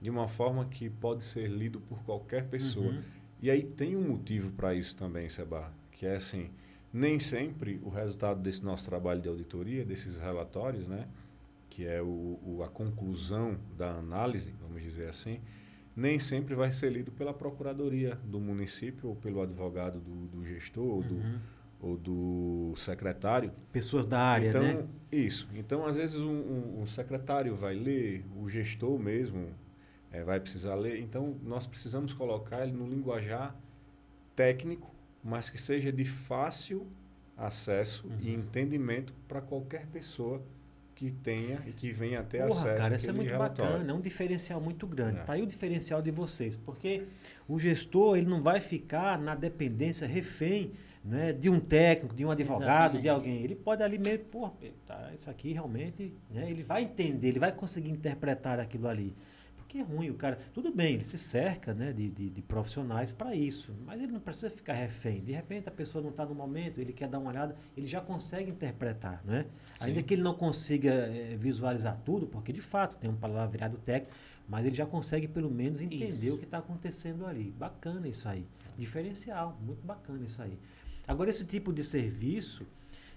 de 0.00 0.10
uma 0.10 0.28
forma 0.28 0.64
que 0.66 0.88
pode 0.90 1.24
ser 1.24 1.48
lido 1.48 1.80
por 1.80 2.02
qualquer 2.04 2.44
pessoa. 2.46 2.86
Uhum. 2.92 3.02
E 3.40 3.50
aí 3.50 3.62
tem 3.62 3.96
um 3.96 4.08
motivo 4.08 4.50
para 4.52 4.74
isso 4.74 4.96
também, 4.96 5.28
Seba, 5.28 5.70
que 5.98 6.06
é 6.06 6.14
assim, 6.14 6.48
nem 6.92 7.18
sempre 7.18 7.80
o 7.82 7.88
resultado 7.88 8.40
desse 8.40 8.64
nosso 8.64 8.84
trabalho 8.86 9.20
de 9.20 9.28
auditoria, 9.28 9.84
desses 9.84 10.16
relatórios, 10.16 10.86
né, 10.86 11.08
que 11.68 11.84
é 11.84 12.00
o, 12.00 12.38
o- 12.46 12.62
a 12.64 12.68
conclusão 12.68 13.58
da 13.76 13.90
análise, 13.96 14.54
vamos 14.60 14.80
dizer 14.80 15.08
assim, 15.08 15.40
nem 15.96 16.16
sempre 16.20 16.54
vai 16.54 16.70
ser 16.70 16.90
lido 16.92 17.10
pela 17.10 17.34
procuradoria 17.34 18.14
do 18.24 18.38
município 18.38 19.08
ou 19.08 19.16
pelo 19.16 19.42
advogado 19.42 19.98
do, 19.98 20.28
do 20.28 20.46
gestor 20.46 20.84
ou, 20.86 21.02
do, 21.02 21.14
Uhum. 21.16 21.38
ou 21.80 21.96
do 21.98 22.74
secretário. 22.76 23.50
Pessoas 23.72 24.06
da 24.06 24.20
área, 24.20 24.48
então, 24.50 24.62
né? 24.62 24.86
isso. 25.10 25.48
Então, 25.56 25.84
às 25.84 25.96
vezes, 25.96 26.14
um, 26.14 26.30
um- 26.30 26.82
um 26.82 26.86
secretário 26.86 27.56
vai 27.56 27.74
ler, 27.74 28.24
o 28.36 28.48
gestor 28.48 28.96
mesmo 29.00 29.48
eh, 30.12 30.22
vai 30.22 30.38
precisar 30.38 30.76
ler. 30.76 31.00
Então, 31.00 31.34
nós 31.42 31.66
precisamos 31.66 32.14
colocar 32.14 32.62
ele 32.62 32.72
no 32.72 32.86
linguajar 32.86 33.54
técnico, 34.36 34.94
mas 35.28 35.50
que 35.50 35.60
seja 35.60 35.92
de 35.92 36.04
fácil 36.04 36.86
acesso 37.36 38.06
e 38.20 38.28
Uhum. 38.30 38.34
entendimento 38.40 39.12
para 39.28 39.40
qualquer 39.40 39.86
pessoa 39.86 40.42
que 40.94 41.12
tenha 41.12 41.62
e 41.64 41.70
que 41.72 41.92
venha 41.92 42.22
ter 42.24 42.38
Porra, 42.38 42.50
acesso 42.62 42.76
cara, 42.82 42.96
isso 42.96 43.08
é 43.08 43.12
muito 43.12 43.28
relatório. 43.30 43.72
bacana, 43.74 43.92
é 43.92 43.94
um 43.94 44.00
diferencial 44.00 44.60
muito 44.60 44.84
grande. 44.86 45.18
É. 45.18 45.22
Tá 45.22 45.34
aí 45.34 45.42
o 45.42 45.46
diferencial 45.46 46.02
de 46.02 46.10
vocês, 46.10 46.56
porque 46.56 47.04
o 47.46 47.56
gestor 47.60 48.16
ele 48.16 48.26
não 48.26 48.42
vai 48.42 48.60
ficar 48.60 49.16
na 49.16 49.36
dependência 49.36 50.08
refém 50.08 50.72
né, 51.04 51.32
de 51.32 51.48
um 51.48 51.60
técnico, 51.60 52.12
de 52.14 52.24
um 52.24 52.30
advogado, 52.32 52.98
de 52.98 53.06
Exatamente. 53.06 53.08
alguém. 53.08 53.44
Ele 53.44 53.54
pode 53.54 53.82
ali 53.84 53.96
mesmo, 53.98 54.24
pô, 54.24 54.50
tá, 54.84 55.12
isso 55.14 55.30
aqui 55.30 55.52
realmente, 55.52 56.12
né, 56.28 56.50
ele 56.50 56.64
vai 56.64 56.82
entender, 56.82 57.28
ele 57.28 57.38
vai 57.38 57.52
conseguir 57.52 57.90
interpretar 57.90 58.58
aquilo 58.58 58.88
ali. 58.88 59.14
Porque 59.68 59.76
é 59.76 59.82
ruim, 59.82 60.08
o 60.08 60.14
cara. 60.14 60.38
Tudo 60.54 60.72
bem, 60.72 60.94
ele 60.94 61.04
se 61.04 61.18
cerca 61.18 61.74
né, 61.74 61.92
de, 61.92 62.08
de, 62.08 62.30
de 62.30 62.40
profissionais 62.40 63.12
para 63.12 63.34
isso, 63.34 63.74
mas 63.84 64.00
ele 64.00 64.10
não 64.10 64.18
precisa 64.18 64.48
ficar 64.48 64.72
refém. 64.72 65.22
De 65.22 65.30
repente 65.30 65.68
a 65.68 65.70
pessoa 65.70 66.00
não 66.00 66.08
está 66.08 66.24
no 66.24 66.34
momento, 66.34 66.80
ele 66.80 66.90
quer 66.90 67.06
dar 67.06 67.18
uma 67.18 67.28
olhada, 67.28 67.54
ele 67.76 67.86
já 67.86 68.00
consegue 68.00 68.50
interpretar, 68.50 69.22
né? 69.26 69.44
Ainda 69.78 70.02
que 70.02 70.14
ele 70.14 70.22
não 70.22 70.32
consiga 70.32 70.90
eh, 70.90 71.36
visualizar 71.38 72.00
tudo, 72.02 72.26
porque 72.26 72.50
de 72.50 72.62
fato 72.62 72.96
tem 72.96 73.10
um 73.10 73.14
palavreado 73.14 73.76
técnico, 73.76 74.16
mas 74.48 74.64
ele 74.64 74.74
já 74.74 74.86
consegue 74.86 75.28
pelo 75.28 75.50
menos 75.50 75.82
entender 75.82 76.06
Isso. 76.06 76.34
o 76.34 76.38
que 76.38 76.44
está 76.44 76.58
acontecendo 76.58 77.26
ali. 77.26 77.50
Bacana 77.58 78.08
isso 78.08 78.26
aí. 78.26 78.46
Diferencial, 78.78 79.60
muito 79.62 79.86
bacana 79.86 80.24
isso 80.24 80.40
aí. 80.40 80.58
Agora, 81.06 81.28
esse 81.28 81.44
tipo 81.44 81.74
de 81.74 81.84
serviço 81.84 82.66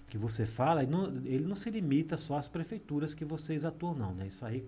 que 0.06 0.18
você 0.18 0.44
fala, 0.44 0.82
ele 0.82 0.92
não, 0.92 1.06
ele 1.24 1.46
não 1.46 1.56
se 1.56 1.70
limita 1.70 2.18
só 2.18 2.36
às 2.36 2.46
prefeituras 2.46 3.14
que 3.14 3.24
vocês 3.24 3.64
atuam, 3.64 3.94
não, 3.94 4.14
né? 4.14 4.26
Isso 4.26 4.44
aí, 4.44 4.62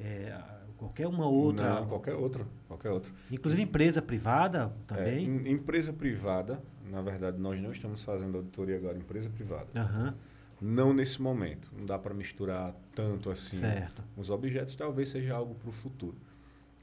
é, 0.00 0.36
qualquer 0.76 1.06
uma 1.06 1.26
outra, 1.26 1.80
Não, 1.80 1.86
qualquer 1.88 2.14
outro, 2.14 2.46
qualquer 2.68 2.90
outro. 2.90 3.12
inclusive 3.30 3.62
empresa 3.62 4.00
privada 4.02 4.74
É, 4.90 4.94
também. 4.94 5.24
em- 5.26 5.50
empresa 5.52 5.92
privada, 5.92 6.62
na 6.90 7.00
verdade, 7.02 7.38
nós 7.38 7.60
não 7.60 7.72
estamos 7.72 8.02
fazendo 8.02 8.36
auditoria 8.38 8.76
agora, 8.76 8.96
empresa 8.98 9.28
privada. 9.30 9.68
Aham, 9.74 10.14
Não 10.60 10.94
nesse 10.94 11.20
momento. 11.20 11.70
Não 11.76 11.84
dá 11.84 11.98
para 11.98 12.14
misturar 12.14 12.74
tanto 12.94 13.28
assim 13.28 13.56
certo. 13.56 14.02
os 14.16 14.30
objetos. 14.30 14.74
Talvez 14.76 15.08
seja 15.10 15.34
algo 15.34 15.54
para 15.56 15.68
o 15.68 15.72
futuro. 15.72 16.16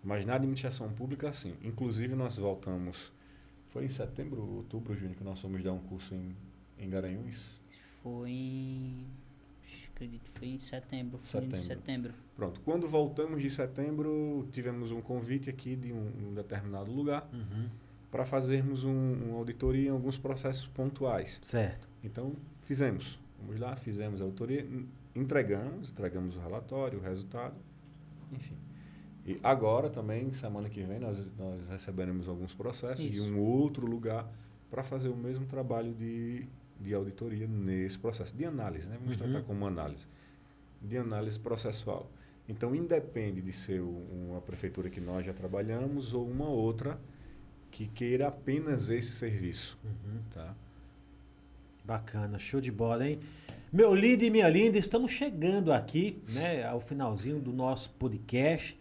Mas 0.04 0.26
na 0.26 0.36
administração 0.36 0.90
pública, 0.92 1.32
sim. 1.32 1.56
Inclusive, 1.64 2.14
nós 2.14 2.38
voltamos. 2.38 3.12
Foi 3.68 3.86
em 3.86 3.90
setembro, 3.90 4.42
outubro, 4.58 4.94
Júnior, 4.94 5.16
que 5.16 5.24
nós 5.24 5.40
fomos 5.40 5.64
dar 5.64 5.72
um 5.72 5.80
curso 5.80 6.14
em, 6.14 6.36
em 6.78 6.90
Garanhuns. 6.90 7.60
Foi 8.04 9.06
Acredito, 10.02 10.30
foi 10.32 10.48
em 10.48 10.60
setembro. 10.60 11.20
Foi 11.20 11.42
em 11.42 11.44
Setembro. 11.54 11.58
setembro. 11.62 12.14
Pronto. 12.36 12.60
Quando 12.62 12.88
voltamos 12.88 13.40
de 13.42 13.50
setembro, 13.52 14.48
tivemos 14.52 14.92
um 14.92 15.00
convite 15.00 15.48
aqui 15.50 15.76
de 15.76 15.94
um, 15.94 16.30
um 16.30 16.34
determinado 16.34 16.92
lugar 16.92 17.30
Uhum, 17.32 17.68
para 18.10 18.26
fazermos 18.26 18.84
um, 18.84 19.14
uma 19.30 19.38
auditoria 19.38 19.90
em 19.90 19.92
alguns 19.92 20.18
processos 20.18 20.66
pontuais. 20.68 21.38
certo. 21.42 21.88
Então, 22.04 22.34
fizemos. 22.64 23.20
Vamos 23.40 23.60
lá, 23.60 23.76
fizemos 23.76 24.20
a 24.22 24.24
auditoria, 24.24 24.62
en- 24.62 24.88
entregamos, 25.16 25.90
entregamos 25.92 26.36
o 26.36 26.40
relatório, 26.40 26.98
o 26.98 27.02
resultado, 27.02 27.56
enfim. 28.32 28.56
E 29.26 29.40
agora 29.44 29.88
também, 29.88 30.34
semana 30.34 30.68
que 30.68 30.82
vem, 30.84 31.00
nós, 31.00 31.20
nós 31.38 31.64
receberemos 31.68 32.28
alguns 32.28 32.56
processos 32.56 33.06
de 33.10 33.18
Isso. 33.18 33.32
um 33.34 33.40
outro 33.40 33.86
lugar 33.86 34.28
para 34.70 34.82
fazer 34.84 35.10
o 35.10 35.16
mesmo 35.16 35.46
trabalho 35.46 35.94
de, 35.94 36.48
de 36.82 36.94
auditoria 36.94 37.48
nesse 37.48 37.98
processo, 37.98 38.36
de 38.36 38.46
análise, 38.46 38.90
né? 38.90 38.98
Vamos 39.00 39.20
Uhum. 39.20 39.30
tratar 39.32 39.46
como 39.46 39.66
análise, 39.68 40.08
de 40.82 40.98
análise 40.98 41.38
processual. 41.40 42.10
Então, 42.50 42.76
independe 42.76 43.42
de 43.42 43.54
ser 43.54 43.82
uma 43.82 44.42
prefeitura 44.42 44.90
que 44.90 45.00
nós 45.00 45.26
já 45.26 45.34
trabalhamos 45.34 46.14
ou 46.14 46.28
uma 46.28 46.50
outra 46.50 47.00
que 47.70 47.88
queira 47.88 48.28
apenas 48.28 48.90
esse 48.90 49.14
serviço, 49.14 49.78
Uhum. 49.86 50.20
tá? 50.34 50.54
Bacana, 51.84 52.38
show 52.38 52.62
de 52.62 52.72
bola, 52.72 53.08
hein? 53.08 53.20
Meu 53.72 53.96
lindo 53.96 54.24
e 54.26 54.30
minha 54.30 54.50
linda, 54.50 54.78
estamos 54.78 55.12
chegando 55.12 55.72
aqui, 55.72 56.22
né, 56.30 56.64
ao 56.66 56.80
finalzinho 56.82 57.40
do 57.40 57.54
nosso 57.54 57.90
podcast, 57.92 58.78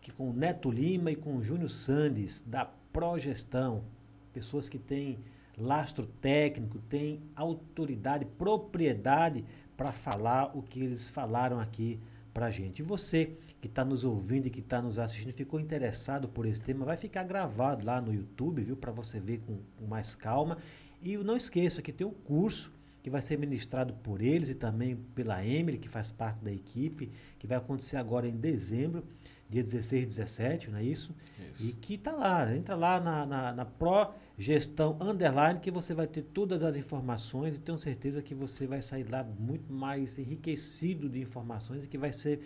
aqui 0.00 0.10
com 0.10 0.30
o 0.30 0.32
Neto 0.32 0.70
Lima 0.70 1.10
e 1.10 1.16
com 1.16 1.36
o 1.36 1.44
Júnior 1.44 1.68
Sandes, 1.68 2.42
da 2.46 2.64
Progestão. 2.92 3.84
Pessoas 4.32 4.68
que 4.68 4.78
têm 4.78 5.18
lastro 5.60 6.06
técnico, 6.06 6.78
têm 6.78 7.22
autoridade, 7.34 8.24
propriedade 8.24 9.44
para 9.76 9.92
falar 9.92 10.56
o 10.56 10.62
que 10.62 10.80
eles 10.80 11.08
falaram 11.08 11.60
aqui 11.60 12.00
pra 12.32 12.50
gente. 12.50 12.80
E 12.80 12.82
você 12.82 13.36
que 13.60 13.66
está 13.66 13.84
nos 13.84 14.04
ouvindo 14.04 14.46
e 14.46 14.50
que 14.50 14.60
está 14.60 14.80
nos 14.80 14.98
assistindo, 14.98 15.32
ficou 15.32 15.60
interessado 15.60 16.28
por 16.28 16.46
esse 16.46 16.62
tema, 16.62 16.84
vai 16.84 16.96
ficar 16.96 17.24
gravado 17.24 17.84
lá 17.84 18.00
no 18.00 18.12
YouTube, 18.12 18.62
viu? 18.62 18.76
Para 18.76 18.92
você 18.92 19.20
ver 19.20 19.40
com, 19.40 19.58
com 19.76 19.86
mais 19.86 20.14
calma. 20.14 20.58
E 21.02 21.16
não 21.18 21.36
esqueça 21.36 21.82
que 21.82 21.92
tem 21.92 22.06
um 22.06 22.12
curso 22.12 22.72
que 23.02 23.08
vai 23.08 23.22
ser 23.22 23.38
ministrado 23.38 23.94
por 23.94 24.20
eles 24.20 24.50
e 24.50 24.54
também 24.54 24.96
pela 25.14 25.44
Emily, 25.44 25.78
que 25.78 25.88
faz 25.88 26.10
parte 26.10 26.44
da 26.44 26.52
equipe, 26.52 27.10
que 27.38 27.46
vai 27.46 27.56
acontecer 27.56 27.96
agora 27.96 28.28
em 28.28 28.36
dezembro, 28.36 29.04
dia 29.48 29.62
16 29.62 30.02
e 30.02 30.06
17, 30.06 30.70
não 30.70 30.78
é 30.78 30.84
isso? 30.84 31.14
E 31.58 31.72
que 31.72 31.96
tá 31.96 32.12
lá, 32.12 32.54
entra 32.54 32.76
lá 32.76 33.00
na, 33.00 33.26
na, 33.26 33.52
na 33.52 33.64
Pro 33.64 34.12
Gestão 34.40 34.96
Underline, 34.98 35.60
que 35.60 35.70
você 35.70 35.92
vai 35.92 36.06
ter 36.06 36.22
todas 36.22 36.62
as 36.62 36.74
informações 36.74 37.56
e 37.56 37.60
tenho 37.60 37.76
certeza 37.76 38.22
que 38.22 38.34
você 38.34 38.66
vai 38.66 38.80
sair 38.80 39.06
lá 39.06 39.22
muito 39.22 39.70
mais 39.70 40.18
enriquecido 40.18 41.10
de 41.10 41.20
informações 41.20 41.84
e 41.84 41.86
que 41.86 41.98
vai 41.98 42.10
ser 42.10 42.40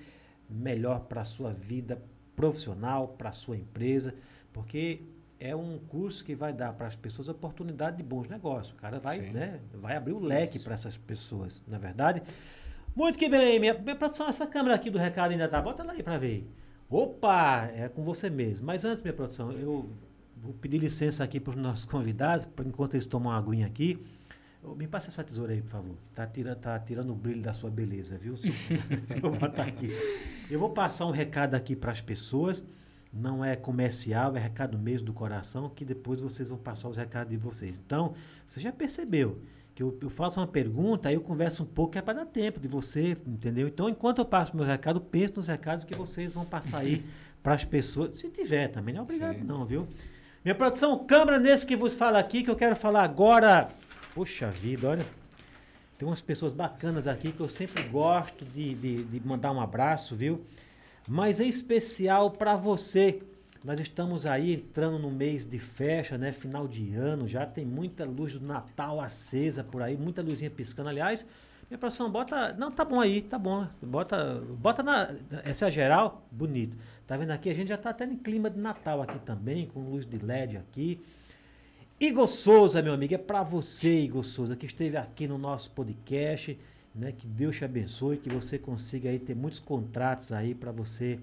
melhor 0.50 1.02
para 1.02 1.20
a 1.20 1.24
sua 1.24 1.52
vida 1.52 2.02
profissional, 2.34 3.06
para 3.06 3.28
a 3.28 3.32
sua 3.32 3.56
empresa, 3.56 4.12
porque 4.52 5.02
é 5.38 5.54
um 5.54 5.78
curso 5.78 6.24
que 6.24 6.34
vai 6.34 6.52
dar 6.52 6.72
para 6.72 6.88
as 6.88 6.96
pessoas 6.96 7.28
a 7.28 7.32
oportunidade 7.32 7.98
de 7.98 8.02
bons 8.02 8.26
negócios. 8.26 8.74
O 8.74 8.76
cara 8.76 8.98
vai, 8.98 9.22
Sim. 9.22 9.30
né, 9.30 9.60
vai 9.74 9.94
abrir 9.94 10.14
o 10.14 10.18
leque 10.18 10.58
para 10.58 10.74
essas 10.74 10.96
pessoas, 10.96 11.62
na 11.64 11.76
é 11.76 11.78
verdade. 11.78 12.24
Muito 12.92 13.16
que 13.16 13.28
bem, 13.28 13.60
minha, 13.60 13.72
minha 13.74 13.94
produção, 13.94 14.26
essa 14.28 14.48
câmera 14.48 14.74
aqui 14.74 14.90
do 14.90 14.98
recado 14.98 15.30
ainda 15.30 15.46
tá. 15.46 15.62
Bota 15.62 15.84
ela 15.84 15.92
aí 15.92 16.02
para 16.02 16.18
ver. 16.18 16.44
Opa, 16.90 17.70
é 17.72 17.88
com 17.88 18.02
você 18.02 18.28
mesmo. 18.28 18.66
Mas 18.66 18.84
antes, 18.84 19.00
minha 19.00 19.14
produção, 19.14 19.52
eu 19.52 19.88
vou 20.44 20.54
pedir 20.54 20.78
licença 20.78 21.24
aqui 21.24 21.40
para 21.40 21.50
os 21.50 21.56
nossos 21.56 21.84
convidados, 21.84 22.46
enquanto 22.66 22.94
eles 22.94 23.06
tomam 23.06 23.32
uma 23.32 23.38
aguinha 23.38 23.66
aqui. 23.66 23.98
Me 24.76 24.86
passa 24.86 25.08
essa 25.08 25.22
tesoura 25.22 25.52
aí, 25.52 25.60
por 25.60 25.70
favor. 25.70 25.96
Tá 26.14 26.26
tirando, 26.26 26.56
tá 26.56 26.78
tirando 26.78 27.10
o 27.10 27.14
brilho 27.14 27.42
da 27.42 27.52
sua 27.52 27.70
beleza, 27.70 28.16
viu? 28.16 28.34
Deixa 28.42 29.26
eu 29.26 29.30
botar 29.30 29.64
aqui. 29.64 29.90
Eu 30.50 30.58
vou 30.58 30.70
passar 30.70 31.06
um 31.06 31.10
recado 31.10 31.54
aqui 31.54 31.76
para 31.76 31.92
as 31.92 32.00
pessoas. 32.00 32.62
Não 33.12 33.44
é 33.44 33.54
comercial, 33.56 34.34
é 34.36 34.40
recado 34.40 34.78
mesmo 34.78 35.06
do 35.06 35.12
coração, 35.12 35.68
que 35.68 35.84
depois 35.84 36.20
vocês 36.20 36.48
vão 36.48 36.58
passar 36.58 36.88
os 36.88 36.96
recados 36.96 37.30
de 37.30 37.36
vocês. 37.36 37.78
Então, 37.84 38.14
você 38.46 38.60
já 38.60 38.72
percebeu 38.72 39.40
que 39.74 39.82
eu, 39.82 39.96
eu 40.00 40.10
faço 40.10 40.40
uma 40.40 40.46
pergunta, 40.46 41.08
aí 41.08 41.14
eu 41.14 41.20
converso 41.20 41.62
um 41.62 41.66
pouco, 41.66 41.92
que 41.92 41.98
é 41.98 42.02
para 42.02 42.20
dar 42.20 42.26
tempo 42.26 42.58
de 42.58 42.66
você, 42.66 43.16
entendeu? 43.26 43.68
Então, 43.68 43.88
enquanto 43.88 44.18
eu 44.18 44.24
passo 44.24 44.56
meu 44.56 44.64
recado, 44.64 45.00
pense 45.00 45.36
nos 45.36 45.46
recados 45.46 45.84
que 45.84 45.94
vocês 45.94 46.32
vão 46.32 46.44
passar 46.44 46.78
aí 46.78 47.04
para 47.42 47.54
as 47.54 47.64
pessoas. 47.64 48.18
Se 48.18 48.30
tiver 48.30 48.68
também, 48.68 48.94
não 48.94 49.00
é 49.00 49.04
obrigado, 49.04 49.36
Sim. 49.36 49.44
não, 49.44 49.64
viu? 49.64 49.86
Minha 50.44 50.54
produção, 50.54 50.98
câmera 51.06 51.38
nesse 51.38 51.64
que 51.64 51.74
vos 51.74 51.96
fala 51.96 52.18
aqui, 52.18 52.42
que 52.42 52.50
eu 52.50 52.54
quero 52.54 52.76
falar 52.76 53.02
agora. 53.02 53.70
Puxa 54.14 54.50
vida, 54.50 54.90
olha. 54.90 55.06
Tem 55.96 56.06
umas 56.06 56.20
pessoas 56.20 56.52
bacanas 56.52 57.06
aqui 57.06 57.32
que 57.32 57.40
eu 57.40 57.48
sempre 57.48 57.82
gosto 57.84 58.44
de, 58.44 58.74
de, 58.74 59.04
de 59.04 59.26
mandar 59.26 59.52
um 59.52 59.60
abraço, 59.60 60.14
viu? 60.14 60.44
Mas 61.08 61.40
em 61.40 61.48
especial 61.48 62.30
para 62.30 62.56
você. 62.56 63.22
Nós 63.64 63.80
estamos 63.80 64.26
aí 64.26 64.52
entrando 64.52 64.98
no 64.98 65.10
mês 65.10 65.46
de 65.46 65.58
festa, 65.58 66.18
né? 66.18 66.30
Final 66.30 66.68
de 66.68 66.94
ano, 66.94 67.26
já 67.26 67.46
tem 67.46 67.64
muita 67.64 68.04
luz 68.04 68.34
do 68.34 68.46
Natal 68.46 69.00
acesa 69.00 69.64
por 69.64 69.80
aí, 69.80 69.96
muita 69.96 70.20
luzinha 70.20 70.50
piscando. 70.50 70.90
Aliás, 70.90 71.26
minha 71.68 71.78
produção, 71.78 72.10
bota. 72.10 72.52
Não, 72.54 72.70
tá 72.70 72.84
bom 72.84 73.00
aí, 73.00 73.22
tá 73.22 73.38
bom. 73.38 73.66
Bota, 73.82 74.40
bota 74.58 74.82
na. 74.82 75.14
Essa 75.44 75.66
é 75.66 75.68
a 75.68 75.70
geral, 75.70 76.26
bonito. 76.30 76.76
Tá 77.06 77.16
vendo 77.16 77.30
aqui? 77.30 77.50
A 77.50 77.54
gente 77.54 77.68
já 77.68 77.76
tá 77.76 77.90
até 77.90 78.04
em 78.04 78.16
clima 78.16 78.48
de 78.50 78.58
Natal 78.58 79.02
aqui 79.02 79.18
também, 79.20 79.66
com 79.66 79.80
luz 79.80 80.06
de 80.06 80.18
LED 80.18 80.56
aqui. 80.56 81.00
Igor 82.00 82.26
Souza, 82.26 82.82
meu 82.82 82.92
amigo, 82.92 83.14
é 83.14 83.18
para 83.18 83.42
você, 83.42 84.00
Igor 84.00 84.24
Souza, 84.24 84.56
que 84.56 84.66
esteve 84.66 84.96
aqui 84.96 85.28
no 85.28 85.38
nosso 85.38 85.70
podcast, 85.70 86.58
né? 86.94 87.12
Que 87.12 87.26
Deus 87.26 87.56
te 87.56 87.64
abençoe, 87.64 88.16
que 88.16 88.28
você 88.28 88.58
consiga 88.58 89.08
aí 89.08 89.18
ter 89.18 89.34
muitos 89.34 89.60
contratos 89.60 90.32
aí 90.32 90.54
para 90.54 90.72
você 90.72 91.18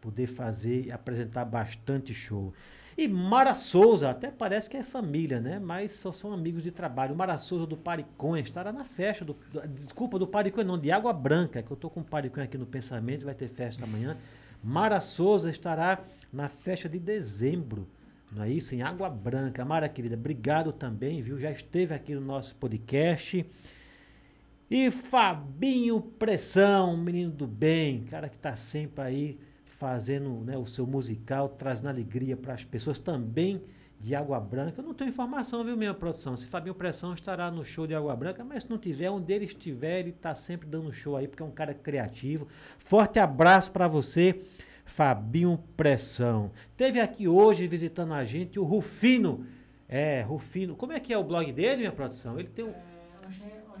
poder 0.00 0.26
fazer 0.26 0.86
e 0.86 0.92
apresentar 0.92 1.44
bastante 1.44 2.12
show. 2.12 2.52
E 2.98 3.06
Mara 3.06 3.52
Souza, 3.52 4.08
até 4.08 4.30
parece 4.30 4.70
que 4.70 4.76
é 4.76 4.82
família, 4.82 5.38
né? 5.38 5.58
Mas 5.58 5.92
só 5.92 6.12
são 6.12 6.32
amigos 6.32 6.62
de 6.62 6.70
trabalho. 6.70 7.14
Mara 7.14 7.36
Souza 7.36 7.66
do 7.66 7.76
Pariconha 7.76 8.42
estará 8.42 8.72
na 8.72 8.84
festa 8.84 9.22
do, 9.24 9.36
do- 9.52 9.68
desculpa, 9.68 10.18
do 10.18 10.26
Pariconha 10.26 10.66
não, 10.66 10.78
de 10.78 10.90
Água 10.90 11.12
Branca, 11.12 11.62
que 11.62 11.70
eu 11.70 11.76
tô 11.76 11.90
com 11.90 12.00
o 12.00 12.04
Pariconha 12.04 12.44
aqui 12.44 12.56
no 12.56 12.64
pensamento, 12.64 13.26
vai 13.26 13.34
ter 13.34 13.48
festa 13.48 13.84
amanhã. 13.84 14.16
Mara 14.64 14.98
Souza 15.00 15.50
estará 15.50 16.00
na 16.32 16.48
festa 16.48 16.88
de 16.88 16.98
dezembro. 16.98 17.86
Não 18.32 18.42
é 18.42 18.50
isso? 18.50 18.74
Em 18.74 18.80
Água 18.82 19.10
Branca. 19.10 19.62
Mara, 19.64 19.88
querida, 19.90 20.14
obrigado 20.14 20.72
também, 20.72 21.20
viu? 21.20 21.38
Já 21.38 21.50
esteve 21.50 21.94
aqui 21.94 22.14
no 22.14 22.20
nosso 22.22 22.54
podcast. 22.56 23.44
E 24.70 24.90
Fabinho 24.90 26.00
Pressão, 26.00 26.96
menino 26.96 27.30
do 27.30 27.46
bem, 27.46 28.04
cara 28.04 28.28
que 28.28 28.36
está 28.36 28.56
sempre 28.56 29.04
aí 29.04 29.38
fazendo 29.76 30.42
né, 30.42 30.56
o 30.56 30.64
seu 30.64 30.86
musical, 30.86 31.50
trazendo 31.50 31.90
alegria 31.90 32.34
para 32.34 32.54
as 32.54 32.64
pessoas 32.64 32.98
também 32.98 33.62
de 34.00 34.14
Água 34.14 34.40
Branca. 34.40 34.80
Eu 34.80 34.84
não 34.84 34.94
tenho 34.94 35.08
informação, 35.08 35.62
viu, 35.62 35.76
minha 35.76 35.92
produção? 35.92 36.34
Se 36.34 36.46
Fabinho 36.46 36.74
Pressão 36.74 37.12
estará 37.12 37.50
no 37.50 37.62
show 37.62 37.86
de 37.86 37.94
Água 37.94 38.16
Branca, 38.16 38.42
mas 38.42 38.62
se 38.62 38.70
não 38.70 38.78
tiver, 38.78 39.10
onde 39.10 39.30
ele 39.32 39.44
estiver, 39.44 40.00
ele 40.00 40.10
está 40.10 40.34
sempre 40.34 40.66
dando 40.66 40.90
show 40.92 41.14
aí, 41.14 41.28
porque 41.28 41.42
é 41.42 41.46
um 41.46 41.50
cara 41.50 41.74
criativo. 41.74 42.48
Forte 42.78 43.18
abraço 43.18 43.70
para 43.70 43.86
você, 43.86 44.40
Fabinho 44.86 45.62
Pressão. 45.76 46.50
Teve 46.74 46.98
aqui 46.98 47.28
hoje 47.28 47.66
visitando 47.66 48.14
a 48.14 48.24
gente 48.24 48.58
o 48.58 48.64
Rufino. 48.64 49.44
É, 49.86 50.22
Rufino. 50.22 50.74
Como 50.74 50.92
é 50.92 51.00
que 51.00 51.12
é 51.12 51.18
o 51.18 51.24
blog 51.24 51.52
dele, 51.52 51.78
minha 51.78 51.92
produção? 51.92 52.38
Ele 52.38 52.48
tem 52.48 52.64
um. 52.64 52.72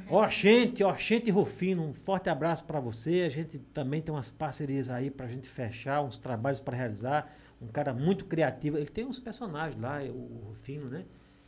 Oxente, 0.08 0.84
Oxente 0.84 1.30
Rufino, 1.30 1.82
um 1.82 1.92
forte 1.92 2.28
abraço 2.28 2.64
para 2.64 2.78
você. 2.80 3.22
A 3.22 3.28
gente 3.28 3.58
também 3.72 4.00
tem 4.00 4.14
umas 4.14 4.30
parcerias 4.30 4.88
aí 4.88 5.10
para 5.10 5.26
a 5.26 5.28
gente 5.28 5.48
fechar, 5.48 6.02
uns 6.02 6.18
trabalhos 6.18 6.60
para 6.60 6.76
realizar. 6.76 7.34
Um 7.60 7.68
cara 7.68 7.92
muito 7.92 8.26
criativo. 8.26 8.76
Ele 8.76 8.86
tem 8.86 9.04
uns 9.04 9.18
personagens 9.18 9.80
lá, 9.80 10.02
o 10.02 10.46
Rufino, 10.48 10.88
né? 10.88 11.04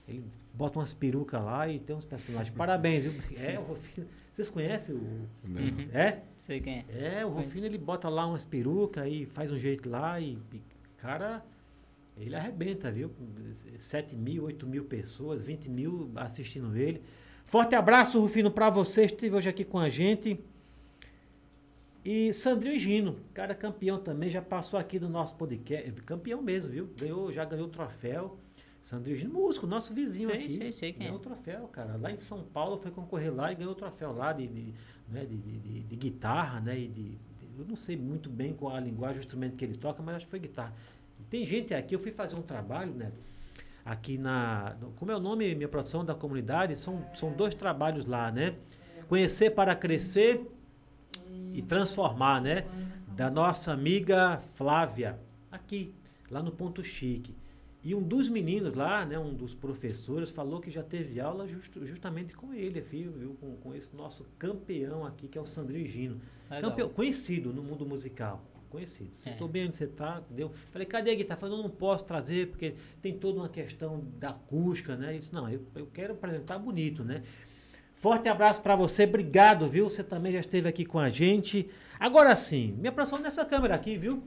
Ele 0.08 0.24
bota 0.54 0.78
umas 0.78 0.94
perucas 0.94 1.40
lá 1.42 1.68
e 1.68 1.78
tem 1.78 1.94
uns 1.94 2.04
personagens. 2.04 2.54
Parabéns, 2.56 3.04
viu? 3.04 3.12
É, 3.38 3.58
o 3.58 3.62
Rufino. 3.62 4.06
Vocês 4.32 4.48
conhecem 4.48 4.94
o. 4.94 4.98
Uhum. 4.98 5.88
É? 5.92 6.22
Sei 6.36 6.60
quem 6.60 6.84
é. 6.88 7.18
É, 7.18 7.26
o 7.26 7.30
Conheço. 7.30 7.48
Rufino 7.48 7.66
ele 7.66 7.78
bota 7.78 8.08
lá 8.08 8.26
umas 8.26 8.44
perucas 8.44 9.06
e 9.06 9.26
faz 9.26 9.52
um 9.52 9.58
jeito 9.58 9.88
lá 9.88 10.18
e, 10.18 10.38
e, 10.52 10.62
cara, 10.96 11.44
ele 12.16 12.34
arrebenta, 12.34 12.90
viu? 12.90 13.10
7 13.78 14.16
mil, 14.16 14.44
8 14.44 14.66
mil 14.66 14.84
pessoas, 14.84 15.44
20 15.44 15.68
mil 15.68 16.10
assistindo 16.16 16.74
ele. 16.76 17.02
Forte 17.48 17.74
abraço, 17.74 18.20
Rufino, 18.20 18.50
pra 18.50 18.68
você. 18.68 19.06
Esteve 19.06 19.34
hoje 19.34 19.48
aqui 19.48 19.64
com 19.64 19.78
a 19.78 19.88
gente. 19.88 20.38
E 22.04 22.30
Sandrinho 22.34 22.78
Gino, 22.78 23.16
cara 23.32 23.54
campeão 23.54 23.98
também, 23.98 24.28
já 24.30 24.40
passou 24.42 24.78
aqui 24.78 24.98
do 24.98 25.08
nosso 25.08 25.34
podcast. 25.36 25.90
Campeão 26.02 26.42
mesmo, 26.42 26.70
viu? 26.70 26.90
Ganhou, 26.94 27.32
já 27.32 27.44
ganhou 27.46 27.66
o 27.66 27.70
troféu. 27.70 28.36
Sandrinho 28.82 29.16
Gino, 29.16 29.32
músico, 29.32 29.66
nosso 29.66 29.94
vizinho 29.94 30.26
Sei, 30.30 30.36
aqui. 30.38 30.50
sei, 30.50 30.72
sei 30.72 30.92
quem 30.92 31.02
é. 31.02 31.04
ganhou 31.06 31.18
o 31.18 31.22
troféu, 31.22 31.66
cara. 31.68 31.96
Lá 31.96 32.12
em 32.12 32.18
São 32.18 32.42
Paulo 32.44 32.76
foi 32.76 32.90
concorrer 32.90 33.34
lá 33.34 33.50
e 33.50 33.54
ganhou 33.54 33.72
o 33.72 33.74
troféu 33.74 34.12
lá 34.14 34.32
de, 34.34 34.46
de, 34.46 34.74
né, 35.08 35.24
de, 35.24 35.36
de- 35.36 35.80
de- 35.80 35.96
guitarra, 35.96 36.60
né? 36.60 36.78
E 36.78 36.86
de, 36.88 37.12
eu 37.58 37.64
não 37.66 37.76
sei 37.76 37.96
muito 37.96 38.28
bem 38.30 38.52
qual 38.52 38.76
a 38.76 38.80
linguagem, 38.80 39.16
o 39.16 39.20
instrumento 39.20 39.56
que 39.56 39.64
ele 39.64 39.76
toca, 39.76 40.02
mas 40.02 40.16
acho 40.16 40.26
que 40.26 40.30
foi 40.30 40.38
guitarra. 40.38 40.74
Tem 41.30 41.44
gente 41.46 41.72
aqui, 41.72 41.94
eu 41.94 41.98
fui 41.98 42.12
fazer 42.12 42.36
um 42.36 42.42
trabalho, 42.42 42.92
né? 42.92 43.10
Aqui 43.88 44.18
na. 44.18 44.76
Como 44.96 45.10
é 45.10 45.16
o 45.16 45.20
nome, 45.20 45.54
minha 45.54 45.66
produção 45.68 46.04
da 46.04 46.14
comunidade? 46.14 46.78
São, 46.78 47.02
são 47.14 47.32
dois 47.32 47.54
trabalhos 47.54 48.04
lá, 48.04 48.30
né? 48.30 48.54
Conhecer 49.08 49.50
para 49.54 49.74
crescer 49.74 50.46
e 51.54 51.62
transformar, 51.62 52.42
né? 52.42 52.66
Da 53.16 53.30
nossa 53.30 53.72
amiga 53.72 54.38
Flávia, 54.38 55.18
aqui, 55.50 55.94
lá 56.30 56.42
no 56.42 56.52
Ponto 56.52 56.84
Chique. 56.84 57.34
E 57.82 57.94
um 57.94 58.02
dos 58.02 58.28
meninos 58.28 58.74
lá, 58.74 59.06
né, 59.06 59.18
um 59.18 59.32
dos 59.32 59.54
professores, 59.54 60.30
falou 60.30 60.60
que 60.60 60.70
já 60.70 60.82
teve 60.82 61.18
aula 61.18 61.46
justo- 61.48 61.86
justamente 61.86 62.34
com 62.34 62.52
ele, 62.52 62.80
viu? 62.82 63.10
viu? 63.12 63.36
Com, 63.40 63.56
com 63.56 63.74
esse 63.74 63.96
nosso 63.96 64.26
campeão 64.38 65.06
aqui, 65.06 65.28
que 65.28 65.38
é 65.38 65.40
o 65.40 65.46
Sandrinho 65.46 65.86
Gino. 65.88 66.20
Campeão, 66.60 66.88
conhecido 66.90 67.52
no 67.54 67.62
mundo 67.62 67.86
musical. 67.86 68.44
Conhecido. 68.70 69.10
Sentou 69.14 69.48
É. 69.48 69.50
bem 69.50 69.66
onde 69.66 69.76
você 69.76 69.86
tá, 69.86 70.22
deu. 70.30 70.52
Falei, 70.70 70.86
cadê 70.86 71.10
a 71.10 71.14
guitarra? 71.14 71.40
Falei, 71.40 71.56
não, 71.56 71.62
não 71.64 71.70
posso 71.70 72.04
trazer, 72.04 72.48
porque 72.48 72.74
tem 73.00 73.18
toda 73.18 73.38
uma 73.40 73.48
questão 73.48 74.04
da 74.18 74.30
acústica, 74.30 74.96
né? 74.96 75.10
Ele 75.10 75.18
disse, 75.20 75.32
não, 75.34 75.48
eu, 75.48 75.62
eu 75.74 75.86
quero 75.86 76.12
apresentar 76.14 76.58
bonito, 76.58 77.02
né? 77.04 77.22
Forte 77.94 78.28
abraço 78.28 78.60
para 78.62 78.76
você, 78.76 79.04
obrigado, 79.04 79.66
viu? 79.68 79.90
Você 79.90 80.04
também 80.04 80.32
já 80.32 80.38
esteve 80.40 80.68
aqui 80.68 80.84
com 80.84 80.98
a 80.98 81.10
gente. 81.10 81.68
Agora 81.98 82.36
sim, 82.36 82.74
minha 82.78 82.92
produção 82.92 83.18
nessa 83.18 83.44
câmera 83.44 83.74
aqui, 83.74 83.96
viu? 83.96 84.22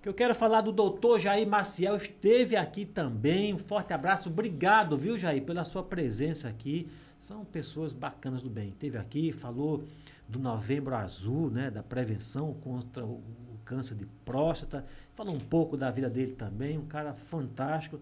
Que 0.00 0.08
eu 0.08 0.14
quero 0.14 0.34
falar 0.34 0.62
do 0.62 0.72
doutor 0.72 1.18
Jair 1.18 1.46
Maciel, 1.46 1.96
esteve 1.96 2.56
aqui 2.56 2.86
também. 2.86 3.52
Um 3.52 3.58
forte 3.58 3.92
abraço, 3.92 4.30
obrigado, 4.30 4.96
viu, 4.96 5.18
Jair, 5.18 5.42
pela 5.42 5.64
sua 5.64 5.82
presença 5.82 6.48
aqui. 6.48 6.88
São 7.18 7.44
pessoas 7.44 7.92
bacanas 7.92 8.40
do 8.40 8.48
bem. 8.48 8.70
Esteve 8.70 8.96
aqui, 8.96 9.30
falou 9.30 9.84
do 10.26 10.38
Novembro 10.38 10.94
Azul, 10.94 11.50
né, 11.50 11.70
da 11.70 11.82
prevenção 11.82 12.54
contra 12.54 13.04
o 13.04 13.20
câncer 13.70 13.94
de 13.94 14.04
próstata. 14.24 14.84
Falou 15.14 15.32
um 15.32 15.38
pouco 15.38 15.76
da 15.76 15.90
vida 15.92 16.10
dele 16.10 16.32
também, 16.32 16.76
um 16.76 16.86
cara 16.86 17.14
fantástico. 17.14 18.00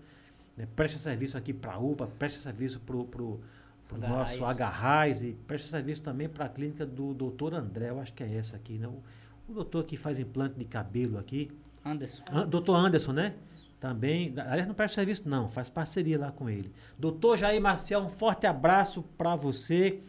Né, 0.56 0.66
presta 0.74 0.98
serviço 0.98 1.36
aqui 1.36 1.52
para 1.52 1.74
a 1.74 1.78
UPA, 1.78 2.06
presta 2.18 2.40
serviço 2.40 2.80
para 2.80 2.96
o 2.96 3.04
pro, 3.04 3.40
pro 3.86 3.98
Agarrais. 3.98 4.30
nosso 4.38 4.44
Agarrais 4.46 5.22
e 5.22 5.32
presta 5.46 5.68
serviço 5.68 6.02
também 6.02 6.26
para 6.28 6.46
a 6.46 6.48
clínica 6.48 6.86
do 6.86 7.12
doutor 7.12 7.52
André, 7.52 7.90
eu 7.90 8.00
acho 8.00 8.14
que 8.14 8.22
é 8.22 8.34
essa 8.34 8.56
aqui, 8.56 8.78
né? 8.78 8.88
O, 8.88 9.02
o 9.46 9.52
doutor 9.52 9.84
que 9.84 9.96
faz 9.96 10.18
implante 10.18 10.58
de 10.58 10.64
cabelo 10.64 11.18
aqui, 11.18 11.50
Anderson. 11.84 12.22
An- 12.32 12.46
doutor 12.48 12.74
Anderson, 12.74 13.12
né? 13.12 13.34
Também, 13.78 14.34
aliás, 14.36 14.66
não 14.66 14.74
presta 14.74 14.96
serviço 14.96 15.28
não, 15.28 15.48
faz 15.48 15.68
parceria 15.68 16.18
lá 16.18 16.32
com 16.32 16.48
ele. 16.50 16.72
Doutor 16.98 17.36
Jair 17.36 17.60
Marcial, 17.60 18.02
um 18.02 18.08
forte 18.08 18.46
abraço 18.46 19.04
para 19.16 19.36
você. 19.36 20.00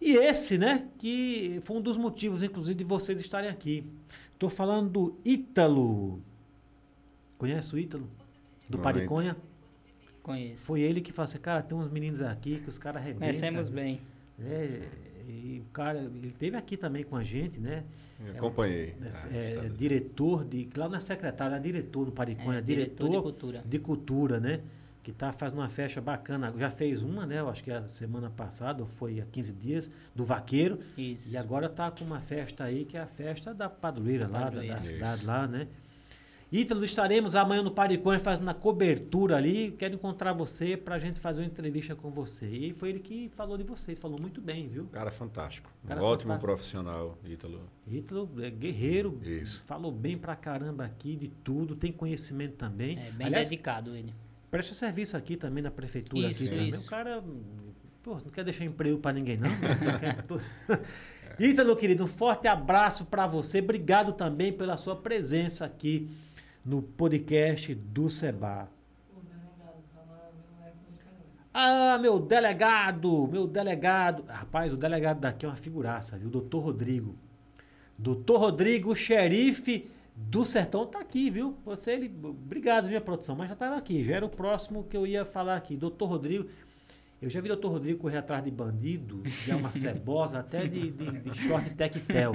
E 0.00 0.16
esse, 0.16 0.58
né, 0.58 0.88
que 0.98 1.60
foi 1.62 1.76
um 1.76 1.80
dos 1.80 1.96
motivos, 1.96 2.42
inclusive, 2.42 2.74
de 2.74 2.82
vocês 2.82 3.20
estarem 3.20 3.48
aqui. 3.48 3.88
Estou 4.42 4.50
falando 4.50 4.90
do 4.90 5.14
Ítalo. 5.24 6.20
Conhece 7.38 7.72
o 7.76 7.78
Ítalo? 7.78 8.08
Do 8.68 8.76
Muito. 8.76 8.82
Pariconha? 8.82 9.36
Conheço. 10.20 10.66
Foi 10.66 10.80
ele 10.80 11.00
que 11.00 11.12
falou 11.12 11.28
assim, 11.28 11.38
cara, 11.38 11.62
tem 11.62 11.78
uns 11.78 11.86
meninos 11.88 12.20
aqui 12.20 12.58
que 12.58 12.68
os 12.68 12.76
caras 12.76 13.00
arrebentam. 13.00 13.20
Conhecemos 13.28 13.68
viu?" 13.68 13.76
bem. 13.76 14.00
É, 14.40 14.80
e 15.28 15.62
o 15.64 15.70
cara, 15.72 16.00
ele 16.00 16.26
esteve 16.26 16.56
aqui 16.56 16.76
também 16.76 17.04
com 17.04 17.14
a 17.14 17.22
gente, 17.22 17.60
né? 17.60 17.84
Eu 18.26 18.32
acompanhei. 18.34 18.88
É, 18.88 18.94
Ah, 19.00 19.28
é, 19.36 19.54
está- 19.54 19.68
diretor 19.76 20.44
de. 20.44 20.68
Lá 20.76 20.88
não 20.88 20.96
é 20.96 21.00
secretário, 21.00 21.54
é 21.54 21.60
diretor 21.60 22.06
no 22.06 22.10
Pariconha, 22.10 22.58
É, 22.58 22.60
diretor, 22.60 23.06
diretor 23.08 23.16
de 23.18 23.22
cultura. 23.22 23.62
de 23.64 23.78
cultura, 23.78 24.40
né? 24.40 24.60
Que 25.02 25.10
tá 25.12 25.32
fazendo 25.32 25.58
uma 25.58 25.68
festa 25.68 26.00
bacana. 26.00 26.54
Já 26.56 26.70
fez 26.70 27.02
uma, 27.02 27.26
né? 27.26 27.40
Eu 27.40 27.48
acho 27.48 27.64
que 27.64 27.72
a 27.72 27.88
semana 27.88 28.30
passada, 28.30 28.82
ou 28.82 28.86
foi 28.86 29.20
há 29.20 29.24
15 29.26 29.52
dias, 29.52 29.90
do 30.14 30.22
Vaqueiro. 30.24 30.78
Isso. 30.96 31.32
E 31.32 31.36
agora 31.36 31.68
tá 31.68 31.90
com 31.90 32.04
uma 32.04 32.20
festa 32.20 32.62
aí, 32.64 32.84
que 32.84 32.96
é 32.96 33.00
a 33.00 33.06
festa 33.06 33.52
da 33.52 33.68
padroeira 33.68 34.26
Da 34.26 34.32
lá, 34.32 34.38
da- 34.38 34.44
padroeira. 34.46 34.74
da, 34.74 34.80
Isso. 34.80 34.88
cidade 34.90 35.26
lá, 35.26 35.46
né? 35.48 35.66
Ítalo, 36.54 36.84
estaremos 36.84 37.34
amanhã 37.34 37.62
no 37.62 37.70
Paricone 37.70 38.18
fazendo 38.18 38.50
a 38.50 38.54
cobertura 38.54 39.36
ali. 39.38 39.70
Quero 39.72 39.94
encontrar 39.94 40.34
você 40.34 40.76
pra 40.76 40.98
gente 40.98 41.18
fazer 41.18 41.40
uma 41.40 41.46
entrevista 41.46 41.96
com 41.96 42.10
você. 42.10 42.46
E 42.46 42.72
foi 42.74 42.90
ele 42.90 43.00
que 43.00 43.30
falou 43.30 43.56
de 43.56 43.64
você, 43.64 43.96
falou 43.96 44.20
muito 44.20 44.38
bem, 44.38 44.68
viu? 44.68 44.84
Cara 44.92 45.10
fantástico. 45.10 45.70
Cara 45.88 45.98
um 46.00 46.04
ótimo 46.04 46.28
fantástico. 46.34 46.46
profissional, 46.46 47.18
Ítalo. 47.24 47.60
Ítalo 47.88 48.30
é 48.44 48.50
guerreiro, 48.50 49.18
Isso. 49.24 49.62
falou 49.64 49.90
bem 49.90 50.18
pra 50.18 50.36
caramba 50.36 50.84
aqui 50.84 51.16
de 51.16 51.28
tudo, 51.28 51.74
tem 51.74 51.90
conhecimento 51.90 52.54
também. 52.56 52.98
É 52.98 53.10
bem 53.10 53.26
Aliás, 53.28 53.48
dedicado 53.48 53.96
ele. 53.96 54.12
Presta 54.52 54.74
serviço 54.74 55.16
aqui 55.16 55.34
também 55.34 55.64
na 55.64 55.70
prefeitura 55.70 56.28
Isso, 56.28 56.42
aqui 56.42 56.50
também. 56.50 56.68
isso. 56.68 56.86
O 56.86 56.90
cara, 56.90 57.24
pô, 58.02 58.12
não 58.22 58.30
quer 58.30 58.44
deixar 58.44 58.66
emprego 58.66 58.98
pra 58.98 59.10
ninguém 59.10 59.38
não. 59.38 59.48
Ítalo, 61.40 61.74
querido, 61.74 62.04
um 62.04 62.06
forte 62.06 62.46
abraço 62.46 63.06
pra 63.06 63.26
você. 63.26 63.60
Obrigado 63.60 64.12
também 64.12 64.52
pela 64.52 64.76
sua 64.76 64.94
presença 64.94 65.64
aqui 65.64 66.10
no 66.62 66.82
podcast 66.82 67.74
do 67.74 68.10
Seba. 68.10 68.68
Ah, 71.54 71.98
meu 71.98 72.18
delegado, 72.18 73.26
meu 73.28 73.46
delegado. 73.46 74.22
Rapaz, 74.28 74.70
o 74.72 74.76
delegado 74.76 75.20
daqui 75.20 75.46
é 75.46 75.48
uma 75.48 75.56
figuraça, 75.56 76.18
viu? 76.18 76.28
Doutor 76.28 76.60
Rodrigo. 76.60 77.16
Doutor 77.98 78.38
Rodrigo, 78.38 78.94
xerife 78.94 79.90
do 80.28 80.44
sertão, 80.44 80.86
tá 80.86 81.00
aqui, 81.00 81.30
viu? 81.30 81.56
Você, 81.64 81.92
ele. 81.92 82.12
Obrigado, 82.22 82.86
minha 82.86 83.00
produção, 83.00 83.34
mas 83.34 83.48
já 83.48 83.56
tava 83.56 83.76
aqui. 83.76 84.04
Já 84.04 84.16
era 84.16 84.26
o 84.26 84.28
próximo 84.28 84.84
que 84.84 84.96
eu 84.96 85.06
ia 85.06 85.24
falar 85.24 85.56
aqui. 85.56 85.76
Doutor 85.76 86.06
Rodrigo. 86.06 86.48
Eu 87.20 87.30
já 87.30 87.40
vi 87.40 87.46
doutor 87.46 87.70
Rodrigo 87.70 88.00
correr 88.00 88.16
atrás 88.16 88.42
de 88.42 88.50
bandido, 88.50 89.22
de 89.22 89.52
alma 89.52 89.70
cebosa, 89.72 90.40
até 90.40 90.66
de, 90.66 90.90
de, 90.90 91.20
de 91.20 91.38
short 91.38 91.70
tectel. 91.70 92.32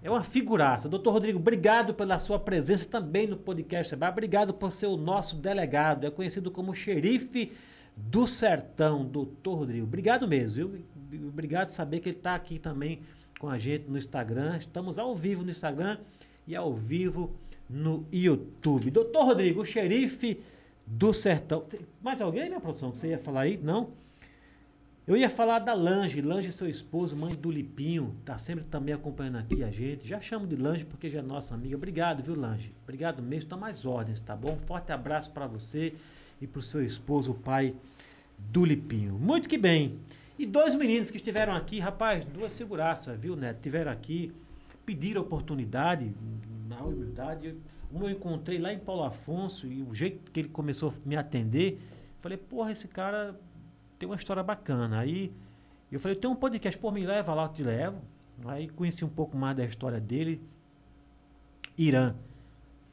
É 0.00 0.08
uma 0.08 0.22
figuraça. 0.22 0.88
Doutor 0.88 1.10
Rodrigo, 1.10 1.40
obrigado 1.40 1.92
pela 1.92 2.20
sua 2.20 2.38
presença 2.38 2.88
também 2.88 3.26
no 3.26 3.36
podcast 3.36 3.90
Seba. 3.90 4.08
Obrigado 4.08 4.54
por 4.54 4.70
ser 4.70 4.86
o 4.86 4.96
nosso 4.96 5.36
delegado. 5.36 6.06
É 6.06 6.10
conhecido 6.10 6.52
como 6.52 6.72
xerife 6.72 7.50
do 7.96 8.28
sertão, 8.28 9.04
doutor 9.04 9.56
Rodrigo. 9.56 9.86
Obrigado 9.86 10.28
mesmo, 10.28 10.68
viu? 10.68 11.28
Obrigado 11.28 11.70
saber 11.70 11.98
que 11.98 12.10
ele 12.10 12.16
está 12.16 12.36
aqui 12.36 12.60
também 12.60 13.02
com 13.40 13.48
a 13.48 13.58
gente 13.58 13.90
no 13.90 13.98
Instagram. 13.98 14.58
Estamos 14.58 15.00
ao 15.00 15.16
vivo 15.16 15.42
no 15.42 15.50
Instagram 15.50 15.98
e 16.46 16.54
ao 16.54 16.74
vivo 16.74 17.34
no 17.68 18.06
YouTube. 18.12 18.90
Doutor 18.90 19.24
Rodrigo, 19.24 19.62
o 19.62 19.66
xerife 19.66 20.40
do 20.86 21.12
sertão. 21.12 21.64
Mais 22.02 22.20
alguém, 22.20 22.48
minha 22.48 22.60
produção, 22.60 22.90
que 22.90 22.98
você 22.98 23.08
ia 23.08 23.18
falar 23.18 23.42
aí? 23.42 23.58
Não? 23.62 23.90
Eu 25.06 25.18
ia 25.18 25.28
falar 25.28 25.58
da 25.58 25.74
Lange, 25.74 26.22
Lange, 26.22 26.50
seu 26.50 26.66
esposo, 26.66 27.14
mãe 27.14 27.34
do 27.34 27.50
Lipinho, 27.50 28.16
tá 28.24 28.38
sempre 28.38 28.64
também 28.64 28.94
acompanhando 28.94 29.36
aqui 29.36 29.62
a 29.62 29.70
gente. 29.70 30.08
Já 30.08 30.18
chamo 30.18 30.46
de 30.46 30.56
Lange 30.56 30.84
porque 30.84 31.10
já 31.10 31.18
é 31.18 31.22
nossa 31.22 31.54
amiga. 31.54 31.76
Obrigado, 31.76 32.22
viu, 32.22 32.34
Lange? 32.34 32.72
Obrigado 32.84 33.22
mesmo. 33.22 33.50
Tá 33.50 33.56
mais 33.56 33.84
ordens, 33.84 34.22
tá 34.22 34.34
bom? 34.34 34.56
Forte 34.64 34.92
abraço 34.92 35.30
para 35.30 35.46
você 35.46 35.92
e 36.40 36.46
pro 36.46 36.62
seu 36.62 36.82
esposo, 36.82 37.32
o 37.32 37.34
pai 37.34 37.74
do 38.38 38.64
Lipinho. 38.64 39.12
Muito 39.12 39.46
que 39.46 39.58
bem. 39.58 39.98
E 40.38 40.46
dois 40.46 40.74
meninos 40.74 41.10
que 41.10 41.18
estiveram 41.18 41.54
aqui, 41.54 41.78
rapaz, 41.78 42.24
duas 42.24 42.52
seguranças, 42.52 43.20
viu, 43.20 43.36
Neto? 43.36 43.60
Tiveram 43.60 43.92
aqui, 43.92 44.32
pediram 44.84 45.22
oportunidade, 45.22 46.14
na 46.68 46.82
humildade. 46.82 47.56
Um 47.92 48.02
eu 48.02 48.10
encontrei 48.10 48.58
lá 48.58 48.72
em 48.72 48.78
Paulo 48.78 49.04
Afonso 49.04 49.66
e 49.66 49.82
o 49.82 49.94
jeito 49.94 50.30
que 50.30 50.40
ele 50.40 50.48
começou 50.48 50.90
a 50.90 51.08
me 51.08 51.16
atender, 51.16 51.80
falei, 52.18 52.36
porra, 52.36 52.72
esse 52.72 52.88
cara 52.88 53.38
tem 53.98 54.08
uma 54.08 54.16
história 54.16 54.42
bacana. 54.42 54.98
Aí 54.98 55.32
eu 55.90 56.00
falei, 56.00 56.16
tem 56.16 56.28
um 56.28 56.34
podcast, 56.34 56.78
pô, 56.78 56.90
me 56.90 57.06
leva 57.06 57.34
lá, 57.34 57.44
eu 57.44 57.48
te 57.48 57.62
levo. 57.62 57.98
Aí 58.46 58.68
conheci 58.68 59.04
um 59.04 59.08
pouco 59.08 59.36
mais 59.36 59.56
da 59.56 59.64
história 59.64 60.00
dele. 60.00 60.42
Irã. 61.78 62.14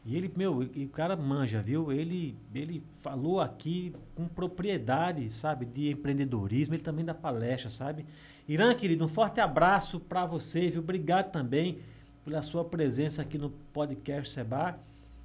E 0.04 0.16
ele, 0.16 0.32
meu, 0.36 0.64
e 0.76 0.86
o 0.86 0.90
cara 0.90 1.16
manja, 1.16 1.62
viu? 1.62 1.92
Ele, 1.92 2.36
ele 2.54 2.84
falou 2.98 3.40
aqui 3.40 3.94
com 4.16 4.28
propriedade, 4.28 5.30
sabe, 5.30 5.66
de 5.66 5.92
empreendedorismo. 5.92 6.74
Ele 6.74 6.82
também 6.82 7.06
dá 7.06 7.14
palestra, 7.14 7.70
sabe? 7.70 8.06
Irã, 8.52 8.76
querido, 8.76 9.06
um 9.06 9.08
forte 9.08 9.40
abraço 9.40 9.98
para 9.98 10.26
você, 10.26 10.68
viu? 10.68 10.82
Obrigado 10.82 11.32
também 11.32 11.80
pela 12.26 12.42
sua 12.42 12.66
presença 12.66 13.22
aqui 13.22 13.38
no 13.38 13.50
podcast 13.50 14.30
Seba. 14.30 14.78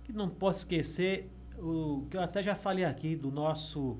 E 0.08 0.12
não 0.12 0.28
posso 0.28 0.60
esquecer 0.60 1.28
o 1.58 2.06
que 2.08 2.16
eu 2.16 2.20
até 2.20 2.40
já 2.40 2.54
falei 2.54 2.84
aqui 2.84 3.16
do 3.16 3.32
nosso 3.32 3.96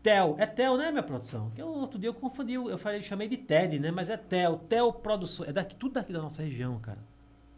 Tel. 0.00 0.36
É 0.38 0.46
Tel, 0.46 0.76
né, 0.76 0.92
minha 0.92 1.02
produção? 1.02 1.50
Que 1.50 1.60
outro 1.60 1.98
dia 1.98 2.08
eu 2.08 2.14
confundi, 2.14 2.52
eu 2.52 2.78
falei, 2.78 3.02
chamei 3.02 3.26
de 3.26 3.36
TED, 3.36 3.80
né? 3.80 3.90
Mas 3.90 4.08
é 4.08 4.16
Tel. 4.16 4.58
Tel 4.68 4.92
Produções. 4.92 5.48
É 5.48 5.52
daqui, 5.52 5.74
tudo 5.74 5.94
daqui 5.94 6.12
da 6.12 6.22
nossa 6.22 6.42
região, 6.42 6.78
cara. 6.78 7.00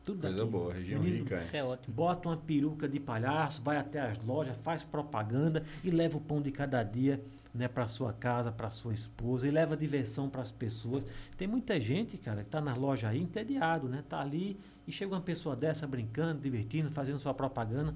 Tudo 0.07 0.23
Coisa 0.23 0.39
daqui. 0.39 0.51
boa, 0.51 0.73
região 0.73 1.03
Menino, 1.03 1.25
rica. 1.25 1.35
Isso 1.35 1.55
é 1.55 1.63
ótimo. 1.63 1.95
Bota 1.95 2.31
uma 2.31 2.37
peruca 2.39 2.89
de 2.89 2.99
palhaço, 2.99 3.61
vai 3.63 3.77
até 3.77 4.01
as 4.01 4.25
lojas, 4.25 4.57
faz 4.63 4.83
propaganda 4.83 5.65
e 5.85 5.91
leva 5.91 6.17
o 6.17 6.21
pão 6.23 6.41
de 6.41 6.51
cada 6.51 6.83
dia 6.83 7.23
né, 7.55 7.69
para 7.69 7.87
sua 7.87 8.13
casa, 8.13 8.51
para 8.51 8.69
sua 8.71 8.93
esposa 8.93 9.47
e 9.47 9.51
leva 9.51 9.77
diversão 9.77 10.29
para 10.29 10.43
as 10.43 10.51
pessoas. 10.51 11.05
Tem 11.37 11.47
muita 11.47 11.79
gente, 11.79 12.17
cara, 12.19 12.43
que 12.43 12.51
tá 12.51 12.61
na 12.61 12.75
loja 12.75 13.09
aí 13.09 13.23
entediado, 13.23 13.89
né? 13.89 14.03
Tá 14.09 14.21
ali 14.21 14.59
e 14.89 14.91
chega 14.93 15.15
uma 15.15 15.21
pessoa 15.21 15.55
dessa 15.55 15.87
brincando, 15.87 16.41
divertindo, 16.41 16.91
fazendo 16.91 17.19
sua 17.19 17.33
propaganda. 17.33 17.95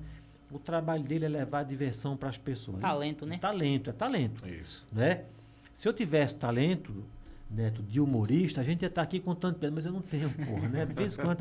O 0.51 0.59
trabalho 0.59 1.03
dele 1.03 1.25
é 1.27 1.29
levar 1.29 1.65
diversão 1.65 2.17
para 2.17 2.29
as 2.29 2.39
pessoas. 2.39 2.81
Talento, 2.81 3.27
né? 3.27 3.37
Talento, 3.39 3.91
é 3.91 3.93
talento 3.93 4.49
Isso. 4.49 4.87
né? 4.93 5.25
Se 5.73 5.89
eu 5.89 5.93
tivesse 5.93 6.37
talento, 6.37 7.05
Neto, 7.51 7.83
de 7.83 7.99
humorista, 7.99 8.61
a 8.61 8.65
gente 8.65 8.83
ia 8.83 8.89
estar 8.89 9.01
aqui 9.01 9.19
contando 9.19 9.55
piada, 9.55 9.75
mas 9.75 9.87
eu 9.87 9.93
não 9.93 10.03
tenho, 10.03 10.29
porra, 10.31 10.69
né? 10.69 10.85
De 10.85 10.93
vez 10.93 11.19
em 11.19 11.23
quando. 11.23 11.39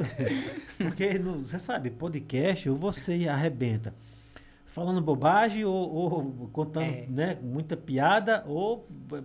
Porque, 0.77 1.19
no- 1.19 1.41
você 1.41 1.59
sabe, 1.59 1.89
podcast, 1.91 2.69
ou 2.69 2.77
você 2.77 3.27
arrebenta 3.27 3.93
falando 4.77 5.01
bobagem, 5.01 5.65
ou, 5.65 5.91
ou 5.91 6.49
contando 6.53 6.85
É. 6.85 7.07
né, 7.09 7.39
muita 7.41 7.75
piada, 7.75 8.43
ou 8.45 8.87
eh, 9.11 9.23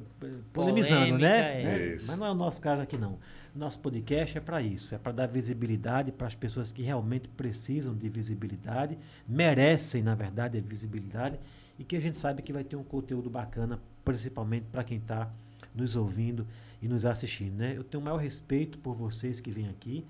polemizando, 0.51 1.19
né? 1.19 1.29
Polêmica, 1.29 1.29
é. 1.29 1.65
né? 1.65 1.87
Isso. 1.97 2.07
Mas 2.11 2.19
não 2.19 2.27
é 2.27 2.31
o 2.31 2.35
nosso 2.35 2.59
caso 2.63 2.81
aqui, 2.81 2.97
não. 2.97 3.19
Nosso 3.55 3.79
podcast 3.81 4.39
é 4.39 4.41
para 4.41 4.63
isso, 4.63 4.95
é 4.95 4.99
para 4.99 5.13
dar 5.13 5.27
visibilidade 5.27 6.11
para 6.11 6.27
as 6.27 6.35
pessoas 6.35 6.73
que 6.73 6.81
realmente 6.81 7.29
precisam 7.29 7.95
de 7.95 8.09
visibilidade, 8.09 8.97
merecem, 9.29 10.03
na 10.03 10.15
verdade, 10.15 10.57
a 10.57 10.61
visibilidade, 10.63 11.39
e 11.79 11.85
que 11.85 11.97
a 11.97 12.01
gente 12.01 12.17
sabe 12.17 12.41
que 12.41 12.51
vai 12.51 12.65
ter 12.65 12.77
um 12.77 12.85
conteúdo 12.85 13.29
bacana, 13.29 13.79
principalmente 14.03 14.65
para 14.73 14.83
quem 14.83 14.97
está 14.97 15.31
nos 15.75 15.97
ouvindo 15.97 16.47
e 16.81 16.89
nos 16.89 17.05
assistindo. 17.05 17.57
Né? 17.57 17.75
Eu 17.77 17.85
tenho 17.85 18.01
o 18.01 18.05
maior 18.05 18.17
respeito 18.17 18.79
por 18.79 18.95
vocês 18.95 19.39
que 19.39 19.51
vêm 19.51 19.69
aqui, 19.69 20.03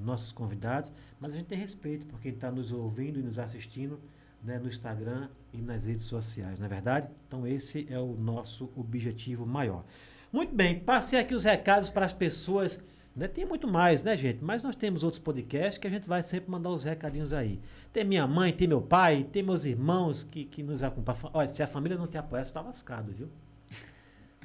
nossos 0.00 0.30
convidados, 0.30 0.92
mas 1.18 1.32
a 1.32 1.36
gente 1.38 1.46
tem 1.46 1.58
respeito 1.58 2.06
por 2.06 2.20
quem 2.20 2.30
está 2.30 2.52
nos 2.52 2.70
ouvindo 2.70 3.18
e 3.18 3.22
nos 3.22 3.36
assistindo 3.36 3.98
né, 4.42 4.58
no 4.58 4.68
Instagram 4.68 5.28
e 5.52 5.60
nas 5.60 5.84
redes 5.84 6.04
sociais, 6.04 6.58
não 6.58 6.66
é 6.66 6.68
verdade? 6.68 7.08
Então 7.26 7.46
esse 7.46 7.86
é 7.90 7.98
o 7.98 8.14
nosso 8.14 8.70
objetivo 8.76 9.46
maior. 9.46 9.84
Muito 10.32 10.54
bem, 10.54 10.78
passei 10.78 11.18
aqui 11.18 11.34
os 11.34 11.44
recados 11.44 11.90
para 11.90 12.04
as 12.04 12.12
pessoas. 12.12 12.78
Né? 13.14 13.26
Tem 13.26 13.46
muito 13.46 13.66
mais, 13.66 14.02
né, 14.02 14.16
gente? 14.16 14.44
Mas 14.44 14.62
nós 14.62 14.76
temos 14.76 15.02
outros 15.02 15.22
podcasts 15.22 15.78
que 15.78 15.86
a 15.86 15.90
gente 15.90 16.06
vai 16.06 16.22
sempre 16.22 16.50
mandar 16.50 16.70
os 16.70 16.84
recadinhos 16.84 17.32
aí. 17.32 17.60
Tem 17.92 18.04
minha 18.04 18.26
mãe, 18.26 18.52
tem 18.52 18.68
meu 18.68 18.82
pai, 18.82 19.24
tem 19.24 19.42
meus 19.42 19.64
irmãos 19.64 20.22
que, 20.22 20.44
que 20.44 20.62
nos 20.62 20.82
acompanham. 20.82 21.30
Olha, 21.32 21.48
se 21.48 21.62
a 21.62 21.66
família 21.66 21.96
não 21.96 22.06
te 22.06 22.18
apoiar, 22.18 22.44
você 22.44 22.52
tá 22.52 22.60
lascado, 22.60 23.12
viu? 23.12 23.30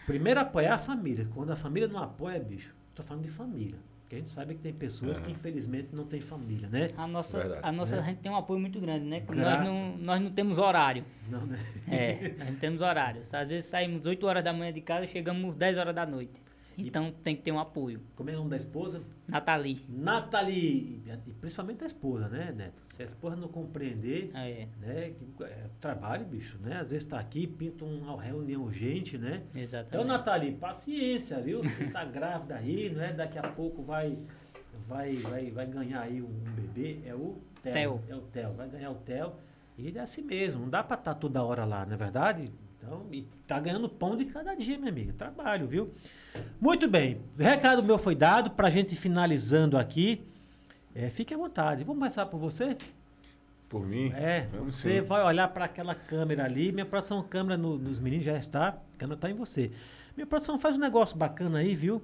Primeiro 0.06 0.40
apoiar 0.40 0.76
a 0.76 0.78
família. 0.78 1.28
Quando 1.34 1.52
a 1.52 1.56
família 1.56 1.88
não 1.88 2.00
apoia, 2.00 2.40
bicho, 2.40 2.74
tô 2.96 3.04
falando 3.04 3.24
de 3.24 3.30
família. 3.30 3.78
Porque 4.12 4.16
a 4.16 4.24
gente 4.26 4.28
sabe 4.34 4.56
que 4.56 4.60
tem 4.62 4.74
pessoas 4.74 5.22
É. 5.22 5.24
que 5.24 5.32
infelizmente 5.32 5.96
não 5.96 6.04
têm 6.04 6.20
família, 6.20 6.68
né? 6.68 6.90
A 6.98 7.08
nossa, 7.08 7.38
Verdade. 7.40 7.62
a 7.64 7.72
nossa 7.72 7.96
É. 7.96 8.00
a 8.00 8.02
gente 8.02 8.18
tem 8.18 8.30
um 8.30 8.36
apoio 8.36 8.60
muito 8.60 8.78
grande, 8.78 9.06
né? 9.06 9.24
Nós 9.26 9.72
não, 9.72 9.98
nós 10.00 10.20
não 10.22 10.30
temos 10.32 10.58
horário. 10.58 11.06
Não, 11.30 11.46
né? 11.46 11.58
É, 11.90 12.36
nós 12.38 12.50
não 12.50 12.56
temos 12.58 12.82
horário. 12.82 13.22
Às 13.22 13.48
vezes 13.48 13.70
saímos 13.70 14.06
8 14.06 14.28
horas 14.28 14.44
da 14.44 14.52
manhã 14.52 14.74
de 14.74 14.82
casa 14.82 15.06
e 15.06 15.08
chegamos 15.08 15.56
10 15.56 15.78
horas 15.78 15.96
da 15.96 16.06
noite. 16.06 16.34
Então 16.78 17.12
tem 17.24 17.36
que 17.36 17.42
ter 17.42 17.52
um 17.52 17.60
apoio. 17.60 18.02
Como 18.16 18.30
é 18.30 18.34
o 18.34 18.38
nome 18.38 18.50
da 18.50 18.58
esposa? 18.58 19.02
Nathalie. 19.28 19.86
Nathalie. 19.90 21.02
E 21.28 21.34
principalmente 21.34 21.84
a 21.84 21.88
esposa, 21.88 22.28
né, 22.30 22.54
Neto? 22.56 22.82
Se 22.88 23.02
a 23.02 23.06
esposa 23.06 23.36
não 23.36 23.48
compreender, 23.48 24.32
É, 24.34 24.68
né? 24.80 25.12
Que, 25.12 25.44
é, 25.44 25.66
trabalho, 25.80 26.26
bicho, 26.26 26.58
né? 26.62 26.78
Às 26.80 26.90
vezes 26.90 27.06
tá 27.06 27.20
aqui, 27.20 27.48
pinta 27.48 27.86
uma 27.86 28.22
reunião 28.22 28.64
urgente, 28.64 29.18
né? 29.18 29.44
Então, 29.50 29.62
exatamente. 29.62 30.08
Nathalie, 30.08 30.52
paciência, 30.54 31.40
viu? 31.42 31.62
Você 31.62 31.86
tá 31.88 32.04
grávida 32.06 32.56
aí, 32.56 32.90
né? 32.90 33.14
Daqui 33.14 33.38
a 33.38 33.44
pouco 33.44 33.82
vai, 33.84 34.18
vai, 34.88 35.16
vai, 35.16 35.52
vai 35.52 35.66
ganhar 35.68 36.02
aí 36.02 36.22
um 36.22 36.28
bebê. 36.56 37.00
É 37.06 37.14
o 37.16 37.38
Theo. 37.62 38.02
É 38.10 38.16
o 38.16 38.22
Theo. 38.22 38.54
Vai 38.54 38.68
ganhar 38.70 38.92
o 38.92 38.96
Theo. 38.96 39.34
E 39.78 39.88
ele 39.88 39.98
é 39.98 40.02
assim 40.02 40.22
mesmo. 40.24 40.62
Não 40.62 40.70
dá 40.70 40.84
pra 40.84 40.98
estar 40.98 41.16
toda 41.16 41.44
hora 41.44 41.66
lá, 41.66 41.86
não 41.86 41.94
é 41.94 41.98
verdade? 41.98 42.52
Então, 42.84 43.06
e 43.12 43.28
tá 43.48 43.60
ganhando 43.60 43.88
pão 43.88 44.16
de 44.18 44.26
cada 44.26 44.56
dia, 44.56 44.78
minha 44.78 44.90
amiga. 44.92 45.14
Trabalho, 45.14 45.68
viu? 45.68 45.92
Muito 46.60 46.90
bem. 46.90 47.22
O 47.38 47.42
recado 47.44 47.84
meu 47.84 47.98
foi 47.98 48.16
dado 48.16 48.52
pra 48.52 48.70
gente 48.70 48.96
finalizando 48.96 49.78
aqui. 49.78 50.26
É, 50.96 51.10
fique 51.10 51.34
à 51.34 51.38
vontade. 51.38 51.84
Vamos 51.84 52.00
começar 52.00 52.26
por 52.26 52.40
você? 52.40 52.76
Por 53.70 53.86
mim? 53.88 54.12
É, 54.16 54.48
Vamos 54.52 54.74
você 54.76 55.00
sim. 55.00 55.08
vai 55.08 55.24
olhar 55.24 55.48
para 55.50 55.66
aquela 55.66 55.94
câmera 55.96 56.44
ali. 56.46 56.72
Minha 56.72 56.86
produção 56.86 57.22
câmera 57.24 57.56
no- 57.58 57.78
nos 57.78 58.00
meninos 58.00 58.26
já 58.26 58.38
está. 58.38 58.70
A 58.70 58.98
câmera 58.98 59.16
está 59.16 59.30
em 59.30 59.34
você. 59.36 59.72
Minha 60.18 60.26
produção 60.28 60.58
faz 60.60 60.76
um 60.76 60.80
negócio 60.82 61.16
bacana 61.18 61.60
aí, 61.60 61.76
viu? 61.76 62.02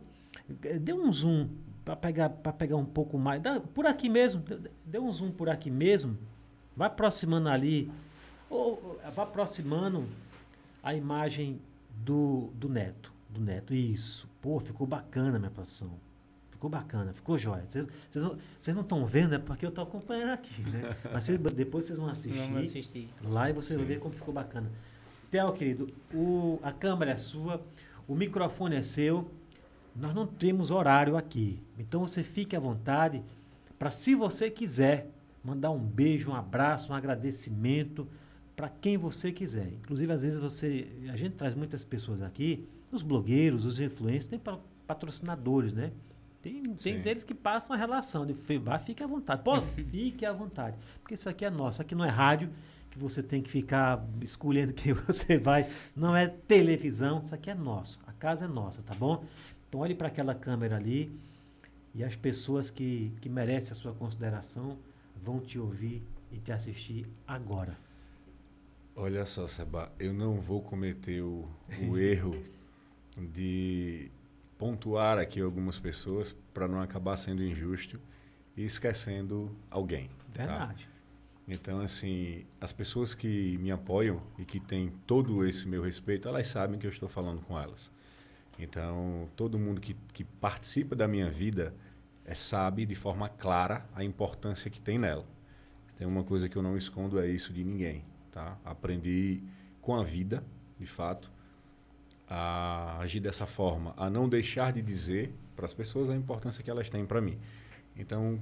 Eh, 0.64 0.80
Dê 0.80 0.94
um 0.94 1.12
zoom 1.12 1.50
para 1.84 1.96
pegar, 1.96 2.30
pra 2.30 2.54
pegar 2.54 2.78
um 2.78 2.86
pouco 2.86 3.18
mais. 3.18 3.42
Dá- 3.42 3.60
por 3.60 3.86
aqui 3.86 4.08
mesmo. 4.08 4.42
dê- 4.42 4.70
Dê 4.86 5.00
um 5.00 5.12
zoom 5.12 5.32
por 5.32 5.50
aqui 5.50 5.70
mesmo. 5.72 6.18
Vai 6.76 6.88
aproximando 6.88 7.50
ali, 7.50 7.92
ou 8.50 8.98
vai 9.16 9.26
aproximando 9.26 10.06
a 10.88 10.94
imagem 10.94 11.60
do, 12.06 12.50
do 12.56 12.70
neto. 12.70 13.12
Do 13.30 13.42
neto, 13.42 13.74
isso. 13.74 14.26
Pô, 14.42 14.58
ficou 14.58 14.88
bacana 14.88 15.36
a 15.36 15.40
minha 15.40 15.52
produção. 15.52 15.92
Ficou 16.50 16.70
bacana, 16.70 17.12
ficou 17.12 17.38
jóia. 17.38 17.66
Vocês 17.68 18.74
não 18.74 18.82
estão 18.82 19.06
vendo, 19.06 19.36
é 19.36 19.38
porque 19.38 19.66
eu 19.66 19.70
estou 19.70 19.84
acompanhando 19.84 20.30
aqui, 20.32 20.62
né? 20.62 20.96
Mas 21.12 21.26
cês, 21.26 21.38
depois 21.38 21.84
vocês 21.84 22.00
vão 22.00 22.08
assistir, 22.08 22.40
Vamos 22.40 22.70
assistir. 22.70 23.10
lá 23.22 23.50
e 23.50 23.54
você 23.54 23.76
vai 23.76 23.86
ver 23.86 24.00
como 24.00 24.16
ficou 24.16 24.34
bacana. 24.34 24.72
Theo, 25.30 25.52
querido, 25.52 25.94
o, 26.14 26.58
a 26.64 26.72
câmera 26.72 27.12
é 27.12 27.18
sua, 27.18 27.62
o 28.08 28.16
microfone 28.16 28.78
é 28.78 28.82
seu. 28.82 29.30
Nós 29.94 30.16
não 30.16 30.26
temos 30.26 30.72
horário 30.72 31.18
aqui. 31.18 31.62
Então 31.78 32.00
você 32.08 32.24
fique 32.24 32.56
à 32.56 32.62
vontade 32.62 33.22
para, 33.78 33.92
se 33.92 34.16
você 34.16 34.50
quiser, 34.50 35.12
mandar 35.44 35.70
um 35.72 35.80
beijo, 35.80 36.32
um 36.32 36.36
abraço, 36.36 36.94
um 36.94 36.96
agradecimento 36.96 38.08
para 38.58 38.68
quem 38.70 38.98
você 38.98 39.32
quiser. 39.32 39.68
Inclusive, 39.84 40.12
às 40.12 40.24
vezes 40.24 40.42
você. 40.42 40.88
A 41.14 41.16
gente 41.16 41.36
traz 41.36 41.54
muitas 41.56 41.84
pessoas 41.84 42.22
aqui, 42.24 42.68
os 42.92 43.04
blogueiros, 43.04 43.64
os 43.66 43.80
influencers, 43.80 44.28
tem 44.28 44.40
pa- 44.40 44.60
patrocinadores, 44.88 45.72
né? 45.74 45.92
Tem, 46.42 46.64
tem 46.76 47.00
deles 47.02 47.24
que 47.24 47.34
passam 47.36 47.76
a 47.76 47.78
relação 47.78 48.26
de 48.26 48.34
"Fe- 48.34 48.58
vá, 48.58 48.80
fique 48.80 49.04
à 49.04 49.08
vontade. 49.08 49.44
Pô, 49.44 49.62
fique 49.92 50.26
à 50.26 50.34
vontade. 50.34 50.76
Porque 51.02 51.14
isso 51.14 51.30
aqui 51.30 51.46
é 51.46 51.50
nosso. 51.52 51.82
Aqui 51.84 51.94
não 51.94 52.04
é 52.04 52.10
rádio 52.10 52.50
que 52.90 52.98
você 52.98 53.22
tem 53.22 53.44
que 53.44 53.50
ficar 53.50 54.04
escolhendo 54.22 54.74
quem 54.74 54.92
você 54.94 55.38
vai. 55.38 55.70
Não 55.96 56.16
é 56.16 56.28
televisão. 56.28 57.22
Isso 57.24 57.36
aqui 57.36 57.52
é 57.52 57.56
nosso. 57.56 58.00
A 58.08 58.12
casa 58.12 58.46
é 58.46 58.48
nossa, 58.48 58.82
tá 58.82 58.96
bom? 58.96 59.24
Então 59.70 59.82
olhe 59.82 59.94
para 59.94 60.08
aquela 60.08 60.34
câmera 60.34 60.78
ali 60.78 61.12
e 61.94 62.04
as 62.04 62.16
pessoas 62.16 62.72
que, 62.72 63.12
que 63.22 63.30
merecem 63.30 63.74
a 63.74 63.76
sua 63.76 63.94
consideração 63.94 64.78
vão 65.24 65.40
te 65.40 65.60
ouvir 65.60 66.02
e 66.32 66.40
te 66.40 66.52
assistir 66.52 67.06
agora. 67.28 67.78
Olha 69.00 69.28
só, 69.28 69.48
Seba, 69.48 69.92
eu 70.00 70.12
não 70.12 70.42
vou 70.42 70.60
cometer 70.60 71.22
o, 71.22 71.48
o 71.88 72.00
erro 72.02 72.44
de 73.16 74.10
pontuar 74.58 75.20
aqui 75.20 75.40
algumas 75.40 75.78
pessoas 75.78 76.36
para 76.52 76.68
não 76.68 76.82
acabar 76.82 77.16
sendo 77.16 77.44
injusto 77.44 78.02
e 78.56 78.66
esquecendo 78.66 79.56
alguém. 79.70 80.10
tá? 80.34 80.46
Verdade. 80.48 80.90
Então, 81.48 81.80
assim, 81.80 82.44
as 82.60 82.72
pessoas 82.72 83.14
que 83.14 83.56
me 83.60 83.72
apoiam 83.72 84.20
e 84.36 84.44
que 84.44 84.60
têm 84.60 84.92
todo 85.06 85.46
esse 85.46 85.68
meu 85.68 85.84
respeito, 85.84 86.28
elas 86.28 86.48
sabem 86.48 86.80
que 86.80 86.88
eu 86.88 86.92
estou 86.92 87.08
falando 87.08 87.44
com 87.44 87.58
elas. 87.58 87.92
Então, 88.58 89.30
todo 89.36 89.60
mundo 89.60 89.80
que, 89.80 89.96
que 90.12 90.24
participa 90.24 90.96
da 90.96 91.08
minha 91.08 91.30
vida 91.30 91.72
é, 92.26 92.34
sabe 92.34 92.84
de 92.84 92.96
forma 92.96 93.30
clara 93.30 93.86
a 93.94 94.04
importância 94.04 94.72
que 94.72 94.82
tem 94.82 94.98
nela. 94.98 95.26
Tem 95.96 96.08
uma 96.08 96.24
coisa 96.24 96.50
que 96.50 96.58
eu 96.58 96.64
não 96.64 96.76
escondo, 96.76 97.20
é 97.20 97.28
isso 97.28 97.54
de 97.54 97.64
ninguém. 97.64 98.04
Tá? 98.38 98.56
Aprendi 98.64 99.42
com 99.82 99.96
a 99.96 100.04
vida, 100.04 100.44
de 100.80 100.86
fato, 100.86 101.32
a 102.30 103.00
agir 103.00 103.20
dessa 103.20 103.48
forma, 103.48 103.96
a 103.98 104.12
não 104.12 104.30
deixar 104.30 104.72
de 104.72 104.80
dizer 104.80 105.34
para 105.56 105.66
as 105.66 105.74
pessoas 105.74 106.08
a 106.08 106.16
importância 106.16 106.64
que 106.64 106.70
elas 106.70 106.88
têm 106.88 107.04
para 107.04 107.20
mim. 107.20 107.40
Então, 107.96 108.40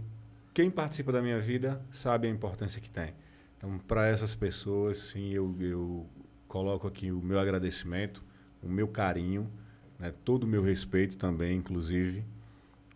quem 0.53 0.69
participa 0.69 1.13
da 1.13 1.21
minha 1.21 1.39
vida 1.39 1.81
sabe 1.89 2.27
a 2.27 2.29
importância 2.29 2.81
que 2.81 2.89
tem. 2.89 3.13
Então, 3.57 3.77
para 3.87 4.05
essas 4.05 4.35
pessoas, 4.35 4.97
sim, 4.97 5.29
eu, 5.29 5.55
eu 5.61 6.05
coloco 6.45 6.85
aqui 6.87 7.09
o 7.09 7.21
meu 7.21 7.39
agradecimento, 7.39 8.21
o 8.61 8.67
meu 8.67 8.89
carinho, 8.89 9.49
né, 9.97 10.13
todo 10.25 10.43
o 10.43 10.47
meu 10.47 10.61
respeito 10.61 11.15
também, 11.15 11.55
inclusive. 11.55 12.25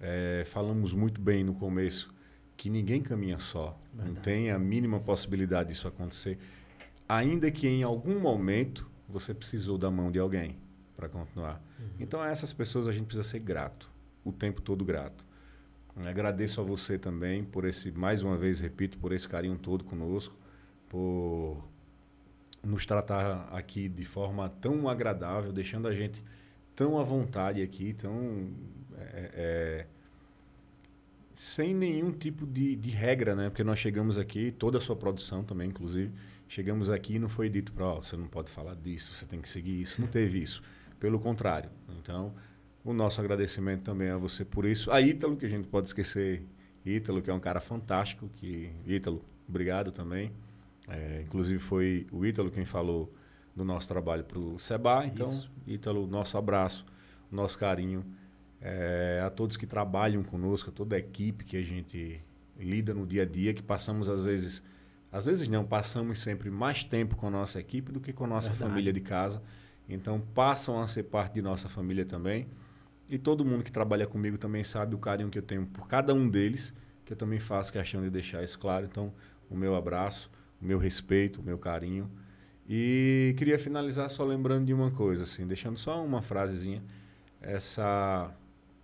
É, 0.01 0.43
falamos 0.45 0.91
muito 0.91 1.21
bem 1.21 1.45
no 1.45 1.53
começo 1.53 2.13
que 2.57 2.69
ninguém 2.69 3.01
caminha 3.01 3.39
só. 3.39 3.79
Não 3.93 4.03
Verdade. 4.03 4.25
tem 4.25 4.51
a 4.51 4.59
mínima 4.59 4.99
possibilidade 4.99 5.69
disso 5.69 5.87
acontecer. 5.87 6.37
Ainda 7.09 7.49
que 7.49 7.67
em 7.67 7.81
algum 7.81 8.19
momento 8.19 8.89
você 9.07 9.33
precisou 9.33 9.77
da 9.77 9.89
mão 9.89 10.11
de 10.11 10.19
alguém 10.19 10.55
para 10.95 11.09
continuar. 11.09 11.59
Então, 11.99 12.21
a 12.21 12.29
essas 12.29 12.53
pessoas 12.53 12.87
a 12.87 12.91
gente 12.91 13.05
precisa 13.05 13.27
ser 13.27 13.39
grato, 13.39 13.89
o 14.23 14.31
tempo 14.31 14.61
todo 14.61 14.85
grato. 14.85 15.25
Agradeço 16.05 16.61
a 16.61 16.63
você 16.63 16.97
também 16.97 17.43
por 17.43 17.65
esse, 17.65 17.91
mais 17.91 18.21
uma 18.21 18.37
vez, 18.37 18.59
repito, 18.59 18.97
por 18.99 19.11
esse 19.11 19.27
carinho 19.27 19.57
todo 19.57 19.83
conosco, 19.83 20.35
por 20.87 21.61
nos 22.63 22.85
tratar 22.85 23.49
aqui 23.51 23.89
de 23.89 24.05
forma 24.05 24.47
tão 24.47 24.87
agradável, 24.87 25.51
deixando 25.51 25.87
a 25.87 25.95
gente 25.95 26.23
tão 26.75 26.99
à 26.99 27.03
vontade 27.03 27.61
aqui, 27.61 27.93
tão 27.93 28.51
é, 28.97 29.31
é, 29.33 29.87
sem 31.35 31.73
nenhum 31.73 32.11
tipo 32.11 32.45
de, 32.45 32.75
de 32.75 32.89
regra, 32.89 33.35
né? 33.35 33.49
Porque 33.49 33.63
nós 33.63 33.79
chegamos 33.79 34.17
aqui, 34.17 34.51
toda 34.51 34.77
a 34.77 34.81
sua 34.81 34.95
produção 34.95 35.43
também, 35.43 35.69
inclusive, 35.69 36.11
chegamos 36.49 36.89
aqui 36.89 37.15
e 37.15 37.19
não 37.19 37.29
foi 37.29 37.47
dito 37.47 37.71
para, 37.71 37.85
ó, 37.85 38.01
você 38.01 38.17
não 38.17 38.27
pode 38.27 38.49
falar 38.51 38.75
disso, 38.75 39.13
você 39.13 39.25
tem 39.25 39.39
que 39.39 39.47
seguir 39.47 39.81
isso. 39.81 40.01
Não 40.01 40.07
teve 40.09 40.41
isso. 40.41 40.61
Pelo 40.99 41.17
contrário. 41.17 41.69
Então, 42.01 42.33
o 42.83 42.91
nosso 42.91 43.21
agradecimento 43.21 43.83
também 43.83 44.09
a 44.09 44.17
você 44.17 44.43
por 44.43 44.65
isso. 44.65 44.91
A 44.91 44.99
Ítalo, 44.99 45.37
que 45.37 45.45
a 45.45 45.49
gente 45.49 45.67
pode 45.67 45.87
esquecer, 45.87 46.43
Ítalo, 46.85 47.21
que 47.21 47.29
é 47.29 47.33
um 47.33 47.39
cara 47.39 47.61
fantástico, 47.61 48.29
que 48.35 48.71
Ítalo, 48.85 49.23
obrigado 49.47 49.91
também. 49.91 50.31
É, 50.89 51.21
inclusive 51.25 51.59
foi 51.59 52.07
o 52.11 52.25
Ítalo 52.25 52.49
quem 52.49 52.65
falou 52.65 53.13
do 53.55 53.63
nosso 53.63 53.87
trabalho 53.87 54.23
para 54.23 54.39
o 54.39 54.57
Seba. 54.59 55.05
Então, 55.05 55.27
Isso. 55.27 55.51
Ítalo, 55.67 56.07
nosso 56.07 56.37
abraço, 56.37 56.85
nosso 57.31 57.57
carinho. 57.57 58.03
É, 58.61 59.21
a 59.23 59.29
todos 59.29 59.55
que 59.55 59.65
trabalham 59.65 60.23
conosco, 60.23 60.69
a 60.69 60.73
toda 60.73 60.95
a 60.95 60.99
equipe 60.99 61.45
que 61.45 61.55
a 61.55 61.61
gente 61.61 62.19
lida 62.57 62.93
no 62.93 63.05
dia 63.05 63.23
a 63.23 63.25
dia, 63.25 63.53
que 63.53 63.61
passamos 63.61 64.09
às 64.09 64.21
vezes, 64.21 64.63
às 65.11 65.25
vezes 65.25 65.47
não, 65.47 65.65
passamos 65.65 66.19
sempre 66.19 66.51
mais 66.51 66.83
tempo 66.83 67.15
com 67.15 67.27
a 67.27 67.31
nossa 67.31 67.59
equipe 67.59 67.91
do 67.91 67.99
que 67.99 68.13
com 68.13 68.25
a 68.25 68.27
nossa 68.27 68.49
Verdade. 68.49 68.69
família 68.69 68.93
de 68.93 69.01
casa. 69.01 69.41
Então 69.87 70.21
passam 70.21 70.79
a 70.79 70.87
ser 70.87 71.03
parte 71.03 71.33
de 71.33 71.41
nossa 71.41 71.67
família 71.67 72.05
também. 72.05 72.47
E 73.09 73.17
todo 73.17 73.43
mundo 73.43 73.63
que 73.63 73.71
trabalha 73.71 74.05
comigo 74.05 74.37
também 74.37 74.63
sabe 74.63 74.93
o 74.93 74.99
carinho 74.99 75.29
que 75.29 75.39
eu 75.39 75.41
tenho 75.41 75.65
por 75.65 75.87
cada 75.87 76.13
um 76.13 76.29
deles, 76.29 76.71
que 77.03 77.13
eu 77.13 77.17
também 77.17 77.39
faço 77.39 77.73
questão 77.73 78.03
de 78.03 78.09
deixar 78.09 78.43
isso 78.43 78.59
claro. 78.59 78.85
Então, 78.85 79.11
o 79.49 79.57
meu 79.57 79.75
abraço, 79.75 80.29
o 80.61 80.65
meu 80.65 80.77
respeito, 80.77 81.41
o 81.41 81.43
meu 81.43 81.57
carinho. 81.57 82.09
E 82.67 83.33
queria 83.35 83.57
finalizar 83.57 84.07
só 84.11 84.23
lembrando 84.23 84.67
de 84.67 84.73
uma 84.75 84.91
coisa, 84.91 85.23
assim, 85.23 85.47
deixando 85.47 85.79
só 85.79 86.05
uma 86.05 86.21
frasezinha. 86.21 86.83
Essa, 87.41 88.31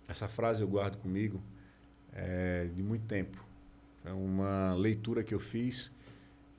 essa 0.08 0.26
frase 0.26 0.60
eu 0.60 0.66
guardo 0.66 0.96
comigo 0.96 1.40
é, 2.12 2.68
de 2.74 2.82
muito 2.82 3.06
tempo. 3.06 3.44
É 4.04 4.12
uma 4.12 4.74
leitura 4.74 5.22
que 5.22 5.32
eu 5.32 5.38
fiz 5.38 5.92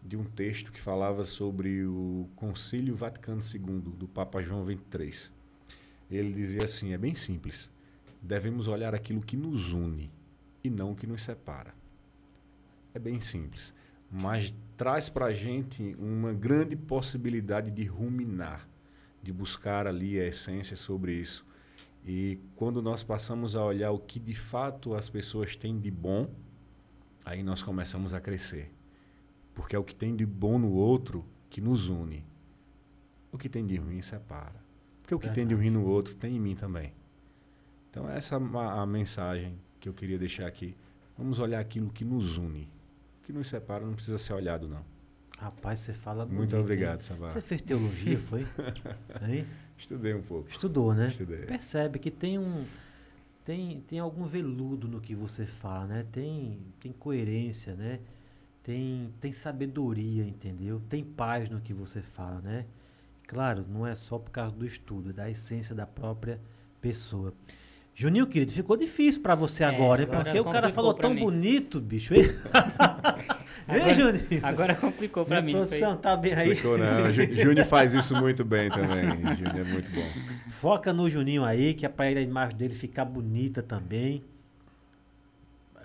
de 0.07 0.15
um 0.15 0.23
texto 0.23 0.71
que 0.71 0.79
falava 0.79 1.25
sobre 1.25 1.83
o 1.85 2.29
Concílio 2.35 2.95
Vaticano 2.95 3.41
II, 3.41 3.81
do 3.97 4.07
Papa 4.07 4.41
João 4.41 4.65
XXIII. 4.65 5.29
Ele 6.09 6.33
dizia 6.33 6.63
assim: 6.63 6.93
é 6.93 6.97
bem 6.97 7.13
simples. 7.13 7.69
Devemos 8.21 8.67
olhar 8.67 8.95
aquilo 8.95 9.21
que 9.21 9.35
nos 9.35 9.73
une 9.73 10.09
e 10.63 10.69
não 10.69 10.93
o 10.93 10.95
que 10.95 11.05
nos 11.05 11.23
separa. 11.23 11.75
É 12.93 12.99
bem 12.99 13.19
simples. 13.19 13.73
Mas 14.09 14.53
traz 14.77 15.09
para 15.09 15.25
a 15.25 15.33
gente 15.33 15.93
uma 15.99 16.31
grande 16.31 16.77
possibilidade 16.77 17.69
de 17.69 17.83
ruminar, 17.83 18.65
de 19.21 19.33
buscar 19.33 19.85
ali 19.85 20.17
a 20.17 20.25
essência 20.25 20.77
sobre 20.77 21.13
isso. 21.13 21.45
E 22.05 22.39
quando 22.55 22.81
nós 22.81 23.03
passamos 23.03 23.57
a 23.57 23.65
olhar 23.65 23.91
o 23.91 23.99
que 23.99 24.19
de 24.19 24.33
fato 24.33 24.95
as 24.95 25.09
pessoas 25.09 25.57
têm 25.57 25.77
de 25.77 25.91
bom, 25.91 26.33
aí 27.25 27.43
nós 27.43 27.61
começamos 27.61 28.13
a 28.13 28.21
crescer. 28.21 28.71
Porque 29.57 29.75
é 29.75 29.79
o 29.79 29.83
que 29.83 29.95
tem 29.95 30.15
de 30.15 30.23
bom 30.23 30.59
no 30.59 30.71
outro 30.71 31.25
que 31.49 31.59
nos 31.59 31.89
une. 31.89 32.23
O 33.31 33.39
que 33.39 33.49
tem 33.49 33.65
de 33.65 33.75
ruim 33.75 34.03
separa. 34.03 34.63
Porque 35.01 35.15
o 35.15 35.19
que 35.19 35.31
tem 35.31 35.47
de 35.47 35.55
ruim 35.55 35.71
no 35.71 35.83
outro 35.83 36.13
tem 36.13 36.35
em 36.35 36.39
mim 36.39 36.55
também. 36.55 36.93
Então 37.89 38.07
essa 38.07 38.35
é 38.35 38.37
a, 38.37 38.81
a 38.83 38.85
mensagem 38.85 39.59
que 39.79 39.89
eu 39.89 39.95
queria 39.95 40.19
deixar 40.19 40.45
aqui. 40.45 40.77
Vamos 41.17 41.39
olhar 41.39 41.59
aquilo 41.59 41.89
que 41.89 42.05
nos 42.05 42.37
une. 42.37 42.69
O 43.19 43.23
que 43.23 43.33
nos 43.33 43.47
separa 43.47 43.83
não 43.83 43.95
precisa 43.95 44.19
ser 44.19 44.33
olhado, 44.33 44.67
não. 44.67 44.85
Rapaz, 45.39 45.79
você 45.79 45.91
fala 45.91 46.23
Muito 46.23 46.37
bonito, 46.37 46.57
obrigado, 46.57 47.01
Sabá. 47.01 47.27
Você 47.27 47.41
fez 47.41 47.59
teologia, 47.59 48.19
foi? 48.19 48.45
Estudei 49.75 50.13
um 50.13 50.21
pouco. 50.21 50.49
Estudou, 50.49 50.93
né? 50.93 51.07
Estudei. 51.07 51.47
Percebe 51.47 51.97
que 51.97 52.11
tem 52.11 52.37
um 52.37 52.63
tem, 53.43 53.81
tem 53.87 53.97
algum 53.97 54.25
veludo 54.25 54.87
no 54.87 55.01
que 55.01 55.15
você 55.15 55.47
fala, 55.47 55.87
né? 55.87 56.05
Tem 56.11 56.59
tem 56.79 56.91
coerência, 56.91 57.73
né? 57.73 57.99
Tem 58.67 59.09
tem 59.21 59.31
sabedoria, 59.31 60.23
entendeu? 60.25 60.81
Tem 60.89 61.01
paz 61.01 61.49
no 61.49 61.61
que 61.61 61.71
você 61.73 62.01
fala, 62.01 62.41
né? 62.41 62.65
Claro, 63.25 63.65
não 63.69 63.87
é 63.87 63.95
só 63.95 64.19
por 64.19 64.29
causa 64.29 64.53
do 64.53 64.65
estudo, 64.65 65.11
é 65.11 65.13
da 65.13 65.29
essência 65.29 65.73
da 65.73 65.85
própria 65.85 66.37
pessoa. 66.81 67.33
Juninho, 67.95 68.27
querido, 68.27 68.51
ficou 68.51 68.75
difícil 68.75 69.21
pra 69.21 69.35
você 69.35 69.63
É, 69.63 69.67
agora, 69.67 70.01
hein? 70.01 70.07
agora 70.09 70.23
Porque 70.25 70.39
o 70.39 70.43
cara 70.43 70.67
complicou 70.67 70.71
falou 70.75 70.93
tão 70.93 71.13
mim. 71.13 71.21
bonito, 71.21 71.79
bicho, 71.79 72.13
hein? 72.13 72.23
hein, 73.69 73.93
Juninho? 73.95 74.39
Agora 74.43 74.75
complicou 74.75 75.25
pra 75.25 75.41
Minha 75.41 75.45
mim. 75.45 75.51
foi? 75.53 75.61
produção, 75.79 75.97
tá 75.97 76.15
bem 76.17 76.33
aí? 76.33 76.53
Ficou, 76.55 76.77
não. 76.77 77.09
Ju- 77.11 77.35
Júnior 77.35 77.65
faz 77.65 77.95
isso 77.95 78.13
muito 78.17 78.43
bem 78.45 78.69
também. 78.69 79.09
Júnior 79.35 79.57
é 79.59 79.63
muito 79.63 79.89
bom. 79.91 80.51
Foca 80.51 80.91
no 80.93 81.09
Juninho 81.09 81.43
aí, 81.45 81.73
que 81.73 81.85
é 81.85 81.89
pra 81.89 82.11
ele, 82.11 82.19
a 82.19 82.23
imagem 82.23 82.57
dele 82.57 82.75
ficar 82.75 83.05
bonita 83.05 83.63
também. 83.63 84.21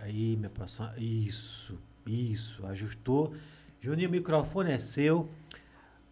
Aí, 0.01 0.37
minha 0.37 0.51
produção. 0.51 0.91
Isso, 0.99 1.79
isso. 2.07 2.65
Ajustou. 2.67 3.35
Juninho, 3.81 4.09
o 4.09 4.13
microfone 4.13 4.71
é 4.73 4.79
seu, 4.79 5.29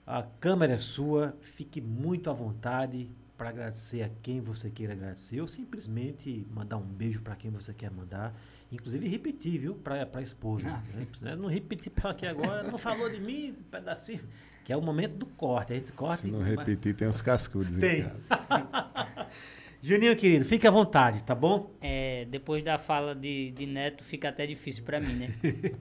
a 0.07 0.23
câmera 0.23 0.73
é 0.73 0.77
sua, 0.77 1.37
fique 1.41 1.81
muito 1.81 2.29
à 2.29 2.33
vontade 2.33 3.09
para 3.39 3.49
agradecer 3.51 4.03
a 4.03 4.11
quem 4.23 4.41
você 4.41 4.69
queira 4.69 4.93
agradecer 4.93 5.41
ou 5.41 5.47
simplesmente 5.49 6.47
mandar 6.53 6.77
um 6.77 6.83
beijo 6.85 7.21
para 7.23 7.37
quem 7.37 7.51
você 7.51 7.73
quer 7.73 7.91
mandar. 7.91 8.35
Inclusive 8.73 9.09
repetir, 9.09 9.59
viu, 9.59 9.75
para 9.75 10.09
a 10.13 10.23
esposa. 10.23 10.67
Ah. 10.69 10.83
Né? 11.23 11.35
Não 11.37 11.49
repetir 11.49 11.91
para 11.91 12.11
aqui 12.11 12.27
agora, 12.27 12.63
não 12.63 12.77
falou 12.79 13.09
de 13.09 13.19
mim, 13.21 13.51
um 13.59 13.63
pedacinho. 13.71 14.21
Que 14.65 14.73
é 14.73 14.77
o 14.77 14.83
momento 14.83 15.15
do 15.17 15.27
corte. 15.27 15.73
A 15.73 15.77
gente 15.77 15.91
corta 15.93 16.19
Se 16.23 16.29
e 16.29 16.31
não 16.31 16.41
vai- 16.41 16.51
repetir, 16.51 16.95
tem 16.95 17.09
uns 17.09 17.21
cascudos. 17.23 17.77
em 17.79 17.81
Tem. 17.81 18.07
Juninho, 19.83 20.15
querido, 20.15 20.45
fique 20.45 20.67
à 20.67 20.71
vontade, 20.71 21.23
tá 21.23 21.35
bom? 21.35 21.71
É, 21.81 22.10
depois 22.25 22.63
da 22.63 22.79
fala 22.79 23.15
de, 23.15 23.51
de 23.53 23.67
Neto 23.67 24.03
fica 24.03 24.29
até 24.29 24.47
difícil 24.47 24.85
para 24.85 25.01
mim, 25.01 25.15
né? 25.15 25.29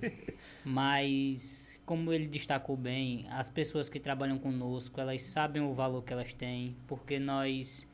Mas, 0.64 1.80
como 1.86 2.12
ele 2.14 2.28
destacou 2.28 2.76
bem, 2.76 3.26
as 3.30 3.50
pessoas 3.50 3.90
que 3.90 4.00
trabalham 4.00 4.38
conosco, 4.38 5.00
elas 5.00 5.24
sabem 5.24 5.62
o 5.62 5.74
valor 5.74 6.04
que 6.04 6.14
elas 6.14 6.34
têm, 6.34 6.76
porque 6.88 7.20
nós 7.20 7.88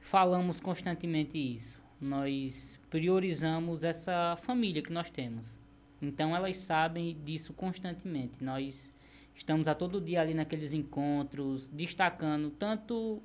falamos 0.00 0.60
constantemente 0.60 1.36
isso. 1.36 1.82
Nós 2.00 2.78
priorizamos 2.90 3.84
essa 3.84 4.36
família 4.36 4.82
que 4.82 4.92
nós 4.92 5.10
temos. 5.10 5.58
Então, 6.00 6.36
elas 6.36 6.58
sabem 6.58 7.16
disso 7.24 7.52
constantemente. 7.54 8.42
Nós 8.44 8.92
estamos 9.34 9.66
a 9.66 9.74
todo 9.74 10.00
dia 10.00 10.20
ali 10.20 10.34
naqueles 10.34 10.72
encontros, 10.72 11.68
destacando 11.68 12.50
tanto 12.50 13.22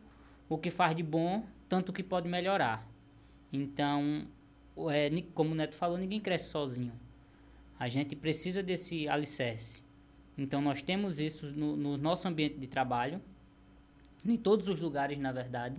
o 0.47 0.57
que 0.57 0.71
faz 0.71 0.95
de 0.95 1.03
bom, 1.03 1.45
tanto 1.69 1.89
o 1.89 1.93
que 1.93 2.03
pode 2.03 2.27
melhorar. 2.27 2.85
Então, 3.51 4.25
é, 4.89 5.09
como 5.33 5.51
o 5.51 5.55
Neto 5.55 5.75
falou, 5.75 5.97
ninguém 5.97 6.19
cresce 6.19 6.49
sozinho. 6.49 6.93
A 7.79 7.87
gente 7.87 8.15
precisa 8.15 8.61
desse 8.61 9.07
alicerce. 9.07 9.81
Então, 10.37 10.61
nós 10.61 10.81
temos 10.81 11.19
isso 11.19 11.47
no, 11.47 11.75
no 11.75 11.97
nosso 11.97 12.27
ambiente 12.27 12.57
de 12.57 12.67
trabalho, 12.67 13.21
em 14.25 14.37
todos 14.37 14.67
os 14.67 14.79
lugares, 14.79 15.17
na 15.17 15.31
verdade. 15.31 15.77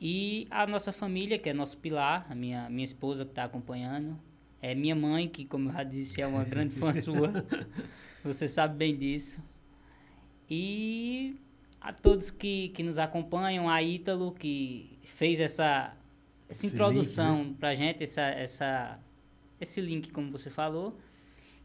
E 0.00 0.46
a 0.50 0.66
nossa 0.66 0.92
família, 0.92 1.38
que 1.38 1.48
é 1.48 1.52
nosso 1.52 1.76
pilar, 1.76 2.26
a 2.30 2.34
minha, 2.34 2.70
minha 2.70 2.84
esposa 2.84 3.24
que 3.24 3.32
está 3.32 3.44
acompanhando, 3.44 4.18
é 4.62 4.74
minha 4.74 4.94
mãe, 4.94 5.28
que, 5.28 5.44
como 5.44 5.68
eu 5.68 5.72
já 5.72 5.82
disse, 5.82 6.22
é 6.22 6.26
uma 6.26 6.44
grande 6.44 6.74
fã 6.74 6.92
sua. 6.94 7.44
Você 8.24 8.48
sabe 8.48 8.76
bem 8.76 8.96
disso. 8.96 9.42
E 10.48 11.36
a 11.80 11.92
todos 11.92 12.30
que, 12.30 12.68
que 12.70 12.82
nos 12.82 12.98
acompanham, 12.98 13.68
a 13.68 13.82
Ítalo, 13.82 14.32
que 14.32 14.98
fez 15.02 15.40
essa, 15.40 15.96
essa 16.50 16.66
Esse 16.66 16.74
introdução 16.74 17.44
link, 17.44 17.58
pra 17.58 17.74
gente, 17.76 18.02
essa, 18.02 18.22
essa, 18.22 19.00
esse 19.60 19.80
link, 19.80 20.10
como 20.10 20.30
você 20.30 20.50
falou. 20.50 20.98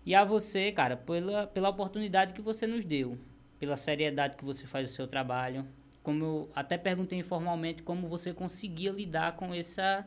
E 0.06 0.14
a 0.14 0.24
você, 0.24 0.72
cara, 0.72 0.96
pela, 0.96 1.48
pela 1.48 1.70
oportunidade 1.70 2.34
que 2.34 2.42
você 2.42 2.68
nos 2.68 2.86
deu, 2.86 3.18
pela 3.58 3.76
seriedade 3.76 4.38
que 4.38 4.46
você 4.46 4.68
faz 4.68 4.92
o 4.92 4.94
seu 4.94 5.08
trabalho. 5.08 5.66
Como 6.04 6.24
eu 6.24 6.50
até 6.54 6.78
perguntei 6.78 7.18
informalmente 7.18 7.82
como 7.82 8.08
você 8.08 8.32
conseguia 8.32 8.92
lidar 8.92 9.36
com 9.36 9.52
essa 9.52 10.06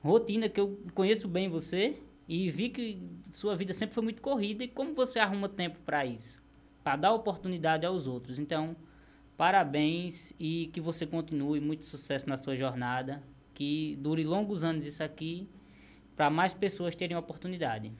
rotina 0.00 0.48
que 0.48 0.60
eu 0.60 0.80
conheço 0.94 1.26
bem 1.26 1.48
você 1.48 1.98
e 2.28 2.48
vi 2.52 2.68
que 2.68 3.02
sua 3.32 3.56
vida 3.56 3.72
sempre 3.72 3.94
foi 3.94 4.04
muito 4.04 4.22
corrida 4.22 4.62
e 4.62 4.68
como 4.68 4.94
você 4.94 5.18
arruma 5.18 5.48
tempo 5.48 5.80
para 5.84 6.06
isso, 6.06 6.40
para 6.84 6.94
dar 6.94 7.12
oportunidade 7.12 7.84
aos 7.84 8.06
outros. 8.06 8.38
Então, 8.38 8.76
parabéns 9.36 10.32
e 10.38 10.70
que 10.72 10.80
você 10.80 11.04
continue 11.04 11.58
muito 11.58 11.84
sucesso 11.84 12.28
na 12.28 12.36
sua 12.36 12.54
jornada, 12.54 13.20
que 13.58 13.96
dure 14.00 14.22
longos 14.22 14.62
anos 14.62 14.86
isso 14.86 15.02
aqui 15.02 15.48
para 16.16 16.30
mais 16.30 16.54
pessoas 16.54 16.94
terem 16.94 17.16
oportunidade. 17.16 17.90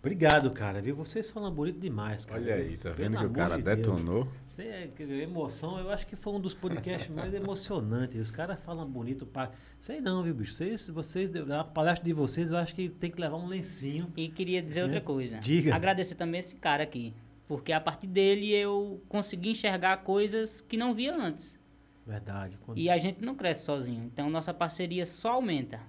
Obrigado, 0.00 0.50
cara. 0.50 0.82
Viu? 0.82 0.94
Vocês 0.94 1.30
falam 1.30 1.50
bonito 1.50 1.78
demais, 1.78 2.26
cara. 2.26 2.38
Olha 2.38 2.56
aí, 2.56 2.76
tá 2.76 2.90
Pelo 2.90 2.94
vendo 2.96 3.18
que 3.20 3.24
o 3.24 3.30
cara 3.30 3.56
de 3.56 3.62
Deus. 3.62 3.76
detonou? 3.78 4.28
Isso 4.46 4.60
é 4.60 4.88
que- 4.94 5.02
emoção, 5.02 5.78
eu 5.78 5.88
acho 5.90 6.06
que 6.06 6.14
foi 6.14 6.34
um 6.34 6.40
dos 6.40 6.52
podcasts 6.52 7.08
mais 7.08 7.32
emocionantes. 7.32 8.20
Os 8.20 8.30
caras 8.30 8.60
falam 8.60 8.86
bonito 8.86 9.24
pra. 9.24 9.50
Sei 9.78 10.02
não, 10.02 10.22
viu, 10.22 10.34
bicho? 10.34 10.52
Vocês, 10.52 10.88
vocês, 10.90 11.30
a 11.50 11.64
palestra 11.64 12.04
de 12.04 12.12
vocês, 12.12 12.50
eu 12.50 12.58
acho 12.58 12.74
que 12.74 12.90
tem 12.90 13.10
que 13.10 13.18
levar 13.18 13.38
um 13.38 13.46
lencinho. 13.46 14.12
E 14.14 14.28
queria 14.28 14.60
dizer 14.62 14.80
Né? 14.80 14.84
outra 14.88 15.00
coisa. 15.00 15.38
Diga. 15.38 15.74
Agradecer 15.74 16.16
também 16.16 16.40
esse 16.40 16.56
cara 16.56 16.82
aqui. 16.82 17.14
Porque 17.48 17.72
a 17.72 17.80
partir 17.80 18.06
dele 18.06 18.50
eu 18.52 19.00
consegui 19.08 19.50
enxergar 19.50 19.98
coisas 19.98 20.60
que 20.60 20.76
não 20.76 20.92
via 20.94 21.16
antes. 21.16 21.58
Verdade. 22.06 22.58
Quando- 22.64 22.78
E 22.78 22.90
a 22.90 22.98
gente 22.98 23.24
não 23.24 23.34
cresce 23.34 23.64
sozinho. 23.64 24.04
Então 24.04 24.28
nossa 24.30 24.52
parceria 24.52 25.06
só 25.06 25.32
aumenta. 25.32 25.80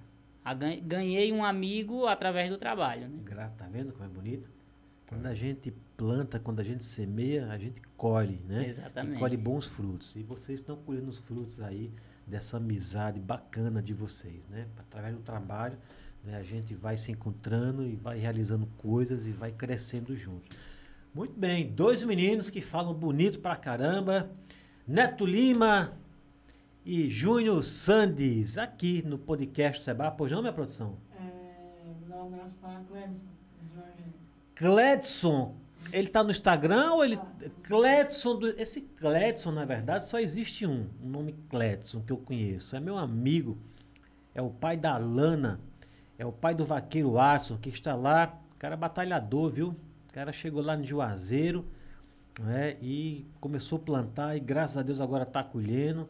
Ganhei 0.84 1.32
um 1.32 1.44
amigo 1.44 2.06
através 2.06 2.48
do 2.50 2.56
trabalho. 2.56 3.08
Né? 3.08 3.18
Gra- 3.24 3.48
Tá 3.56 3.66
vendo 3.66 3.92
como 3.92 4.04
é 4.04 4.08
bonito? 4.08 4.48
Quando 5.08 5.26
a 5.26 5.34
gente 5.34 5.72
planta, 5.96 6.38
quando 6.40 6.60
a 6.60 6.64
gente 6.64 6.84
semeia, 6.84 7.48
a 7.48 7.58
gente 7.58 7.80
colhe, 7.96 8.40
né? 8.48 8.66
Exatamente. 8.66 9.16
E 9.16 9.18
colhe 9.20 9.36
bons 9.36 9.66
frutos. 9.66 10.14
E 10.16 10.22
vocês 10.22 10.60
estão 10.60 10.76
colhendo 10.76 11.08
os 11.08 11.18
frutos 11.18 11.60
aí 11.60 11.90
dessa 12.26 12.56
amizade 12.56 13.20
bacana 13.20 13.80
de 13.82 13.92
vocês, 13.94 14.42
né? 14.48 14.66
Através 14.78 15.14
do 15.14 15.22
trabalho, 15.22 15.78
né, 16.24 16.36
a 16.36 16.42
gente 16.42 16.74
vai 16.74 16.96
se 16.96 17.12
encontrando 17.12 17.84
e 17.86 17.94
vai 17.94 18.18
realizando 18.18 18.66
coisas 18.78 19.26
e 19.26 19.30
vai 19.30 19.52
crescendo 19.52 20.14
juntos. 20.16 20.56
Muito 21.14 21.38
bem, 21.38 21.68
dois 21.68 22.02
meninos 22.02 22.50
que 22.50 22.60
falam 22.60 22.92
bonito 22.92 23.38
pra 23.38 23.54
caramba. 23.56 24.28
Neto 24.86 25.24
Lima 25.24 25.92
e 26.86 27.08
Júnior 27.10 27.64
Sandes, 27.64 28.56
aqui 28.56 29.02
no 29.04 29.18
podcast 29.18 29.82
Seba. 29.82 30.10
Pois 30.10 30.30
não, 30.30 30.40
minha 30.40 30.52
produção? 30.52 30.96
É, 31.18 32.14
um 32.14 32.26
abraço 32.26 32.54
para 32.62 32.80
Cledson. 32.88 33.26
Cledson, 34.54 35.54
ele 35.92 36.08
tá 36.08 36.22
no 36.22 36.30
Instagram 36.30 36.92
ou 36.92 37.04
ele. 37.04 37.18
Cledson, 37.64 38.38
do- 38.38 38.48
esse 38.60 38.80
Cledson, 38.80 39.50
na 39.50 39.64
verdade, 39.64 40.06
só 40.06 40.18
existe 40.18 40.66
um, 40.66 40.86
um 41.02 41.08
nome 41.08 41.34
Cledson 41.50 42.00
que 42.00 42.12
eu 42.12 42.16
conheço. 42.16 42.74
É 42.76 42.80
meu 42.80 42.96
amigo, 42.96 43.58
é 44.34 44.40
o 44.40 44.48
pai 44.48 44.76
da 44.76 44.96
Lana, 44.96 45.60
é 46.18 46.24
o 46.24 46.32
pai 46.32 46.54
do 46.54 46.64
vaqueiro 46.64 47.18
Arson, 47.18 47.56
que 47.58 47.68
está 47.68 47.94
lá, 47.94 48.38
cara 48.58 48.76
batalhador, 48.76 49.50
viu? 49.50 49.68
O 50.08 50.12
cara 50.12 50.32
chegou 50.32 50.62
lá 50.62 50.74
no 50.76 50.84
Juazeiro, 50.84 51.66
né? 52.40 52.76
E 52.80 53.26
começou 53.40 53.76
a 53.76 53.82
plantar 53.82 54.36
e 54.36 54.40
graças 54.40 54.78
a 54.78 54.82
Deus 54.82 55.00
agora 55.00 55.26
tá 55.26 55.42
colhendo. 55.44 56.08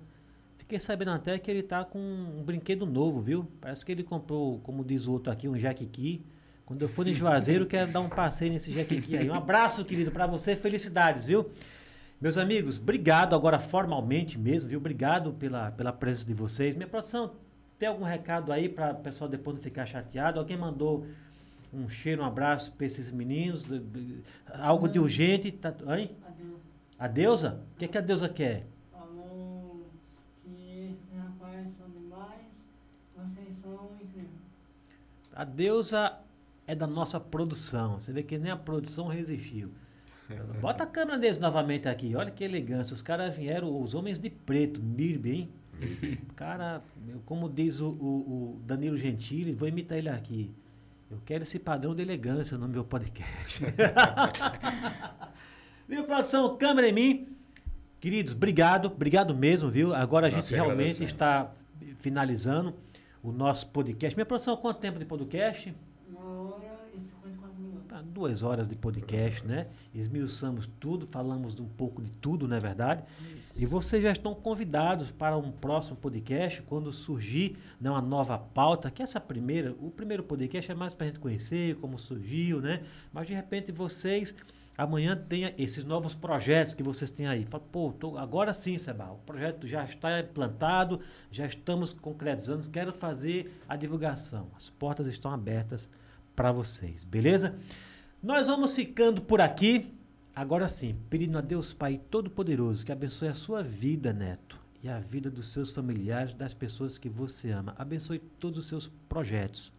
Fiquei 0.66 0.80
sabendo 0.80 1.12
até 1.12 1.38
que 1.38 1.48
ele 1.48 1.62
tá 1.62 1.84
com 1.84 1.98
um 1.98 2.42
brinquedo 2.42 2.84
novo, 2.84 3.20
viu? 3.20 3.46
Parece 3.60 3.86
que 3.86 3.92
ele 3.92 4.02
comprou, 4.02 4.58
como 4.64 4.84
diz 4.84 5.06
o 5.06 5.12
outro 5.12 5.32
aqui, 5.32 5.48
um 5.48 5.56
Jaquiqui. 5.56 6.26
Quando 6.64 6.82
eu 6.82 6.88
for 6.88 7.06
em 7.06 7.14
Juazeiro, 7.14 7.66
quero 7.66 7.92
dar 7.92 8.00
um 8.00 8.08
passeio 8.08 8.52
nesse 8.52 8.72
Jaquiqui 8.72 9.16
aí. 9.16 9.30
Um 9.30 9.34
abraço, 9.34 9.84
querido, 9.84 10.10
para 10.10 10.26
você. 10.26 10.56
Felicidades, 10.56 11.26
viu? 11.26 11.48
Meus 12.20 12.36
amigos, 12.36 12.78
obrigado 12.78 13.34
agora 13.36 13.60
formalmente 13.60 14.36
mesmo, 14.36 14.68
viu? 14.68 14.80
Obrigado 14.80 15.34
pela, 15.34 15.70
pela 15.70 15.92
presença 15.92 16.26
de 16.26 16.34
vocês. 16.34 16.74
Minha 16.74 16.88
produção, 16.88 17.34
tem 17.78 17.88
algum 17.88 18.04
recado 18.04 18.50
aí 18.50 18.68
para 18.68 18.92
o 18.92 18.96
pessoal 18.96 19.30
depois 19.30 19.54
não 19.54 19.62
ficar 19.62 19.86
chateado? 19.86 20.40
Alguém 20.40 20.56
mandou 20.56 21.06
um 21.72 21.88
cheiro, 21.88 22.22
um 22.22 22.24
abraço 22.24 22.72
para 22.72 22.86
esses 22.86 23.12
meninos? 23.12 23.64
Algo 24.52 24.88
de 24.88 24.98
urgente? 24.98 25.52
Tá, 25.52 25.72
hein? 25.96 26.10
Adeus. 26.26 26.60
A 26.98 27.06
deusa? 27.06 27.60
O 27.74 27.78
que, 27.78 27.86
que 27.86 27.98
a 27.98 28.00
deusa 28.00 28.28
quer? 28.28 28.66
Falou 28.90 29.84
que 30.42 30.50
esses 30.50 31.18
rapazes 31.18 31.76
são 31.76 31.90
demais, 31.90 32.46
vocês 33.14 33.48
são 33.62 33.90
incríveis. 34.02 34.30
A 35.36 35.44
deusa 35.44 36.14
é 36.66 36.74
da 36.74 36.86
nossa 36.86 37.20
produção. 37.20 38.00
Você 38.00 38.12
vê 38.12 38.22
que 38.22 38.38
nem 38.38 38.50
a 38.50 38.56
produção 38.56 39.06
resistiu. 39.06 39.70
Bota 40.60 40.84
a 40.84 40.86
câmera 40.86 41.18
deles 41.18 41.38
novamente 41.38 41.88
aqui. 41.88 42.16
Olha 42.16 42.30
que 42.30 42.42
elegância. 42.42 42.94
Os 42.94 43.02
caras 43.02 43.36
vieram, 43.36 43.80
os 43.80 43.94
homens 43.94 44.18
de 44.18 44.30
preto, 44.30 44.82
Mirbe, 44.82 45.30
hein? 45.30 45.48
Cara, 46.34 46.82
eu- 47.06 47.20
como 47.26 47.48
diz 47.50 47.80
o, 47.80 47.90
o- 47.90 48.56
o 48.56 48.60
Danilo 48.66 48.96
Gentili, 48.96 49.52
vou 49.52 49.68
imitar 49.68 49.98
ele 49.98 50.08
aqui. 50.08 50.50
Eu 51.10 51.18
quero 51.24 51.42
esse 51.44 51.58
padrão 51.58 51.94
de 51.94 52.02
elegância 52.02 52.56
no 52.58 52.66
meu 52.66 52.82
podcast. 52.82 53.62
viu, 55.88 56.04
produção? 56.04 56.56
Câmera 56.56 56.88
em 56.88 56.92
mim. 56.92 57.28
Queridos, 58.00 58.34
obrigado. 58.34 58.86
Obrigado 58.86 59.34
mesmo, 59.34 59.68
viu? 59.68 59.94
Agora 59.94 60.26
a 60.26 60.30
gente 60.30 60.52
realmente 60.52 61.02
está 61.04 61.50
finalizando 61.98 62.74
o 63.26 63.32
nosso 63.32 63.66
podcast. 63.66 64.16
Minha 64.16 64.24
produção, 64.24 64.56
quanto 64.56 64.78
tempo 64.78 65.00
de 65.00 65.04
podcast? 65.04 65.74
Uma 66.08 66.42
hora 66.42 66.88
e 66.94 67.00
54 67.00 67.60
minutos. 67.60 67.88
Tá, 67.88 68.00
duas 68.00 68.44
horas 68.44 68.68
de 68.68 68.76
podcast, 68.76 69.44
né? 69.44 69.66
Esmiuçamos 69.92 70.70
tudo, 70.78 71.04
falamos 71.04 71.58
um 71.58 71.66
pouco 71.66 72.00
de 72.00 72.12
tudo, 72.12 72.46
não 72.46 72.56
é 72.56 72.60
verdade? 72.60 73.02
E 73.56 73.66
vocês 73.66 74.00
já 74.00 74.12
estão 74.12 74.32
convidados 74.32 75.10
para 75.10 75.36
um 75.36 75.50
próximo 75.50 75.96
podcast, 75.96 76.62
quando 76.62 76.92
surgir 76.92 77.58
né, 77.80 77.90
uma 77.90 78.00
nova 78.00 78.38
pauta, 78.38 78.92
que 78.92 79.02
essa 79.02 79.18
primeira, 79.18 79.74
o 79.80 79.90
primeiro 79.90 80.22
podcast 80.22 80.70
é 80.70 80.74
mais 80.76 80.94
para 80.94 81.06
a 81.06 81.08
gente 81.08 81.18
conhecer 81.18 81.74
como 81.80 81.98
surgiu, 81.98 82.60
né? 82.60 82.84
Mas 83.12 83.26
de 83.26 83.34
repente 83.34 83.72
vocês 83.72 84.32
amanhã 84.76 85.16
tenha 85.28 85.54
esses 85.56 85.84
novos 85.84 86.14
projetos 86.14 86.74
que 86.74 86.82
vocês 86.82 87.10
têm 87.10 87.26
aí. 87.26 87.44
Fala, 87.44 87.64
pô, 87.70 87.92
tô- 87.92 88.18
agora 88.18 88.52
sim, 88.52 88.76
Seba, 88.78 89.10
o 89.12 89.18
projeto 89.18 89.66
já 89.66 89.84
está 89.84 90.20
implantado, 90.20 91.00
já 91.30 91.46
estamos 91.46 91.92
concretizando, 91.92 92.68
quero 92.68 92.92
fazer 92.92 93.60
a 93.68 93.76
divulgação. 93.76 94.48
As 94.56 94.68
portas 94.70 95.06
estão 95.06 95.30
abertas 95.30 95.88
para 96.34 96.52
vocês, 96.52 97.04
beleza? 97.04 97.54
Nós 98.22 98.46
vamos 98.46 98.74
ficando 98.74 99.22
por 99.22 99.40
aqui. 99.40 99.92
Agora 100.34 100.68
sim, 100.68 100.94
pedindo 101.08 101.38
a 101.38 101.40
Deus 101.40 101.72
Pai 101.72 101.98
Todo-Poderoso 102.10 102.84
que 102.84 102.92
abençoe 102.92 103.28
a 103.28 103.34
sua 103.34 103.62
vida, 103.62 104.12
neto, 104.12 104.60
e 104.82 104.88
a 104.88 104.98
vida 104.98 105.30
dos 105.30 105.46
seus 105.48 105.72
familiares, 105.72 106.34
das 106.34 106.52
pessoas 106.52 106.98
que 106.98 107.08
você 107.08 107.50
ama. 107.50 107.74
Abençoe 107.78 108.18
todos 108.18 108.58
os 108.58 108.66
seus 108.66 108.86
projetos. 109.08 109.72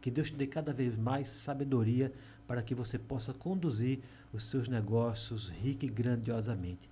Que 0.00 0.08
Deus 0.10 0.30
te 0.30 0.36
dê 0.36 0.46
cada 0.46 0.72
vez 0.72 0.96
mais 0.96 1.26
sabedoria 1.26 2.12
para 2.46 2.62
que 2.62 2.74
você 2.74 2.96
possa 2.96 3.34
conduzir 3.34 3.98
os 4.32 4.44
seus 4.44 4.68
negócios 4.68 5.48
rica 5.48 5.86
e 5.86 5.88
grandiosamente. 5.88 6.88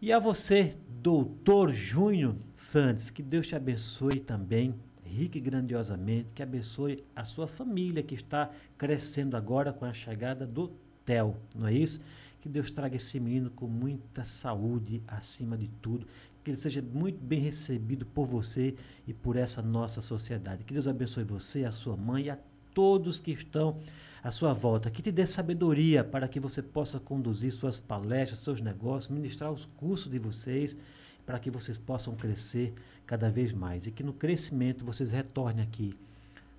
E 0.00 0.12
a 0.12 0.18
você, 0.18 0.76
doutor 1.00 1.72
Júnior 1.72 2.36
Santos, 2.52 3.08
que 3.08 3.22
Deus 3.22 3.46
te 3.46 3.56
abençoe 3.56 4.20
também, 4.20 4.74
rica 5.02 5.38
e 5.38 5.40
grandiosamente, 5.40 6.34
que 6.34 6.42
abençoe 6.42 7.02
a 7.14 7.24
sua 7.24 7.46
família 7.46 8.02
que 8.02 8.14
está 8.14 8.50
crescendo 8.76 9.36
agora 9.36 9.72
com 9.72 9.84
a 9.84 9.92
chegada 9.92 10.46
do 10.46 10.70
Theo, 11.04 11.36
não 11.54 11.66
é 11.66 11.72
isso? 11.72 12.00
Que 12.40 12.48
Deus 12.48 12.70
traga 12.70 12.96
esse 12.96 13.18
menino 13.18 13.50
com 13.50 13.66
muita 13.66 14.22
saúde 14.22 15.02
acima 15.06 15.56
de 15.56 15.68
tudo, 15.80 16.06
que 16.44 16.50
ele 16.50 16.58
seja 16.58 16.82
muito 16.82 17.18
bem 17.18 17.40
recebido 17.40 18.04
por 18.04 18.26
você 18.26 18.74
e 19.06 19.14
por 19.14 19.36
essa 19.36 19.62
nossa 19.62 20.02
sociedade. 20.02 20.64
Que 20.64 20.74
Deus 20.74 20.86
abençoe 20.86 21.24
você, 21.24 21.64
a 21.64 21.72
sua 21.72 21.96
mãe 21.96 22.24
e 22.24 22.30
a 22.30 22.38
todos 22.76 23.18
que 23.18 23.30
estão 23.30 23.78
à 24.22 24.30
sua 24.30 24.52
volta, 24.52 24.90
que 24.90 25.00
te 25.00 25.10
dê 25.10 25.24
sabedoria 25.24 26.04
para 26.04 26.28
que 26.28 26.38
você 26.38 26.60
possa 26.60 27.00
conduzir 27.00 27.50
suas 27.50 27.78
palestras, 27.78 28.40
seus 28.40 28.60
negócios, 28.60 29.10
ministrar 29.10 29.50
os 29.50 29.64
cursos 29.64 30.12
de 30.12 30.18
vocês, 30.18 30.76
para 31.24 31.38
que 31.38 31.50
vocês 31.50 31.78
possam 31.78 32.14
crescer 32.14 32.74
cada 33.06 33.30
vez 33.30 33.54
mais. 33.54 33.86
E 33.86 33.90
que 33.90 34.02
no 34.02 34.12
crescimento 34.12 34.84
vocês 34.84 35.10
retornem 35.10 35.64
aqui 35.64 35.94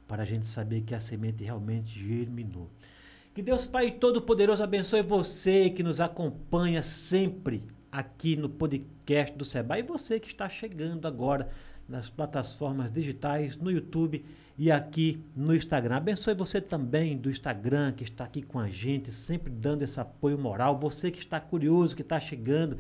para 0.07 0.23
a 0.23 0.25
gente 0.25 0.47
saber 0.47 0.81
que 0.81 0.95
a 0.95 0.99
semente 0.99 1.43
realmente 1.43 1.99
germinou. 1.99 2.67
Que 3.35 3.43
Deus 3.43 3.67
Pai 3.67 3.91
Todo-Poderoso 3.91 4.63
abençoe 4.63 5.03
você 5.03 5.69
que 5.69 5.83
nos 5.83 6.01
acompanha 6.01 6.81
sempre 6.81 7.63
aqui 7.91 8.35
no 8.35 8.49
podcast 8.49 9.37
do 9.37 9.45
Seba 9.45 9.77
e 9.77 9.83
você 9.83 10.19
que 10.19 10.27
está 10.27 10.49
chegando 10.49 11.07
agora 11.07 11.47
nas 11.87 12.09
plataformas 12.09 12.91
digitais, 12.91 13.55
no 13.57 13.69
YouTube 13.69 14.25
e 14.57 14.71
aqui 14.71 15.23
no 15.35 15.55
Instagram. 15.55 15.97
Abençoe 15.97 16.33
você 16.33 16.59
também 16.59 17.15
do 17.15 17.29
Instagram 17.29 17.91
que 17.91 18.03
está 18.03 18.23
aqui 18.23 18.41
com 18.41 18.57
a 18.59 18.67
gente, 18.67 19.11
sempre 19.11 19.51
dando 19.53 19.83
esse 19.83 19.99
apoio 19.99 20.37
moral. 20.37 20.79
Você 20.79 21.11
que 21.11 21.19
está 21.19 21.39
curioso, 21.39 21.95
que 21.95 22.01
está 22.01 22.19
chegando. 22.19 22.77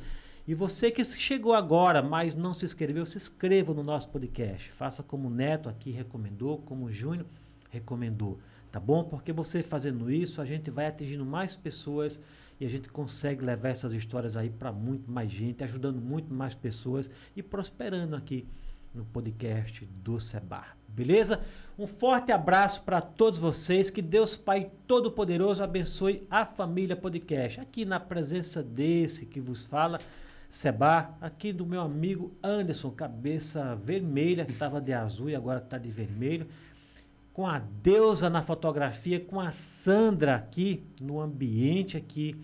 E 0.47 0.55
você 0.55 0.89
que 0.89 1.03
chegou 1.03 1.53
agora, 1.53 2.01
mas 2.01 2.33
não 2.33 2.53
se 2.53 2.65
inscreveu, 2.65 3.05
se 3.05 3.17
inscreva 3.17 3.73
no 3.73 3.83
nosso 3.83 4.09
podcast. 4.09 4.71
Faça 4.71 5.03
como 5.03 5.27
o 5.27 5.31
Neto 5.31 5.69
aqui 5.69 5.91
recomendou, 5.91 6.57
como 6.59 6.85
o 6.85 6.91
Júnior 6.91 7.27
recomendou. 7.69 8.39
Tá 8.71 8.79
bom? 8.79 9.03
Porque 9.03 9.31
você 9.31 9.61
fazendo 9.61 10.09
isso, 10.09 10.41
a 10.41 10.45
gente 10.45 10.71
vai 10.71 10.87
atingindo 10.87 11.25
mais 11.25 11.55
pessoas 11.55 12.19
e 12.59 12.65
a 12.65 12.69
gente 12.69 12.89
consegue 12.89 13.43
levar 13.43 13.69
essas 13.69 13.93
histórias 13.93 14.35
aí 14.35 14.49
para 14.49 14.71
muito 14.71 15.11
mais 15.11 15.29
gente, 15.29 15.63
ajudando 15.63 16.01
muito 16.01 16.33
mais 16.33 16.55
pessoas 16.55 17.09
e 17.35 17.43
prosperando 17.43 18.15
aqui 18.15 18.47
no 18.95 19.05
podcast 19.05 19.85
do 19.85 20.19
Sebar. 20.19 20.76
Beleza? 20.97 21.39
Um 21.77 21.85
forte 21.85 22.31
abraço 22.31 22.81
para 22.81 22.99
todos 22.99 23.37
vocês. 23.37 23.91
Que 23.91 24.01
Deus 24.01 24.35
Pai 24.35 24.71
Todo-Poderoso 24.87 25.63
abençoe 25.63 26.25
a 26.27 26.43
família 26.43 26.95
podcast. 26.95 27.59
Aqui 27.59 27.85
na 27.85 27.99
presença 27.99 28.63
desse 28.63 29.27
que 29.27 29.39
vos 29.39 29.63
fala, 29.63 29.99
Sebar, 30.49 31.15
aqui 31.21 31.53
do 31.53 31.67
meu 31.67 31.81
amigo 31.81 32.35
Anderson, 32.41 32.89
cabeça 32.89 33.75
vermelha, 33.75 34.43
que 34.43 34.53
estava 34.53 34.81
de 34.81 34.91
azul 34.91 35.29
e 35.29 35.35
agora 35.35 35.59
está 35.59 35.77
de 35.77 35.91
vermelho. 35.91 36.47
Com 37.31 37.45
a 37.45 37.59
deusa 37.59 38.27
na 38.27 38.41
fotografia, 38.41 39.19
com 39.19 39.39
a 39.39 39.51
Sandra 39.51 40.33
aqui 40.33 40.83
no 40.99 41.21
ambiente 41.21 41.95
aqui, 41.95 42.35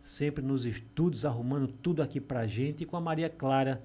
sempre 0.00 0.42
nos 0.42 0.64
estudos, 0.64 1.26
arrumando 1.26 1.68
tudo 1.68 2.00
aqui 2.00 2.22
pra 2.22 2.46
gente, 2.46 2.84
e 2.84 2.86
com 2.86 2.96
a 2.96 3.02
Maria 3.02 3.28
Clara 3.28 3.82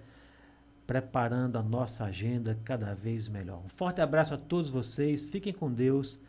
preparando 0.86 1.58
a 1.58 1.64
nossa 1.64 2.06
agenda 2.06 2.58
cada 2.64 2.94
vez 2.94 3.30
melhor. 3.30 3.62
Um 3.64 3.70
forte 3.70 4.02
abraço 4.02 4.34
a 4.34 4.38
todos 4.38 4.70
vocês, 4.70 5.26
fiquem 5.26 5.54
com 5.54 5.72
Deus, 5.72 6.20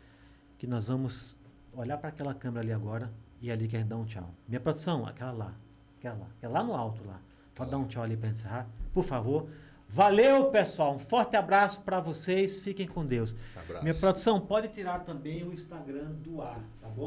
que 0.57 0.65
nós 0.65 0.87
vamos 0.87 1.35
olhar 1.73 1.97
para 1.97 2.09
aquela 2.09 2.33
câmera 2.33 2.61
ali 2.61 2.71
agora 2.71 3.11
e 3.41 3.51
ali 3.51 3.67
quer 3.67 3.83
dar 3.83 3.97
um 3.97 4.05
tchau. 4.05 4.33
Minha 4.47 4.59
produção, 4.59 5.05
aquela 5.05 5.31
lá, 5.31 5.53
aquela 5.97 6.15
lá, 6.15 6.27
aquela 6.37 6.53
lá 6.53 6.63
no 6.63 6.73
alto 6.73 7.05
lá. 7.05 7.19
Pode 7.53 7.71
dar 7.71 7.77
um 7.77 7.87
tchau 7.87 8.03
ali 8.03 8.17
para 8.17 8.29
encerrar, 8.29 8.67
por 8.93 9.03
favor. 9.03 9.47
Valeu, 9.87 10.49
pessoal. 10.49 10.95
Um 10.95 10.99
forte 10.99 11.35
abraço 11.35 11.81
para 11.83 11.99
vocês. 11.99 12.57
Fiquem 12.57 12.87
com 12.87 13.05
Deus. 13.05 13.35
Abraço. 13.55 13.83
Minha 13.83 13.93
produção, 13.93 14.41
pode 14.41 14.69
tirar 14.69 14.99
também 15.05 15.43
o 15.43 15.53
Instagram 15.53 16.11
do 16.23 16.41
ar, 16.41 16.59
tá 16.81 16.87
bom? 16.89 17.03